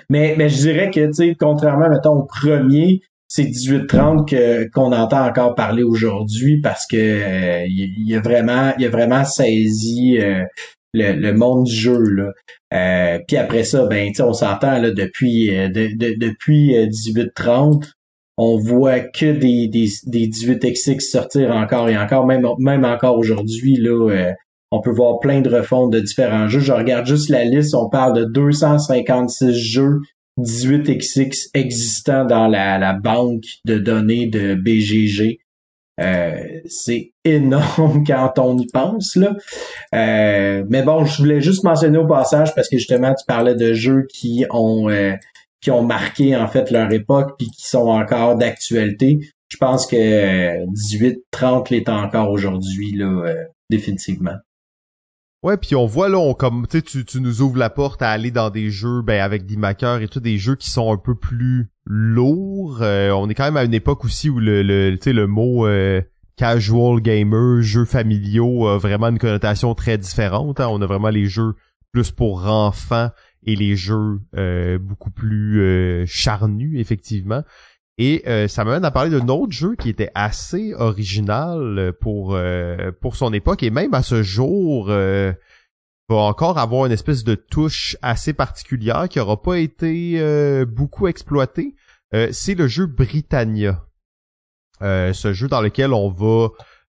Mais, 0.08 0.34
mais 0.38 0.48
je 0.48 0.56
dirais 0.58 0.90
que, 0.90 1.06
tu 1.06 1.12
sais, 1.12 1.36
contrairement, 1.38 1.88
mettons, 1.88 2.14
au 2.14 2.22
premier, 2.24 3.02
c'est 3.28 3.44
18-30 3.44 4.28
que, 4.28 4.68
qu'on 4.70 4.92
entend 4.92 5.26
encore 5.26 5.54
parler 5.54 5.82
aujourd'hui 5.82 6.60
parce 6.60 6.86
que 6.86 6.96
euh, 6.96 7.64
il, 7.68 7.94
il 8.06 8.14
a 8.16 8.20
vraiment, 8.20 8.72
il 8.78 8.86
a 8.86 8.88
vraiment 8.88 9.24
saisi 9.24 10.18
euh, 10.20 10.44
le, 10.92 11.32
monde 11.32 11.64
du 11.64 11.74
jeu, 11.74 11.98
là. 12.00 12.32
Euh, 12.74 13.18
puis 13.26 13.36
après 13.36 13.64
ça, 13.64 13.86
ben, 13.86 14.12
on 14.20 14.32
s'entend, 14.32 14.80
là, 14.80 14.90
depuis, 14.90 15.48
de, 15.48 15.96
de- 15.96 16.16
depuis 16.18 16.76
euh, 16.76 16.86
18-30, 16.86 17.90
on 18.38 18.58
voit 18.58 19.00
que 19.00 19.32
des, 19.32 19.68
des, 19.68 19.88
des 20.06 20.28
18XX 20.28 21.00
sortir 21.00 21.50
encore 21.54 21.88
et 21.88 21.96
encore, 21.96 22.26
même, 22.26 22.46
même 22.58 22.84
encore 22.84 23.18
aujourd'hui, 23.18 23.76
là, 23.76 24.34
on 24.70 24.80
peut 24.80 24.90
voir 24.90 25.20
plein 25.20 25.40
de 25.40 25.48
refontes 25.48 25.92
de 25.92 26.00
différents 26.00 26.48
jeux. 26.48 26.60
Je 26.60 26.72
regarde 26.72 27.06
juste 27.06 27.30
la 27.30 27.44
liste, 27.44 27.74
on 27.74 27.88
parle 27.88 28.14
de 28.14 28.24
256 28.24 29.52
jeux 29.52 30.00
18XX 30.38 31.50
existants 31.54 32.24
dans 32.24 32.48
la, 32.48 32.92
banque 32.92 33.44
de 33.64 33.78
données 33.78 34.26
de 34.26 34.54
BGG. 34.54 35.38
Euh, 35.98 36.60
c'est 36.66 37.12
énorme 37.24 38.04
quand 38.06 38.38
on 38.38 38.58
y 38.58 38.66
pense 38.66 39.16
là. 39.16 39.34
Euh, 39.94 40.64
mais 40.68 40.82
bon, 40.82 41.04
je 41.06 41.16
voulais 41.18 41.40
juste 41.40 41.64
mentionner 41.64 41.96
au 41.96 42.06
passage 42.06 42.54
parce 42.54 42.68
que 42.68 42.76
justement 42.76 43.14
tu 43.14 43.24
parlais 43.26 43.54
de 43.54 43.72
jeux 43.72 44.06
qui 44.12 44.44
ont 44.50 44.90
euh, 44.90 45.14
qui 45.62 45.70
ont 45.70 45.82
marqué 45.82 46.36
en 46.36 46.48
fait 46.48 46.70
leur 46.70 46.92
époque 46.92 47.36
puis 47.38 47.48
qui 47.48 47.66
sont 47.66 47.88
encore 47.88 48.36
d'actualité. 48.36 49.20
Je 49.48 49.56
pense 49.56 49.86
que 49.86 49.96
euh, 49.96 50.66
18-30 50.66 51.70
l'est 51.70 51.88
encore 51.88 52.30
aujourd'hui 52.30 52.92
là, 52.94 53.32
définitivement. 53.70 54.36
Ouais, 55.42 55.56
puis 55.56 55.76
on 55.76 55.86
voit 55.86 56.08
là, 56.08 56.18
on 56.18 56.34
comme 56.34 56.66
tu 56.66 56.82
tu 57.04 57.20
nous 57.20 57.40
ouvres 57.42 57.58
la 57.58 57.70
porte 57.70 58.02
à 58.02 58.10
aller 58.10 58.30
dans 58.30 58.50
des 58.50 58.70
jeux, 58.70 59.02
ben 59.02 59.20
avec 59.20 59.46
D-Maker 59.46 60.00
et 60.02 60.08
tout, 60.08 60.18
des 60.18 60.38
jeux 60.38 60.56
qui 60.56 60.70
sont 60.70 60.92
un 60.92 60.96
peu 60.96 61.14
plus 61.14 61.70
lourds. 61.84 62.78
Euh, 62.82 63.10
on 63.12 63.28
est 63.28 63.34
quand 63.34 63.44
même 63.44 63.56
à 63.56 63.64
une 63.64 63.74
époque 63.74 64.04
aussi 64.04 64.28
où 64.28 64.40
le, 64.40 64.62
le 64.62 64.96
le 65.04 65.26
mot 65.26 65.66
euh, 65.66 66.00
casual 66.36 67.00
gamer, 67.00 67.62
jeux 67.62 67.84
familiaux, 67.84 68.66
a 68.66 68.78
vraiment 68.78 69.08
une 69.08 69.18
connotation 69.18 69.74
très 69.74 69.98
différente. 69.98 70.58
hein. 70.58 70.68
On 70.68 70.82
a 70.82 70.86
vraiment 70.86 71.10
les 71.10 71.26
jeux 71.26 71.54
plus 71.92 72.10
pour 72.10 72.46
enfants 72.46 73.10
et 73.44 73.54
les 73.54 73.76
jeux 73.76 74.18
euh, 74.36 74.78
beaucoup 74.78 75.10
plus 75.12 76.04
charnus 76.06 76.80
effectivement. 76.80 77.42
Et 77.98 78.22
euh, 78.26 78.46
ça 78.46 78.64
m'amène 78.64 78.84
à 78.84 78.90
parler 78.90 79.10
d'un 79.10 79.26
autre 79.28 79.52
jeu 79.52 79.74
qui 79.74 79.88
était 79.88 80.10
assez 80.14 80.74
original 80.74 81.78
euh, 81.78 81.92
pour 81.92 82.34
euh, 82.34 82.92
pour 83.00 83.16
son 83.16 83.32
époque 83.32 83.62
et 83.62 83.70
même 83.70 83.94
à 83.94 84.02
ce 84.02 84.22
jour 84.22 84.90
euh, 84.90 85.32
va 86.08 86.16
encore 86.16 86.58
avoir 86.58 86.84
une 86.84 86.92
espèce 86.92 87.24
de 87.24 87.34
touche 87.34 87.96
assez 88.02 88.34
particulière 88.34 89.08
qui 89.08 89.18
aura 89.18 89.40
pas 89.40 89.58
été 89.58 90.16
euh, 90.20 90.66
beaucoup 90.66 91.08
exploitée. 91.08 91.74
C'est 92.30 92.54
le 92.54 92.66
jeu 92.66 92.86
Britannia. 92.86 93.84
Ce 94.80 95.32
jeu 95.34 95.48
dans 95.48 95.60
lequel 95.60 95.92
on 95.92 96.08
va 96.08 96.48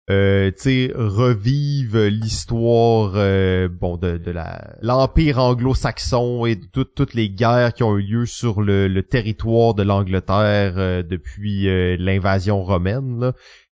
euh, 0.08 0.50
revivre 0.94 1.98
l'histoire 2.04 3.12
euh, 3.16 3.68
bon 3.68 3.96
de, 3.96 4.18
de 4.18 4.30
la 4.30 4.76
l'empire 4.80 5.38
anglo-saxon 5.38 6.46
et 6.46 6.54
de 6.54 6.82
toutes 6.84 7.14
les 7.14 7.28
guerres 7.28 7.74
qui 7.74 7.82
ont 7.82 7.96
eu 7.98 8.02
lieu 8.02 8.26
sur 8.26 8.62
le, 8.62 8.86
le 8.86 9.02
territoire 9.02 9.74
de 9.74 9.82
l'Angleterre 9.82 10.74
euh, 10.76 11.02
depuis 11.02 11.68
euh, 11.68 11.96
l'invasion 11.98 12.62
romaine. 12.62 13.18
là. 13.20 13.32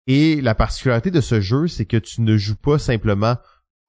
Et 0.06 0.40
la 0.40 0.54
particularité 0.54 1.10
de 1.10 1.20
ce 1.20 1.40
jeu, 1.40 1.66
c'est 1.66 1.84
que 1.84 1.98
tu 1.98 2.22
ne 2.22 2.36
joues 2.36 2.56
pas 2.56 2.78
simplement 2.78 3.36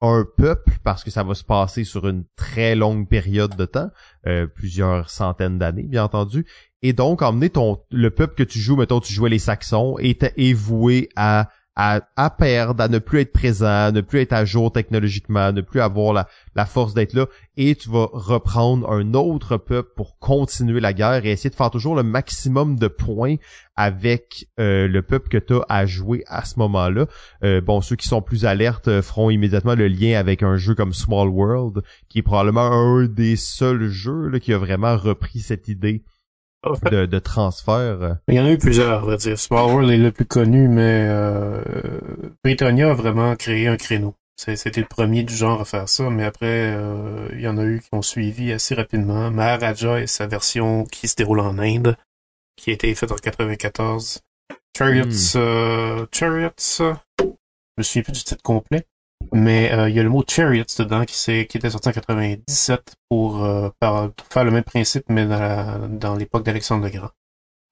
un 0.02 0.26
peuple 0.36 0.72
parce 0.82 1.04
que 1.04 1.10
ça 1.10 1.22
va 1.22 1.34
se 1.34 1.44
passer 1.44 1.84
sur 1.84 2.08
une 2.08 2.24
très 2.36 2.74
longue 2.74 3.08
période 3.08 3.54
de 3.56 3.66
temps, 3.66 3.90
euh, 4.26 4.46
plusieurs 4.46 5.10
centaines 5.10 5.58
d'années, 5.58 5.86
bien 5.86 6.04
entendu. 6.04 6.46
Et 6.82 6.92
donc, 6.94 7.20
emmener 7.20 7.50
ton 7.50 7.78
le 7.90 8.10
peuple 8.10 8.34
que 8.34 8.42
tu 8.42 8.58
joues, 8.58 8.76
mettons, 8.76 9.00
tu 9.00 9.12
jouais 9.12 9.28
les 9.28 9.38
Saxons, 9.38 9.98
est, 9.98 10.32
est 10.36 10.54
voué 10.54 11.10
à 11.16 11.50
à, 12.16 12.30
perdre, 12.30 12.82
à 12.82 12.88
ne 12.88 12.98
plus 12.98 13.20
être 13.20 13.32
présent, 13.32 13.86
à 13.86 13.90
ne 13.90 14.02
plus 14.02 14.20
être 14.20 14.34
à 14.34 14.44
jour 14.44 14.70
technologiquement, 14.70 15.46
à 15.46 15.52
ne 15.52 15.62
plus 15.62 15.80
avoir 15.80 16.12
la, 16.12 16.66
force 16.66 16.92
d'être 16.92 17.14
là, 17.14 17.26
et 17.56 17.74
tu 17.74 17.88
vas 17.88 18.08
reprendre 18.12 18.90
un 18.90 19.14
autre 19.14 19.56
peuple 19.56 19.90
pour 19.96 20.18
continuer 20.18 20.80
la 20.80 20.92
guerre 20.92 21.24
et 21.24 21.30
essayer 21.30 21.48
de 21.48 21.54
faire 21.54 21.70
toujours 21.70 21.94
le 21.94 22.02
maximum 22.02 22.78
de 22.78 22.86
points 22.86 23.36
avec 23.76 24.46
euh, 24.58 24.88
le 24.88 25.00
peuple 25.00 25.30
que 25.30 25.38
tu 25.38 25.54
as 25.54 25.64
à 25.70 25.86
jouer 25.86 26.22
à 26.26 26.44
ce 26.44 26.58
moment-là. 26.58 27.06
Euh, 27.44 27.62
bon, 27.62 27.80
ceux 27.80 27.96
qui 27.96 28.08
sont 28.08 28.20
plus 28.20 28.44
alertes 28.44 28.88
euh, 28.88 29.00
feront 29.00 29.30
immédiatement 29.30 29.74
le 29.74 29.88
lien 29.88 30.18
avec 30.18 30.42
un 30.42 30.56
jeu 30.56 30.74
comme 30.74 30.92
Small 30.92 31.28
World, 31.28 31.82
qui 32.10 32.18
est 32.18 32.22
probablement 32.22 32.70
un 32.70 33.06
des 33.06 33.36
seuls 33.36 33.88
jeux 33.88 34.30
qui 34.38 34.52
a 34.52 34.58
vraiment 34.58 34.98
repris 34.98 35.38
cette 35.38 35.68
idée 35.68 36.04
En 36.62 36.74
fait, 36.74 36.90
de, 36.90 37.06
de 37.06 37.18
transfert. 37.18 38.18
il 38.28 38.34
y 38.34 38.40
en 38.40 38.44
a 38.44 38.50
eu 38.50 38.58
plusieurs, 38.58 39.04
on 39.04 39.06
va 39.06 39.16
dire. 39.16 39.38
Small 39.38 39.66
World 39.66 39.90
est 39.90 39.96
le 39.96 40.12
plus 40.12 40.26
connu, 40.26 40.68
mais 40.68 41.06
euh, 41.08 41.62
Britannia 42.44 42.90
a 42.90 42.94
vraiment 42.94 43.34
créé 43.34 43.66
un 43.66 43.76
créneau. 43.76 44.14
C'était 44.36 44.80
le 44.80 44.86
premier 44.86 45.22
du 45.22 45.34
genre 45.34 45.60
à 45.60 45.64
faire 45.66 45.86
ça, 45.86 46.08
mais 46.08 46.24
après, 46.24 46.74
euh, 46.74 47.28
il 47.34 47.42
y 47.42 47.48
en 47.48 47.58
a 47.58 47.64
eu 47.64 47.80
qui 47.80 47.90
ont 47.92 48.00
suivi 48.00 48.52
assez 48.52 48.74
rapidement. 48.74 49.30
Maharaja 49.30 50.00
et 50.00 50.06
sa 50.06 50.26
version 50.26 50.84
qui 50.84 51.08
se 51.08 51.16
déroule 51.16 51.40
en 51.40 51.58
Inde, 51.58 51.94
qui 52.56 52.70
a 52.70 52.72
été 52.72 52.94
faite 52.94 53.12
en 53.12 53.16
94. 53.16 54.20
Chariots, 54.76 55.36
euh, 55.36 56.06
Chariots, 56.10 56.80
euh, 56.80 56.94
je 57.20 57.24
me 57.76 57.82
souviens 57.82 58.02
plus 58.02 58.12
du 58.12 58.24
titre 58.24 58.42
complet, 58.42 58.86
mais 59.32 59.72
euh, 59.72 59.88
il 59.88 59.94
y 59.96 60.00
a 60.00 60.02
le 60.02 60.08
mot 60.08 60.24
Chariots 60.28 60.64
dedans 60.78 61.04
qui, 61.04 61.16
s'est- 61.16 61.46
qui 61.48 61.56
était 61.58 61.70
sorti 61.70 61.88
en 61.88 61.92
97 61.92 62.94
pour, 63.08 63.44
euh, 63.44 63.68
par- 63.80 64.10
pour 64.12 64.26
faire 64.28 64.44
le 64.44 64.50
même 64.50 64.64
principe, 64.64 65.04
mais 65.08 65.26
dans 65.26 65.38
la- 65.38 65.78
dans 65.88 66.16
l'époque 66.16 66.44
d'Alexandre 66.44 66.84
le 66.84 66.90
Grand. 66.90 67.10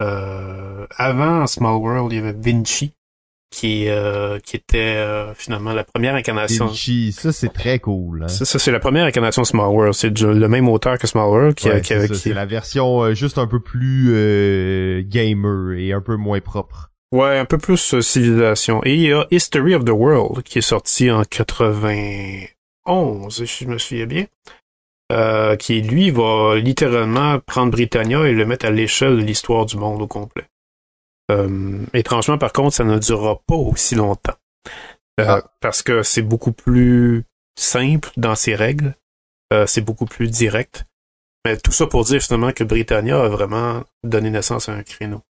Euh, 0.02 0.86
avant 0.96 1.46
Small 1.46 1.76
World, 1.76 2.12
il 2.12 2.16
y 2.16 2.18
avait 2.18 2.32
Vinci, 2.38 2.92
qui, 3.50 3.88
euh, 3.88 4.38
qui 4.40 4.56
était 4.56 4.96
euh, 4.96 5.32
finalement 5.34 5.72
la 5.72 5.82
première 5.82 6.14
incarnation. 6.14 6.66
Vinci, 6.66 7.12
ça 7.12 7.32
c'est 7.32 7.52
très 7.52 7.78
cool. 7.78 8.24
Hein? 8.24 8.28
Ça, 8.28 8.44
ça, 8.44 8.58
c'est 8.58 8.70
la 8.70 8.78
première 8.78 9.06
incarnation 9.06 9.42
de 9.42 9.46
Small 9.46 9.70
World. 9.70 9.94
C'est 9.94 10.10
du- 10.10 10.26
le 10.32 10.48
même 10.48 10.68
auteur 10.68 10.98
que 10.98 11.06
Small 11.06 11.28
World 11.28 11.54
qui, 11.54 11.68
Ouais, 11.68 11.80
qui, 11.80 11.88
c'est 11.88 11.94
a- 11.94 12.00
ça, 12.02 12.08
qui- 12.08 12.14
c'est 12.16 12.34
la 12.34 12.46
version 12.46 13.02
euh, 13.04 13.14
juste 13.14 13.38
un 13.38 13.46
peu 13.46 13.58
plus 13.60 14.10
euh, 14.14 15.02
gamer 15.04 15.72
et 15.78 15.92
un 15.92 16.00
peu 16.02 16.16
moins 16.16 16.40
propre. 16.40 16.90
Ouais, 17.12 17.38
un 17.38 17.44
peu 17.46 17.58
plus 17.58 17.94
euh, 17.94 18.02
civilisation. 18.02 18.82
Et 18.84 18.94
il 18.94 19.00
y 19.00 19.12
a 19.12 19.26
History 19.30 19.74
of 19.74 19.84
the 19.84 19.90
World 19.90 20.42
qui 20.42 20.58
est 20.58 20.62
sorti 20.62 21.10
en 21.10 21.24
91, 21.24 23.44
si 23.46 23.64
je 23.64 23.68
me 23.68 23.78
souviens 23.78 24.06
bien. 24.06 24.26
Euh, 25.10 25.56
qui 25.56 25.80
lui 25.80 26.10
va 26.10 26.56
littéralement 26.56 27.40
prendre 27.40 27.72
Britannia 27.72 28.28
et 28.28 28.32
le 28.32 28.44
mettre 28.44 28.66
à 28.66 28.70
l'échelle 28.70 29.16
de 29.16 29.22
l'histoire 29.22 29.64
du 29.64 29.78
monde 29.78 30.02
au 30.02 30.06
complet. 30.06 30.44
Euh, 31.30 31.78
étrangement, 31.94 32.36
par 32.36 32.52
contre, 32.52 32.74
ça 32.74 32.84
ne 32.84 32.98
durera 32.98 33.40
pas 33.46 33.54
aussi 33.54 33.94
longtemps. 33.94 34.34
Euh, 35.18 35.24
Ah. 35.26 35.42
Parce 35.60 35.82
que 35.82 36.02
c'est 36.02 36.20
beaucoup 36.22 36.52
plus 36.52 37.24
simple 37.58 38.10
dans 38.18 38.34
ses 38.34 38.54
règles. 38.54 38.94
Euh, 39.52 39.66
c'est 39.66 39.80
beaucoup 39.80 40.04
plus 40.04 40.28
direct. 40.28 40.84
Mais 41.46 41.56
tout 41.56 41.72
ça 41.72 41.86
pour 41.86 42.04
dire 42.04 42.20
finalement 42.20 42.52
que 42.52 42.64
Britannia 42.64 43.18
a 43.18 43.28
vraiment 43.28 43.84
donné 44.04 44.28
naissance 44.28 44.68
à 44.68 44.72
un 44.72 44.82
créneau. 44.82 45.22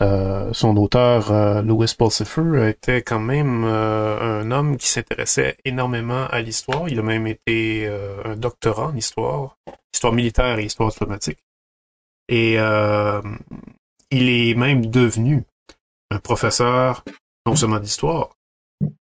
Euh, 0.00 0.52
son 0.52 0.76
auteur, 0.76 1.30
euh, 1.30 1.62
Louis 1.62 1.92
Pulsifer, 1.96 2.68
était 2.68 3.02
quand 3.02 3.20
même 3.20 3.64
euh, 3.64 4.40
un 4.42 4.50
homme 4.50 4.76
qui 4.76 4.88
s'intéressait 4.88 5.56
énormément 5.64 6.26
à 6.26 6.40
l'histoire. 6.40 6.88
Il 6.88 6.98
a 6.98 7.02
même 7.02 7.28
été 7.28 7.86
euh, 7.86 8.20
un 8.24 8.36
doctorat 8.36 8.88
en 8.88 8.96
histoire, 8.96 9.56
histoire 9.92 10.12
militaire 10.12 10.58
et 10.58 10.64
histoire 10.64 10.90
diplomatique. 10.90 11.38
Et 12.28 12.54
il 12.54 14.28
est 14.28 14.54
même 14.54 14.86
devenu 14.86 15.44
un 16.10 16.18
professeur 16.18 17.04
non 17.46 17.54
seulement 17.54 17.80
d'histoire, 17.80 18.30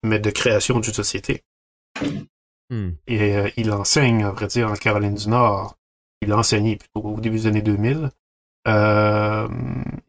mais 0.03 0.19
de 0.19 0.29
création 0.31 0.79
d'une 0.79 0.93
société. 0.93 1.43
Hmm. 2.69 2.89
Et 3.07 3.53
il 3.55 3.71
enseigne, 3.71 4.25
à 4.25 4.31
vrai 4.31 4.47
dire, 4.47 4.69
en 4.69 4.73
Caroline 4.73 5.15
du 5.15 5.29
Nord. 5.29 5.77
Il 6.21 6.33
a 6.33 6.37
enseigné 6.37 6.75
plutôt 6.75 7.07
au 7.07 7.19
début 7.21 7.37
des 7.37 7.47
années 7.47 7.61
2000. 7.61 8.09
Euh, 8.67 9.47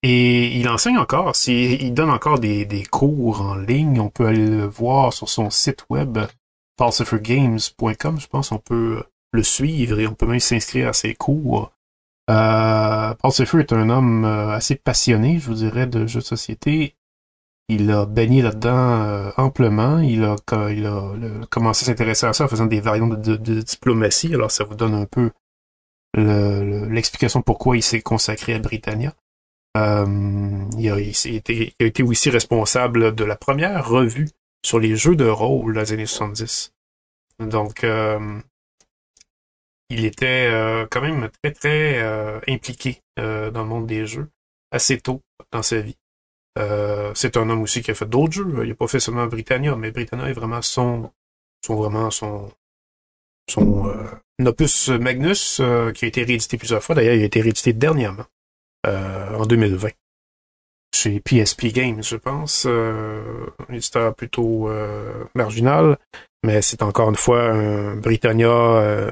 et 0.02 0.56
il 0.58 0.68
enseigne 0.68 0.98
encore, 0.98 1.32
il 1.46 1.92
donne 1.92 2.10
encore 2.10 2.38
des, 2.38 2.64
des 2.64 2.84
cours 2.84 3.42
en 3.42 3.56
ligne. 3.56 4.00
On 4.00 4.08
peut 4.08 4.26
aller 4.26 4.46
le 4.46 4.66
voir 4.66 5.12
sur 5.12 5.28
son 5.28 5.50
site 5.50 5.84
web, 5.90 6.18
falsifergames.com, 6.78 8.20
je 8.20 8.26
pense. 8.26 8.52
On 8.52 8.58
peut 8.58 9.02
le 9.32 9.42
suivre 9.42 10.00
et 10.00 10.06
on 10.06 10.14
peut 10.14 10.26
même 10.26 10.40
s'inscrire 10.40 10.88
à 10.88 10.92
ses 10.92 11.14
cours. 11.14 11.72
Euh, 12.28 13.14
est 13.22 13.72
un 13.72 13.88
homme 13.88 14.24
euh, 14.24 14.50
assez 14.50 14.74
passionné, 14.74 15.38
je 15.38 15.46
vous 15.46 15.54
dirais, 15.54 15.86
de 15.86 16.06
jeux 16.06 16.20
de 16.20 16.24
société. 16.24 16.96
Il 17.68 17.90
a 17.90 18.06
baigné 18.06 18.42
là-dedans 18.42 19.02
euh, 19.02 19.30
amplement. 19.36 19.98
Il 19.98 20.24
a, 20.24 20.36
il 20.70 20.86
a, 20.86 21.12
commencé 21.50 21.84
à 21.84 21.86
s'intéresser 21.86 22.26
à 22.26 22.32
ça 22.32 22.44
en 22.44 22.48
faisant 22.48 22.66
des 22.66 22.80
variantes 22.80 23.20
de, 23.20 23.60
diplomatie. 23.60 24.34
Alors 24.34 24.50
ça 24.50 24.64
vous 24.64 24.74
donne 24.74 24.94
un 24.94 25.06
peu 25.06 25.30
l'explication 26.16 27.42
pourquoi 27.42 27.76
il 27.76 27.82
s'est 27.82 28.02
consacré 28.02 28.54
à 28.54 28.58
Britannia. 28.58 29.14
Euh, 29.76 30.64
il, 30.78 30.90
a, 30.90 30.98
été, 30.98 31.74
il, 31.78 31.84
a, 31.84 31.86
été, 31.86 32.02
aussi 32.02 32.30
responsable 32.30 33.14
de 33.14 33.24
la 33.24 33.36
première 33.36 33.86
revue 33.86 34.28
sur 34.64 34.78
les 34.78 34.96
jeux 34.96 35.16
de 35.16 35.26
rôle 35.26 35.74
dans 35.74 35.80
les 35.80 35.92
années 35.92 36.06
70. 36.06 36.72
Donc, 37.38 37.84
euh, 37.84 38.40
il 39.90 40.04
était 40.04 40.48
euh, 40.50 40.86
quand 40.90 41.02
même 41.02 41.28
très, 41.42 41.52
très 41.52 42.02
euh, 42.02 42.40
impliqué 42.48 43.02
dans 43.16 43.62
le 43.62 43.64
monde 43.64 43.86
des 43.86 44.06
jeux 44.06 44.28
assez 44.70 45.00
tôt 45.00 45.22
dans 45.52 45.62
sa 45.62 45.80
vie. 45.80 45.96
c'est 47.14 47.36
un 47.36 47.48
homme 47.48 47.62
aussi 47.62 47.82
qui 47.82 47.90
a 47.90 47.94
fait 47.94 48.08
d'autres 48.08 48.32
jeux. 48.32 48.62
Il 48.62 48.68
n'a 48.68 48.74
pas 48.74 48.88
fait 48.88 49.00
seulement 49.00 49.26
Britannia, 49.26 49.74
mais 49.76 49.90
Britannia 49.90 50.28
est 50.28 50.34
vraiment 50.34 50.60
son, 50.60 51.10
son 51.64 51.76
vraiment 51.76 52.10
son, 52.10 52.50
son 53.48 53.90
opus 54.44 54.88
Magnus, 54.88 55.62
qui 55.94 56.04
a 56.04 56.08
été 56.08 56.24
réédité 56.24 56.58
plusieurs 56.58 56.82
fois. 56.82 56.94
D'ailleurs, 56.94 57.14
il 57.14 57.22
a 57.22 57.26
été 57.26 57.40
réédité 57.40 57.72
dernièrement, 57.72 58.26
en 58.84 59.46
2020 59.46 59.90
chez 60.96 61.20
PSP 61.20 61.66
Games, 61.66 62.02
je 62.02 62.16
pense. 62.16 62.64
Euh, 62.66 63.46
éditeur 63.70 64.14
plutôt 64.14 64.68
euh, 64.68 65.24
marginal, 65.34 65.98
mais 66.42 66.62
c'est 66.62 66.82
encore 66.82 67.10
une 67.10 67.16
fois 67.16 67.50
un 67.50 67.96
Britannia 67.96 68.48
euh, 68.48 69.10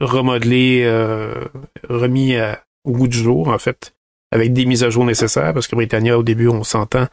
remodelé, 0.00 0.82
euh, 0.84 1.44
remis 1.88 2.36
au 2.84 2.92
goût 2.92 3.08
du 3.08 3.18
jour, 3.18 3.48
en 3.48 3.58
fait, 3.58 3.94
avec 4.32 4.52
des 4.52 4.64
mises 4.64 4.84
à 4.84 4.90
jour 4.90 5.04
nécessaires, 5.04 5.52
parce 5.52 5.68
que 5.68 5.76
Britannia, 5.76 6.18
au 6.18 6.22
début, 6.22 6.48
on 6.48 6.64
s'entend, 6.64 7.06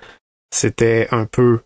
c'était 0.51 1.07
un 1.11 1.25
peu... 1.25 1.59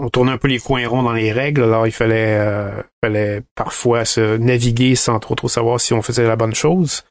on 0.00 0.08
tournait 0.08 0.32
un 0.32 0.38
peu 0.38 0.48
les 0.48 0.58
coins 0.58 0.86
ronds 0.88 1.02
dans 1.02 1.12
les 1.12 1.32
règles, 1.32 1.62
alors 1.62 1.86
il 1.86 1.92
fallait, 1.92 2.70
fallait 3.04 3.42
parfois 3.54 4.04
se 4.04 4.36
naviguer 4.36 4.94
sans 4.94 5.18
trop 5.20 5.34
trop 5.34 5.48
savoir 5.48 5.80
si 5.80 5.92
on 5.92 6.02
faisait 6.02 6.26
la 6.26 6.36
bonne 6.36 6.54
chose. 6.54 7.04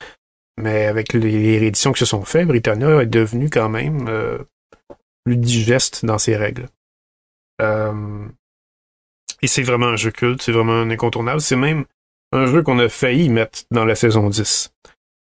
Mais 0.60 0.86
avec 0.86 1.14
les, 1.14 1.58
rééditions 1.58 1.94
qui 1.94 2.00
se 2.00 2.06
sont 2.06 2.24
faites, 2.24 2.48
Britannia 2.48 3.02
est 3.02 3.06
devenu 3.06 3.50
quand 3.50 3.70
même 3.70 4.08
euh, 4.10 4.40
plus 5.24 5.38
digeste 5.38 6.06
dans 6.06 6.18
ses 6.18 6.36
règles. 6.36 6.68
Euh, 7.62 8.28
et 9.42 9.48
c'est 9.48 9.64
vraiment 9.64 9.88
un 9.88 9.96
jeu 9.96 10.12
culte, 10.12 10.42
c'est 10.42 10.52
vraiment 10.52 10.74
un 10.74 10.90
incontournable. 10.92 11.40
C'est 11.40 11.56
même 11.56 11.86
un 12.34 12.46
jeu 12.46 12.62
qu'on 12.62 12.78
a 12.80 12.90
failli 12.90 13.30
mettre 13.30 13.60
dans 13.72 13.86
la 13.86 13.96
saison 13.96 14.30
10. 14.30 14.74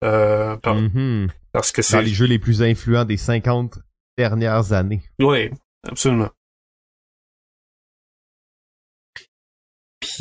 Euh, 0.03 0.55
mm-hmm. 0.57 1.29
Parce 1.51 1.71
que 1.71 1.83
c'est... 1.83 1.97
Dans 1.97 2.03
les 2.03 2.09
jeux 2.09 2.25
les 2.25 2.39
plus 2.39 2.63
influents 2.63 3.05
des 3.05 3.17
50 3.17 3.79
dernières 4.17 4.73
années. 4.73 5.03
Oui, 5.19 5.51
absolument. 5.87 6.29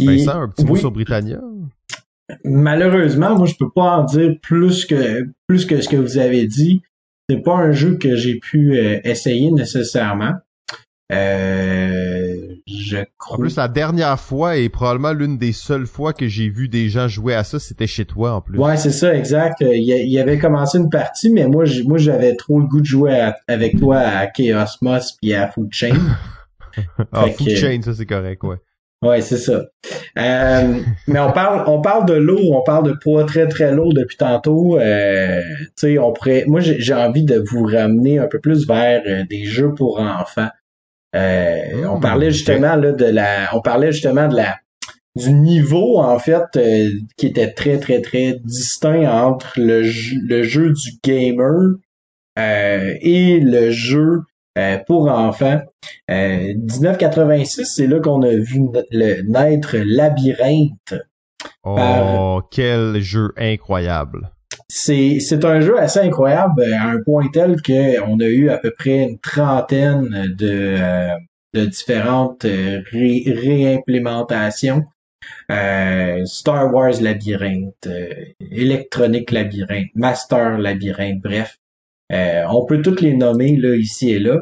Puis... 0.07 0.29
un 0.29 0.49
petit 0.49 0.65
mot 0.65 0.77
sur 0.77 0.91
Britannia? 0.91 1.41
malheureusement, 2.45 3.37
moi, 3.37 3.47
je 3.47 3.55
peux 3.55 3.71
pas 3.71 3.99
en 3.99 4.05
dire 4.05 4.35
plus 4.43 4.87
que 4.87 5.29
plus 5.47 5.65
que 5.67 5.81
ce 5.81 5.89
que 5.89 5.97
vous 5.97 6.19
avez 6.19 6.47
dit. 6.47 6.83
C'est 7.31 7.43
pas 7.43 7.57
un 7.57 7.73
jeu 7.73 7.99
que 7.99 8.17
j'ai 8.17 8.39
pu 8.39 8.79
euh, 8.79 9.01
essayer 9.05 9.51
nécessairement. 9.51 10.33
Euh, 11.13 12.37
je 12.67 12.99
crois. 13.19 13.37
En 13.37 13.41
plus, 13.41 13.57
la 13.57 13.69
dernière 13.69 14.19
fois 14.19 14.57
et 14.57 14.69
probablement 14.71 15.13
l'une 15.13 15.37
des 15.39 15.53
seules 15.53 15.87
fois 15.87 16.13
que 16.15 16.27
j'ai 16.27 16.49
vu 16.49 16.69
des 16.69 16.89
gens 16.89 17.09
jouer 17.09 17.35
à 17.35 17.45
ça, 17.45 17.59
c'était 17.59 17.87
chez 17.87 18.07
toi 18.07 18.33
en 18.33 18.41
plus. 18.41 18.59
Ouais, 18.59 18.77
c'est 18.79 18.93
ça, 18.93 19.15
exact. 19.15 19.61
Il, 19.61 19.85
y 19.85 20.19
avait 20.19 20.39
commencé 20.39 20.79
une 20.79 20.91
partie, 20.91 21.31
mais 21.31 21.47
moi, 21.47 21.65
moi, 21.87 21.99
j'avais 21.99 22.35
trop 22.35 22.61
le 22.61 22.67
goût 22.67 22.81
de 22.81 22.87
jouer 22.87 23.31
avec 23.47 23.79
toi 23.79 23.99
à 23.99 24.27
Chaos 24.27 24.67
Moss 24.81 25.13
puis 25.21 25.35
à 25.35 25.49
Food 25.49 25.69
Chain. 25.71 25.97
ah, 27.13 27.27
Food 27.27 27.51
Chain, 27.51 27.81
ça 27.83 27.95
c'est 27.95 28.07
correct, 28.07 28.43
ouais. 28.45 28.57
Ouais, 29.01 29.21
c'est 29.21 29.39
ça. 29.39 29.67
Euh, 30.19 30.81
mais 31.07 31.21
on 31.21 31.33
parle, 31.33 31.65
on 31.69 31.81
parle 31.81 32.07
de 32.07 32.15
l'eau, 32.15 32.41
on 32.53 32.63
parle 32.63 32.85
de 32.85 32.93
poids 32.93 33.25
très 33.25 33.47
très 33.47 33.73
lourd 33.73 33.95
depuis 33.95 34.17
tantôt. 34.17 34.79
Euh, 34.79 35.41
tu 35.61 35.73
sais, 35.77 35.99
on 35.99 36.13
pourrait. 36.13 36.45
Moi, 36.47 36.61
j'ai 36.61 36.95
envie 36.95 37.25
de 37.25 37.43
vous 37.51 37.65
ramener 37.65 38.19
un 38.19 38.27
peu 38.27 38.41
plus 38.41 38.67
vers 38.67 39.03
euh, 39.07 39.25
des 39.29 39.45
jeux 39.45 39.73
pour 39.73 40.01
enfants. 40.01 40.49
Euh, 41.15 41.85
on 41.87 41.99
mmh, 41.99 42.01
parlait 42.01 42.31
justement 42.31 42.77
là 42.77 42.93
de 42.93 43.07
la, 43.07 43.49
on 43.55 43.63
parlait 43.63 43.93
justement 43.93 44.29
de 44.29 44.37
la 44.37 44.59
du 45.17 45.33
niveau 45.33 45.99
en 45.99 46.19
fait 46.19 46.45
euh, 46.57 46.91
qui 47.17 47.29
était 47.29 47.53
très 47.53 47.79
très 47.79 48.03
très 48.03 48.35
distinct 48.45 49.11
entre 49.11 49.55
le 49.57 49.83
jeu, 49.83 50.19
le 50.23 50.43
jeu 50.43 50.73
du 50.73 50.91
gamer 51.03 51.77
et 52.37 53.41
le 53.41 53.71
jeu 53.71 54.21
pour 54.87 55.11
enfants. 55.11 55.61
Euh, 56.11 56.55
1986, 56.55 57.65
c'est 57.65 57.87
là 57.87 58.01
qu'on 58.01 58.23
a 58.23 58.31
vu 58.31 58.61
le, 58.91 59.23
naître 59.23 59.77
Labyrinthe. 59.77 60.95
Oh, 61.65 62.41
quel 62.51 63.01
jeu 63.01 63.33
incroyable. 63.37 64.31
C'est, 64.69 65.21
un 65.45 65.61
jeu 65.61 65.79
assez 65.79 66.01
incroyable 66.01 66.63
à 66.75 66.89
un 66.89 67.03
point 67.03 67.27
tel 67.33 67.63
qu'on 67.63 68.21
a 68.21 68.27
eu 68.27 68.51
à 68.51 68.59
peu 68.59 68.71
près 68.71 69.05
une 69.05 69.19
trentaine 69.19 70.35
de, 70.37 70.75
euh, 70.79 71.15
de 71.55 71.65
différentes 71.67 72.45
euh, 72.45 72.83
réimplémentations. 72.93 74.85
Star 76.25 76.73
Wars 76.73 77.01
Labyrinthe, 77.01 77.89
Electronic 78.51 79.31
Labyrinthe, 79.31 79.91
Master 79.95 80.59
Labyrinthe, 80.59 81.21
bref. 81.23 81.59
Euh, 82.13 82.45
on 82.51 82.65
peut 82.65 82.81
toutes 82.81 83.01
les 83.01 83.15
nommer 83.15 83.57
là, 83.57 83.75
ici 83.75 84.11
et 84.11 84.19
là. 84.19 84.41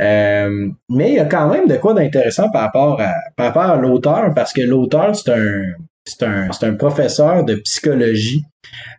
Euh, 0.00 0.68
mais 0.90 1.10
il 1.10 1.14
y 1.14 1.18
a 1.18 1.24
quand 1.24 1.48
même 1.50 1.66
de 1.66 1.76
quoi 1.76 1.94
d'intéressant 1.94 2.50
par 2.50 2.62
rapport 2.62 3.00
à 3.00 3.12
par 3.36 3.46
rapport 3.46 3.70
à 3.70 3.76
l'auteur, 3.76 4.34
parce 4.34 4.52
que 4.52 4.60
l'auteur, 4.60 5.16
c'est 5.16 5.32
un 5.32 5.62
c'est 6.04 6.22
un, 6.22 6.52
c'est 6.52 6.66
un 6.66 6.74
professeur 6.74 7.44
de 7.44 7.56
psychologie. 7.56 8.44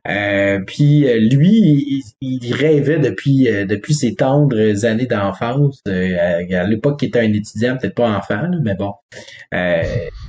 Euh, 0.10 0.60
puis 0.65 1.06
lui, 1.30 2.03
il, 2.22 2.53
rêvait 2.53 2.99
depuis 2.99 3.48
depuis 3.65 3.94
ses 3.94 4.15
tendres 4.15 4.85
années 4.85 5.06
d'enfance, 5.06 5.81
à, 5.85 6.64
l'époque 6.64 6.99
qu'il 6.99 7.10
était 7.10 7.19
un 7.19 7.34
étudiant, 7.34 7.77
peut-être 7.77 7.95
pas 7.95 8.10
enfant, 8.10 8.49
mais 8.61 8.76
bon. 8.76 8.94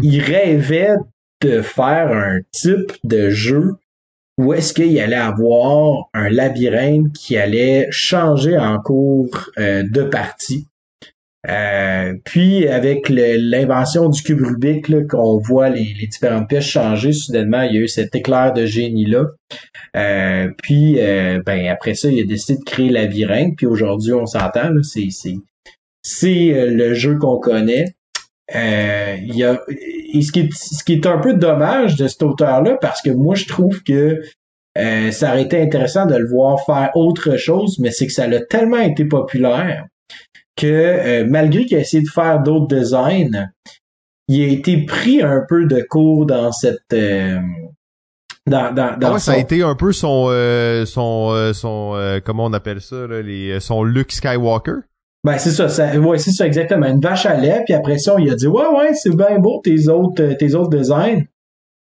il 0.00 0.20
rêvait 0.20 0.94
de 1.40 1.62
faire 1.62 2.12
un 2.12 2.38
type 2.52 2.92
de 3.04 3.30
jeu 3.30 3.74
où 4.38 4.52
est-ce 4.54 4.72
qu'il 4.72 4.98
allait 5.00 5.16
avoir 5.16 6.08
un 6.14 6.30
labyrinthe 6.30 7.12
qui 7.12 7.36
allait 7.36 7.88
changer 7.90 8.56
en 8.56 8.78
cours 8.78 9.50
euh, 9.58 9.82
de 9.82 10.02
partie. 10.04 10.66
Euh, 11.48 12.14
puis 12.24 12.68
avec 12.68 13.08
l'invention 13.08 14.08
du 14.08 14.22
cube 14.22 14.42
Rubik, 14.42 15.06
qu'on 15.08 15.38
voit 15.38 15.70
les, 15.70 15.94
différentes 16.08 16.48
pièces 16.48 16.66
changer, 16.66 17.12
soudainement 17.12 17.62
il 17.62 17.74
y 17.74 17.78
a 17.78 17.80
eu 17.80 17.88
cet 17.88 18.14
éclair 18.14 18.52
de 18.52 18.64
génie 18.64 19.06
là. 19.06 19.24
Euh, 19.96 20.48
puis 20.62 20.98
ben 21.46 21.68
après 21.68 21.94
ça, 21.94 22.08
il 22.08 22.20
a 22.20 22.24
décidé 22.24 22.58
de 22.58 22.64
créer 22.64 22.90
labyrinthe. 22.90 23.56
Puis 23.56 23.66
aujourd'hui, 23.66 24.12
on 24.12 24.26
s'entend, 24.26 24.70
c'est 24.82 25.08
c'est 26.02 26.66
le 26.70 26.94
jeu 26.94 27.16
qu'on 27.18 27.38
connaît. 27.38 27.94
Il 28.54 29.34
y 29.34 29.44
a 29.44 29.60
et 30.12 30.22
ce 30.22 30.32
qui, 30.32 30.40
est, 30.40 30.52
ce 30.52 30.82
qui 30.84 30.94
est 30.94 31.06
un 31.06 31.18
peu 31.18 31.34
dommage 31.34 31.96
de 31.96 32.08
cet 32.08 32.22
auteur-là, 32.22 32.78
parce 32.80 33.02
que 33.02 33.10
moi, 33.10 33.34
je 33.34 33.46
trouve 33.46 33.82
que 33.82 34.22
euh, 34.78 35.10
ça 35.10 35.30
aurait 35.30 35.42
été 35.42 35.60
intéressant 35.60 36.06
de 36.06 36.16
le 36.16 36.28
voir 36.28 36.64
faire 36.64 36.90
autre 36.94 37.36
chose, 37.36 37.78
mais 37.78 37.90
c'est 37.90 38.06
que 38.06 38.12
ça 38.12 38.24
a 38.24 38.40
tellement 38.40 38.78
été 38.78 39.04
populaire 39.04 39.86
que 40.56 40.66
euh, 40.66 41.26
malgré 41.28 41.66
qu'il 41.66 41.76
a 41.76 41.80
essayé 41.80 42.02
de 42.02 42.08
faire 42.08 42.40
d'autres 42.40 42.68
designs, 42.68 43.50
il 44.28 44.42
a 44.42 44.52
été 44.52 44.84
pris 44.84 45.22
un 45.22 45.44
peu 45.48 45.66
de 45.66 45.80
cours 45.88 46.26
dans 46.26 46.52
cette 46.52 46.80
euh, 46.92 47.38
dans, 48.46 48.72
dans, 48.74 48.98
dans 48.98 49.14
ah 49.14 49.18
ça 49.18 49.32
a 49.32 49.36
été 49.36 49.62
un 49.62 49.74
peu 49.74 49.92
son 49.92 50.28
son 50.86 51.52
son 51.52 52.20
comment 52.24 52.46
on 52.46 52.52
appelle 52.54 52.80
ça 52.80 53.06
là, 53.06 53.20
les 53.20 53.60
son 53.60 53.84
Luke 53.84 54.10
Skywalker? 54.10 54.80
Ben 55.32 55.38
c'est 55.38 55.50
ça, 55.50 55.68
ça 55.68 55.98
ouais, 55.98 56.18
c'est 56.18 56.30
ça 56.32 56.46
exactement, 56.46 56.86
une 56.86 57.00
vache 57.00 57.26
à 57.26 57.34
lait 57.34 57.62
puis 57.64 57.74
après 57.74 57.98
ça 57.98 58.14
il 58.18 58.30
a 58.30 58.34
dit 58.34 58.46
"Ouais 58.46 58.66
ouais, 58.74 58.94
c'est 58.94 59.14
bien 59.14 59.38
beau 59.38 59.60
tes 59.62 59.88
autres 59.88 60.24
tes 60.38 60.54
autres 60.54 60.70
designs, 60.70 61.24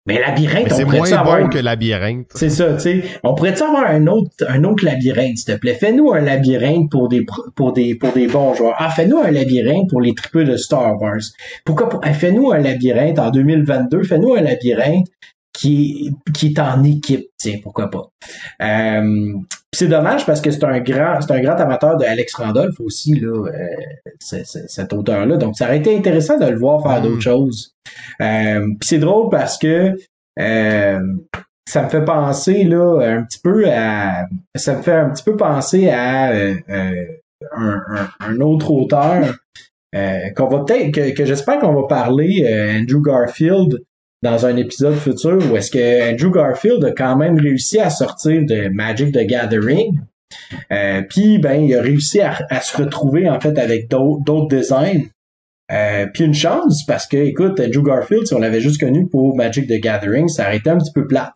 mais 0.05 0.19
labyrinthe, 0.19 0.67
on 0.73 0.83
pourrait 0.83 0.97
moins 0.97 1.11
avoir 1.13 1.41
bon 1.41 1.49
que 1.49 1.59
labyrinthe. 1.59 2.27
C'est 2.35 2.49
ça, 2.49 2.73
tu 2.73 2.79
sais. 2.81 3.03
On 3.23 3.35
pourrait 3.35 3.61
avoir 3.61 3.85
un 3.85 4.07
autre, 4.07 4.31
un 4.49 4.65
autre 4.65 4.83
labyrinthe, 4.83 5.37
s'il 5.37 5.53
te 5.53 5.57
plaît? 5.57 5.75
Fais-nous 5.75 6.11
un 6.11 6.19
labyrinthe 6.19 6.91
pour 6.91 7.07
des, 7.07 7.25
pour 7.55 7.71
des, 7.71 7.95
pour 7.95 8.11
des 8.11 8.27
bons 8.27 8.53
joueurs. 8.53 8.75
Ah, 8.79 8.89
fais-nous 8.89 9.19
un 9.19 9.31
labyrinthe 9.31 9.89
pour 9.89 10.01
les 10.01 10.13
triples 10.13 10.43
de 10.43 10.57
Star 10.57 11.01
Wars. 11.01 11.21
Pourquoi, 11.63 11.89
fais-nous 12.11 12.51
un 12.51 12.59
labyrinthe 12.59 13.17
en 13.17 13.31
2022. 13.31 14.03
Fais-nous 14.03 14.33
un 14.33 14.41
labyrinthe 14.41 15.07
qui, 15.53 16.11
qui 16.33 16.47
est 16.47 16.59
en 16.59 16.83
équipe, 16.83 17.27
tiens, 17.37 17.57
pourquoi 17.61 17.89
pas. 17.89 18.09
Euh, 18.61 19.33
c'est 19.73 19.87
dommage 19.87 20.25
parce 20.25 20.41
que 20.41 20.51
c'est 20.51 20.63
un 20.63 20.79
grand, 20.79 21.19
c'est 21.21 21.31
un 21.31 21.41
grand 21.41 21.55
amateur 21.55 21.97
de 21.97 22.05
Alex 22.05 22.35
Randolph 22.35 22.79
aussi 22.79 23.19
là, 23.19 23.47
euh, 23.47 24.43
cet 24.45 24.93
auteur-là. 24.93 25.37
Donc 25.37 25.55
ça 25.57 25.65
aurait 25.65 25.77
été 25.77 25.95
intéressant 25.95 26.37
de 26.37 26.45
le 26.45 26.57
voir 26.57 26.81
faire 26.83 27.01
d'autres 27.01 27.17
mm. 27.17 27.21
choses. 27.21 27.75
Euh, 28.21 28.67
c'est 28.81 28.99
drôle 28.99 29.29
parce 29.29 29.57
que 29.57 29.95
euh, 30.39 30.99
ça 31.67 31.83
me 31.83 31.89
fait 31.89 32.03
penser 32.03 32.63
là 32.63 32.99
un 33.01 33.23
petit 33.23 33.39
peu 33.39 33.69
à 33.69 34.25
ça 34.55 34.75
me 34.75 34.81
fait 34.81 34.93
un 34.93 35.09
petit 35.09 35.23
peu 35.23 35.37
penser 35.37 35.89
à 35.89 36.31
euh, 36.31 36.55
un, 37.55 37.81
un, 38.19 38.39
autre 38.41 38.71
auteur 38.71 39.35
qu'on 40.35 40.47
va 40.47 40.63
peut-être 40.63 40.91
que, 40.91 41.13
que 41.13 41.25
j'espère 41.25 41.59
qu'on 41.59 41.73
va 41.73 41.87
parler 41.87 42.45
Andrew 42.79 43.01
Garfield 43.01 43.79
dans 44.23 44.45
un 44.45 44.57
épisode 44.57 44.95
futur 44.95 45.37
où 45.51 45.57
est-ce 45.57 45.69
que 45.69 46.11
Andrew 46.11 46.31
Garfield 46.31 46.83
a 46.83 46.91
quand 46.91 47.15
même 47.15 47.37
réussi 47.37 47.79
à 47.79 47.89
sortir 47.89 48.41
de 48.45 48.69
Magic 48.69 49.13
the 49.13 49.25
Gathering 49.27 49.99
puis 51.09 51.37
ben 51.37 51.61
il 51.61 51.75
a 51.75 51.81
réussi 51.81 52.21
à, 52.21 52.39
à, 52.49 52.61
se 52.61 52.75
retrouver 52.75 53.29
en 53.29 53.39
fait 53.39 53.59
avec 53.59 53.87
d'autres 53.89 54.47
designs 54.47 55.03
euh, 55.71 56.05
puis 56.13 56.25
une 56.25 56.33
chance, 56.33 56.85
parce 56.85 57.07
que, 57.07 57.17
écoute, 57.17 57.59
Andrew 57.59 57.83
Garfield, 57.83 58.27
si 58.27 58.33
on 58.33 58.39
l'avait 58.39 58.61
juste 58.61 58.79
connu 58.79 59.07
pour 59.07 59.35
Magic 59.35 59.67
the 59.67 59.79
Gathering, 59.81 60.27
ça 60.27 60.43
aurait 60.43 60.57
été 60.57 60.69
un 60.69 60.77
petit 60.77 60.91
peu 60.93 61.07
plate. 61.07 61.33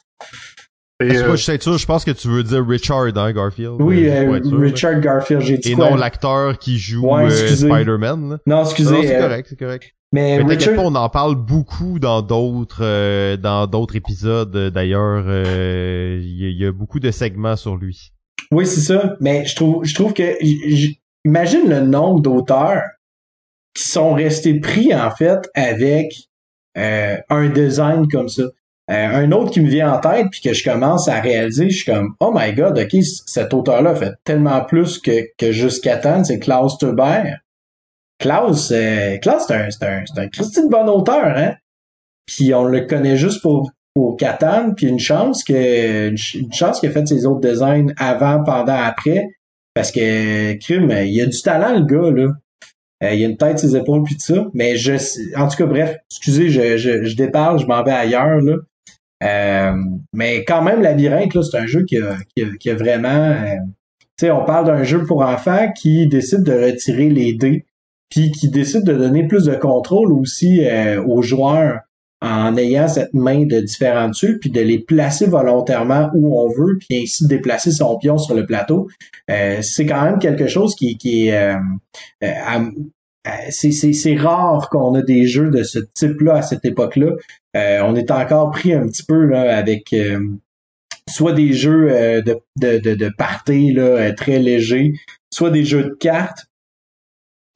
Et 1.00 1.16
euh, 1.16 1.36
je, 1.36 1.78
je 1.78 1.86
pense 1.86 2.04
que 2.04 2.12
tu 2.12 2.28
veux 2.28 2.44
dire 2.44 2.66
Richard, 2.68 3.16
hein, 3.16 3.32
Garfield. 3.32 3.80
Oui, 3.80 4.10
euh, 4.10 4.40
Richard 4.52 5.00
Garfield, 5.00 5.44
j'ai 5.44 5.58
dit 5.60 5.74
Et 5.74 5.76
non 5.76 5.96
l'acteur 5.96 6.58
qui 6.58 6.80
joue 6.80 7.08
euh, 7.08 7.30
Spider-Man. 7.30 8.40
Non, 8.48 8.64
excusez. 8.64 9.08
c'est 9.08 9.20
correct, 9.20 9.48
c'est 9.50 9.60
correct. 9.60 9.94
Mais, 10.14 10.42
mais 10.44 10.56
Richard... 10.56 10.76
pas, 10.76 10.84
on 10.84 10.96
en 10.96 11.10
parle 11.10 11.36
beaucoup 11.36 12.00
dans 12.00 12.22
d'autres 12.22 13.36
dans 13.36 13.68
d'autres 13.68 13.96
épisodes. 13.96 14.72
D'ailleurs, 14.72 15.26
il 15.28 16.58
y, 16.58 16.66
a 16.66 16.72
beaucoup 16.72 17.00
de 17.00 17.12
segments 17.12 17.58
sur 17.58 17.76
lui. 17.76 18.12
Oui, 18.52 18.66
c'est 18.66 18.82
ça. 18.82 19.16
Mais 19.20 19.46
je 19.46 19.56
trouve, 19.56 19.84
je 19.84 19.94
trouve 19.94 20.14
que, 20.14 20.38
imagine 21.26 21.70
le 21.70 21.82
nombre 21.82 22.22
d'auteurs 22.22 22.84
qui 23.74 23.84
sont 23.84 24.14
restés 24.14 24.60
pris 24.60 24.94
en 24.94 25.12
fait 25.12 25.50
avec 25.54 26.14
euh, 26.78 27.18
un 27.30 27.50
design 27.50 28.08
comme 28.08 28.30
ça. 28.30 28.44
Euh, 28.90 29.24
un 29.24 29.32
autre 29.34 29.52
qui 29.52 29.60
me 29.60 29.68
vient 29.68 29.94
en 29.94 30.00
tête 30.00 30.28
puis 30.32 30.40
que 30.42 30.54
je 30.54 30.64
commence 30.64 31.10
à 31.10 31.20
réaliser, 31.20 31.70
je 31.70 31.78
suis 31.78 31.92
comme 31.92 32.16
oh 32.22 32.32
my 32.34 32.54
god, 32.54 32.78
ok, 32.78 33.02
cet 33.26 33.54
auteur-là 33.54 33.96
fait 33.96 34.14
tellement 34.24 34.64
plus 34.64 34.98
que, 34.98 35.26
que 35.38 35.52
jusqu'à 35.52 35.98
temps, 35.98 36.24
c'est 36.24 36.40
Klaus 36.40 36.78
Turber. 36.78 37.34
Klaus, 38.20 38.72
euh, 38.72 39.18
Klaus 39.18 39.44
c'est 39.48 39.56
un, 39.56 39.70
c'est 39.70 39.84
un, 39.84 40.04
c'est 40.32 40.60
un 40.60 40.68
bon 40.68 40.88
auteur, 40.90 41.26
hein? 41.38 41.56
Puis 42.26 42.54
on 42.54 42.66
le 42.66 42.82
connaît 42.82 43.18
juste 43.18 43.42
pour 43.42 43.72
pour 43.94 44.16
Catan, 44.16 44.74
puis 44.76 44.88
une 44.88 45.00
chance 45.00 45.44
que 45.44 46.10
une 46.10 46.54
chance 46.54 46.80
qu'il 46.80 46.90
a 46.90 46.92
fait 46.92 47.08
ses 47.08 47.26
autres 47.26 47.40
designs 47.40 47.94
avant, 47.98 48.44
pendant, 48.44 48.76
après, 48.76 49.26
parce 49.74 49.92
que 49.92 50.54
crime, 50.60 50.92
il 51.06 51.22
a 51.22 51.26
du 51.26 51.42
talent 51.42 51.80
le 51.80 51.86
gars 51.86 52.12
là. 52.12 52.32
Euh, 53.04 53.14
il 53.14 53.24
a 53.24 53.28
une 53.28 53.38
tête, 53.38 53.60
ses 53.60 53.76
épaules, 53.76 54.04
puis 54.04 54.16
tout 54.16 54.34
ça. 54.34 54.46
Mais 54.54 54.76
je, 54.76 54.94
en 55.38 55.48
tout 55.48 55.58
cas, 55.58 55.66
bref, 55.68 55.98
excusez, 56.10 56.50
je, 56.50 56.78
je, 56.78 57.04
je 57.04 57.16
déparle, 57.16 57.60
je 57.60 57.68
m'en 57.68 57.84
vais 57.84 57.92
ailleurs 57.92 58.42
là. 58.42 58.56
Euh, 59.24 59.76
mais 60.14 60.44
quand 60.46 60.62
même, 60.64 60.82
Labyrinthe, 60.82 61.34
là, 61.34 61.42
c'est 61.44 61.58
un 61.58 61.66
jeu 61.66 61.84
qui 61.86 61.98
a, 61.98 62.18
qui 62.36 62.44
a, 62.44 62.48
qui 62.60 62.70
a 62.70 62.76
vraiment. 62.76 63.08
Euh, 63.10 63.56
tu 64.18 64.26
sais, 64.26 64.32
on 64.32 64.46
parle 64.46 64.66
d'un 64.66 64.84
jeu 64.84 65.04
pour 65.04 65.22
enfants 65.22 65.72
qui 65.74 66.08
décide 66.08 66.44
de 66.44 66.54
retirer 66.54 67.10
les 67.10 67.34
dés, 67.34 67.66
puis 68.10 68.32
qui 68.32 68.50
décide 68.50 68.84
de 68.84 68.94
donner 68.94 69.28
plus 69.28 69.46
de 69.46 69.56
contrôle 69.56 70.14
aussi 70.14 70.62
aux 71.06 71.22
joueurs 71.22 71.80
en 72.22 72.58
ayant 72.58 72.88
cette 72.88 73.14
main 73.14 73.46
de 73.46 73.60
différents 73.60 74.10
tuiles, 74.10 74.40
puis 74.40 74.50
de 74.50 74.62
les 74.62 74.80
placer 74.80 75.28
volontairement 75.28 76.10
où 76.16 76.40
on 76.40 76.50
veut, 76.50 76.78
puis 76.80 77.04
ainsi 77.04 77.28
déplacer 77.28 77.72
son 77.72 77.98
pion 77.98 78.18
sur 78.18 78.34
le 78.34 78.46
plateau. 78.46 78.88
Euh, 79.30 79.60
c'est 79.62 79.86
quand 79.86 80.04
même 80.04 80.20
quelque 80.20 80.48
chose 80.48 80.76
qui, 80.76 80.98
qui 80.98 81.28
est... 81.28 81.38
Euh, 81.38 81.58
euh 82.24 82.70
c'est 83.50 84.16
rare 84.16 84.70
qu'on 84.70 84.96
a 84.96 85.02
des 85.02 85.28
jeux 85.28 85.50
de 85.50 85.62
ce 85.62 85.80
type-là 85.80 86.36
à 86.36 86.42
cette 86.42 86.64
époque-là. 86.64 87.12
Euh, 87.58 87.82
on 87.84 87.94
est 87.98 88.10
encore 88.10 88.52
pris 88.52 88.72
un 88.74 88.88
petit 88.88 89.04
peu 89.04 89.26
là, 89.26 89.58
avec 89.58 89.94
soit 91.10 91.34
des 91.34 91.52
jeux 91.52 92.22
de, 92.22 92.40
de, 92.56 92.78
de, 92.78 92.96
de 92.96 93.12
party 93.18 93.74
là, 93.74 94.14
très 94.14 94.40
légers, 94.40 94.94
soit 95.30 95.50
des 95.50 95.66
jeux 95.66 95.84
de 95.84 95.94
cartes, 96.00 96.46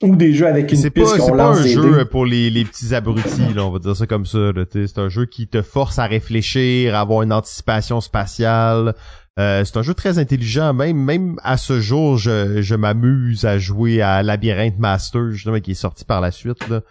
ou 0.02 0.16
des 0.16 0.34
jeux 0.34 0.48
avec 0.48 0.72
une 0.72 0.90
piste 0.90 1.16
C'est 1.18 1.32
pas 1.32 1.48
un 1.48 1.64
jeu 1.64 2.06
pour 2.06 2.26
les, 2.26 2.50
les 2.50 2.66
petits 2.66 2.94
abrutis, 2.96 3.54
là, 3.56 3.66
on 3.66 3.72
va 3.72 3.80
dire 3.80 3.96
ça 3.96 4.08
comme 4.08 4.26
ça. 4.26 4.52
C'est 4.72 4.98
un 4.98 5.10
jeu 5.10 5.26
qui 5.26 5.48
te 5.48 5.62
force 5.62 6.00
à 6.00 6.06
réfléchir, 6.06 6.96
à 6.96 7.02
avoir 7.02 7.22
une 7.22 7.34
anticipation 7.34 8.02
spatiale. 8.02 8.96
Euh, 9.40 9.64
c'est 9.64 9.78
un 9.78 9.82
jeu 9.82 9.94
très 9.94 10.20
intelligent. 10.20 10.74
Même 10.74 10.98
même 10.98 11.36
à 11.44 11.58
ce 11.58 11.80
jour, 11.80 12.18
je, 12.18 12.62
je 12.62 12.76
m'amuse 12.76 13.46
à 13.46 13.58
jouer 13.58 14.02
à 14.02 14.24
Labyrinth 14.24 14.78
Master, 14.78 15.32
justement, 15.32 15.60
qui 15.60 15.72
est 15.72 15.76
sorti 15.76 16.04
par 16.06 16.22
la 16.22 16.32
suite. 16.32 16.68
Là. 16.68 16.82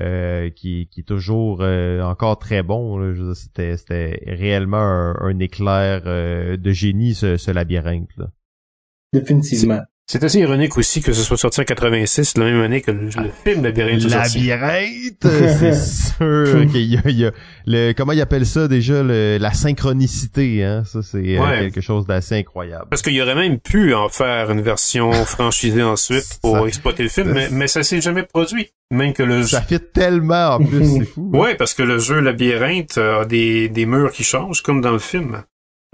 Euh, 0.00 0.50
qui, 0.50 0.88
qui 0.90 1.00
est 1.00 1.04
toujours 1.04 1.58
euh, 1.60 2.02
encore 2.02 2.36
très 2.40 2.64
bon. 2.64 3.32
C'était, 3.34 3.76
c'était 3.76 4.24
réellement 4.26 5.14
un, 5.20 5.38
éclair 5.38 6.02
euh, 6.06 6.56
de 6.56 6.72
génie, 6.72 7.14
ce, 7.14 7.36
ce 7.36 7.52
labyrinthe. 7.52 8.10
Là. 8.16 8.26
Définitivement. 9.12 9.82
C'est 10.06 10.22
assez 10.22 10.38
ironique 10.38 10.76
aussi 10.76 11.00
que 11.00 11.14
ce 11.14 11.22
soit 11.22 11.38
sorti 11.38 11.62
en 11.62 11.64
86, 11.64 12.36
la 12.36 12.44
même 12.44 12.60
année 12.60 12.82
que 12.82 12.90
le, 12.90 13.08
film 13.42 13.62
Labyrinthe. 13.62 14.04
Labyrinthe, 14.04 15.22
c'est 15.22 15.74
sûr 16.18 16.66
qu'il 16.70 16.82
y 16.82 16.98
a, 16.98 17.00
il 17.06 17.18
y 17.18 17.24
a 17.24 17.30
le, 17.64 17.92
comment 17.92 18.12
il 18.12 18.20
appelle 18.20 18.44
ça 18.44 18.68
déjà, 18.68 19.02
le, 19.02 19.38
la 19.38 19.54
synchronicité, 19.54 20.62
hein? 20.62 20.84
Ça, 20.84 21.02
c'est 21.02 21.38
euh, 21.38 21.58
quelque 21.58 21.80
chose 21.80 22.06
d'assez 22.06 22.36
incroyable. 22.36 22.84
Parce 22.90 23.00
qu'il 23.00 23.14
y 23.14 23.22
aurait 23.22 23.34
même 23.34 23.58
pu 23.58 23.94
en 23.94 24.10
faire 24.10 24.50
une 24.50 24.60
version 24.60 25.10
franchisée 25.24 25.82
ensuite 25.82 26.38
pour 26.42 26.66
exploiter 26.66 27.04
le 27.04 27.08
film, 27.08 27.32
mais, 27.32 27.48
mais 27.50 27.66
ça 27.66 27.82
s'est 27.82 28.02
jamais 28.02 28.24
produit. 28.24 28.72
Même 28.90 29.14
que 29.14 29.22
le 29.22 29.42
Ça 29.42 29.62
fit 29.62 29.80
tellement 29.80 30.56
en 30.56 30.58
plus, 30.62 30.84
c'est 30.98 31.06
fou. 31.06 31.32
Hein. 31.32 31.38
Ouais, 31.38 31.54
parce 31.54 31.72
que 31.72 31.82
le 31.82 31.98
jeu 31.98 32.20
Labyrinthe 32.20 32.98
a 32.98 33.24
des, 33.24 33.70
des 33.70 33.86
murs 33.86 34.12
qui 34.12 34.22
changent, 34.22 34.60
comme 34.60 34.82
dans 34.82 34.92
le 34.92 34.98
film. 34.98 35.44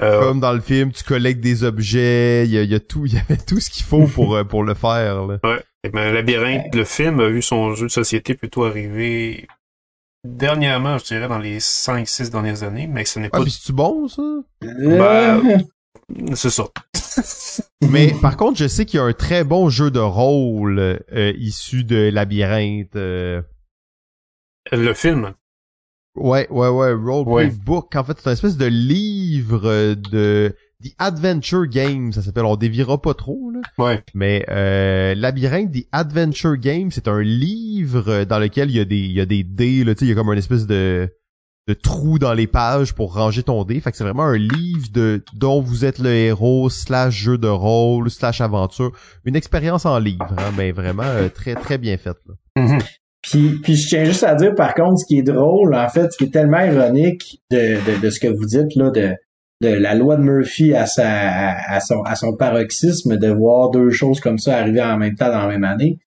Euh, 0.00 0.20
Comme 0.20 0.40
dans 0.40 0.52
le 0.52 0.60
film, 0.60 0.92
tu 0.92 1.04
collectes 1.04 1.40
des 1.40 1.64
objets, 1.64 2.46
il 2.46 2.52
y 2.52 2.74
a, 2.74 2.80
tout, 2.80 3.04
il 3.06 3.14
y 3.14 3.18
avait 3.18 3.36
tout 3.36 3.60
ce 3.60 3.70
qu'il 3.70 3.84
faut 3.84 4.06
pour 4.06 4.34
euh, 4.34 4.44
pour 4.44 4.64
le 4.64 4.74
faire. 4.74 5.26
Là. 5.26 5.38
Ouais. 5.44 5.62
Et 5.84 5.88
ben, 5.88 6.12
Labyrinthe, 6.12 6.74
le 6.74 6.84
film 6.84 7.20
a 7.20 7.28
vu 7.28 7.42
son 7.42 7.74
jeu 7.74 7.86
de 7.86 7.90
société 7.90 8.34
plutôt 8.34 8.64
arriver 8.64 9.46
dernièrement, 10.24 10.98
je 10.98 11.04
dirais, 11.04 11.28
dans 11.28 11.38
les 11.38 11.58
5-6 11.58 12.30
dernières 12.30 12.62
années, 12.62 12.86
mais 12.86 13.06
ce 13.06 13.18
n'est 13.18 13.30
ah, 13.32 13.38
pas... 13.38 13.44
Ah, 13.46 13.50
c'est 13.50 13.72
bon, 13.72 14.06
ça? 14.06 14.22
Ben, 14.60 15.64
c'est 16.34 16.50
ça. 16.50 16.64
mais 17.90 18.12
par 18.20 18.36
contre, 18.36 18.58
je 18.58 18.68
sais 18.68 18.84
qu'il 18.84 18.98
y 18.98 19.00
a 19.00 19.06
un 19.06 19.14
très 19.14 19.42
bon 19.42 19.70
jeu 19.70 19.90
de 19.90 20.00
rôle 20.00 20.78
euh, 20.78 21.32
issu 21.38 21.84
de 21.84 22.10
Labyrinthe. 22.12 22.94
Le 22.94 23.44
film? 24.94 25.32
Ouais, 26.16 26.48
ouais, 26.50 26.68
ouais, 26.68 26.92
Roleplay 26.92 27.50
Book. 27.64 27.94
En 27.94 28.04
fait, 28.04 28.18
c'est 28.18 28.26
une 28.26 28.32
espèce 28.32 28.56
de 28.56 28.66
livre 28.66 29.94
de 29.94 30.54
The 30.82 30.94
Adventure 30.98 31.66
Game, 31.66 32.12
ça 32.12 32.22
s'appelle. 32.22 32.44
On 32.44 32.56
dévira 32.56 33.00
pas 33.00 33.14
trop, 33.14 33.50
là. 33.50 33.60
Ouais. 33.78 34.02
Mais 34.14 34.44
euh, 34.48 35.14
Labyrinthe, 35.14 35.72
The 35.72 35.86
Adventure 35.92 36.56
Game, 36.56 36.90
c'est 36.90 37.08
un 37.08 37.20
livre 37.20 38.24
dans 38.24 38.38
lequel 38.38 38.70
il 38.70 38.76
y 38.76 38.80
a 38.80 38.84
des, 38.84 38.98
il 38.98 39.12
y 39.12 39.20
a 39.20 39.26
des 39.26 39.44
dés, 39.44 39.84
là, 39.84 39.94
tu 39.94 40.00
sais, 40.00 40.06
il 40.06 40.08
y 40.08 40.12
a 40.12 40.14
comme 40.14 40.30
une 40.32 40.38
espèce 40.38 40.66
de 40.66 41.08
de 41.68 41.74
trou 41.74 42.18
dans 42.18 42.32
les 42.32 42.48
pages 42.48 42.94
pour 42.94 43.14
ranger 43.14 43.44
ton 43.44 43.62
dé. 43.64 43.78
Fait 43.80 43.92
que 43.92 43.96
c'est 43.96 44.02
vraiment 44.04 44.24
un 44.24 44.36
livre 44.36 44.88
de 44.92 45.22
dont 45.34 45.60
vous 45.60 45.84
êtes 45.84 46.00
le 46.00 46.10
héros, 46.10 46.68
slash 46.68 47.14
jeu 47.14 47.38
de 47.38 47.46
rôle, 47.46 48.10
slash 48.10 48.40
aventure. 48.40 48.90
Une 49.24 49.36
expérience 49.36 49.86
en 49.86 49.98
livre, 49.98 50.34
hein, 50.36 50.52
mais 50.56 50.72
vraiment 50.72 51.04
euh, 51.04 51.28
très 51.28 51.54
très 51.54 51.78
bien 51.78 51.96
faite. 51.96 52.18
Là. 52.26 52.34
Mm-hmm. 52.58 52.84
Puis, 53.22 53.60
puis 53.62 53.76
je 53.76 53.88
tiens 53.88 54.04
juste 54.04 54.24
à 54.24 54.34
dire, 54.34 54.54
par 54.54 54.74
contre, 54.74 54.98
ce 54.98 55.06
qui 55.06 55.18
est 55.18 55.22
drôle, 55.22 55.74
en 55.74 55.88
fait, 55.88 56.10
ce 56.12 56.16
qui 56.16 56.24
est 56.24 56.32
tellement 56.32 56.60
ironique 56.60 57.40
de, 57.50 57.76
de, 57.84 58.00
de 58.00 58.10
ce 58.10 58.18
que 58.18 58.28
vous 58.28 58.46
dites, 58.46 58.74
là, 58.76 58.90
de, 58.90 59.14
de 59.60 59.68
la 59.68 59.94
loi 59.94 60.16
de 60.16 60.22
Murphy 60.22 60.74
à, 60.74 60.86
sa, 60.86 61.80
son, 61.80 62.00
à 62.02 62.16
son 62.16 62.34
paroxysme, 62.34 63.16
de 63.16 63.28
voir 63.28 63.70
deux 63.70 63.90
choses 63.90 64.20
comme 64.20 64.38
ça 64.38 64.56
arriver 64.56 64.82
en 64.82 64.96
même 64.96 65.14
temps 65.16 65.30
dans 65.30 65.46
la 65.46 65.48
même 65.48 65.64
année. 65.64 65.98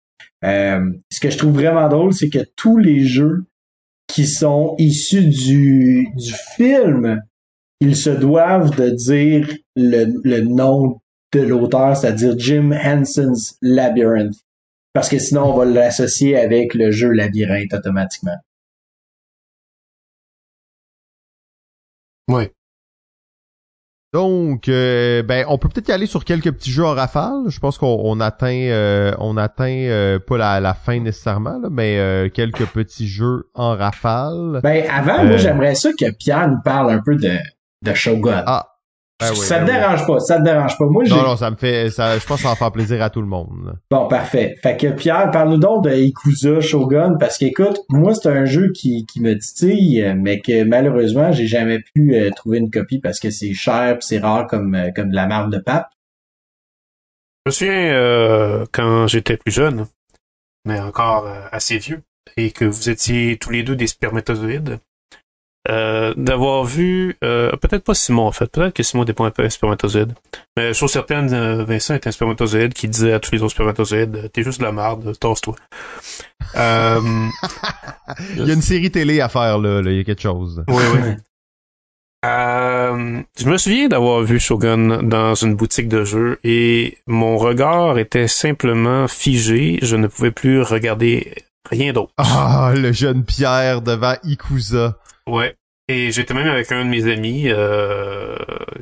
Euh, 0.44 0.82
ce 1.12 1.20
que 1.20 1.30
je 1.30 1.38
trouve 1.38 1.54
vraiment 1.54 1.88
drôle, 1.88 2.14
c'est 2.14 2.30
que 2.30 2.44
tous 2.56 2.78
les 2.78 3.02
jeux 3.02 3.46
qui 4.08 4.26
sont 4.26 4.76
issus 4.80 5.26
du, 5.26 6.08
du 6.16 6.34
film, 6.56 7.22
ils 7.80 7.96
se 7.96 8.10
doivent 8.10 8.76
de 8.76 8.90
dire 8.90 9.48
le, 9.76 10.06
le 10.24 10.42
nom 10.42 11.00
de 11.34 11.42
l'auteur, 11.42 11.96
c'est-à-dire 11.96 12.38
Jim 12.38 12.72
Henson's 12.72 13.58
Labyrinth. 13.62 14.36
Parce 14.94 15.10
que 15.10 15.18
sinon, 15.18 15.46
on 15.46 15.58
va 15.58 15.66
l'associer 15.66 16.38
avec 16.38 16.76
le 16.76 16.92
jeu 16.92 17.10
labyrinthe 17.10 17.74
automatiquement. 17.74 18.38
Oui. 22.30 22.50
Donc, 24.14 24.70
euh, 24.70 25.24
ben, 25.24 25.44
on 25.50 25.58
peut 25.58 25.70
peut-être 25.70 25.90
y 25.90 25.92
aller 25.92 26.06
sur 26.06 26.24
quelques 26.24 26.52
petits 26.52 26.70
jeux 26.70 26.86
en 26.86 26.94
rafale. 26.94 27.46
Je 27.48 27.60
pense 27.60 27.80
qu'on 27.80 28.20
atteint, 28.20 28.70
euh, 28.70 29.12
on 29.18 29.38
atteint 29.38 29.66
euh, 29.66 30.20
pas 30.20 30.38
la, 30.38 30.74
fin 30.76 31.00
nécessairement, 31.00 31.60
mais 31.72 32.30
quelques 32.32 32.68
petits 32.68 33.08
jeux 33.08 33.50
en 33.56 33.76
rafale. 33.76 34.60
Ben, 34.62 34.86
avant, 34.88 35.26
moi, 35.26 35.38
j'aimerais 35.38 35.74
ça 35.74 35.90
que 36.00 36.12
Pierre 36.12 36.48
nous 36.48 36.62
parle 36.64 36.92
un 36.92 37.02
peu 37.04 37.16
de, 37.16 37.40
de 37.82 37.94
Shogun. 37.96 38.44
Ah, 38.46 38.73
Ben 39.20 39.30
oui, 39.30 39.38
ça 39.38 39.60
ben 39.60 39.66
te 39.66 39.72
oui. 39.72 39.78
dérange 39.78 40.08
pas, 40.08 40.20
ça 40.20 40.38
te 40.38 40.44
dérange 40.44 40.78
pas. 40.78 40.86
Moi. 40.86 41.04
Non, 41.06 41.24
non, 41.24 41.36
ça 41.38 41.50
me 41.50 41.56
fait, 41.56 41.90
ça, 41.92 42.18
je 42.18 42.26
pense 42.26 42.38
que 42.38 42.44
ça 42.44 42.50
va 42.50 42.56
faire 42.56 42.72
plaisir 42.72 43.02
à 43.02 43.10
tout 43.10 43.22
le 43.22 43.28
monde. 43.28 43.78
Bon, 43.90 44.08
parfait. 44.08 44.56
Fait 44.62 44.76
que 44.76 44.88
Pierre, 44.88 45.32
parle-nous 45.32 45.60
donc 45.60 45.86
de 45.86 45.92
Ikuza 45.92 46.60
Shogun, 46.60 47.18
parce 47.20 47.38
qu'écoute, 47.38 47.80
moi, 47.90 48.16
c'est 48.16 48.30
un 48.30 48.46
jeu 48.46 48.72
qui, 48.74 49.06
qui 49.06 49.22
me 49.22 49.38
titille, 49.38 50.14
mais 50.18 50.42
que 50.42 50.64
malheureusement, 50.64 51.32
j'ai 51.32 51.48
jamais 51.48 51.80
pu 51.94 52.16
euh, 52.16 52.32
trouver 52.32 52.58
une 52.58 52.72
copie 52.72 53.00
parce 53.00 53.20
que 53.20 53.30
c'est 53.30 53.54
cher 53.54 53.98
pis 54.00 54.08
c'est 54.08 54.20
rare 54.20 54.48
comme, 54.48 54.76
euh, 54.76 54.90
comme 54.94 55.10
de 55.10 55.16
la 55.16 55.28
marde 55.28 55.54
de 55.54 55.60
pape. 55.60 55.90
Je 57.46 57.50
me 57.50 57.52
souviens 57.52 57.94
euh, 57.94 58.66
quand 58.72 59.08
j'étais 59.08 59.38
plus 59.38 59.52
jeune, 59.52 59.86
mais 60.66 60.80
encore 60.80 61.28
euh, 61.28 61.42
assez 61.52 61.78
vieux, 61.78 62.02
et 62.38 62.52
que 62.52 62.64
vous 62.64 62.90
étiez 62.90 63.38
tous 63.38 63.50
les 63.50 63.64
deux 63.64 63.76
des 63.76 63.88
spermatozoïdes, 63.88 64.80
euh, 65.70 66.14
d'avoir 66.18 66.66
vu, 66.66 67.16
euh, 67.24 67.52
peut-être 67.58 67.84
pas 67.84 67.94
Simon 67.94 68.28
en 68.28 68.32
fait, 68.32 68.48
peut-être 68.48 68.74
que 68.74 68.84
Simon 68.84 69.06
pas 69.06 69.32
un 69.44 69.50
spermatozoïde, 69.50 70.14
mais 70.58 70.74
chose 70.74 70.92
certaine, 70.92 71.34
euh, 71.34 71.64
Vincent 71.64 71.94
est 71.94 72.06
un 72.06 72.12
spermatozoïde 72.12 72.74
qui 72.74 72.88
disait 72.88 73.14
à 73.14 73.20
tous 73.20 73.32
les 73.32 73.42
autres 73.42 73.54
spermatozoïdes, 73.54 74.30
t'es 74.34 74.44
juste 74.44 74.60
de 74.60 74.66
la 74.66 74.72
marde, 74.72 75.18
tasse-toi. 75.18 75.56
Euh, 76.56 77.00
Il 78.38 78.46
y 78.46 78.52
a 78.52 78.54
une 78.54 78.62
série 78.62 78.92
télé 78.92 79.22
à 79.22 79.30
faire 79.30 79.58
là, 79.58 79.82
là, 79.82 79.92
il 79.92 79.98
y 79.98 80.02
a 80.02 80.04
quelque 80.04 80.22
chose. 80.22 80.64
oui, 80.68 80.84
oui. 80.94 81.14
Euh, 82.26 83.22
je 83.38 83.50
me 83.50 83.58
souviens 83.58 83.90
d'avoir 83.90 84.22
vu 84.22 84.40
Shogun 84.40 85.04
dans 85.04 85.36
une 85.36 85.56
boutique 85.56 85.90
de 85.90 86.06
jeux 86.06 86.40
et 86.46 86.98
mon 87.06 87.38
regard 87.38 88.00
était 88.00 88.30
simplement 88.30 89.10
figé. 89.10 89.78
Je 89.82 89.98
ne 89.98 90.08
pouvais 90.08 90.32
plus 90.32 90.62
regarder 90.62 91.34
rien 91.70 91.92
d'autre. 91.92 92.14
Ah, 92.18 92.72
le 92.76 92.94
jeune 92.94 93.26
Pierre 93.26 93.82
devant 93.82 94.16
Ikuza. 94.24 94.98
Ouais. 95.30 95.56
Et 95.90 96.12
j'étais 96.12 96.34
même 96.34 96.48
avec 96.48 96.72
un 96.72 96.86
de 96.86 96.90
mes 96.90 97.12
amis 97.12 97.44
euh, 97.50 98.38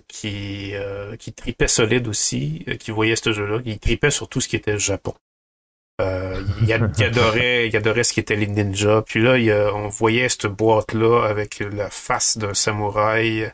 qui 0.08 0.72
euh, 0.76 1.16
qui 1.16 1.34
tripait 1.34 1.68
solide 1.68 2.08
aussi, 2.08 2.64
euh, 2.68 2.76
qui 2.76 2.92
voyait 2.92 3.16
ce 3.16 3.34
jeu-là, 3.34 3.60
qui 3.62 3.80
tripait 3.80 4.12
sur 4.12 4.30
tout 4.30 4.40
ce 4.42 4.48
qui 4.48 4.56
était 4.56 4.78
Japon. 4.78 5.14
Euh, 6.00 6.42
il, 6.64 6.72
ad- 6.74 6.94
il 6.98 7.04
adorait, 7.04 7.68
il 7.68 7.76
adorait 7.78 8.04
ce 8.04 8.14
qui 8.14 8.20
était 8.20 8.36
les 8.36 8.48
ninjas. 8.48 9.02
Puis 9.04 9.22
là, 9.22 9.38
il, 9.38 9.52
on 9.52 9.88
voyait 9.88 10.30
cette 10.30 10.48
boîte-là 10.48 11.26
avec 11.28 11.60
la 11.72 11.90
face 11.90 12.38
d'un 12.38 12.54
samouraï. 12.54 13.52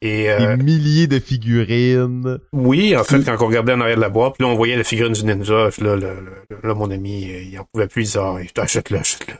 Et 0.00 0.30
euh, 0.30 0.56
Des 0.56 0.62
milliers 0.62 1.06
de 1.08 1.18
figurines. 1.18 2.38
oui, 2.52 2.94
en 2.96 3.04
fait, 3.04 3.22
quand 3.24 3.36
on 3.40 3.46
regardait 3.48 3.72
en 3.72 3.80
arrière 3.80 3.96
de 3.96 4.00
la 4.02 4.08
boîte, 4.10 4.34
puis 4.36 4.44
là, 4.44 4.50
on 4.50 4.54
voyait 4.54 4.76
la 4.76 4.84
figurine 4.84 5.12
du 5.12 5.24
ninja. 5.24 5.70
Puis 5.72 5.82
là, 5.82 5.96
le- 5.96 6.20
le- 6.50 6.58
là, 6.68 6.74
mon 6.74 6.90
ami, 6.90 7.22
il 7.50 7.58
en 7.58 7.64
pouvait 7.72 7.88
plus. 7.88 8.02
Il 8.02 8.06
disait, 8.06 8.20
ah, 8.20 8.62
achète-le, 8.62 8.98
achète-le. 8.98 9.34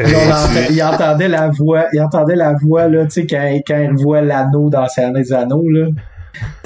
On 0.00 0.70
il 0.70 0.82
entendait 0.82 1.28
la 1.28 1.48
voix, 1.48 1.86
il 1.92 2.00
entendait 2.00 2.34
la 2.36 2.54
voix, 2.54 2.88
là, 2.88 3.04
tu 3.04 3.10
sais, 3.10 3.26
quand, 3.26 3.60
quand 3.66 3.80
il 3.80 4.02
voit 4.02 4.20
l'anneau 4.22 4.68
dans 4.70 4.88
Seigneur 4.88 5.12
des 5.12 5.32
Anneaux, 5.32 5.68
là. 5.68 5.86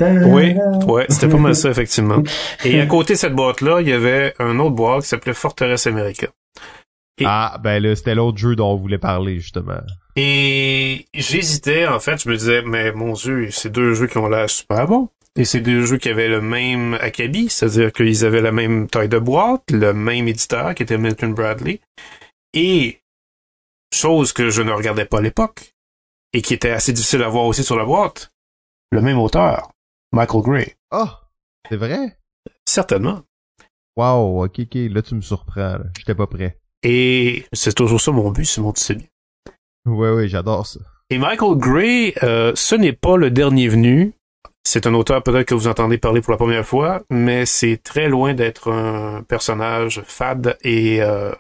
Oui, 0.01 0.55
ouais, 0.87 1.05
c'était 1.11 1.29
pas 1.29 1.37
mal 1.37 1.55
ça, 1.55 1.69
effectivement. 1.69 2.23
Et 2.65 2.81
à 2.81 2.87
côté 2.87 3.13
de 3.15 3.19
cette 3.19 3.35
boîte-là, 3.35 3.81
il 3.83 3.89
y 3.89 3.93
avait 3.93 4.33
un 4.39 4.59
autre 4.61 4.75
boîte 4.75 5.03
qui 5.03 5.09
s'appelait 5.09 5.35
Forteresse 5.35 5.87
America. 5.87 6.29
Et- 7.21 7.25
Ah, 7.27 7.59
ben 7.63 7.83
là, 7.83 7.95
c'était 7.95 8.15
l'autre 8.15 8.39
jeu 8.39 8.57
dont 8.57 8.71
on 8.73 8.77
voulait 8.77 8.97
parler, 8.99 9.41
justement. 9.41 9.81
Et 10.17 11.05
j'hésitais, 11.13 11.87
en 11.87 12.01
fait, 12.01 12.23
je 12.23 12.29
me 12.31 12.37
disais, 12.37 12.63
mais 12.65 12.93
mon 12.93 13.13
Dieu, 13.13 13.49
c'est 13.51 13.71
deux 13.71 13.93
jeux 13.93 14.07
qui 14.07 14.17
ont 14.19 14.29
l'air 14.29 14.49
super 14.49 14.87
bons. 14.87 15.09
Et 15.37 15.45
c'est 15.45 15.61
deux 15.61 15.85
jeux 15.85 15.99
qui 15.99 16.09
avaient 16.09 16.29
le 16.29 16.41
même 16.41 16.95
acabit, 17.01 17.49
c'est-à-dire 17.51 17.93
qu'ils 17.93 18.25
avaient 18.25 18.41
la 18.41 18.53
même 18.53 18.89
taille 18.89 19.09
de 19.09 19.19
boîte, 19.19 19.63
le 19.71 19.93
même 19.93 20.27
éditeur 20.29 20.75
qui 20.75 20.83
était 20.83 20.97
Milton 20.99 21.35
Bradley. 21.35 21.81
Et, 22.55 23.01
chose 23.93 24.33
que 24.33 24.51
je 24.51 24.63
ne 24.63 24.73
regardais 24.73 25.05
pas 25.05 25.19
à 25.19 25.23
l'époque, 25.23 25.75
et 26.33 26.43
qui 26.43 26.55
était 26.55 26.71
assez 26.71 26.93
difficile 26.93 27.23
à 27.23 27.29
voir 27.29 27.45
aussi 27.45 27.65
sur 27.65 27.77
la 27.77 27.85
boîte, 27.85 28.33
le 28.91 29.01
même 29.01 29.19
auteur, 29.19 29.73
Michael 30.13 30.43
Gray. 30.43 30.75
Ah, 30.91 31.23
c'est 31.69 31.77
vrai? 31.77 32.19
Certainement. 32.65 33.23
Wow, 33.97 34.45
ok, 34.45 34.61
ok, 34.61 34.75
là 34.75 35.03
tu 35.03 35.15
me 35.15 35.21
surprends. 35.21 35.79
J'étais 35.99 36.15
pas 36.15 36.27
prêt. 36.27 36.59
Et 36.83 37.45
c'est 37.53 37.75
toujours 37.75 38.01
ça 38.01 38.13
mon 38.13 38.31
but, 38.31 38.45
Simon, 38.45 38.73
tu 38.73 38.81
sais 38.81 38.95
bien. 38.95 39.07
Ouais, 39.87 40.11
ouais, 40.13 40.29
j'adore 40.29 40.67
ça. 40.67 40.81
Et 41.11 41.19
Michael 41.19 41.57
Gray, 41.57 42.15
euh, 42.23 42.53
ce 42.55 42.75
n'est 42.75 42.93
pas 42.93 43.17
le 43.17 43.31
dernier 43.31 43.69
venu. 43.69 44.13
C'est 44.65 44.87
un 44.87 44.93
auteur 44.95 45.23
peut-être 45.23 45.47
que 45.49 45.55
vous 45.55 45.67
entendez 45.67 45.97
parler 45.97 46.21
pour 46.21 46.31
la 46.31 46.37
première 46.37 46.67
fois, 46.67 47.03
mais 47.11 47.47
c'est 47.47 47.79
très 47.83 48.09
loin 48.09 48.35
d'être 48.35 48.71
un 48.71 49.23
personnage 49.23 50.03
fade 50.07 50.59
et, 50.63 51.01
euh, 51.03 51.33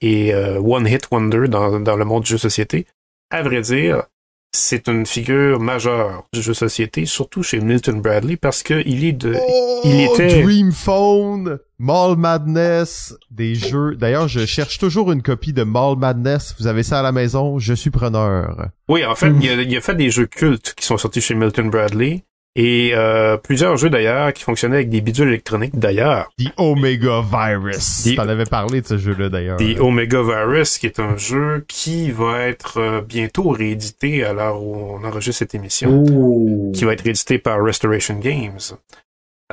et 0.00 0.34
euh, 0.34 0.58
one 0.60 0.86
hit 0.86 1.08
wonder 1.10 1.48
dans, 1.48 1.80
dans 1.80 1.96
le 1.96 2.04
monde 2.04 2.22
du 2.24 2.30
jeu 2.30 2.38
société. 2.38 2.86
À 3.30 3.42
vrai 3.42 3.60
dire, 3.60 4.04
c'est 4.52 4.88
une 4.88 5.04
figure 5.04 5.60
majeure 5.60 6.24
du 6.32 6.40
jeu 6.40 6.54
société, 6.54 7.04
surtout 7.06 7.42
chez 7.42 7.60
Milton 7.60 8.00
Bradley, 8.00 8.36
parce 8.36 8.62
que 8.62 8.82
il 8.86 9.04
est 9.04 9.12
de, 9.12 9.34
Oh, 9.38 9.80
il 9.84 10.00
était- 10.02 10.42
Dream 10.42 10.72
Phone, 10.72 11.58
Mall 11.78 12.16
Madness, 12.16 13.14
des 13.30 13.54
jeux. 13.54 13.96
D'ailleurs, 13.96 14.28
je 14.28 14.46
cherche 14.46 14.78
toujours 14.78 15.12
une 15.12 15.22
copie 15.22 15.52
de 15.52 15.62
Mall 15.62 15.96
Madness. 15.98 16.54
Vous 16.58 16.66
avez 16.68 16.82
ça 16.82 17.00
à 17.00 17.02
la 17.02 17.12
maison? 17.12 17.58
Je 17.58 17.74
suis 17.74 17.90
preneur. 17.90 18.68
Oui, 18.88 19.04
en 19.04 19.14
fait, 19.14 19.30
il, 19.40 19.48
a, 19.50 19.54
il 19.62 19.76
a 19.76 19.80
fait 19.80 19.94
des 19.96 20.10
jeux 20.10 20.26
cultes 20.26 20.72
qui 20.76 20.86
sont 20.86 20.96
sortis 20.96 21.20
chez 21.20 21.34
Milton 21.34 21.68
Bradley 21.68 22.24
et 22.58 22.92
euh, 22.94 23.36
plusieurs 23.36 23.76
jeux 23.76 23.90
d'ailleurs 23.90 24.32
qui 24.32 24.42
fonctionnaient 24.42 24.76
avec 24.76 24.88
des 24.88 25.00
bidules 25.02 25.28
électroniques 25.28 25.78
d'ailleurs. 25.78 26.30
The 26.38 26.48
Omega 26.56 27.20
Virus. 27.20 28.04
The- 28.04 28.16
T'en 28.16 28.28
avais 28.28 28.46
parlé 28.46 28.80
de 28.80 28.86
ce 28.86 28.96
jeu-là, 28.98 29.28
d'ailleurs. 29.28 29.58
The 29.58 29.78
Omega 29.78 30.22
Virus, 30.22 30.78
qui 30.78 30.86
est 30.86 30.98
un 30.98 31.16
jeu 31.16 31.64
qui 31.68 32.10
va 32.10 32.40
être 32.48 32.78
euh, 32.80 33.00
bientôt 33.02 33.50
réédité 33.50 34.24
à 34.24 34.32
l'heure 34.32 34.62
où 34.62 34.74
on 34.74 35.04
enregistre 35.04 35.38
cette 35.40 35.54
émission, 35.54 36.04
Oh. 36.10 36.72
qui 36.74 36.84
va 36.84 36.94
être 36.94 37.02
réédité 37.02 37.38
par 37.38 37.62
Restoration 37.62 38.18
Games. 38.18 38.58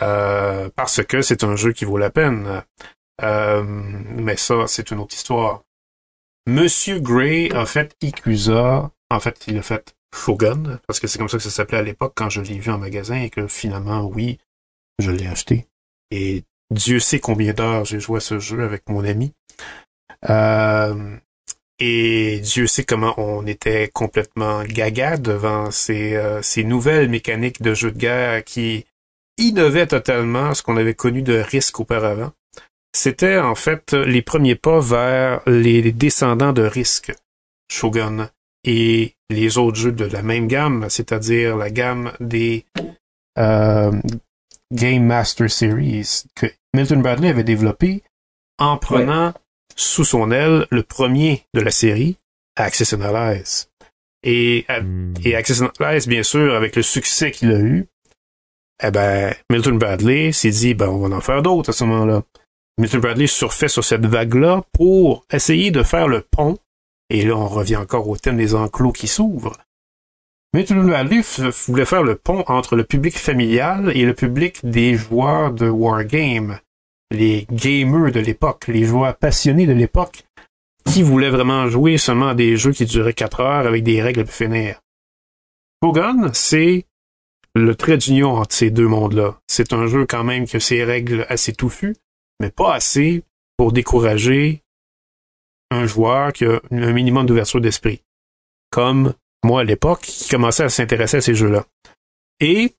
Euh, 0.01 0.69
parce 0.75 1.03
que 1.03 1.21
c'est 1.21 1.43
un 1.43 1.55
jeu 1.55 1.71
qui 1.73 1.85
vaut 1.85 1.97
la 1.97 2.09
peine. 2.09 2.63
Euh, 3.21 3.61
mais 3.63 4.37
ça, 4.37 4.63
c'est 4.67 4.89
une 4.91 4.99
autre 4.99 5.13
histoire. 5.13 5.61
Monsieur 6.47 6.99
Gray 6.99 7.51
a 7.51 7.65
fait 7.65 7.95
Ikuza. 8.01 8.89
En 9.11 9.19
fait, 9.19 9.39
il 9.47 9.57
a 9.57 9.61
fait 9.61 9.93
Shogun, 10.13 10.79
parce 10.87 10.99
que 10.99 11.07
c'est 11.07 11.17
comme 11.17 11.27
ça 11.27 11.37
que 11.37 11.43
ça 11.43 11.49
s'appelait 11.49 11.79
à 11.79 11.83
l'époque 11.83 12.13
quand 12.15 12.29
je 12.29 12.41
l'ai 12.41 12.59
vu 12.59 12.71
en 12.71 12.77
magasin 12.77 13.19
et 13.19 13.29
que 13.29 13.47
finalement, 13.47 14.05
oui, 14.05 14.37
je 14.99 15.11
l'ai 15.11 15.27
acheté. 15.27 15.65
Et 16.11 16.43
Dieu 16.69 16.99
sait 16.99 17.19
combien 17.19 17.53
d'heures 17.53 17.85
j'ai 17.85 17.99
joué 17.99 18.17
à 18.17 18.21
ce 18.21 18.39
jeu 18.39 18.63
avec 18.63 18.87
mon 18.87 19.03
ami. 19.03 19.33
Euh, 20.29 21.17
et 21.79 22.39
Dieu 22.39 22.67
sait 22.67 22.83
comment 22.83 23.13
on 23.17 23.45
était 23.47 23.89
complètement 23.91 24.63
gaga 24.63 25.17
devant 25.17 25.71
ces, 25.71 26.15
euh, 26.15 26.41
ces 26.41 26.63
nouvelles 26.63 27.09
mécaniques 27.09 27.61
de 27.61 27.73
jeu 27.73 27.91
de 27.91 27.97
guerre 27.97 28.43
qui 28.43 28.85
innovaient 29.37 29.87
totalement 29.87 30.53
ce 30.53 30.61
qu'on 30.61 30.77
avait 30.77 30.93
connu 30.93 31.23
de 31.23 31.39
risque 31.39 31.79
auparavant. 31.79 32.31
C'était 32.95 33.39
en 33.39 33.55
fait 33.55 33.93
les 33.93 34.21
premiers 34.21 34.55
pas 34.55 34.79
vers 34.79 35.41
les 35.47 35.91
descendants 35.91 36.53
de 36.53 36.61
risque, 36.61 37.11
Shogun, 37.71 38.29
et 38.63 39.15
les 39.33 39.57
autres 39.57 39.77
jeux 39.77 39.91
de 39.91 40.05
la 40.05 40.21
même 40.21 40.47
gamme, 40.47 40.87
c'est-à-dire 40.89 41.57
la 41.57 41.69
gamme 41.69 42.13
des 42.19 42.65
euh, 43.37 43.91
Game 44.71 45.05
Master 45.05 45.49
Series 45.49 46.23
que 46.35 46.47
Milton 46.73 47.01
Bradley 47.01 47.29
avait 47.29 47.43
développé 47.43 48.03
en 48.57 48.77
prenant 48.77 49.33
sous 49.75 50.05
son 50.05 50.31
aile 50.31 50.67
le 50.69 50.83
premier 50.83 51.45
de 51.53 51.61
la 51.61 51.71
série, 51.71 52.17
Access 52.55 52.93
Analyze. 52.93 53.69
Et, 54.23 54.65
et 55.23 55.35
Access 55.35 55.61
Analyze, 55.61 56.07
bien 56.07 56.23
sûr, 56.23 56.55
avec 56.55 56.75
le 56.75 56.81
succès 56.81 57.31
qu'il 57.31 57.51
a 57.51 57.59
eu, 57.59 57.87
eh 58.81 58.91
ben, 58.91 59.33
Milton 59.49 59.77
Bradley 59.77 60.31
s'est 60.31 60.49
dit, 60.49 60.73
ben, 60.73 60.89
on 60.89 61.07
va 61.07 61.15
en 61.15 61.21
faire 61.21 61.41
d'autres 61.41 61.69
à 61.69 61.73
ce 61.73 61.83
moment-là. 61.83 62.23
Milton 62.79 63.01
Bradley 63.01 63.27
surfait 63.27 63.67
sur 63.67 63.83
cette 63.83 64.05
vague-là 64.05 64.63
pour 64.71 65.25
essayer 65.31 65.71
de 65.71 65.83
faire 65.83 66.07
le 66.07 66.21
pont. 66.21 66.57
Et 67.13 67.23
là, 67.23 67.37
on 67.37 67.47
revient 67.47 67.77
encore 67.77 68.09
au 68.09 68.17
thème 68.17 68.37
des 68.37 68.55
enclos 68.55 68.91
qui 68.91 69.07
s'ouvrent. 69.07 69.55
Milton 70.55 70.85
Bradley 70.85 71.19
f- 71.21 71.67
voulait 71.67 71.85
faire 71.85 72.01
le 72.03 72.15
pont 72.15 72.43
entre 72.47 72.75
le 72.75 72.83
public 72.83 73.17
familial 73.17 73.95
et 73.95 74.03
le 74.03 74.15
public 74.15 74.59
des 74.63 74.95
joueurs 74.95 75.51
de 75.51 75.69
Wargame, 75.69 76.59
les 77.11 77.45
gamers 77.51 78.11
de 78.11 78.19
l'époque, 78.19 78.67
les 78.67 78.83
joueurs 78.85 79.15
passionnés 79.15 79.67
de 79.67 79.73
l'époque, 79.73 80.23
qui 80.85 81.03
voulaient 81.03 81.29
vraiment 81.29 81.67
jouer 81.67 81.99
seulement 81.99 82.29
à 82.29 82.35
des 82.35 82.57
jeux 82.57 82.71
qui 82.71 82.85
duraient 82.85 83.13
4 83.13 83.39
heures 83.41 83.67
avec 83.67 83.83
des 83.83 84.01
règles 84.01 84.25
pour 84.25 84.33
finir. 84.33 84.81
Shogun, 85.83 86.31
c'est 86.33 86.85
le 87.53 87.75
trait 87.75 87.97
d'union 87.97 88.31
entre 88.31 88.55
ces 88.55 88.71
deux 88.71 88.87
mondes-là. 88.87 89.37
C'est 89.47 89.71
un 89.71 89.85
jeu 89.85 90.07
quand 90.07 90.23
même 90.23 90.47
qui 90.47 90.55
a 90.55 90.59
ses 90.59 90.83
règles 90.83 91.27
assez 91.29 91.53
touffues, 91.53 91.95
mais 92.39 92.49
pas 92.49 92.73
assez 92.73 93.23
pour 93.57 93.71
décourager 93.71 94.62
un 95.73 95.85
joueur 95.85 96.33
qui 96.33 96.45
a 96.45 96.59
un 96.71 96.93
minimum 96.93 97.25
d'ouverture 97.25 97.61
d'esprit. 97.61 98.01
Comme 98.71 99.13
moi 99.43 99.61
à 99.61 99.63
l'époque, 99.63 100.01
qui 100.01 100.29
commençait 100.29 100.63
à 100.63 100.69
s'intéresser 100.69 101.17
à 101.17 101.21
ces 101.21 101.35
jeux-là. 101.35 101.65
Et 102.39 102.73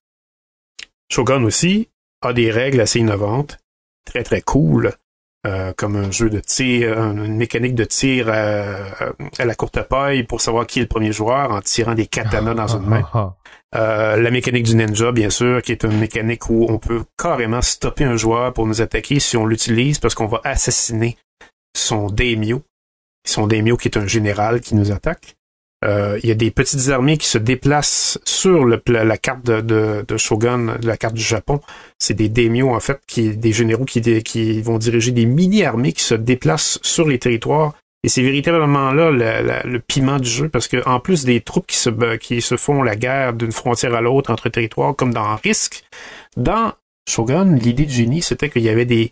Shogun 1.11 1.45
aussi 1.45 1.89
a 2.23 2.33
des 2.33 2.51
règles 2.51 2.81
assez 2.81 2.99
innovantes, 2.99 3.59
très 4.05 4.23
très 4.23 4.41
cool, 4.41 4.95
euh, 5.47 5.75
comme 5.77 5.97
un 5.97 6.11
jeu 6.11 6.31
de 6.31 6.41
tir, 6.41 6.99
une 6.99 7.37
mécanique 7.37 7.75
de 7.75 7.85
tir 7.85 8.31
à, 8.31 9.45
la 9.45 9.55
courte 9.55 9.83
paille 9.83 10.23
pour 10.23 10.41
savoir 10.41 10.67
qui 10.67 10.79
est 10.79 10.83
le 10.83 10.89
premier 10.89 11.13
joueur 11.13 11.51
en 11.51 11.61
tirant 11.61 11.95
des 11.95 12.07
katanas 12.07 12.55
dans 12.55 12.67
une 12.67 12.87
main. 12.87 13.35
Euh, 13.75 14.17
la 14.17 14.31
mécanique 14.31 14.65
du 14.65 14.75
ninja, 14.75 15.13
bien 15.13 15.31
sûr, 15.31 15.61
qui 15.61 15.73
est 15.73 15.85
une 15.85 15.99
mécanique 15.99 16.49
où 16.49 16.67
on 16.71 16.79
peut 16.79 17.05
carrément 17.19 17.61
stopper 17.61 18.05
un 18.05 18.17
joueur 18.17 18.55
pour 18.55 18.67
nous 18.67 18.81
attaquer 18.81 19.21
si 19.21 19.37
on 19.37 19.45
l'utilise 19.45 19.99
parce 19.99 20.15
qu'on 20.15 20.27
va 20.27 20.41
assassiner 20.45 21.19
son 21.77 22.07
daimyo. 22.07 22.63
Son 23.25 23.47
daimyo 23.47 23.77
qui 23.77 23.89
est 23.89 23.97
un 23.97 24.07
général 24.07 24.61
qui 24.61 24.75
nous 24.75 24.93
attaque. 24.93 25.37
Euh, 25.85 26.19
il 26.23 26.29
y 26.29 26.33
a 26.33 26.35
des 26.35 26.51
petites 26.51 26.89
armées 26.89 27.19
qui 27.19 27.27
se 27.27 27.37
déplacent 27.37 28.19
sur 28.25 28.65
la, 28.65 29.19
carte 29.19 29.45
de, 29.45 30.17
Shogun, 30.17 30.79
la 30.83 30.97
carte 30.97 31.15
du 31.15 31.23
Japon. 31.23 31.61
C'est 31.99 32.15
des 32.15 32.29
daimyo, 32.29 32.71
en 32.71 32.81
fait, 32.81 33.01
qui, 33.07 33.37
des 33.37 33.53
généraux 33.53 33.85
qui, 33.85 34.01
qui 34.23 34.63
vont 34.63 34.79
diriger 34.79 35.11
des 35.11 35.27
mini-armées 35.27 35.93
qui 35.93 36.03
se 36.03 36.15
déplacent 36.15 36.79
sur 36.83 37.07
les 37.07 37.19
territoires. 37.19 37.75
Et 38.03 38.09
c'est 38.09 38.23
véritablement 38.23 38.93
là 38.93 39.11
le, 39.11 39.79
piment 39.79 40.19
du 40.19 40.29
jeu, 40.29 40.49
parce 40.51 40.69
que 40.69 40.87
en 40.87 41.01
plus 41.01 41.25
des 41.25 41.41
troupes 41.41 41.67
qui 41.67 41.77
se, 41.77 42.17
qui 42.17 42.43
se 42.43 42.57
font 42.57 42.83
la 42.83 42.97
guerre 42.97 43.33
d'une 43.33 43.53
frontière 43.53 43.95
à 43.95 44.03
l'autre 44.03 44.31
entre 44.31 44.51
territoires, 44.51 44.95
comme 44.95 45.13
dans 45.13 45.37
Risk, 45.37 45.85
dans 46.37 46.75
Shogun, 47.09 47.57
l'idée 47.57 47.87
de 47.87 47.91
génie, 47.91 48.21
c'était 48.21 48.51
qu'il 48.51 48.63
y 48.63 48.69
avait 48.69 48.85
des 48.85 49.11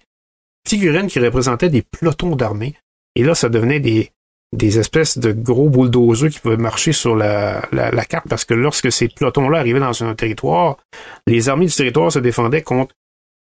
figurines 0.69 1.07
qui 1.07 1.21
représentaient 1.21 1.71
des 1.71 1.83
pelotons 1.83 2.37
d'armées. 2.37 2.75
Et 3.15 3.23
là, 3.23 3.35
ça 3.35 3.49
devenait 3.49 3.81
des, 3.81 4.11
des 4.53 4.79
espèces 4.79 5.19
de 5.19 5.33
gros 5.33 5.69
bulldozers 5.69 6.31
qui 6.31 6.41
pouvaient 6.41 6.57
marcher 6.57 6.93
sur 6.93 7.17
la, 7.17 7.67
la, 7.73 8.05
carte 8.05 8.29
parce 8.29 8.45
que 8.45 8.55
lorsque 8.55 8.93
ces 8.93 9.09
pelotons-là 9.09 9.59
arrivaient 9.59 9.81
dans 9.81 10.05
un 10.05 10.15
territoire, 10.15 10.79
les 11.27 11.49
armées 11.49 11.67
du 11.67 11.75
territoire 11.75 12.13
se 12.13 12.19
défendaient 12.19 12.63
contre 12.63 12.95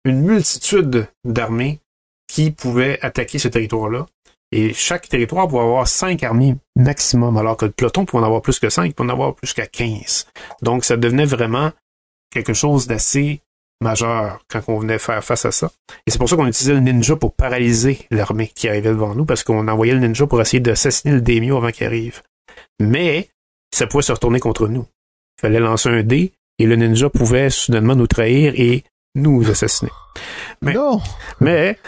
une 0.04 0.22
multitude 0.22 1.06
d'armées 1.24 1.80
qui 2.26 2.50
pouvaient 2.50 2.98
attaquer 3.02 3.38
ce 3.38 3.48
territoire-là. 3.48 4.06
Et 4.54 4.74
chaque 4.74 5.08
territoire 5.08 5.48
pouvait 5.48 5.62
avoir 5.62 5.88
cinq 5.88 6.22
armées 6.22 6.56
maximum, 6.76 7.36
alors 7.36 7.56
que 7.56 7.66
le 7.66 7.72
peloton 7.72 8.04
pouvait 8.04 8.22
en 8.22 8.26
avoir 8.26 8.42
plus 8.42 8.58
que 8.58 8.68
cinq, 8.68 8.94
pouvait 8.94 9.10
en 9.10 9.12
avoir 9.12 9.34
plus 9.34 9.52
qu'à 9.52 9.66
quinze. 9.66 10.26
Donc 10.60 10.84
ça 10.84 10.96
devenait 10.96 11.24
vraiment 11.24 11.72
quelque 12.30 12.52
chose 12.52 12.86
d'assez 12.86 13.40
majeur 13.82 14.38
quand 14.48 14.62
on 14.68 14.78
venait 14.78 14.98
faire 14.98 15.22
face 15.22 15.44
à 15.44 15.52
ça. 15.52 15.70
Et 16.06 16.10
c'est 16.10 16.18
pour 16.18 16.28
ça 16.28 16.36
qu'on 16.36 16.46
utilisait 16.46 16.74
le 16.74 16.80
ninja 16.80 17.16
pour 17.16 17.34
paralyser 17.34 18.06
l'armée 18.10 18.48
qui 18.54 18.68
arrivait 18.68 18.90
devant 18.90 19.14
nous, 19.14 19.24
parce 19.24 19.44
qu'on 19.44 19.68
envoyait 19.68 19.94
le 19.94 20.00
ninja 20.00 20.26
pour 20.26 20.40
essayer 20.40 20.60
d'assassiner 20.60 21.14
le 21.14 21.20
daimyo 21.20 21.56
avant 21.56 21.70
qu'il 21.70 21.86
arrive. 21.86 22.22
Mais 22.80 23.28
ça 23.74 23.86
pouvait 23.86 24.02
se 24.02 24.12
retourner 24.12 24.40
contre 24.40 24.68
nous. 24.68 24.86
Il 25.38 25.42
fallait 25.42 25.60
lancer 25.60 25.88
un 25.88 26.02
dé, 26.02 26.32
et 26.58 26.66
le 26.66 26.76
ninja 26.76 27.10
pouvait 27.10 27.50
soudainement 27.50 27.96
nous 27.96 28.06
trahir 28.06 28.54
et 28.56 28.84
nous 29.14 29.50
assassiner. 29.50 29.90
Mais, 30.62 30.74
non! 30.74 31.00
mais 31.40 31.78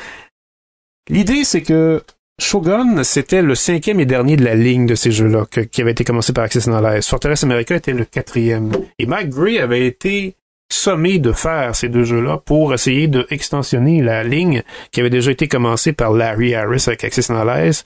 l'idée, 1.09 1.45
c'est 1.45 1.63
que 1.63 2.03
Shogun, 2.41 3.05
c'était 3.05 3.43
le 3.43 3.55
cinquième 3.55 4.01
et 4.01 4.07
dernier 4.07 4.37
de 4.37 4.45
la 4.45 4.55
ligne 4.55 4.87
de 4.87 4.97
ces 4.97 5.13
jeux-là, 5.13 5.47
qui 5.71 5.81
avait 5.81 5.93
été 5.93 6.05
commencé 6.05 6.33
par 6.33 6.45
Access 6.45 6.65
Knowledge. 6.65 7.05
Fortress 7.05 7.45
America 7.45 7.77
était 7.77 7.93
le 7.93 8.05
quatrième. 8.05 8.73
Et 8.99 9.07
Mike 9.07 9.31
Gray 9.31 9.59
avait 9.59 9.87
été 9.87 10.37
sommé 10.75 11.19
de 11.19 11.33
faire 11.33 11.75
ces 11.75 11.89
deux 11.89 12.05
jeux-là 12.05 12.39
pour 12.39 12.75
essayer 12.75 13.09
de 13.09 13.27
extensionner 13.31 14.03
la 14.03 14.25
ligne 14.25 14.63
qui 14.91 15.01
avait 15.01 15.11
déjà 15.11 15.31
été 15.31 15.49
commencée 15.49 15.93
par 15.93 16.13
Larry 16.13 16.55
Harris 16.55 16.85
avec 16.87 17.05
Access 17.05 17.29
Knowledge, 17.29 17.83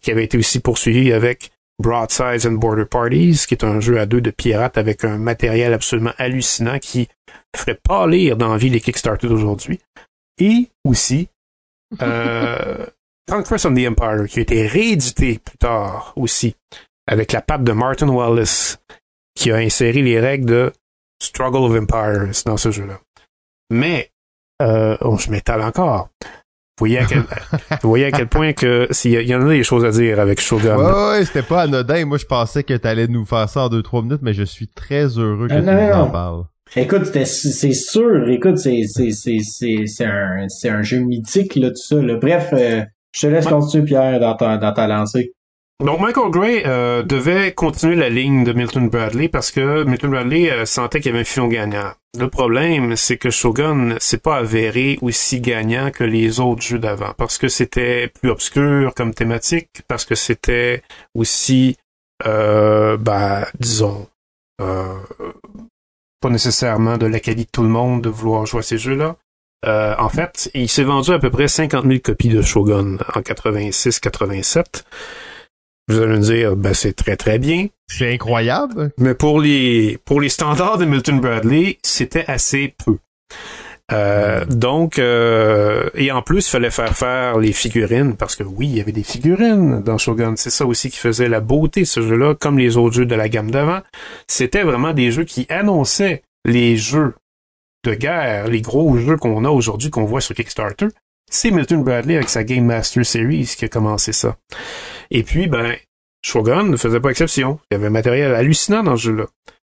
qui 0.00 0.10
avait 0.10 0.24
été 0.24 0.38
aussi 0.38 0.60
poursuivi 0.60 1.12
avec 1.12 1.50
Broadsides 1.78 2.46
and 2.46 2.52
Border 2.52 2.86
Parties, 2.86 3.44
qui 3.46 3.54
est 3.54 3.64
un 3.64 3.80
jeu 3.80 3.98
à 3.98 4.06
deux 4.06 4.20
de 4.20 4.30
pirates 4.30 4.78
avec 4.78 5.04
un 5.04 5.18
matériel 5.18 5.72
absolument 5.72 6.12
hallucinant 6.18 6.78
qui 6.78 7.08
ferait 7.56 7.78
pâlir 7.82 8.36
d'envie 8.36 8.70
les 8.70 8.80
Kickstarter 8.80 9.28
d'aujourd'hui. 9.28 9.80
Et 10.38 10.68
aussi, 10.84 11.28
euh, 12.02 12.86
Conquest 13.28 13.66
of 13.66 13.74
the 13.74 13.86
Empire, 13.86 14.26
qui 14.28 14.38
a 14.38 14.42
été 14.42 14.66
réédité 14.66 15.38
plus 15.38 15.58
tard 15.58 16.12
aussi, 16.16 16.56
avec 17.06 17.32
la 17.32 17.42
patte 17.42 17.64
de 17.64 17.72
Martin 17.72 18.08
Wallace, 18.08 18.78
qui 19.34 19.50
a 19.50 19.56
inséré 19.56 20.02
les 20.02 20.20
règles 20.20 20.46
de 20.46 20.72
Struggle 21.24 21.64
of 21.64 21.82
Empires 21.82 22.30
dans 22.46 22.56
ce 22.56 22.70
jeu-là. 22.70 23.00
Mais, 23.70 24.10
euh, 24.62 24.96
oh, 25.00 25.16
je 25.16 25.30
m'étale 25.30 25.62
encore. 25.62 26.08
Vous 26.22 26.86
voyez 26.86 26.98
à 26.98 27.04
quel, 27.04 27.20
vous 27.82 27.88
voyez 27.88 28.06
à 28.06 28.10
quel 28.10 28.26
point 28.26 28.52
que 28.52 28.88
s'il 28.90 29.12
y, 29.12 29.34
en 29.34 29.46
a 29.46 29.50
des 29.50 29.62
choses 29.62 29.84
à 29.84 29.90
dire 29.90 30.18
avec 30.18 30.40
Shogun. 30.40 30.76
Ouais, 30.76 31.18
ouais, 31.18 31.24
c'était 31.24 31.42
pas 31.42 31.62
anodin. 31.62 32.04
Moi, 32.04 32.18
je 32.18 32.26
pensais 32.26 32.64
que 32.64 32.74
t'allais 32.74 33.06
nous 33.06 33.24
faire 33.24 33.48
ça 33.48 33.64
en 33.64 33.68
deux, 33.68 33.82
trois 33.82 34.02
minutes, 34.02 34.22
mais 34.22 34.34
je 34.34 34.42
suis 34.42 34.66
très 34.66 35.06
heureux 35.18 35.46
que 35.46 35.54
tu 35.54 35.60
nous 35.60 35.92
en 35.92 36.10
parles. 36.10 36.44
Écoute, 36.76 37.04
c'est 37.04 37.72
sûr. 37.72 38.28
Écoute, 38.28 38.58
c'est 38.58 38.82
c'est 38.86 40.04
un 40.04 40.48
c'est 40.48 40.68
un 40.68 40.82
jeu 40.82 40.98
mythique 40.98 41.54
là 41.54 41.68
tout 41.68 41.76
ça. 41.76 41.96
Là. 41.96 42.16
Bref, 42.16 42.48
euh, 42.52 42.82
je 43.12 43.20
te 43.20 43.26
laisse 43.28 43.46
continuer 43.46 43.84
Pierre 43.84 44.18
dans 44.18 44.34
ta 44.34 44.56
dans 44.56 44.72
ta 44.72 44.88
lancée. 44.88 45.33
Donc 45.82 46.00
Michael 46.00 46.30
Gray 46.30 46.62
euh, 46.66 47.02
devait 47.02 47.52
continuer 47.52 47.96
la 47.96 48.08
ligne 48.08 48.44
de 48.44 48.52
Milton 48.52 48.88
Bradley 48.88 49.28
parce 49.28 49.50
que 49.50 49.82
Milton 49.82 50.10
Bradley 50.10 50.48
euh, 50.48 50.66
sentait 50.66 51.00
qu'il 51.00 51.10
y 51.10 51.14
avait 51.14 51.22
un 51.22 51.24
filon 51.24 51.48
gagnant. 51.48 51.90
Le 52.16 52.28
problème, 52.28 52.94
c'est 52.94 53.16
que 53.16 53.28
Shogun 53.28 53.96
s'est 53.98 54.18
pas 54.18 54.36
avéré 54.36 54.98
aussi 55.02 55.40
gagnant 55.40 55.90
que 55.90 56.04
les 56.04 56.38
autres 56.38 56.62
jeux 56.62 56.78
d'avant 56.78 57.12
parce 57.18 57.38
que 57.38 57.48
c'était 57.48 58.06
plus 58.06 58.30
obscur 58.30 58.94
comme 58.94 59.12
thématique, 59.14 59.82
parce 59.88 60.04
que 60.04 60.14
c'était 60.14 60.82
aussi, 61.16 61.76
euh, 62.24 62.96
bah, 62.96 63.48
disons, 63.58 64.06
euh, 64.60 64.94
pas 66.20 66.30
nécessairement 66.30 66.98
de 66.98 67.06
l'acadie 67.06 67.46
de 67.46 67.50
tout 67.50 67.64
le 67.64 67.68
monde 67.68 68.00
de 68.00 68.10
vouloir 68.10 68.46
jouer 68.46 68.60
à 68.60 68.62
ces 68.62 68.78
jeux-là. 68.78 69.16
en 69.66 70.08
fait, 70.08 70.50
il 70.54 70.68
s'est 70.68 70.84
vendu 70.84 71.10
à 71.10 71.18
peu 71.18 71.30
près 71.30 71.48
50 71.48 71.84
000 71.84 71.98
copies 71.98 72.28
de 72.28 72.42
Shogun 72.42 72.98
en 73.12 73.20
86-87. 73.20 74.84
Vous 75.88 76.00
allez 76.00 76.16
me 76.16 76.22
dire, 76.22 76.56
ben 76.56 76.72
c'est 76.74 76.94
très 76.94 77.16
très 77.16 77.38
bien. 77.38 77.68
C'est 77.86 78.12
incroyable. 78.12 78.90
Mais 78.98 79.14
pour 79.14 79.40
les 79.40 79.98
pour 80.04 80.20
les 80.20 80.28
standards 80.28 80.78
de 80.78 80.84
Milton 80.84 81.20
Bradley, 81.20 81.78
c'était 81.82 82.24
assez 82.26 82.74
peu. 82.84 82.98
Euh, 83.92 84.46
donc, 84.46 84.98
euh, 84.98 85.90
et 85.94 86.10
en 86.10 86.22
plus, 86.22 86.46
il 86.46 86.50
fallait 86.50 86.70
faire 86.70 86.96
faire 86.96 87.38
les 87.38 87.52
figurines, 87.52 88.16
parce 88.16 88.34
que 88.34 88.42
oui, 88.42 88.66
il 88.66 88.76
y 88.76 88.80
avait 88.80 88.92
des 88.92 89.02
figurines 89.02 89.82
dans 89.82 89.98
Shogun. 89.98 90.34
C'est 90.36 90.50
ça 90.50 90.64
aussi 90.64 90.90
qui 90.90 90.96
faisait 90.96 91.28
la 91.28 91.40
beauté 91.40 91.82
de 91.82 91.86
ce 91.86 92.00
jeu-là, 92.00 92.34
comme 92.34 92.58
les 92.58 92.76
autres 92.76 92.94
jeux 92.94 93.06
de 93.06 93.14
la 93.14 93.28
gamme 93.28 93.50
d'avant. 93.50 93.80
C'était 94.26 94.62
vraiment 94.62 94.94
des 94.94 95.10
jeux 95.12 95.24
qui 95.24 95.46
annonçaient 95.50 96.22
les 96.46 96.76
jeux 96.76 97.14
de 97.84 97.94
guerre, 97.94 98.48
les 98.48 98.62
gros 98.62 98.96
jeux 98.96 99.18
qu'on 99.18 99.44
a 99.44 99.50
aujourd'hui, 99.50 99.90
qu'on 99.90 100.04
voit 100.04 100.22
sur 100.22 100.34
Kickstarter. 100.34 100.86
C'est 101.30 101.50
Milton 101.50 101.82
Bradley 101.82 102.16
avec 102.16 102.30
sa 102.30 102.44
Game 102.44 102.64
Master 102.64 103.04
Series 103.04 103.54
qui 103.56 103.64
a 103.66 103.68
commencé 103.68 104.12
ça. 104.12 104.36
Et 105.10 105.22
puis, 105.22 105.46
ben, 105.46 105.76
Shogun 106.22 106.64
ne 106.64 106.76
faisait 106.76 107.00
pas 107.00 107.10
exception. 107.10 107.58
Il 107.70 107.74
y 107.74 107.76
avait 107.76 107.88
un 107.88 107.90
matériel 107.90 108.34
hallucinant 108.34 108.82
dans 108.82 108.96
ce 108.96 109.02
jeu-là. 109.04 109.26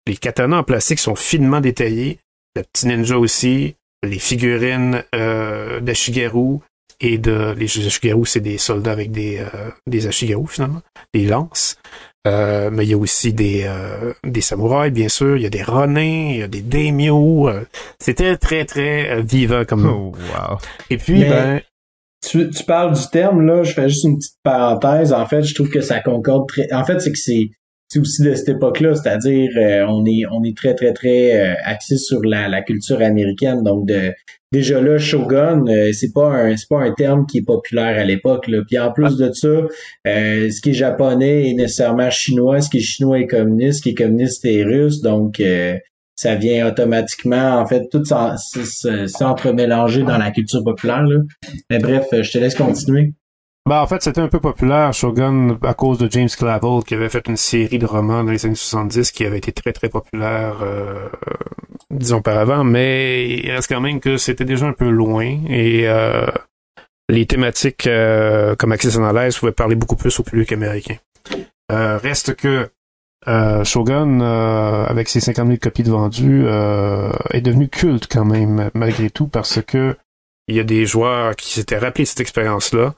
Les 0.08 0.18
katanas 0.18 0.58
en 0.58 0.64
plastique 0.64 0.99
sont 0.99 1.16
finement 1.16 1.62
détaillés. 1.62 2.20
Le 2.56 2.64
petit 2.64 2.88
ninja 2.88 3.18
aussi. 3.18 3.76
Les 4.03 4.20
figurines 4.20 5.03
euh, 5.16 5.80
d'Ashigaru 5.80 6.58
et 6.99 7.18
de... 7.18 7.53
Les 7.58 7.66
Ashigaru, 7.86 8.26
c'est 8.26 8.40
des 8.40 8.58
soldats 8.58 8.91
avec 8.91 9.12
des, 9.12 9.38
euh, 9.40 9.70
des 9.88 10.08
Ashigaru, 10.08 10.48
finalement. 10.48 10.82
Des 11.14 11.26
lances. 11.26 11.78
Euh, 12.28 12.70
mais 12.72 12.86
il 12.86 12.90
y 12.90 12.94
a 12.94 12.98
aussi 12.98 13.34
des, 13.34 13.64
euh, 13.66 14.14
des 14.24 14.41
samouraïs, 14.41 14.94
bien 14.94 15.10
sûr. 15.10 15.38
Il 15.38 15.44
y 15.44 15.45
a 15.45 15.49
des 15.49 15.64
ronins, 15.64 16.30
il 16.32 16.38
y 16.38 16.44
a 16.44 16.48
des 16.48 16.62
daimyo. 16.62 17.49
Euh. 17.49 17.66
C'était 17.99 18.38
très, 18.38 18.66
très 18.66 19.22
vivant 19.22 19.66
comme... 19.66 19.86
Oh, 19.86 20.14
wow. 20.16 20.58
Et 20.90 20.98
puis, 20.98 21.22
ben 21.22 21.62
tu, 22.22 22.49
tu 22.49 22.64
parles 22.64 22.93
du 22.93 23.07
terme, 23.11 23.45
là, 23.45 23.64
je 23.64 23.73
fais 23.73 23.89
juste 23.89 24.03
une 24.03 24.18
petite 24.18 24.38
parenthèse. 24.43 25.11
En 25.14 25.26
fait, 25.26 25.43
je 25.43 25.56
trouve 25.56 25.69
que 25.69 25.81
ça 25.81 25.99
concorde 25.99 26.48
très. 26.48 26.72
En 26.72 26.85
fait, 26.85 26.99
c'est 26.99 27.11
que 27.11 27.18
c'est 27.18 27.99
aussi 27.99 28.23
de 28.23 28.34
cette 28.35 28.49
époque-là, 28.49 28.95
c'est-à-dire 28.95 29.49
euh, 29.57 29.85
on 29.89 30.06
est 30.06 30.23
on 30.31 30.43
est 30.43 30.56
très 30.56 30.76
très 30.76 30.93
très 30.93 31.39
euh, 31.39 31.53
axé 31.65 31.98
sur 31.98 32.23
la, 32.23 32.48
la 32.48 32.61
culture 32.61 33.02
américaine. 33.02 33.64
Donc 33.64 33.85
de 33.85 34.14
déjà 34.53 34.80
là, 34.80 34.98
shogun, 34.98 35.65
euh, 35.68 35.91
c'est 35.91 36.14
pas 36.14 36.27
un 36.27 36.56
c'est 36.56 36.69
pas 36.69 36.80
un 36.80 36.93
terme 36.93 37.26
qui 37.26 37.39
est 37.39 37.45
populaire 37.45 37.99
à 37.99 38.06
l'époque. 38.06 38.49
Puis 38.68 38.80
en 38.80 38.91
plus 38.91 39.18
de 39.18 39.31
ça, 39.34 39.49
ce 40.06 40.61
qui 40.61 40.69
est 40.69 40.73
japonais 40.73 41.49
est 41.49 41.53
nécessairement 41.53 42.10
chinois, 42.10 42.61
ce 42.61 42.69
qui 42.69 42.77
est 42.77 42.81
chinois 42.81 43.19
est 43.19 43.27
communiste, 43.27 43.80
ce 43.80 43.84
qui 43.84 43.89
est 43.89 43.95
communiste 43.95 44.45
est 44.45 44.64
russe. 44.64 45.02
Donc 45.02 45.41
ça 46.16 46.36
vient 46.36 46.68
automatiquement, 46.68 47.60
en 47.60 47.66
fait, 47.66 47.88
tout 47.90 48.04
s'entremélangé 48.06 50.04
dans 50.04 50.18
la 50.18 50.32
culture 50.32 50.64
populaire. 50.64 51.04
Mais 51.70 51.80
bref, 51.80 52.08
je 52.12 52.32
te 52.32 52.38
laisse 52.38 52.56
continuer. 52.56 53.14
Ben, 53.70 53.80
en 53.80 53.88
fait, 53.88 54.02
c'était 54.02 54.22
un 54.22 54.28
peu 54.28 54.40
populaire, 54.40 54.92
Shogun, 54.92 55.58
à 55.62 55.74
cause 55.76 56.00
de 56.00 56.10
James 56.12 56.30
Clavell, 56.30 56.84
qui 56.86 56.96
avait 56.96 57.10
fait 57.10 57.28
une 57.28 57.38
série 57.38 57.78
de 57.78 57.86
romans 57.86 58.24
dans 58.24 58.32
les 58.32 58.46
années 58.46 58.56
70 58.56 59.12
qui 59.12 59.24
avait 59.24 59.38
été 59.38 59.52
très, 59.52 59.72
très 59.72 59.88
populaire, 59.88 60.58
euh, 60.64 61.10
disons, 61.92 62.18
auparavant, 62.18 62.64
mais 62.64 63.30
il 63.30 63.52
reste 63.52 63.70
quand 63.70 63.80
même 63.80 64.00
que 64.00 64.18
c'était 64.18 64.46
déjà 64.46 64.66
un 64.66 64.74
peu 64.74 64.90
loin 64.90 65.38
et 65.48 65.88
euh, 65.88 66.26
les 67.08 67.28
thématiques 67.28 67.86
euh, 67.86 68.56
comme 68.56 68.72
Access 68.72 68.98
Analyze 68.98 69.38
pouvaient 69.38 69.52
parler 69.52 69.76
beaucoup 69.76 69.96
plus 69.96 70.20
au 70.20 70.24
public 70.24 70.52
américain. 70.52 70.96
reste 71.70 72.36
que 72.36 72.68
euh, 73.27 73.64
Shogun, 73.64 74.22
euh, 74.22 74.85
avec 74.85 75.07
ses 75.10 75.19
50 75.19 75.48
000 75.48 75.57
copies 75.61 75.84
de 75.84 75.91
vendues, 75.91 76.43
euh, 76.45 77.11
est 77.31 77.41
devenu 77.41 77.69
culte 77.69 78.07
quand 78.11 78.26
même, 78.26 78.69
malgré 78.73 79.10
tout, 79.10 79.27
parce 79.27 79.61
que 79.61 79.95
il 80.48 80.56
y 80.56 80.60
a 80.60 80.64
des 80.64 80.85
joueurs 80.85 81.35
qui 81.35 81.53
s'étaient 81.53 81.77
rappelés 81.77 82.03
de 82.03 82.10
cette 82.10 82.19
expérience-là. 82.19 82.95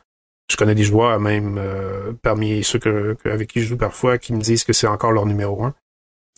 Je 0.52 0.56
connais 0.58 0.76
des 0.76 0.84
joueurs 0.84 1.20
même 1.20 1.58
euh, 1.58 2.14
parmi 2.22 2.64
ceux 2.64 2.80
que, 2.80 3.16
avec 3.26 3.50
qui 3.50 3.62
je 3.62 3.68
joue 3.68 3.78
parfois 3.78 4.18
qui 4.18 4.34
me 4.34 4.40
disent 4.42 4.64
que 4.64 4.74
c'est 4.74 4.88
encore 4.88 5.12
leur 5.12 5.26
numéro 5.26 5.64
un. 5.64 5.74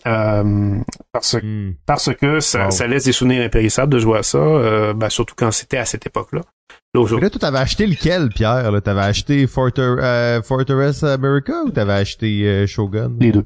Euh, 0.07 0.77
parce, 1.11 1.35
Hmm. 1.41 1.71
parce 1.87 2.13
que 2.13 2.39
ça, 2.39 2.65
Wow. 2.65 2.71
ça 2.71 2.85
laisse 2.87 3.05
des 3.05 3.11
souvenirs 3.11 3.43
impérissables 3.43 3.91
de 3.91 3.97
jouer 3.99 4.19
à 4.19 4.23
ça, 4.23 4.37
euh, 4.37 4.93
ben, 4.93 5.09
surtout 5.09 5.33
quand 5.35 5.51
c'était 5.51 5.77
à 5.77 5.85
cette 5.85 6.05
époque-là. 6.05 6.41
Là, 6.41 6.45
Mais 6.93 6.99
aujourd'hui, 7.01 7.25
là, 7.25 7.29
toi, 7.31 7.39
t'avais 7.39 7.57
acheté 7.59 7.87
lequel, 7.87 8.29
Pierre? 8.29 8.71
T'avais 8.83 9.01
acheté 9.01 9.47
Forter, 9.47 9.95
euh, 9.99 10.41
Fortress 10.43 11.03
America 11.03 11.63
ou 11.65 11.71
t'avais 11.71 11.93
acheté 11.93 12.45
euh, 12.45 12.67
Shogun? 12.67 13.13
les 13.19 13.31
deux. 13.31 13.43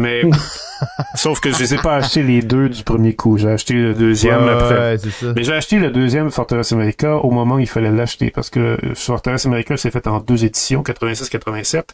Mais, 0.00 0.22
sauf 1.14 1.40
que 1.40 1.52
je 1.52 1.58
les 1.58 1.74
ai 1.74 1.78
pas 1.78 1.96
achetés 1.96 2.22
les 2.22 2.42
deux 2.42 2.68
du 2.68 2.82
premier 2.82 3.14
coup. 3.14 3.36
J'ai 3.38 3.48
acheté 3.50 3.74
le 3.74 3.94
deuxième 3.94 4.44
Ouais, 4.44 4.52
après. 4.52 4.78
ouais, 4.78 4.98
c'est 4.98 5.10
ça. 5.10 5.32
Mais 5.36 5.44
j'ai 5.44 5.52
acheté 5.52 5.78
le 5.78 5.90
deuxième 5.90 6.30
Fortress 6.30 6.72
America 6.72 7.16
au 7.16 7.30
moment 7.30 7.56
où 7.56 7.58
il 7.58 7.68
fallait 7.68 7.90
l'acheter 7.90 8.30
parce 8.30 8.50
que 8.50 8.78
Fortress 8.94 9.46
America 9.46 9.76
s'est 9.76 9.90
fait 9.90 10.06
en 10.06 10.20
deux 10.20 10.44
éditions, 10.44 10.82
86-87, 10.82 11.84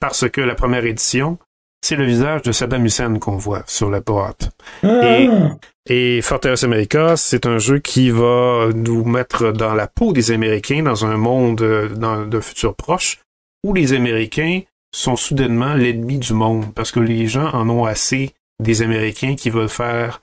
parce 0.00 0.28
que 0.28 0.40
la 0.40 0.54
première 0.54 0.84
édition, 0.84 1.38
c'est 1.84 1.96
le 1.96 2.04
visage 2.04 2.42
de 2.42 2.52
Saddam 2.52 2.84
Hussein 2.84 3.18
qu'on 3.18 3.36
voit 3.36 3.62
sur 3.66 3.90
la 3.90 4.00
boîte. 4.00 4.50
Et- 4.84 5.28
Ah! 5.30 5.56
Et 5.88 6.22
Fortress 6.22 6.62
America, 6.62 7.16
c'est 7.16 7.44
un 7.44 7.58
jeu 7.58 7.80
qui 7.80 8.10
va 8.10 8.68
nous 8.72 9.04
mettre 9.04 9.50
dans 9.50 9.74
la 9.74 9.88
peau 9.88 10.12
des 10.12 10.30
Américains 10.30 10.84
dans 10.84 11.04
un 11.04 11.16
monde 11.16 11.60
euh, 11.62 11.88
dans 11.88 12.24
d'un 12.24 12.40
futur 12.40 12.76
proche 12.76 13.18
où 13.64 13.74
les 13.74 13.92
Américains 13.92 14.60
sont 14.94 15.16
soudainement 15.16 15.74
l'ennemi 15.74 16.18
du 16.18 16.34
monde 16.34 16.72
parce 16.74 16.92
que 16.92 17.00
les 17.00 17.26
gens 17.26 17.50
en 17.52 17.68
ont 17.70 17.84
assez 17.84 18.34
des 18.62 18.82
Américains 18.82 19.34
qui 19.34 19.50
veulent 19.50 19.68
faire 19.68 20.20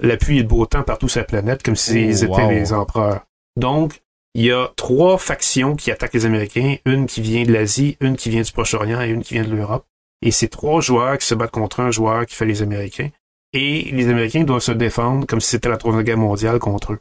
la 0.00 0.16
pluie 0.16 0.38
et 0.38 0.42
le 0.42 0.48
beau 0.48 0.64
temps 0.66 0.82
partout 0.82 1.08
sur 1.08 1.20
la 1.20 1.26
planète 1.26 1.62
comme 1.62 1.76
s'ils 1.76 2.24
Oh, 2.28 2.32
étaient 2.32 2.48
les 2.48 2.72
empereurs. 2.72 3.26
Donc, 3.56 4.02
il 4.34 4.44
y 4.44 4.52
a 4.52 4.70
trois 4.76 5.18
factions 5.18 5.76
qui 5.76 5.90
attaquent 5.90 6.14
les 6.14 6.24
Américains, 6.24 6.76
une 6.86 7.06
qui 7.06 7.20
vient 7.20 7.44
de 7.44 7.52
l'Asie, 7.52 7.96
une 8.00 8.16
qui 8.16 8.30
vient 8.30 8.42
du 8.42 8.52
Proche-Orient 8.52 9.02
et 9.02 9.08
une 9.08 9.22
qui 9.22 9.34
vient 9.34 9.44
de 9.44 9.54
l'Europe. 9.54 9.84
Et 10.22 10.30
c'est 10.30 10.48
trois 10.48 10.80
joueurs 10.80 11.18
qui 11.18 11.26
se 11.26 11.34
battent 11.34 11.50
contre 11.50 11.80
un 11.80 11.90
joueur 11.90 12.24
qui 12.26 12.34
fait 12.34 12.46
les 12.46 12.62
Américains 12.62 13.10
et 13.52 13.90
les 13.92 14.08
Américains 14.08 14.44
doivent 14.44 14.62
se 14.62 14.72
défendre 14.72 15.26
comme 15.26 15.40
si 15.40 15.50
c'était 15.50 15.68
la 15.68 15.76
Troisième 15.76 16.04
Guerre 16.04 16.16
mondiale 16.16 16.58
contre 16.58 16.94
eux. 16.94 17.00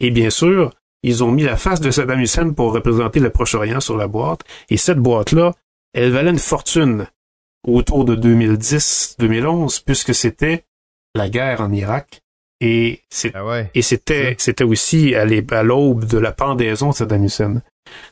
Et 0.00 0.10
bien 0.10 0.30
sûr, 0.30 0.72
ils 1.02 1.22
ont 1.22 1.30
mis 1.30 1.42
la 1.42 1.56
face 1.56 1.80
de 1.80 1.90
Saddam 1.90 2.20
Hussein 2.20 2.50
pour 2.52 2.72
représenter 2.72 3.20
le 3.20 3.30
Proche-Orient 3.30 3.80
sur 3.80 3.96
la 3.96 4.08
boîte, 4.08 4.40
et 4.68 4.76
cette 4.76 4.98
boîte-là, 4.98 5.52
elle 5.94 6.10
valait 6.10 6.30
une 6.30 6.38
fortune 6.38 7.06
autour 7.66 8.04
de 8.04 8.16
2010-2011, 8.16 9.82
puisque 9.84 10.14
c'était 10.14 10.64
la 11.14 11.28
guerre 11.28 11.60
en 11.60 11.72
Irak, 11.72 12.22
et 12.60 13.02
Ah 13.34 13.44
ouais. 13.44 13.70
c'était, 13.82 14.64
aussi 14.64 15.14
à 15.14 15.24
l'aube 15.62 16.04
de 16.04 16.18
la 16.18 16.32
pendaison 16.32 16.90
de 16.90 16.94
Saddam 16.94 17.24
Hussein. 17.24 17.62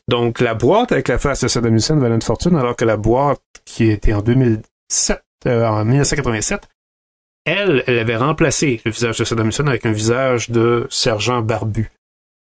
Donc, 0.08 0.40
la 0.40 0.54
boîte 0.54 0.92
avec 0.92 1.08
la 1.08 1.18
face 1.18 1.42
de 1.42 1.48
Saddam 1.48 1.76
Hussein 1.76 1.96
valait 1.96 2.16
une 2.16 2.22
fortune, 2.22 2.56
alors 2.56 2.76
que 2.76 2.84
la 2.84 2.96
boîte 2.96 3.40
qui 3.64 3.88
était 3.88 4.12
en 4.12 4.22
2007, 4.22 5.22
euh, 5.46 5.66
en 5.66 5.84
1987, 5.84 6.68
elle, 7.46 7.84
elle 7.86 7.98
avait 7.98 8.16
remplacé 8.16 8.80
le 8.84 8.90
visage 8.90 9.18
de 9.18 9.24
Saddam 9.24 9.48
Hussein 9.48 9.66
avec 9.68 9.86
un 9.86 9.92
visage 9.92 10.50
de 10.50 10.86
sergent 10.90 11.42
barbu 11.42 11.90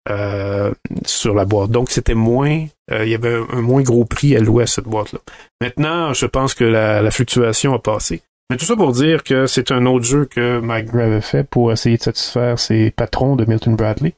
euh, 0.08 0.72
sur 1.04 1.34
la 1.34 1.44
boîte. 1.44 1.70
Donc, 1.70 1.90
c'était 1.90 2.14
moins, 2.14 2.64
euh, 2.90 3.04
il 3.04 3.10
y 3.10 3.14
avait 3.14 3.38
un, 3.52 3.60
moins 3.60 3.82
gros 3.82 4.04
prix 4.04 4.34
alloué 4.34 4.62
à 4.64 4.66
cette 4.66 4.86
boîte-là. 4.86 5.18
Maintenant, 5.60 6.14
je 6.14 6.26
pense 6.26 6.54
que 6.54 6.64
la, 6.64 7.10
fluctuation 7.10 7.74
a 7.74 7.78
passé. 7.78 8.22
Mais 8.48 8.56
tout 8.56 8.64
ça 8.64 8.76
pour 8.76 8.92
dire 8.92 9.22
que 9.22 9.46
c'est 9.46 9.70
un 9.70 9.86
autre 9.86 10.04
jeu 10.04 10.24
que 10.24 10.58
Mike 10.58 10.94
avait 10.94 11.20
fait 11.20 11.44
pour 11.44 11.70
essayer 11.70 11.98
de 11.98 12.02
satisfaire 12.02 12.58
ses 12.58 12.90
patrons 12.90 13.36
de 13.36 13.44
Milton 13.44 13.76
Bradley. 13.76 14.14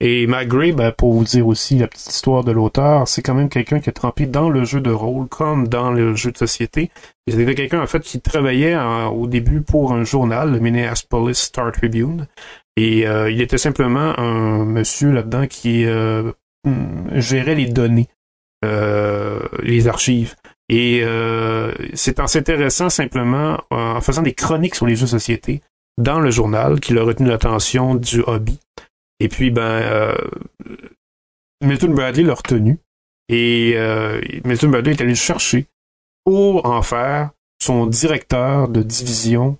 Et 0.00 0.26
Mike 0.26 0.76
ben, 0.76 0.92
pour 0.92 1.14
vous 1.14 1.24
dire 1.24 1.46
aussi 1.46 1.78
la 1.78 1.86
petite 1.86 2.10
histoire 2.10 2.44
de 2.44 2.52
l'auteur, 2.52 3.08
c'est 3.08 3.22
quand 3.22 3.32
même 3.32 3.48
quelqu'un 3.48 3.80
qui 3.80 3.88
a 3.88 3.92
trempé 3.92 4.26
dans 4.26 4.50
le 4.50 4.64
jeu 4.64 4.80
de 4.80 4.90
rôle 4.90 5.26
comme 5.28 5.68
dans 5.68 5.90
le 5.90 6.14
jeu 6.14 6.32
de 6.32 6.36
société. 6.36 6.90
C'était 7.26 7.54
quelqu'un, 7.54 7.80
en 7.80 7.86
fait, 7.86 8.00
qui 8.00 8.20
travaillait 8.20 8.76
au 9.10 9.26
début 9.26 9.62
pour 9.62 9.92
un 9.94 10.04
journal, 10.04 10.52
le 10.52 10.60
Minneapolis 10.60 11.38
Star 11.38 11.72
Tribune. 11.72 12.26
Et 12.76 13.06
euh, 13.06 13.30
il 13.30 13.40
était 13.40 13.58
simplement 13.58 14.18
un 14.18 14.64
monsieur 14.64 15.10
là-dedans 15.10 15.46
qui 15.46 15.86
euh, 15.86 16.32
hum, 16.66 17.08
gérait 17.12 17.54
les 17.54 17.66
données, 17.66 18.08
euh, 18.64 19.40
les 19.62 19.88
archives. 19.88 20.34
Et 20.68 21.00
euh, 21.02 21.72
c'est 21.94 22.20
en 22.20 22.26
s'intéressant 22.26 22.90
simplement, 22.90 23.54
euh, 23.72 23.94
en 23.94 24.00
faisant 24.00 24.22
des 24.22 24.34
chroniques 24.34 24.74
sur 24.74 24.86
les 24.86 24.96
jeux 24.96 25.06
de 25.06 25.10
société 25.10 25.62
dans 25.96 26.20
le 26.20 26.30
journal, 26.30 26.80
qu'il 26.80 26.98
a 26.98 27.02
retenu 27.02 27.28
l'attention 27.28 27.94
du 27.94 28.20
hobby. 28.26 28.58
Et 29.20 29.28
puis, 29.28 29.50
ben, 29.50 29.62
euh, 29.62 30.14
Milton 31.64 31.94
Bradley 31.94 32.24
l'a 32.24 32.34
retenu. 32.34 32.78
Et 33.28 33.74
Milton 34.44 34.70
Bradley 34.70 34.92
est 34.92 35.00
allé 35.00 35.16
chercher 35.16 35.66
pour 36.24 36.66
en 36.66 36.82
faire 36.82 37.30
son 37.60 37.86
directeur 37.86 38.68
de 38.68 38.82
division 38.82 39.58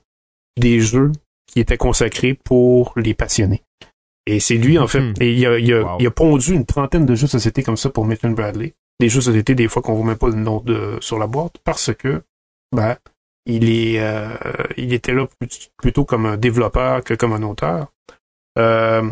des 0.56 0.78
jeux 0.78 1.10
qui 1.56 1.60
était 1.60 1.78
consacré 1.78 2.34
pour 2.34 2.92
les 2.96 3.14
passionnés. 3.14 3.62
Et 4.26 4.40
c'est 4.40 4.56
lui, 4.58 4.78
en 4.78 4.86
fait, 4.86 5.00
Mhm. 5.00 5.14
et 5.22 5.32
il 5.32 5.46
a, 5.46 5.58
il, 5.58 5.72
a, 5.72 5.82
Wow. 5.84 5.96
il 6.00 6.06
a 6.06 6.10
pondu 6.10 6.52
une 6.52 6.66
trentaine 6.66 7.06
de 7.06 7.14
jeux 7.14 7.28
de 7.28 7.30
société 7.30 7.62
comme 7.62 7.78
ça 7.78 7.88
pour 7.88 8.04
Milton 8.04 8.34
Bradley. 8.34 8.74
Des 9.00 9.08
jeux 9.08 9.20
de 9.20 9.24
société, 9.24 9.54
des 9.54 9.66
fois 9.66 9.80
qu'on 9.80 9.94
voit 9.94 10.04
même 10.04 10.18
pas 10.18 10.28
le 10.28 10.34
nom 10.34 10.60
de, 10.60 10.98
sur 11.00 11.18
la 11.18 11.26
boîte, 11.26 11.54
parce 11.64 11.94
que, 11.94 12.22
ben, 12.72 12.96
il 13.46 13.70
est, 13.70 14.00
euh, 14.00 14.28
il 14.76 14.92
était 14.92 15.14
là 15.14 15.26
plus- 15.40 15.70
plutôt 15.78 16.04
comme 16.04 16.26
un 16.26 16.36
développeur 16.36 17.02
que 17.02 17.14
comme 17.14 17.32
un 17.32 17.42
auteur. 17.42 17.90
Euh, 18.58 19.10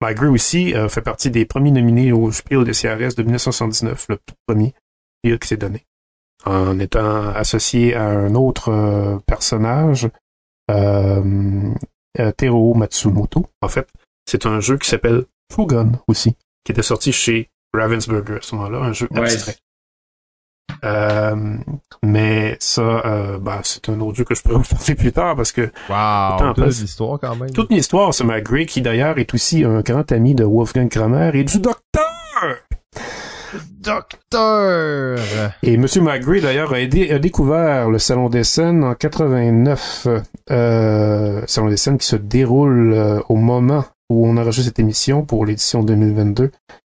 Mike 0.00 0.22
aussi 0.22 0.74
euh, 0.74 0.88
fait 0.88 1.02
partie 1.02 1.30
des 1.30 1.44
premiers 1.44 1.72
nominés 1.72 2.12
au 2.12 2.30
Spiel 2.30 2.62
de 2.62 2.72
CRS 2.72 3.16
de 3.16 3.24
1979, 3.24 4.06
le 4.10 4.16
tout 4.18 4.34
premier 4.46 4.74
Spiel 5.24 5.40
qui 5.40 5.48
s'est 5.48 5.56
donné, 5.56 5.86
en 6.44 6.78
étant 6.78 7.30
associé 7.30 7.94
à 7.96 8.04
un 8.04 8.36
autre 8.36 8.68
euh, 8.68 9.18
personnage, 9.26 10.08
euh, 10.70 11.72
euh, 12.18 12.32
Teruo 12.36 12.74
Matsumoto. 12.74 13.46
En 13.62 13.68
fait, 13.68 13.88
c'est 14.26 14.46
un 14.46 14.60
jeu 14.60 14.78
qui 14.78 14.88
s'appelle 14.88 15.24
Shogun 15.54 15.92
aussi, 16.08 16.36
qui 16.64 16.72
était 16.72 16.82
sorti 16.82 17.12
chez 17.12 17.50
Ravensburger 17.74 18.36
à 18.36 18.42
ce 18.42 18.54
moment-là, 18.54 18.78
un 18.78 18.92
jeu 18.92 19.08
Ouais. 19.12 19.20
abstrait. 19.20 19.56
Euh, 20.84 21.56
mais 22.02 22.56
ça, 22.60 22.82
euh, 23.06 23.38
ben, 23.38 23.60
c'est 23.62 23.88
un 23.88 23.98
autre 24.00 24.18
jeu 24.18 24.24
que 24.24 24.34
je 24.34 24.42
pourrais 24.42 24.56
vous 24.56 24.74
parler 24.76 24.94
plus 24.94 25.12
tard 25.12 25.34
parce 25.36 25.52
que 25.52 25.62
Wow, 25.88 26.38
toute 26.54 26.64
passe- 26.64 26.80
l'histoire 26.80 27.18
quand 27.18 27.34
même. 27.36 27.50
toute 27.50 27.70
une 27.70 27.78
histoire, 27.78 28.12
c'est 28.12 28.24
Mike 28.24 28.44
Gray, 28.44 28.66
qui 28.66 28.82
d'ailleurs 28.82 29.18
est 29.18 29.32
aussi 29.32 29.64
un 29.64 29.80
grand 29.80 30.10
ami 30.12 30.34
de 30.34 30.44
Wolfgang 30.44 30.88
Kramer 30.90 31.30
et 31.34 31.44
du 31.44 31.58
docteur. 31.60 32.56
Docteur! 33.80 35.18
Et 35.62 35.76
Monsieur 35.76 36.02
Gray, 36.02 36.40
d'ailleurs, 36.40 36.72
a, 36.72 36.76
a 36.76 37.18
découvert 37.18 37.90
le 37.90 37.98
Salon 37.98 38.28
des 38.28 38.44
Scènes 38.44 38.84
en 38.84 38.94
89. 38.94 40.08
Euh, 40.50 41.42
Salon 41.46 41.68
des 41.68 41.76
Scènes 41.76 41.98
qui 41.98 42.06
se 42.06 42.16
déroule 42.16 42.92
euh, 42.92 43.20
au 43.28 43.36
moment 43.36 43.84
où 44.08 44.26
on 44.26 44.36
enregistre 44.36 44.70
cette 44.70 44.78
émission 44.78 45.24
pour 45.24 45.46
l'édition 45.46 45.82
2022. 45.82 46.50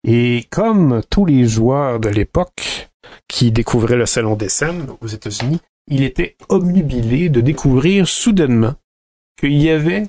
Et 0.05 0.47
comme 0.51 1.03
tous 1.11 1.27
les 1.27 1.47
joueurs 1.47 2.01
de 2.01 2.09
l'époque 2.09 2.89
qui 3.29 3.53
découvraient 3.53 3.97
le 3.97 4.07
Salon 4.07 4.37
des 4.37 4.49
Scènes 4.49 4.87
aux 5.01 5.07
États-Unis, 5.07 5.61
il 5.89 6.03
était 6.03 6.37
obnubilé 6.49 7.29
de 7.29 7.41
découvrir 7.41 8.09
soudainement 8.09 8.75
qu'il 9.39 9.61
y 9.61 9.71
avait 9.71 10.09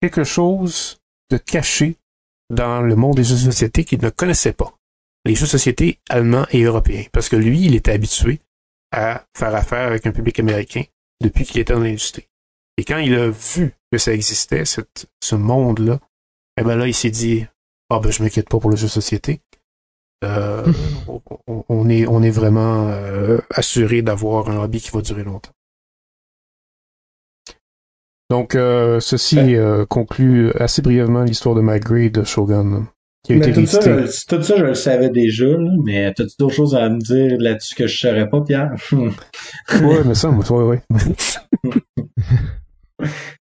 quelque 0.00 0.24
chose 0.24 0.98
de 1.30 1.36
caché 1.36 1.96
dans 2.50 2.82
le 2.82 2.94
monde 2.94 3.16
des 3.16 3.24
jeux 3.24 3.48
de 3.48 3.82
qu'il 3.82 4.02
ne 4.02 4.10
connaissait 4.10 4.52
pas. 4.52 4.74
Les 5.24 5.34
jeux 5.34 5.46
de 5.46 5.50
société 5.50 5.98
allemands 6.08 6.46
et 6.50 6.62
européens. 6.62 7.04
Parce 7.12 7.28
que 7.28 7.36
lui, 7.36 7.62
il 7.64 7.74
était 7.74 7.92
habitué 7.92 8.40
à 8.92 9.24
faire 9.36 9.54
affaire 9.54 9.86
avec 9.86 10.06
un 10.06 10.12
public 10.12 10.38
américain 10.38 10.82
depuis 11.20 11.44
qu'il 11.44 11.60
était 11.60 11.72
dans 11.72 11.80
l'industrie. 11.80 12.28
Et 12.76 12.84
quand 12.84 12.98
il 12.98 13.14
a 13.14 13.30
vu 13.30 13.72
que 13.90 13.98
ça 13.98 14.12
existait, 14.12 14.64
cette- 14.64 15.06
ce 15.22 15.34
monde-là, 15.36 16.00
eh 16.58 16.62
ben 16.62 16.76
là, 16.76 16.86
il 16.86 16.94
s'est 16.94 17.10
dit, 17.10 17.46
ah 17.90 18.00
ben 18.00 18.10
je 18.10 18.22
m'inquiète 18.22 18.48
pas 18.48 18.58
pour 18.58 18.70
le 18.70 18.76
jeu 18.76 18.86
de 18.86 18.92
société. 18.92 19.40
Euh, 20.24 20.64
on, 21.08 21.22
on- 21.46 21.64
on 21.68 21.88
est, 21.88 22.06
on 22.06 22.22
est 22.22 22.30
vraiment 22.30 22.88
euh, 22.90 23.38
assuré 23.50 24.02
d'avoir 24.02 24.50
un 24.50 24.62
hobby 24.62 24.80
qui 24.80 24.90
va 24.90 25.00
durer 25.00 25.24
longtemps. 25.24 25.52
Donc, 28.30 28.54
euh, 28.54 29.00
ceci 29.00 29.36
Ouais. 29.36 29.54
euh, 29.56 29.86
conclut 29.86 30.50
assez 30.52 30.82
brièvement 30.82 31.22
l'histoire 31.24 31.54
de 31.54 31.60
Mike 31.60 31.84
Gray 31.84 32.10
de 32.10 32.24
Shogun, 32.24 32.86
qui 33.24 33.32
a 33.32 33.36
Mais 33.36 33.48
été 33.48 33.62
tout 33.62 33.66
ça, 33.66 33.80
je, 33.80 34.26
tout 34.26 34.42
ça, 34.42 34.56
je 34.56 34.64
le 34.64 34.74
savais 34.74 35.08
déjà, 35.08 35.46
là, 35.46 35.70
mais 35.84 36.12
t'as-tu 36.12 36.36
d'autres 36.38 36.54
choses 36.54 36.74
à 36.74 36.88
me 36.88 36.98
dire 36.98 37.36
là-dessus 37.40 37.74
que 37.74 37.86
je 37.86 37.98
saurais 37.98 38.28
pas, 38.28 38.40
Pierre? 38.42 38.70
Ouais, 39.82 40.02
mais 40.04 40.14
ça, 40.14 40.28
ouais, 40.50 40.62
ouais. 40.62 40.82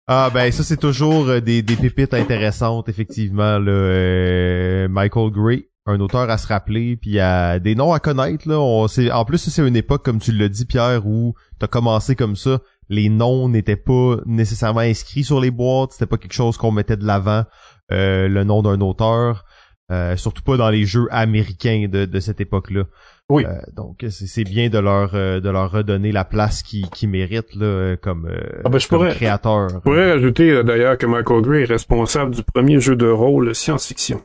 Ah 0.07 0.29
ben 0.33 0.51
ça 0.51 0.63
c'est 0.63 0.79
toujours 0.79 1.29
euh, 1.29 1.39
des, 1.39 1.61
des 1.61 1.77
pépites 1.77 2.13
intéressantes 2.13 2.89
effectivement 2.89 3.59
là. 3.59 3.71
Euh, 3.71 4.87
Michael 4.89 5.31
Gray, 5.31 5.67
un 5.85 6.01
auteur 6.01 6.29
à 6.29 6.37
se 6.37 6.47
rappeler 6.47 6.97
puis 6.97 7.17
à 7.19 7.59
des 7.59 7.75
noms 7.75 7.93
à 7.93 7.99
connaître 7.99 8.49
là. 8.49 8.59
On, 8.59 8.87
c'est, 8.89 9.09
en 9.09 9.23
plus 9.23 9.37
c'est 9.37 9.65
une 9.65 9.75
époque 9.77 10.03
comme 10.03 10.19
tu 10.19 10.33
l'as 10.33 10.49
dit 10.49 10.65
Pierre 10.65 11.05
où 11.07 11.33
t'as 11.59 11.67
commencé 11.67 12.15
comme 12.15 12.35
ça. 12.35 12.59
les 12.89 13.07
noms 13.07 13.47
n'étaient 13.47 13.77
pas 13.77 14.17
nécessairement 14.25 14.81
inscrits 14.81 15.23
sur 15.23 15.39
les 15.39 15.51
boîtes, 15.51 15.93
c'était 15.93 16.07
pas 16.07 16.17
quelque 16.17 16.33
chose 16.33 16.57
qu'on 16.57 16.71
mettait 16.71 16.97
de 16.97 17.05
l'avant, 17.05 17.45
euh, 17.93 18.27
le 18.27 18.43
nom 18.43 18.63
d'un 18.63 18.81
auteur, 18.81 19.45
euh, 19.91 20.15
surtout 20.15 20.41
pas 20.41 20.57
dans 20.57 20.69
les 20.69 20.85
jeux 20.85 21.07
américains 21.11 21.87
de, 21.91 22.05
de 22.05 22.19
cette 22.19 22.41
époque-là. 22.41 22.85
Oui. 23.29 23.45
Euh, 23.45 23.51
donc 23.75 24.03
c'est 24.09 24.43
bien 24.43 24.69
de 24.69 24.77
leur 24.79 25.11
de 25.13 25.49
leur 25.49 25.71
redonner 25.71 26.11
la 26.11 26.25
place 26.25 26.63
qu'ils 26.63 26.89
qui 26.89 27.07
méritent 27.07 27.55
là, 27.55 27.95
comme, 28.01 28.29
ah 28.63 28.69
ben, 28.69 28.79
je 28.79 28.87
comme 28.87 28.99
pourrais, 28.99 29.13
créateur. 29.13 29.69
Je 29.69 29.77
pourrais 29.77 30.11
rajouter 30.11 30.63
d'ailleurs 30.63 30.97
que 30.97 31.05
Michael 31.05 31.41
Gray 31.41 31.63
est 31.63 31.65
responsable 31.65 32.35
du 32.35 32.43
premier 32.43 32.79
jeu 32.79 32.95
de 32.95 33.07
rôle 33.07 33.53
science-fiction. 33.53 34.21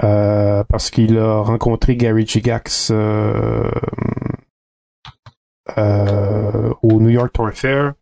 parce 0.00 0.90
qu'il 0.90 1.18
a 1.18 1.40
rencontré 1.42 1.96
Gary 1.96 2.26
Gigax 2.26 2.92
euh, 5.76 6.72
au 6.82 7.00
New 7.00 7.08
York 7.08 7.32
Toy 7.32 7.52
Fair 7.52 7.94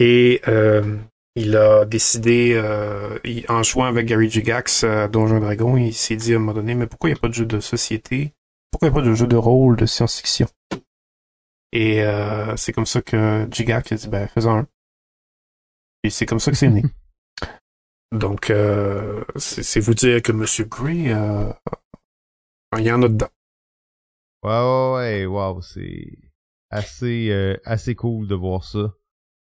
et 0.00 0.40
euh, 0.48 0.96
il 1.36 1.56
a 1.56 1.84
décidé, 1.84 2.52
euh, 2.54 3.18
en 3.48 3.62
jouant 3.62 3.86
avec 3.86 4.06
Gary 4.06 4.30
Gigax 4.30 4.84
à 4.84 5.08
Donjon 5.08 5.40
Dragon, 5.40 5.76
il 5.76 5.92
s'est 5.92 6.16
dit 6.16 6.32
à 6.32 6.36
un 6.36 6.38
moment 6.38 6.54
donné, 6.54 6.74
mais 6.74 6.86
pourquoi 6.86 7.10
il 7.10 7.12
n'y 7.14 7.18
a 7.18 7.20
pas 7.20 7.28
de 7.28 7.34
jeu 7.34 7.46
de 7.46 7.60
société? 7.60 8.32
Pourquoi 8.70 8.88
il 8.88 8.92
n'y 8.92 8.98
a 8.98 9.00
pas 9.00 9.06
de 9.08 9.14
jeu 9.14 9.26
de 9.26 9.36
rôle 9.36 9.76
de 9.76 9.86
science-fiction? 9.86 10.46
Et 11.72 12.04
c'est 12.56 12.72
comme 12.72 12.86
ça 12.86 13.02
que 13.02 13.48
Gigax 13.50 13.90
a 13.90 13.96
dit, 13.96 14.08
ben 14.08 14.28
faisons 14.28 14.58
un. 14.58 14.66
Et 16.04 16.10
c'est 16.10 16.24
comme 16.24 16.38
ça 16.38 16.52
que 16.52 16.56
c'est 16.56 16.68
né. 16.68 16.84
Donc, 18.12 18.52
c'est 19.36 19.80
vous 19.80 19.94
dire 19.94 20.22
que 20.22 20.30
Monsieur 20.30 20.66
Gray, 20.66 21.12
il 22.78 22.86
y 22.86 22.92
en 22.92 23.02
a 23.02 23.08
dedans. 23.08 23.28
Ouais, 24.44 24.50
ouais, 24.50 25.24
ouais, 25.24 25.26
wow, 25.26 25.62
c'est 25.62 26.18
assez, 26.68 27.30
euh, 27.30 27.56
assez 27.64 27.94
cool 27.94 28.26
de 28.26 28.34
voir 28.34 28.62
ça. 28.62 28.92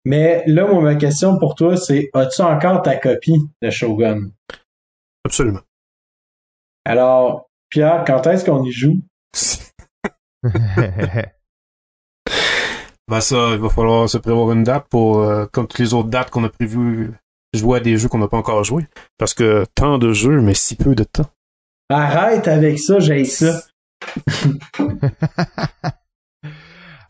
Mais 0.05 0.43
là, 0.45 0.67
moi, 0.67 0.81
ma 0.81 0.95
question 0.95 1.37
pour 1.39 1.55
toi, 1.55 1.75
c'est 1.75 2.09
as-tu 2.13 2.43
encore 2.43 2.83
ta 2.83 2.95
copie 2.95 3.41
de 3.61 3.69
Shogun? 3.71 4.29
Absolument. 5.25 5.61
Alors, 6.85 7.49
Pierre, 7.69 8.03
quand 8.05 8.25
est-ce 8.27 8.45
qu'on 8.45 8.63
y 8.63 8.71
joue? 8.71 9.01
ben 10.43 10.51
ça, 13.19 13.49
il 13.53 13.59
va 13.59 13.69
falloir 13.69 14.07
se 14.07 14.19
prévoir 14.19 14.51
une 14.51 14.63
date 14.63 14.85
pour, 14.89 15.21
euh, 15.21 15.47
comme 15.51 15.67
toutes 15.67 15.79
les 15.79 15.95
autres 15.95 16.09
dates 16.09 16.29
qu'on 16.29 16.43
a 16.43 16.49
prévues, 16.49 17.11
jouer 17.55 17.79
à 17.79 17.81
des 17.81 17.97
jeux 17.97 18.07
qu'on 18.07 18.19
n'a 18.19 18.27
pas 18.27 18.37
encore 18.37 18.63
joués. 18.63 18.85
Parce 19.17 19.33
que 19.33 19.65
tant 19.73 19.97
de 19.97 20.13
jeux, 20.13 20.41
mais 20.41 20.53
si 20.53 20.75
peu 20.75 20.93
de 20.93 21.03
temps. 21.03 21.31
Arrête 21.89 22.47
avec 22.47 22.77
ça, 22.77 22.99
j'ai 22.99 23.25
ça. 23.25 23.63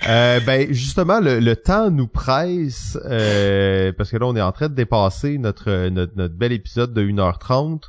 Euh, 0.08 0.40
ben 0.40 0.72
justement, 0.72 1.20
le, 1.20 1.54
temps 1.56 1.90
nous 1.90 2.08
presse 2.08 2.98
euh, 3.06 3.92
parce 3.94 4.12
que 4.12 4.18
là, 4.18 4.28
on 4.28 4.36
est 4.36 4.42
en 4.42 4.52
train 4.52 4.70
de 4.70 4.76
dépasser 4.76 5.40
notre, 5.40 5.90
notre, 5.90 6.36
bel 6.36 6.52
épisode 6.52 6.94
de 6.94 7.04
1h30. 7.04 7.82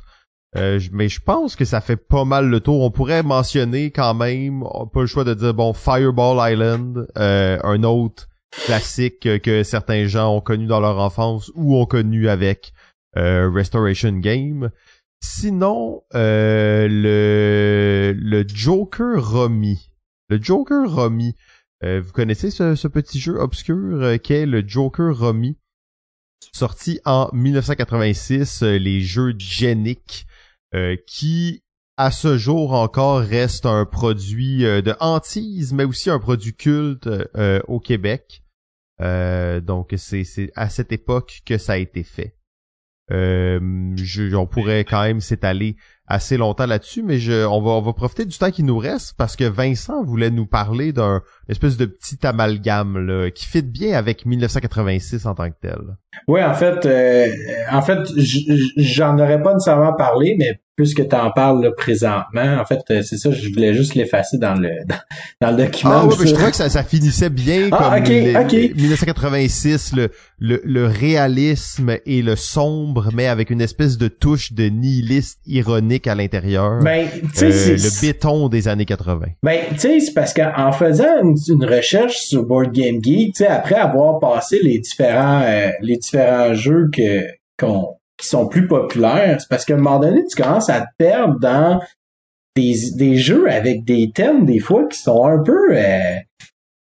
Euh, 0.55 0.79
mais 0.91 1.09
je 1.09 1.19
pense 1.19 1.55
que 1.55 1.65
ça 1.65 1.81
fait 1.81 1.97
pas 1.97 2.25
mal 2.25 2.49
le 2.49 2.59
tour. 2.59 2.81
On 2.81 2.89
pourrait 2.89 3.21
mentionner 3.21 3.91
quand 3.91 4.15
même, 4.15 4.63
pas 4.93 5.01
le 5.01 5.05
choix 5.05 5.25
de 5.25 5.35
dire, 5.35 5.53
bon, 5.53 5.73
Fireball 5.73 6.51
Island, 6.51 7.07
un 7.15 7.83
autre 7.83 8.27
classique 8.65 9.41
que 9.41 9.63
certains 9.63 10.07
gens 10.07 10.35
ont 10.35 10.41
connu 10.41 10.65
dans 10.65 10.79
leur 10.79 10.97
enfance 10.97 11.51
ou 11.53 11.77
ont 11.77 11.85
connu 11.85 12.29
avec 12.29 12.73
Restoration 13.15 14.13
Game. 14.13 14.71
Sinon, 15.19 16.01
le, 16.13 18.13
le 18.15 18.45
Joker 18.47 19.23
Romy. 19.23 19.91
Le 20.29 20.41
Joker 20.41 20.89
Romy. 20.89 21.35
Euh, 21.83 22.01
vous 22.01 22.11
connaissez 22.11 22.49
ce, 22.49 22.87
petit 22.87 23.19
jeu 23.19 23.35
obscur 23.35 24.01
euh, 24.01 24.17
qu'est 24.17 24.45
le 24.47 24.67
Joker 24.67 25.15
Rummy, 25.15 25.57
sorti 26.51 26.99
en 27.05 27.29
1986, 27.33 28.63
euh, 28.63 28.77
les 28.77 29.01
jeux 29.01 29.35
Genic, 29.37 30.25
qui 31.07 31.63
à 31.95 32.11
ce 32.11 32.37
jour 32.37 32.73
encore 32.73 33.21
reste 33.21 33.65
un 33.65 33.85
produit 33.85 34.59
de 34.59 34.93
hantise, 34.99 35.73
mais 35.73 35.85
aussi 35.85 36.11
un 36.11 36.19
produit 36.19 36.53
culte 36.53 37.09
au 37.67 37.79
Québec. 37.79 38.43
donc 38.99 39.95
c'est 39.97 40.51
à 40.55 40.69
cette 40.69 40.91
époque 40.91 41.39
que 41.45 41.57
ça 41.57 41.73
a 41.73 41.77
été 41.77 42.03
fait. 42.03 42.35
Je, 43.09 44.35
on 44.35 44.45
pourrait 44.45 44.83
quand 44.83 45.01
même 45.01 45.21
s'étaler 45.21 45.77
assez 46.07 46.37
longtemps 46.37 46.65
là-dessus, 46.65 47.03
mais 47.03 47.19
je, 47.19 47.45
on 47.45 47.61
va, 47.61 47.93
profiter 47.93 48.25
du 48.25 48.37
temps 48.37 48.51
qui 48.51 48.63
nous 48.63 48.77
reste 48.77 49.13
parce 49.17 49.35
que 49.35 49.43
Vincent 49.43 50.03
voulait 50.03 50.31
nous 50.31 50.45
parler 50.45 50.93
d'un 50.93 51.21
espèce 51.49 51.77
de 51.77 51.85
petit 51.85 52.25
amalgame 52.25 53.29
qui 53.35 53.45
fit 53.45 53.61
bien 53.61 53.97
avec 53.97 54.25
1986 54.25 55.25
en 55.25 55.35
tant 55.35 55.49
que 55.49 55.57
tel. 55.61 55.97
Oui, 56.27 56.43
en 56.43 56.53
fait, 56.53 56.85
euh, 56.85 57.27
en 57.71 57.81
fait, 57.81 57.99
j'en 58.77 59.17
aurais 59.19 59.41
pas 59.41 59.53
nécessairement 59.53 59.93
parlé, 59.93 60.35
mais 60.37 60.59
puisque 60.77 61.09
tu 61.09 61.15
en 61.15 61.31
parles 61.31 61.63
là, 61.63 61.71
présentement, 61.71 62.57
en 62.61 62.65
fait, 62.65 62.79
euh, 62.91 63.01
c'est 63.01 63.17
ça, 63.17 63.31
je 63.31 63.49
voulais 63.49 63.73
juste 63.73 63.95
l'effacer 63.95 64.37
dans 64.37 64.53
le 64.53 64.69
dans, 65.41 65.51
le 65.51 65.65
document. 65.65 65.93
Ah 65.93 66.05
oui, 66.05 66.15
mais 66.19 66.27
je 66.27 66.33
trouvais 66.33 66.51
que 66.51 66.55
ça, 66.55 66.69
ça 66.69 66.83
finissait 66.83 67.31
bien 67.31 67.69
ah, 67.71 67.99
comme 67.99 68.03
1986, 68.03 69.93
le, 69.95 70.09
le, 70.39 70.61
le 70.63 70.85
réalisme 70.85 71.97
et 72.05 72.21
le 72.21 72.35
sombre, 72.35 73.09
mais 73.13 73.25
avec 73.25 73.49
une 73.49 73.61
espèce 73.61 73.97
de 73.97 74.07
touche 74.07 74.53
de 74.53 74.65
nihiliste 74.65 75.39
ironique 75.47 76.05
à 76.05 76.13
l'intérieur. 76.13 76.79
Ben, 76.83 77.07
euh, 77.41 77.49
le 77.75 78.01
béton 78.01 78.47
des 78.47 78.67
années 78.67 78.85
80. 78.85 79.25
Ben, 79.41 79.59
tu 79.71 79.79
sais, 79.79 79.99
c'est 79.99 80.13
parce 80.13 80.33
qu'en 80.33 80.71
faisant 80.71 81.05
une, 81.23 81.65
recherche 81.65 82.17
sur 82.17 82.43
Board 82.43 82.71
Game 82.71 83.03
Geek, 83.03 83.33
tu 83.33 83.43
sais, 83.43 83.47
après 83.47 83.75
avoir 83.75 84.19
passé 84.19 84.59
les 84.61 84.77
différents 84.77 85.41
euh, 85.43 85.69
les 85.81 85.97
différents 86.11 86.53
jeux 86.53 86.89
qui 86.91 87.03
sont 88.21 88.47
plus 88.47 88.67
populaires, 88.67 89.37
c'est 89.39 89.49
parce 89.49 89.65
qu'à 89.65 89.75
un 89.75 89.77
moment 89.77 89.99
donné, 89.99 90.23
tu 90.25 90.41
commences 90.41 90.69
à 90.69 90.81
te 90.81 90.87
perdre 90.97 91.39
dans 91.39 91.79
des, 92.55 92.75
des 92.95 93.17
jeux 93.17 93.49
avec 93.49 93.83
des 93.85 94.11
thèmes 94.13 94.45
des 94.45 94.59
fois 94.59 94.87
qui 94.87 94.99
sont 94.99 95.25
un 95.25 95.41
peu 95.43 95.77
euh, 95.77 96.15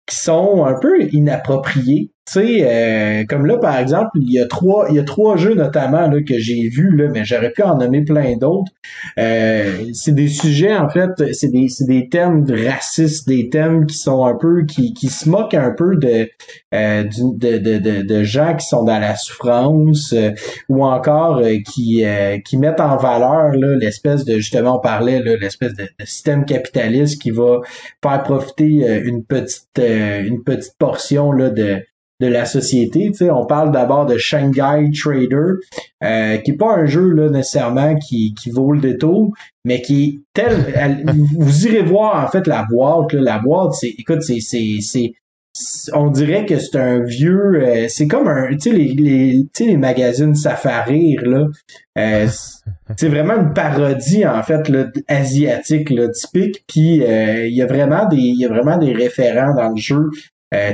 qui 0.08 0.16
sont 0.16 0.66
un 0.66 0.80
peu 0.80 1.04
inappropriés. 1.12 2.12
Tu 2.32 2.40
sais, 2.40 2.64
euh, 2.64 3.24
comme 3.28 3.48
là, 3.48 3.58
par 3.58 3.76
exemple, 3.80 4.12
il 4.16 4.32
y 4.32 4.40
a 4.40 4.46
trois, 4.46 4.86
il 4.90 4.96
y 4.96 5.00
a 5.00 5.04
trois 5.04 5.36
jeux 5.36 5.56
notamment 5.56 6.08
là, 6.08 6.22
que 6.22 6.38
j'ai 6.38 6.70
vus, 6.70 6.96
là, 6.96 7.08
mais 7.12 7.26
j'aurais 7.26 7.50
pu 7.50 7.64
en 7.64 7.76
nommer 7.76 8.04
plein 8.04 8.38
d'autres. 8.38 8.72
Euh, 9.18 9.86
c'est 9.94 10.14
des 10.14 10.28
sujets, 10.28 10.76
en 10.76 10.90
fait, 10.90 11.10
c'est 11.34 11.48
des, 11.48 11.66
des 11.88 12.08
thèmes 12.08 12.46
racistes, 12.48 13.28
des 13.28 13.50
thèmes 13.50 13.88
qui 13.88 13.98
sont 13.98 14.26
un 14.26 14.36
peu, 14.36 14.64
qui, 14.66 14.94
qui 14.94 15.08
se 15.08 15.28
moquent 15.28 15.56
un 15.56 15.72
peu 15.72 15.96
de, 15.96 16.30
euh, 16.76 17.04
de, 17.04 17.58
de, 17.58 17.78
de, 17.80 18.02
de, 18.04 18.24
gens 18.24 18.56
qui 18.56 18.68
sont 18.68 18.84
dans 18.84 19.00
la 19.00 19.16
souffrance, 19.16 20.14
euh, 20.14 20.30
ou 20.68 20.86
encore 20.86 21.42
qui, 21.66 22.04
qui 22.46 22.58
mettent 22.58 22.80
en 22.80 22.98
valeur 22.98 23.54
l'espèce 23.54 24.24
de, 24.24 24.36
justement, 24.36 24.78
on 24.78 24.82
parlait, 24.82 25.20
l'espèce 25.24 25.74
de, 25.74 25.90
de, 26.00 26.06
système 26.06 26.46
capitaliste 26.46 27.20
qui 27.20 27.32
va 27.32 27.62
faire 28.04 28.22
profiter 28.22 29.02
une 29.04 29.24
petite, 29.24 29.80
une 29.80 30.44
petite 30.44 30.76
portion 30.78 31.32
là, 31.32 31.50
de 31.50 31.82
de 32.20 32.28
la 32.28 32.46
société. 32.46 33.12
Tu 33.12 33.18
sais, 33.18 33.32
on 33.32 33.46
parle 33.46 33.72
d'abord 33.72 34.06
de 34.06 34.18
Shanghai 34.18 34.90
Trader, 34.94 35.54
euh, 36.04 36.38
qui 36.38 36.52
est 36.52 36.58
pas 36.58 36.74
un 36.76 36.86
jeu 36.86 37.12
là 37.12 37.30
nécessairement 37.30 37.96
qui, 37.96 38.34
qui 38.34 38.50
vaut 38.50 38.72
le 38.72 38.82
détour, 38.82 39.34
mais 39.64 39.82
qui 39.82 40.04
est 40.04 40.20
tel. 40.34 41.06
vous 41.38 41.68
irez 41.68 41.84
voir 41.84 42.24
en 42.24 42.28
fait 42.28 42.46
la 42.48 42.66
boîte. 42.70 43.14
Là, 43.14 43.22
la 43.22 43.40
boîte, 43.40 43.74
c'est, 43.74 43.94
écoute, 43.98 44.22
c'est, 44.22 44.40
c'est, 44.42 45.14
on 45.94 46.10
dirait 46.10 46.46
que 46.46 46.60
c'est 46.60 46.78
un 46.78 47.00
vieux. 47.00 47.64
Euh, 47.64 47.86
c'est 47.88 48.08
comme 48.08 48.28
un, 48.28 48.50
tu 48.52 48.60
sais 48.60 48.72
les, 48.72 48.94
les, 48.94 49.46
les 49.60 49.78
magazines 49.78 50.36
Safarir 50.36 51.22
là. 51.26 51.48
Euh, 51.98 52.28
c'est 52.96 53.10
vraiment 53.10 53.36
une 53.36 53.54
parodie 53.54 54.26
en 54.26 54.42
fait 54.44 54.70
là, 54.70 54.86
asiatique 55.08 55.90
là, 55.90 56.08
typique. 56.10 56.64
Puis 56.68 57.04
euh, 57.04 57.48
il 57.48 57.56
y 57.56 57.62
a 57.62 57.66
vraiment 57.66 58.08
des, 58.08 58.18
il 58.18 58.40
y 58.40 58.46
a 58.46 58.50
vraiment 58.50 58.78
des 58.78 58.94
référents 58.94 59.56
dans 59.56 59.70
le 59.70 59.78
jeu 59.78 60.10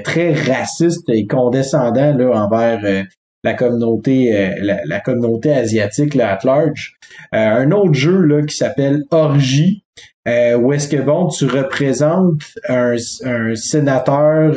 très 0.03 0.33
raciste 0.33 1.09
et 1.09 1.27
condescendant 1.27 2.15
là, 2.15 2.31
envers 2.31 2.79
euh, 2.83 3.03
la 3.43 3.53
communauté 3.53 4.35
euh, 4.35 4.77
la, 4.85 4.99
communauté 5.01 5.51
asiatique 5.51 6.15
là, 6.15 6.33
at 6.33 6.39
large. 6.45 6.95
un 7.31 7.71
autre 7.71 7.93
jeu 7.93 8.17
là, 8.21 8.41
qui 8.43 8.55
s'appelle 8.55 9.03
Orgie, 9.11 9.83
où 10.25 10.73
est-ce 10.73 10.87
que 10.87 11.01
bon, 11.01 11.27
tu 11.27 11.45
représentes 11.45 12.41
un, 12.67 12.95
un 13.23 13.55
sénateur 13.55 14.55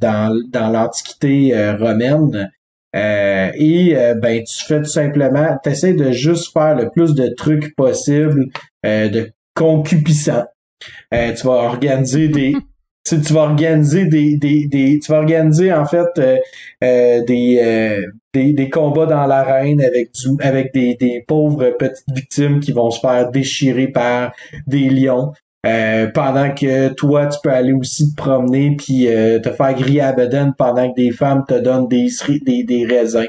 dans, 0.00 0.34
dans 0.50 0.70
l'Antiquité 0.70 1.52
romaine. 1.78 2.50
et 2.94 3.94
ben 4.22 4.42
tu 4.44 4.64
fais 4.64 4.78
tout 4.78 4.88
simplement, 4.88 5.58
tu 5.62 5.68
essaies 5.68 5.92
de 5.92 6.12
juste 6.12 6.54
faire 6.54 6.74
le 6.74 6.88
plus 6.88 7.14
de 7.14 7.28
trucs 7.36 7.76
possible 7.76 8.46
de 8.82 9.30
concupissant. 9.54 10.44
tu 11.12 11.46
vas 11.46 11.52
organiser 11.52 12.28
des 12.28 12.56
tu, 13.08 13.32
vas 13.32 13.42
organiser 13.42 14.06
des, 14.06 14.36
des, 14.36 14.66
des, 14.66 14.98
tu 14.98 15.12
vas 15.12 15.18
organiser 15.18 15.72
en 15.72 15.84
fait 15.84 16.06
euh, 16.18 16.36
euh, 16.82 17.24
des, 17.24 17.58
euh, 17.62 18.06
des, 18.34 18.52
des 18.52 18.70
combats 18.70 19.06
dans 19.06 19.26
l'arène 19.26 19.80
avec 19.80 20.12
du, 20.12 20.28
avec 20.40 20.72
des, 20.74 20.94
des 20.94 21.24
pauvres 21.26 21.70
petites 21.78 22.10
victimes 22.12 22.60
qui 22.60 22.72
vont 22.72 22.90
se 22.90 23.00
faire 23.00 23.30
déchirer 23.30 23.88
par 23.88 24.32
des 24.66 24.88
lions. 24.90 25.32
Euh, 25.66 26.06
pendant 26.14 26.54
que 26.54 26.90
toi, 26.90 27.26
tu 27.26 27.38
peux 27.42 27.50
aller 27.50 27.72
aussi 27.72 28.12
te 28.12 28.16
promener 28.16 28.76
puis 28.76 29.08
euh, 29.08 29.40
te 29.40 29.50
faire 29.50 29.74
griller 29.74 30.00
à 30.00 30.12
bedaine 30.12 30.54
pendant 30.56 30.88
que 30.90 30.94
des 30.94 31.10
femmes 31.10 31.44
te 31.48 31.54
donnent 31.54 31.88
des, 31.88 32.08
des, 32.44 32.62
des 32.62 32.86
raisins. 32.86 33.26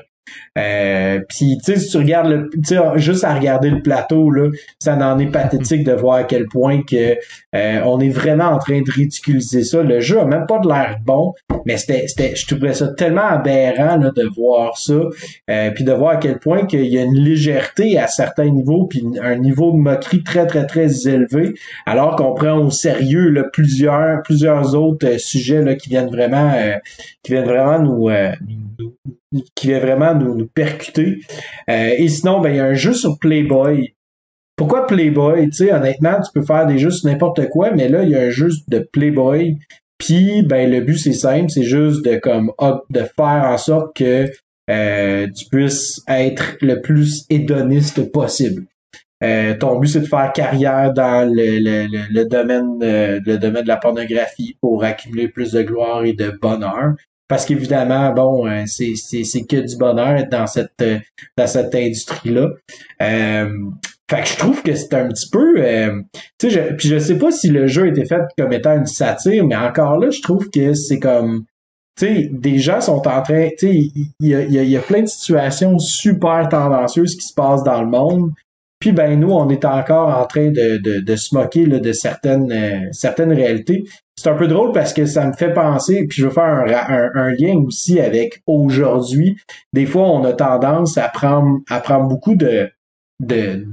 Euh, 0.58 1.20
puis 1.30 1.58
tu 1.64 1.74
sais 1.74 1.80
si 1.80 1.90
tu 1.90 1.98
regardes 1.98 2.28
le 2.28 2.50
juste 2.96 3.24
à 3.24 3.34
regarder 3.34 3.70
le 3.70 3.82
plateau 3.82 4.32
là 4.32 4.50
ça 4.80 4.96
en 4.96 5.20
est 5.20 5.28
pathétique 5.28 5.84
de 5.84 5.92
voir 5.92 6.16
à 6.16 6.24
quel 6.24 6.48
point 6.48 6.82
que 6.82 7.16
euh, 7.56 7.82
on 7.86 8.00
est 8.00 8.10
vraiment 8.10 8.46
en 8.46 8.58
train 8.58 8.82
de 8.82 8.92
ridiculiser 8.92 9.64
ça. 9.64 9.84
Le 9.84 10.00
jeu 10.00 10.20
a 10.20 10.26
même 10.26 10.46
pas 10.48 10.58
de 10.60 10.68
l'air 10.68 10.98
bon 11.06 11.34
mais 11.66 11.78
c'était 11.78 12.08
c'était 12.08 12.36
je 12.36 12.48
trouvais 12.48 12.74
ça 12.74 12.88
tellement 12.88 13.28
aberrant 13.28 13.98
là, 13.98 14.12
de 14.16 14.24
voir 14.36 14.78
ça 14.78 14.94
euh, 15.50 15.72
puis 15.72 15.84
de 15.84 15.92
voir 15.92 16.14
à 16.14 16.18
quel 16.18 16.40
point 16.40 16.66
qu'il 16.66 16.86
y 16.86 16.98
a 16.98 17.04
une 17.04 17.18
légèreté 17.18 18.00
à 18.00 18.08
certains 18.08 18.50
niveaux 18.50 18.88
puis 18.88 19.06
un 19.22 19.36
niveau 19.36 19.72
de 19.72 19.78
moquerie 19.78 20.24
très 20.24 20.48
très 20.48 20.66
très 20.66 21.08
élevé 21.08 21.54
alors 21.86 22.16
qu'on 22.16 22.34
prend 22.34 22.58
au 22.58 22.72
sérieux 22.72 23.30
là, 23.30 23.44
plusieurs 23.44 24.24
plusieurs 24.24 24.74
autres 24.74 25.08
euh, 25.08 25.18
sujets 25.20 25.62
là, 25.62 25.76
qui 25.76 25.90
viennent 25.90 26.10
vraiment 26.10 26.52
qui 27.22 27.34
viennent 27.34 27.46
vraiment 27.46 27.80
nous, 27.80 28.10
qui 29.56 29.68
vient 29.68 29.80
vraiment 29.80 30.16
nous, 30.16 30.36
nous 30.36 30.47
percuter. 30.54 31.20
Euh, 31.70 31.92
et 31.98 32.08
sinon, 32.08 32.40
ben, 32.42 32.50
il 32.50 32.58
y 32.58 32.60
a 32.60 32.66
un 32.66 32.74
jeu 32.74 32.94
sur 32.94 33.18
Playboy. 33.20 33.96
Pourquoi 34.56 34.88
Playboy? 34.88 35.50
Tu 35.50 35.58
sais, 35.58 35.74
honnêtement, 35.74 36.20
tu 36.22 36.32
peux 36.34 36.46
faire 36.46 36.66
des 36.66 36.80
jeux 36.80 36.92
sur 36.92 37.10
n'importe 37.10 37.48
quoi, 37.50 37.72
mais 37.72 37.90
là, 37.90 38.04
il 38.04 38.10
y 38.10 38.16
a 38.16 38.22
un 38.22 38.30
jeu 38.30 38.50
de 38.68 38.80
Playboy. 38.80 39.58
Puis, 39.98 40.44
ben, 40.44 40.70
le 40.70 40.82
but, 40.82 40.98
c'est 40.98 41.14
simple, 41.14 41.50
c'est 41.50 41.64
juste 41.64 42.04
de 42.04 42.18
comme 42.18 42.52
de 42.90 43.02
faire 43.02 43.44
en 43.46 43.58
sorte 43.58 43.96
que 43.96 44.30
euh, 44.70 45.28
tu 45.36 45.46
puisses 45.50 46.02
être 46.08 46.58
le 46.62 46.82
plus 46.82 47.26
hédoniste 47.30 48.12
possible. 48.12 48.66
Euh, 49.24 49.56
ton 49.58 49.80
but, 49.80 49.88
c'est 49.88 50.02
de 50.02 50.06
faire 50.06 50.32
carrière 50.34 50.94
dans 50.94 51.28
le 51.28 52.24
domaine 52.24 52.78
de 52.80 53.68
la 53.68 53.78
pornographie 53.78 54.58
pour 54.62 54.84
accumuler 54.84 55.28
plus 55.28 55.52
de 55.52 55.64
gloire 55.64 56.04
et 56.04 56.14
de 56.14 56.32
bonheur 56.42 56.94
parce 57.28 57.46
qu'évidemment, 57.46 58.12
bon, 58.14 58.48
euh, 58.48 58.64
c'est, 58.66 58.96
c'est, 58.96 59.44
que 59.44 59.58
du 59.58 59.78
bonheur 59.78 60.26
dans 60.30 60.48
cette 60.48 60.82
euh, 60.82 61.00
dans 61.38 61.48
cette 61.48 61.74
industrie-là. 61.76 62.50
Euh, 63.02 63.50
fait 64.10 64.22
que 64.22 64.28
je 64.28 64.38
trouve 64.38 64.64
que 64.64 64.74
c'est 64.74 64.94
un 64.94 65.10
petit 65.10 65.30
peu 65.30 65.56
euh, 65.58 66.02
tu 66.40 66.50
sais 66.50 66.70
je, 66.70 66.76
puis 66.76 66.88
je 66.88 66.98
sais 66.98 67.18
pas 67.18 67.32
si 67.32 67.50
le 67.50 67.68
jeu 67.68 67.84
a 67.84 67.88
été 67.88 68.06
fait 68.06 68.22
comme 68.38 68.54
étant 68.54 68.78
une 68.78 68.86
satire 68.86 69.46
mais 69.46 69.58
encore 69.58 69.98
là 69.98 70.10
je 70.10 70.22
trouve 70.22 70.50
que 70.50 70.74
c'est 70.74 71.00
comme 71.00 71.44
tu 71.98 72.06
sais 72.06 72.30
des 72.32 72.58
gens 72.58 72.80
sont 72.80 73.06
en 73.06 73.22
train 73.22 73.50
tu 73.58 73.68
sais 73.68 73.74
il 73.74 74.14
y 74.22 74.34
a, 74.34 74.44
y, 74.44 74.70
y 74.70 74.78
a 74.78 74.80
plein 74.80 75.02
de 75.02 75.08
situations 75.08 75.78
super 75.78 76.48
tendancieuses 76.48 77.18
qui 77.18 77.28
se 77.28 77.34
passent 77.34 77.64
dans 77.64 77.82
le 77.82 77.90
monde 77.90 78.32
puis 78.80 78.92
ben 78.92 79.20
nous, 79.20 79.32
on 79.32 79.50
est 79.50 79.66
encore 79.66 80.16
en 80.16 80.26
train 80.26 80.52
de, 80.52 80.78
de, 80.78 81.00
de 81.00 81.16
se 81.16 81.34
moquer 81.36 81.66
là, 81.66 81.80
de 81.80 81.92
certaines, 81.92 82.52
euh, 82.52 82.88
certaines 82.92 83.34
réalités. 83.34 83.86
C'est 84.16 84.30
un 84.30 84.36
peu 84.36 84.48
drôle 84.48 84.72
parce 84.72 84.94
que 84.94 85.06
ça 85.06 85.26
me 85.28 85.34
fait 85.34 85.54
penser, 85.54 86.06
puis 86.08 86.22
je 86.22 86.28
veux 86.28 86.34
faire 86.34 86.44
un, 86.44 87.10
un, 87.14 87.30
lien 87.32 87.56
aussi 87.66 88.00
avec 88.00 88.42
aujourd'hui. 88.48 89.38
Des 89.74 89.86
fois, 89.86 90.04
on 90.04 90.24
a 90.26 90.34
tendance 90.34 90.98
à 90.98 91.08
prendre, 91.10 91.60
à 91.70 91.80
prendre 91.80 92.08
beaucoup 92.08 92.36
de, 92.36 92.70
de 93.20 93.66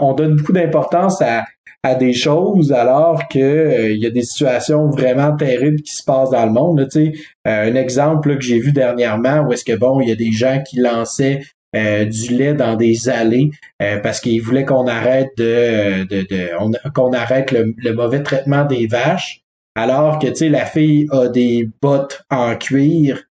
on 0.00 0.14
donne 0.14 0.36
beaucoup 0.36 0.52
d'importance 0.52 1.20
à, 1.22 1.44
à 1.82 1.94
des 1.94 2.12
choses 2.12 2.72
alors 2.72 3.28
que 3.28 3.38
euh, 3.38 3.90
il 3.90 4.00
y 4.00 4.06
a 4.06 4.10
des 4.10 4.22
situations 4.22 4.88
vraiment 4.88 5.34
terribles 5.36 5.82
qui 5.82 5.92
se 5.92 6.04
passent 6.04 6.30
dans 6.30 6.46
le 6.46 6.52
monde. 6.52 6.86
sais, 6.90 7.12
euh, 7.46 7.70
un 7.70 7.74
exemple 7.74 8.36
que 8.36 8.42
j'ai 8.42 8.60
vu 8.60 8.72
dernièrement 8.72 9.40
où 9.40 9.52
est-ce 9.52 9.64
que 9.64 9.76
bon, 9.76 10.00
il 10.00 10.08
y 10.08 10.12
a 10.12 10.16
des 10.16 10.32
gens 10.32 10.62
qui 10.62 10.78
lançaient 10.78 11.40
euh, 11.74 12.04
du 12.04 12.34
lait 12.34 12.52
dans 12.52 12.76
des 12.76 13.08
allées 13.08 13.50
euh, 13.80 13.98
parce 13.98 14.20
qu'ils 14.20 14.42
voulaient 14.42 14.66
qu'on 14.66 14.86
arrête 14.86 15.30
de, 15.38 16.04
de, 16.04 16.20
de 16.20 16.90
qu'on 16.90 17.12
arrête 17.14 17.50
le, 17.50 17.94
mauvais 17.94 18.22
traitement 18.22 18.66
des 18.66 18.86
vaches 18.86 19.40
alors 19.74 20.18
que 20.18 20.26
tu 20.26 20.34
sais 20.34 20.48
la 20.50 20.66
fille 20.66 21.06
a 21.10 21.28
des 21.28 21.70
bottes 21.80 22.24
en 22.30 22.56
cuir 22.56 23.22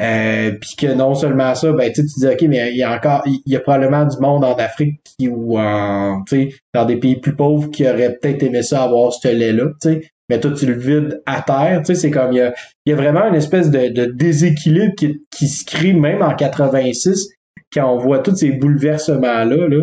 euh, 0.00 0.52
puis 0.60 0.76
que 0.76 0.94
non 0.94 1.16
seulement 1.16 1.56
ça 1.56 1.72
ben 1.72 1.92
tu 1.92 2.04
dis 2.04 2.24
ok 2.24 2.42
mais 2.42 2.70
il 2.70 2.76
y 2.76 2.84
a 2.84 2.94
encore 2.94 3.22
il 3.26 3.42
y 3.46 3.56
a 3.56 3.60
probablement 3.60 4.04
du 4.04 4.16
monde 4.18 4.44
en 4.44 4.54
Afrique 4.54 5.00
qui 5.02 5.26
ou 5.26 5.58
en 5.58 6.22
tu 6.22 6.52
sais 6.52 6.56
dans 6.72 6.84
des 6.84 6.98
pays 6.98 7.16
plus 7.16 7.34
pauvres 7.34 7.68
qui 7.68 7.84
auraient 7.84 8.16
peut-être 8.16 8.44
aimé 8.44 8.62
ça 8.62 8.84
avoir 8.84 9.12
ce 9.12 9.26
lait 9.26 9.52
là 9.52 9.64
tu 9.82 9.88
sais. 9.90 10.10
Mais 10.30 10.38
toi 10.38 10.52
tu 10.52 10.66
le 10.66 10.74
vides 10.74 11.20
à 11.26 11.42
terre 11.42 11.80
tu 11.80 11.86
sais 11.86 11.94
c'est 11.96 12.10
comme 12.12 12.30
il 12.30 12.38
y 12.38 12.42
a 12.42 12.54
il 12.86 12.90
y 12.90 12.92
a 12.92 12.96
vraiment 12.96 13.26
une 13.26 13.34
espèce 13.34 13.70
de, 13.70 13.88
de 13.88 14.04
déséquilibre 14.04 14.94
qui, 14.94 15.20
qui 15.32 15.48
se 15.48 15.64
crée 15.64 15.94
même 15.94 16.22
en 16.22 16.36
86 16.36 17.30
quand 17.72 17.92
on 17.92 17.98
voit 17.98 18.20
tous 18.20 18.36
ces 18.36 18.52
bouleversements-là, 18.52 19.68
là, 19.68 19.82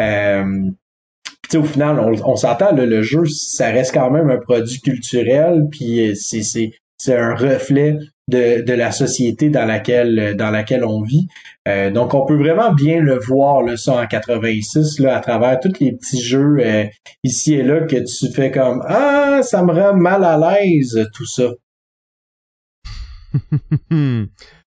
euh, 0.00 0.70
au 1.54 1.64
final, 1.64 2.00
on, 2.24 2.36
s'entend, 2.36 2.72
le 2.74 3.02
jeu, 3.02 3.26
ça 3.26 3.70
reste 3.70 3.92
quand 3.92 4.10
même 4.10 4.30
un 4.30 4.38
produit 4.38 4.80
culturel, 4.80 5.66
puis 5.70 6.10
euh, 6.10 6.14
c'est, 6.14 6.72
un 7.08 7.34
reflet 7.34 7.98
de, 8.28 8.62
de 8.62 8.72
la 8.72 8.92
société 8.92 9.50
dans 9.50 9.64
laquelle 9.64 10.36
dans 10.36 10.50
laquelle 10.50 10.84
on 10.84 11.02
vit. 11.02 11.26
Euh, 11.66 11.90
donc 11.90 12.14
on 12.14 12.24
peut 12.24 12.36
vraiment 12.36 12.72
bien 12.72 13.00
le 13.00 13.18
voir 13.18 13.62
là, 13.62 13.76
ça 13.76 13.94
en 13.94 14.06
86 14.06 15.00
là 15.00 15.16
à 15.16 15.20
travers 15.20 15.58
tous 15.58 15.80
les 15.80 15.92
petits 15.92 16.20
jeux 16.22 16.58
euh, 16.60 16.84
ici 17.24 17.54
et 17.54 17.62
là 17.64 17.80
que 17.80 17.96
tu 17.96 18.32
fais 18.32 18.52
comme 18.52 18.84
ah 18.86 19.40
ça 19.42 19.64
me 19.64 19.72
rend 19.72 19.94
mal 19.94 20.22
à 20.24 20.38
l'aise 20.38 21.08
tout 21.12 21.26
ça. 21.26 21.50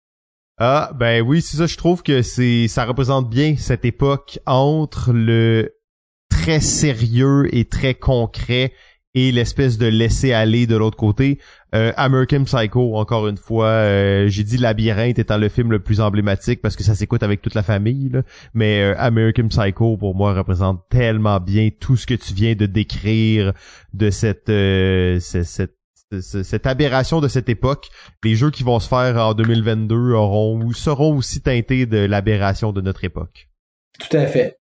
Ah, 0.64 0.92
ben 0.94 1.22
oui, 1.22 1.42
c'est 1.42 1.56
ça, 1.56 1.66
je 1.66 1.76
trouve 1.76 2.04
que 2.04 2.22
c'est 2.22 2.68
ça 2.68 2.84
représente 2.84 3.28
bien 3.28 3.56
cette 3.58 3.84
époque 3.84 4.38
entre 4.46 5.12
le 5.12 5.74
très 6.30 6.60
sérieux 6.60 7.52
et 7.52 7.64
très 7.64 7.94
concret 7.94 8.72
et 9.12 9.32
l'espèce 9.32 9.76
de 9.76 9.86
laisser 9.86 10.32
aller 10.32 10.68
de 10.68 10.76
l'autre 10.76 10.96
côté. 10.96 11.40
Euh, 11.74 11.92
American 11.96 12.44
Psycho, 12.44 12.94
encore 12.94 13.26
une 13.26 13.38
fois, 13.38 13.66
euh, 13.66 14.28
j'ai 14.28 14.44
dit 14.44 14.56
Labyrinthe 14.56 15.18
étant 15.18 15.36
le 15.36 15.48
film 15.48 15.72
le 15.72 15.80
plus 15.80 16.00
emblématique 16.00 16.62
parce 16.62 16.76
que 16.76 16.84
ça 16.84 16.94
s'écoute 16.94 17.24
avec 17.24 17.42
toute 17.42 17.56
la 17.56 17.64
famille, 17.64 18.10
là. 18.10 18.22
mais 18.54 18.82
euh, 18.82 18.94
American 18.98 19.48
Psycho 19.48 19.96
pour 19.96 20.14
moi 20.14 20.32
représente 20.32 20.88
tellement 20.90 21.40
bien 21.40 21.70
tout 21.80 21.96
ce 21.96 22.06
que 22.06 22.14
tu 22.14 22.34
viens 22.34 22.54
de 22.54 22.66
décrire 22.66 23.52
de 23.94 24.10
cette 24.10 24.46
cette 24.46 25.44
cette 25.44 25.81
aberration 26.64 27.20
de 27.20 27.28
cette 27.28 27.48
époque, 27.48 27.88
les 28.24 28.34
jeux 28.34 28.50
qui 28.50 28.62
vont 28.62 28.80
se 28.80 28.88
faire 28.88 29.16
en 29.16 29.34
2022 29.34 30.12
auront 30.12 30.60
ou 30.62 30.72
seront 30.72 31.16
aussi 31.16 31.40
teintés 31.40 31.86
de 31.86 31.98
l'aberration 31.98 32.72
de 32.72 32.80
notre 32.80 33.04
époque. 33.04 33.48
Tout 33.98 34.16
à 34.16 34.26
fait. 34.26 34.56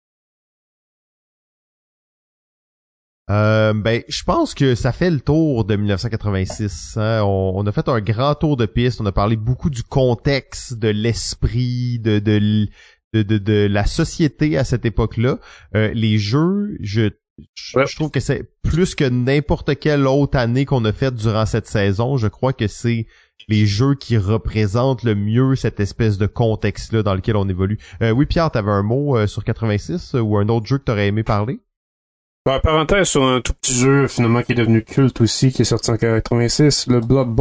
Euh, 3.30 3.74
ben, 3.74 4.04
je 4.10 4.24
pense 4.24 4.54
que 4.54 4.76
ça 4.76 4.92
fait 4.92 5.10
le 5.10 5.22
tour 5.22 5.64
de 5.64 5.76
1986. 5.78 6.98
Hein. 6.98 7.24
On, 7.24 7.66
a 7.66 7.72
fait 7.72 7.88
un 7.88 8.02
grand 8.02 8.36
tour 8.36 8.58
de 8.58 8.66
piste. 8.66 9.00
On 9.00 9.06
a 9.06 9.12
parlé 9.14 9.38
beaucoup 9.38 9.70
du 9.70 9.84
contexte, 9.84 10.74
de 10.74 10.90
l'esprit, 10.90 12.00
de, 12.00 12.20
de, 12.20 12.68
de, 13.14 13.38
de, 13.38 13.68
la 13.68 13.86
société 13.86 14.58
à 14.58 14.66
cette 14.66 14.86
époque-là. 14.86 15.40
Euh, 15.76 15.92
les 15.94 16.18
jeux, 16.18 16.76
je 16.82 17.10
je, 17.56 17.96
trouve 17.96 18.12
que 18.12 18.20
c'est 18.20 18.52
plus 18.64 18.96
que 18.96 19.04
n'importe 19.04 19.80
quelle 19.80 20.08
autre 20.08 20.38
année 20.38 20.66
qu'on 20.66 20.86
a 20.86 20.94
faite 20.94 21.16
durant 21.16 21.46
cette 21.46 21.68
saison. 21.68 22.18
Je 22.18 22.28
crois 22.28 22.54
que 22.54 22.68
c'est 22.68 23.08
les 23.48 23.66
jeux 23.66 23.96
qui 23.96 24.18
représentent 24.18 25.04
le 25.04 25.16
mieux 25.16 25.56
cette 25.56 25.80
espèce 25.80 26.18
de 26.18 26.28
contexte-là 26.28 27.04
dans 27.04 27.16
lequel 27.16 27.36
on 27.36 27.48
évolue. 27.50 27.80
Euh, 28.02 28.12
oui, 28.12 28.26
Pierre, 28.26 28.52
t'avais 28.52 28.72
un 28.72 28.84
mot 28.84 29.18
euh, 29.18 29.28
sur 29.28 29.44
86 29.44 30.16
ou 30.16 30.38
un 30.38 30.48
autre 30.50 30.66
jeu 30.66 30.78
que 30.78 30.84
t'aurais 30.84 31.08
aimé 31.08 31.24
parler? 31.24 31.60
Bah, 32.46 32.60
parenthèse 32.60 33.08
sur 33.08 33.24
un 33.24 33.40
tout 33.40 33.54
petit 33.54 33.76
jeu 33.76 34.08
finalement 34.08 34.42
qui 34.42 34.54
est 34.54 34.56
devenu 34.56 34.84
culte 34.84 35.22
aussi, 35.22 35.52
qui 35.52 35.62
est 35.62 35.66
sorti 35.66 35.92
en 35.92 35.98
86, 35.98 36.88
le 36.88 37.00
Blood 37.00 37.36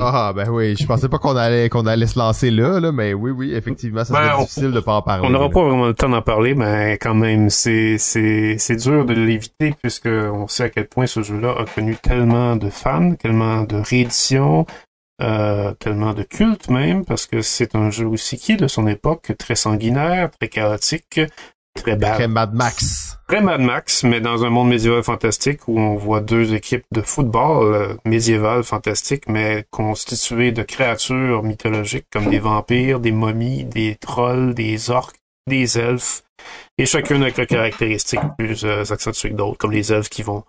Ah 0.00 0.32
ben 0.34 0.48
oui, 0.50 0.76
je 0.78 0.86
pensais 0.86 1.08
pas 1.08 1.18
qu'on 1.18 1.36
allait 1.36 1.68
qu'on 1.68 1.86
allait 1.86 2.06
se 2.06 2.18
lancer 2.18 2.50
là, 2.50 2.80
là, 2.80 2.92
mais 2.92 3.14
oui, 3.14 3.30
oui, 3.30 3.54
effectivement, 3.54 4.04
ça 4.04 4.14
serait 4.14 4.28
ben, 4.28 4.40
difficile 4.40 4.72
de 4.72 4.80
pas 4.80 4.94
en 4.94 5.02
parler. 5.02 5.26
On 5.26 5.30
n'aura 5.30 5.48
pas 5.48 5.62
vraiment 5.62 5.86
le 5.86 5.94
temps 5.94 6.08
d'en 6.08 6.22
parler, 6.22 6.54
mais 6.54 6.98
quand 7.00 7.14
même, 7.14 7.50
c'est 7.50 7.98
c'est 7.98 8.56
c'est 8.58 8.76
dur 8.76 9.04
de 9.04 9.14
l'éviter 9.14 9.74
puisque 9.80 10.06
on 10.06 10.48
sait 10.48 10.64
à 10.64 10.68
quel 10.70 10.88
point 10.88 11.06
ce 11.06 11.22
jeu-là 11.22 11.54
a 11.58 11.64
connu 11.64 11.96
tellement 11.96 12.56
de 12.56 12.70
fans, 12.70 13.14
tellement 13.14 13.62
de 13.62 13.76
rééditions, 13.76 14.66
euh, 15.22 15.72
tellement 15.74 16.14
de 16.14 16.22
culte 16.22 16.70
même, 16.70 17.04
parce 17.04 17.26
que 17.26 17.42
c'est 17.42 17.74
un 17.74 17.90
jeu 17.90 18.06
aussi 18.06 18.38
qui 18.38 18.56
de 18.56 18.66
son 18.66 18.86
époque 18.86 19.32
très 19.38 19.54
sanguinaire, 19.54 20.30
très 20.30 20.48
chaotique, 20.48 21.20
Très 21.74 21.96
Très 21.96 22.28
Mad 22.28 22.52
Max. 22.52 23.18
Très 23.28 23.40
Mad 23.40 23.60
Max, 23.60 24.04
mais 24.04 24.20
dans 24.20 24.44
un 24.44 24.50
monde 24.50 24.68
médiéval 24.68 25.02
fantastique 25.02 25.66
où 25.68 25.78
on 25.78 25.96
voit 25.96 26.20
deux 26.20 26.54
équipes 26.54 26.84
de 26.92 27.00
football 27.00 27.74
euh, 27.74 27.94
médiéval 28.04 28.64
fantastique, 28.64 29.28
mais 29.28 29.64
constituées 29.70 30.52
de 30.52 30.62
créatures 30.62 31.42
mythologiques 31.42 32.06
comme 32.10 32.28
des 32.28 32.38
vampires, 32.38 33.00
des 33.00 33.12
momies, 33.12 33.64
des 33.64 33.96
trolls, 33.96 34.54
des 34.54 34.90
orques, 34.90 35.16
des 35.46 35.78
elfes, 35.78 36.22
et 36.76 36.86
chacune 36.86 37.22
avec 37.22 37.36
leurs 37.36 37.46
caractéristiques 37.46 38.20
plus 38.38 38.64
euh, 38.64 38.82
accentuées 38.90 39.30
que 39.30 39.36
d'autres, 39.36 39.58
comme 39.58 39.72
les 39.72 39.92
elfes 39.92 40.08
qui 40.08 40.22
vont 40.22 40.44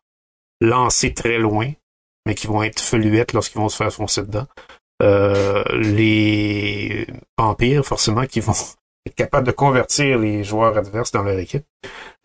lancer 0.60 1.14
très 1.14 1.38
loin, 1.38 1.72
mais 2.26 2.36
qui 2.36 2.48
vont 2.48 2.64
être 2.64 2.80
feluettes 2.80 3.34
lorsqu'ils 3.34 3.60
vont 3.60 3.70
se 3.70 3.78
faire 3.78 3.92
foncer 3.92 4.24
dedans. 4.24 4.48
Euh, 5.02 5.64
les 5.74 7.08
vampires, 7.38 7.86
forcément, 7.86 8.26
qui 8.26 8.40
vont 8.40 8.54
être 9.06 9.16
capable 9.16 9.48
de 9.48 9.52
convertir 9.52 10.20
les 10.20 10.44
joueurs 10.44 10.78
adverses 10.78 11.12
dans 11.12 11.24
leur 11.24 11.40
équipe. 11.40 11.66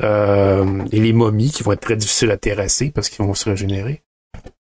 Euh, 0.03 0.85
et 0.93 1.01
les 1.01 1.13
momies 1.13 1.51
qui 1.51 1.63
vont 1.63 1.73
être 1.73 1.81
très 1.81 1.97
difficiles 1.97 2.31
à 2.31 2.37
terrasser 2.37 2.91
parce 2.91 3.09
qu'ils 3.09 3.25
vont 3.25 3.35
se 3.35 3.49
régénérer. 3.49 4.03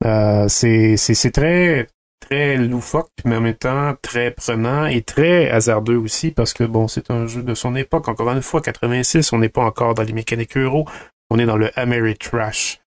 Euh, 0.04 0.46
c'est, 0.48 1.30
très 1.32 1.88
très 2.20 2.56
loufoque, 2.56 3.10
mais 3.24 3.36
en 3.36 3.40
même 3.40 3.54
temps 3.54 3.94
très 4.00 4.30
prenant 4.30 4.86
et 4.86 5.02
très 5.02 5.50
hasardeux 5.50 5.96
aussi 5.96 6.30
parce 6.30 6.54
que 6.54 6.64
bon, 6.64 6.88
c'est 6.88 7.10
un 7.10 7.26
jeu 7.26 7.42
de 7.42 7.54
son 7.54 7.76
époque. 7.76 8.08
Encore 8.08 8.30
une 8.30 8.42
fois, 8.42 8.60
86, 8.60 9.32
on 9.32 9.38
n'est 9.38 9.48
pas 9.48 9.62
encore 9.62 9.94
dans 9.94 10.02
les 10.02 10.12
mécaniques 10.12 10.56
euro, 10.56 10.86
on 11.30 11.38
est 11.38 11.46
dans 11.46 11.56
le 11.56 11.70
Ameritrash. 11.78 12.80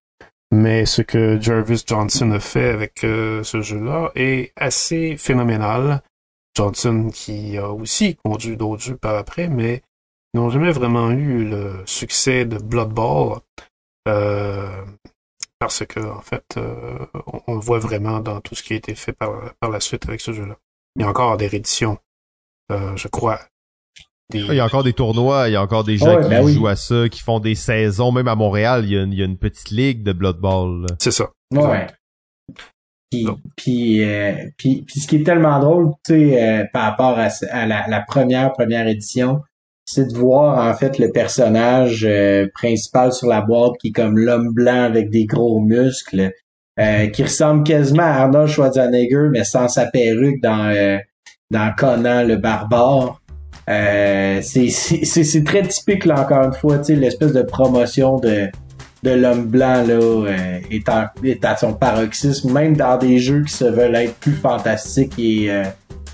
Mais 0.51 0.85
ce 0.85 1.03
que 1.03 1.39
Jarvis 1.39 1.83
Johnson 1.85 2.31
a 2.31 2.39
fait 2.39 2.69
avec 2.69 3.03
euh, 3.03 3.43
ce 3.43 3.61
jeu-là 3.61 4.11
est 4.15 4.51
assez 4.55 5.15
phénoménal. 5.15 6.01
Johnson 6.55 7.09
qui 7.13 7.57
a 7.57 7.69
aussi 7.71 8.15
conduit 8.15 8.57
d'autres 8.57 8.81
jeux 8.81 8.97
par 8.97 9.15
après, 9.15 9.47
mais 9.47 9.81
n'ont 10.33 10.49
jamais 10.49 10.71
vraiment 10.71 11.11
eu 11.11 11.45
le 11.45 11.83
succès 11.85 12.45
de 12.45 12.57
Blood 12.57 12.89
Bowl. 12.89 13.39
Euh, 14.07 14.83
parce 15.59 15.85
que 15.85 15.99
en 15.99 16.21
fait, 16.21 16.55
euh, 16.57 16.97
on, 17.47 17.55
le 17.55 17.59
voit 17.59 17.79
vraiment 17.79 18.21
dans 18.21 18.39
tout 18.39 18.55
ce 18.55 18.63
qui 18.63 18.73
a 18.73 18.75
été 18.77 18.95
fait 18.95 19.13
par, 19.13 19.53
par 19.59 19.69
la 19.69 19.79
suite 19.79 20.07
avec 20.07 20.21
ce 20.21 20.31
jeu-là. 20.31 20.57
Il 20.95 21.01
y 21.01 21.05
a 21.05 21.09
encore 21.09 21.37
des 21.37 21.47
rééditions, 21.47 21.97
euh, 22.71 22.95
je 22.95 23.07
crois. 23.07 23.39
Il 24.33 24.53
y 24.53 24.59
a 24.59 24.65
encore 24.65 24.83
des 24.83 24.93
tournois, 24.93 25.49
il 25.49 25.53
y 25.53 25.55
a 25.55 25.61
encore 25.61 25.83
des 25.83 25.97
gens 25.97 26.21
qui 26.21 26.29
ben 26.29 26.47
jouent 26.47 26.67
à 26.67 26.75
ça, 26.75 27.09
qui 27.09 27.19
font 27.19 27.39
des 27.39 27.55
saisons. 27.55 28.11
Même 28.11 28.27
à 28.27 28.35
Montréal, 28.35 28.85
il 28.85 28.91
y 28.91 28.97
a 28.97 29.01
une, 29.01 29.11
il 29.11 29.17
y 29.17 29.23
a 29.23 29.25
une 29.25 29.39
petite 29.39 29.71
ligue 29.71 30.03
de 30.03 30.13
Blood 30.13 30.37
Bowl. 30.37 30.85
C'est 30.99 31.11
ça. 31.11 31.31
Ouais. 31.51 31.87
Puis, 33.11 33.27
puis, 33.55 34.03
euh, 34.03 34.33
puis, 34.57 34.83
puis, 34.85 34.99
ce 34.99 35.07
qui 35.07 35.17
est 35.17 35.23
tellement 35.23 35.59
drôle, 35.59 35.93
tu 36.05 36.13
sais, 36.13 36.43
euh, 36.43 36.63
par 36.71 36.83
rapport 36.83 37.17
à, 37.17 37.29
à 37.49 37.65
la, 37.65 37.87
la, 37.87 38.01
première 38.01 38.51
première 38.53 38.87
édition, 38.87 39.41
c'est 39.89 40.05
de 40.05 40.15
voir 40.15 40.67
en 40.67 40.73
fait 40.75 40.99
le 40.99 41.11
personnage 41.11 42.05
euh, 42.07 42.47
principal 42.53 43.11
sur 43.11 43.27
la 43.27 43.41
boîte 43.41 43.73
qui 43.81 43.87
est 43.87 43.91
comme 43.91 44.19
l'homme 44.19 44.53
blanc 44.53 44.83
avec 44.83 45.09
des 45.09 45.25
gros 45.25 45.59
muscles, 45.61 46.31
euh, 46.79 47.07
qui 47.07 47.23
ressemble 47.23 47.63
quasiment 47.63 48.03
à 48.03 48.21
Arnold 48.21 48.47
Schwarzenegger 48.47 49.29
mais 49.31 49.43
sans 49.43 49.67
sa 49.67 49.87
perruque 49.87 50.41
dans 50.43 50.69
euh, 50.69 50.99
dans 51.49 51.73
Conan 51.75 52.23
le 52.23 52.35
barbare. 52.35 53.19
c'est 53.67 55.43
très 55.43 55.63
typique 55.63 56.05
là 56.05 56.21
encore 56.21 56.43
une 56.43 56.53
fois, 56.53 56.77
tu 56.77 56.85
sais 56.85 56.95
l'espèce 56.95 57.33
de 57.33 57.41
promotion 57.41 58.19
de 58.19 58.47
de 59.03 59.11
l'homme 59.11 59.45
blanc 59.45 59.83
là 59.87 60.31
est, 60.69 60.89
est, 61.23 61.45
à 61.45 61.57
son 61.57 61.73
paroxysme, 61.73 62.51
même 62.51 62.75
dans 62.75 62.97
des 62.97 63.19
jeux 63.19 63.43
qui 63.43 63.53
se 63.53 63.65
veulent 63.65 63.95
être 63.95 64.15
plus 64.15 64.35
fantastiques 64.35 65.13
et 65.17 65.49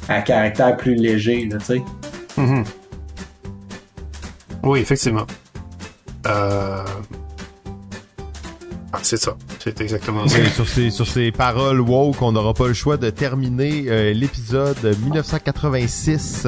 à 0.08 0.22
caractère 0.22 0.78
plus 0.78 0.96
léger, 0.96 1.50
tu 1.50 1.60
sais. 1.66 1.82
Mm-hmm. 2.38 2.66
Oui, 4.64 4.80
effectivement. 4.80 5.26
Euh... 6.28 6.84
Ah, 8.96 9.00
c'est 9.04 9.18
ça. 9.18 9.36
C'est 9.60 9.82
exactement 9.82 10.26
ça. 10.26 10.38
sur, 10.52 10.66
ces, 10.66 10.90
sur 10.90 11.06
ces 11.06 11.34
paroles 11.34 11.82
woke, 11.82 12.22
on 12.22 12.32
n'aura 12.32 12.54
pas 12.54 12.68
le 12.68 12.74
choix 12.74 12.96
de 12.96 13.10
terminer 13.10 13.84
euh, 13.88 14.14
l'épisode 14.14 14.82
1986. 15.04 16.48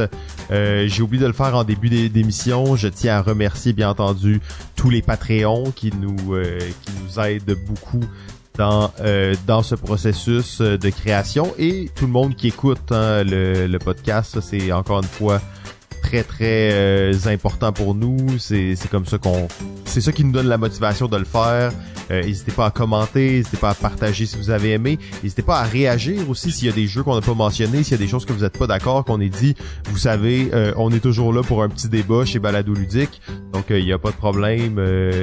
Euh, 0.51 0.87
J'ai 0.87 1.01
oublié 1.01 1.21
de 1.21 1.27
le 1.27 1.33
faire 1.33 1.53
en 1.55 1.65
début 1.65 1.89
d'émission. 2.07 2.77
Je 2.77 2.87
tiens 2.87 3.17
à 3.17 3.21
remercier, 3.21 3.73
bien 3.73 3.89
entendu, 3.89 4.39
tous 4.77 4.89
les 4.89 5.01
Patreons 5.01 5.71
qui 5.75 5.91
nous, 5.99 6.35
euh, 6.35 6.57
qui 6.83 6.91
nous 7.03 7.19
aident 7.21 7.57
beaucoup 7.67 8.05
dans 8.57 8.91
dans 9.45 9.61
ce 9.61 9.75
processus 9.75 10.61
de 10.61 10.89
création 10.89 11.53
et 11.59 11.91
tout 11.95 12.05
le 12.07 12.11
monde 12.11 12.35
qui 12.35 12.47
écoute 12.47 12.91
hein, 12.91 13.23
le, 13.25 13.77
podcast. 13.77 14.39
C'est 14.41 14.71
encore 14.71 14.99
une 14.99 15.03
fois 15.03 15.41
très 16.01 16.23
très 16.23 17.27
important 17.27 17.73
pour 17.73 17.93
nous. 17.93 18.39
C'est 18.39 18.77
comme 18.89 19.05
ça 19.05 19.17
qu'on, 19.17 19.49
c'est 19.83 20.01
ça 20.01 20.13
qui 20.13 20.23
nous 20.23 20.31
donne 20.31 20.47
la 20.47 20.57
motivation 20.57 21.07
de 21.07 21.17
le 21.17 21.25
faire. 21.25 21.73
Euh, 22.11 22.23
n'hésitez 22.23 22.51
pas 22.51 22.67
à 22.67 22.71
commenter, 22.71 23.31
n'hésitez 23.31 23.57
pas 23.57 23.71
à 23.71 23.73
partager 23.73 24.25
si 24.25 24.37
vous 24.37 24.49
avez 24.49 24.71
aimé, 24.71 24.99
n'hésitez 25.23 25.41
pas 25.41 25.59
à 25.59 25.63
réagir 25.63 26.29
aussi 26.29 26.51
s'il 26.51 26.67
y 26.67 26.71
a 26.71 26.73
des 26.73 26.87
jeux 26.87 27.03
qu'on 27.03 27.15
n'a 27.15 27.21
pas 27.21 27.33
mentionnés, 27.33 27.83
s'il 27.83 27.91
y 27.91 27.95
a 27.95 28.03
des 28.03 28.07
choses 28.07 28.25
que 28.25 28.33
vous 28.33 28.43
n'êtes 28.43 28.57
pas 28.57 28.67
d'accord, 28.67 29.03
qu'on 29.05 29.19
ait 29.19 29.29
dit. 29.29 29.55
Vous 29.89 29.97
savez, 29.97 30.49
euh, 30.53 30.73
on 30.77 30.91
est 30.91 30.99
toujours 30.99 31.33
là 31.33 31.41
pour 31.43 31.63
un 31.63 31.69
petit 31.69 31.89
débat 31.89 32.25
chez 32.25 32.39
Balado 32.39 32.73
Ludique, 32.73 33.21
donc 33.53 33.65
il 33.69 33.83
n'y 33.83 33.93
a 33.93 33.97
pas 33.97 34.11
de 34.11 34.15
problème. 34.15 34.79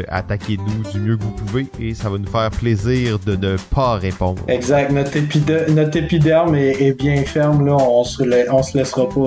Attaquez-nous 0.09 0.91
du 0.93 1.01
mieux 1.01 1.17
que 1.17 1.23
vous 1.23 1.33
pouvez 1.33 1.67
et 1.81 1.95
ça 1.95 2.09
va 2.09 2.19
nous 2.19 2.31
faire 2.31 2.51
plaisir 2.51 3.19
de 3.19 3.37
ne 3.37 3.57
pas 3.57 3.95
répondre. 3.95 4.43
Exact. 4.49 4.91
Notre, 4.93 5.97
épiderme 5.97 6.55
est, 6.55 6.93
bien 6.99 7.23
ferme 7.25 7.67
là. 7.67 7.77
On 7.77 8.05
se, 8.05 8.25
se 8.25 8.79
laissera 8.79 9.09
pas 9.09 9.25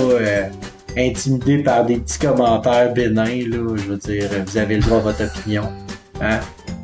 intimidé 0.98 1.60
par 1.60 1.86
des 1.86 1.98
petits 1.98 2.20
commentaires 2.20 2.94
bénins, 2.94 3.26
là, 3.26 3.76
je 3.76 3.84
veux 3.84 3.98
dire, 3.98 4.30
vous 4.46 4.58
avez 4.58 4.76
le 4.76 4.82
droit 4.82 4.98
à 4.98 5.02
votre 5.02 5.24
opinion. 5.24 5.64
Hein? 6.22 6.40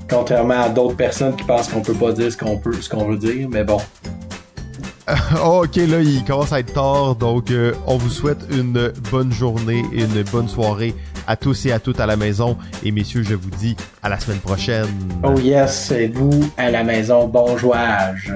Contrairement 0.09 0.61
à 0.63 0.69
d'autres 0.69 0.95
personnes 0.95 1.35
qui 1.35 1.43
pensent 1.43 1.69
qu'on 1.69 1.81
peut 1.81 1.93
pas 1.93 2.11
dire 2.11 2.31
ce 2.31 2.37
qu'on 2.37 2.57
peut, 2.57 2.73
ce 2.73 2.89
qu'on 2.89 3.05
veut 3.05 3.17
dire, 3.17 3.47
mais 3.49 3.63
bon. 3.63 3.79
Oh, 5.43 5.63
ok, 5.65 5.75
là, 5.75 5.99
il 5.99 6.23
commence 6.23 6.53
à 6.53 6.59
être 6.59 6.73
tard, 6.73 7.15
donc 7.15 7.51
euh, 7.51 7.73
on 7.87 7.97
vous 7.97 8.09
souhaite 8.09 8.39
une 8.51 8.91
bonne 9.11 9.33
journée 9.33 9.83
et 9.91 10.03
une 10.03 10.23
bonne 10.23 10.47
soirée 10.47 10.95
à 11.27 11.35
tous 11.35 11.65
et 11.65 11.71
à 11.71 11.79
toutes 11.79 11.99
à 11.99 12.05
la 12.05 12.15
maison. 12.15 12.57
Et 12.83 12.91
messieurs, 12.91 13.23
je 13.23 13.35
vous 13.35 13.49
dis 13.49 13.75
à 14.01 14.09
la 14.09 14.19
semaine 14.19 14.39
prochaine. 14.39 14.87
Oh 15.23 15.37
yes, 15.39 15.91
et 15.91 16.07
vous 16.07 16.49
à 16.57 16.71
la 16.71 16.83
maison, 16.83 17.27
bon 17.27 17.57
jouage. 17.57 18.33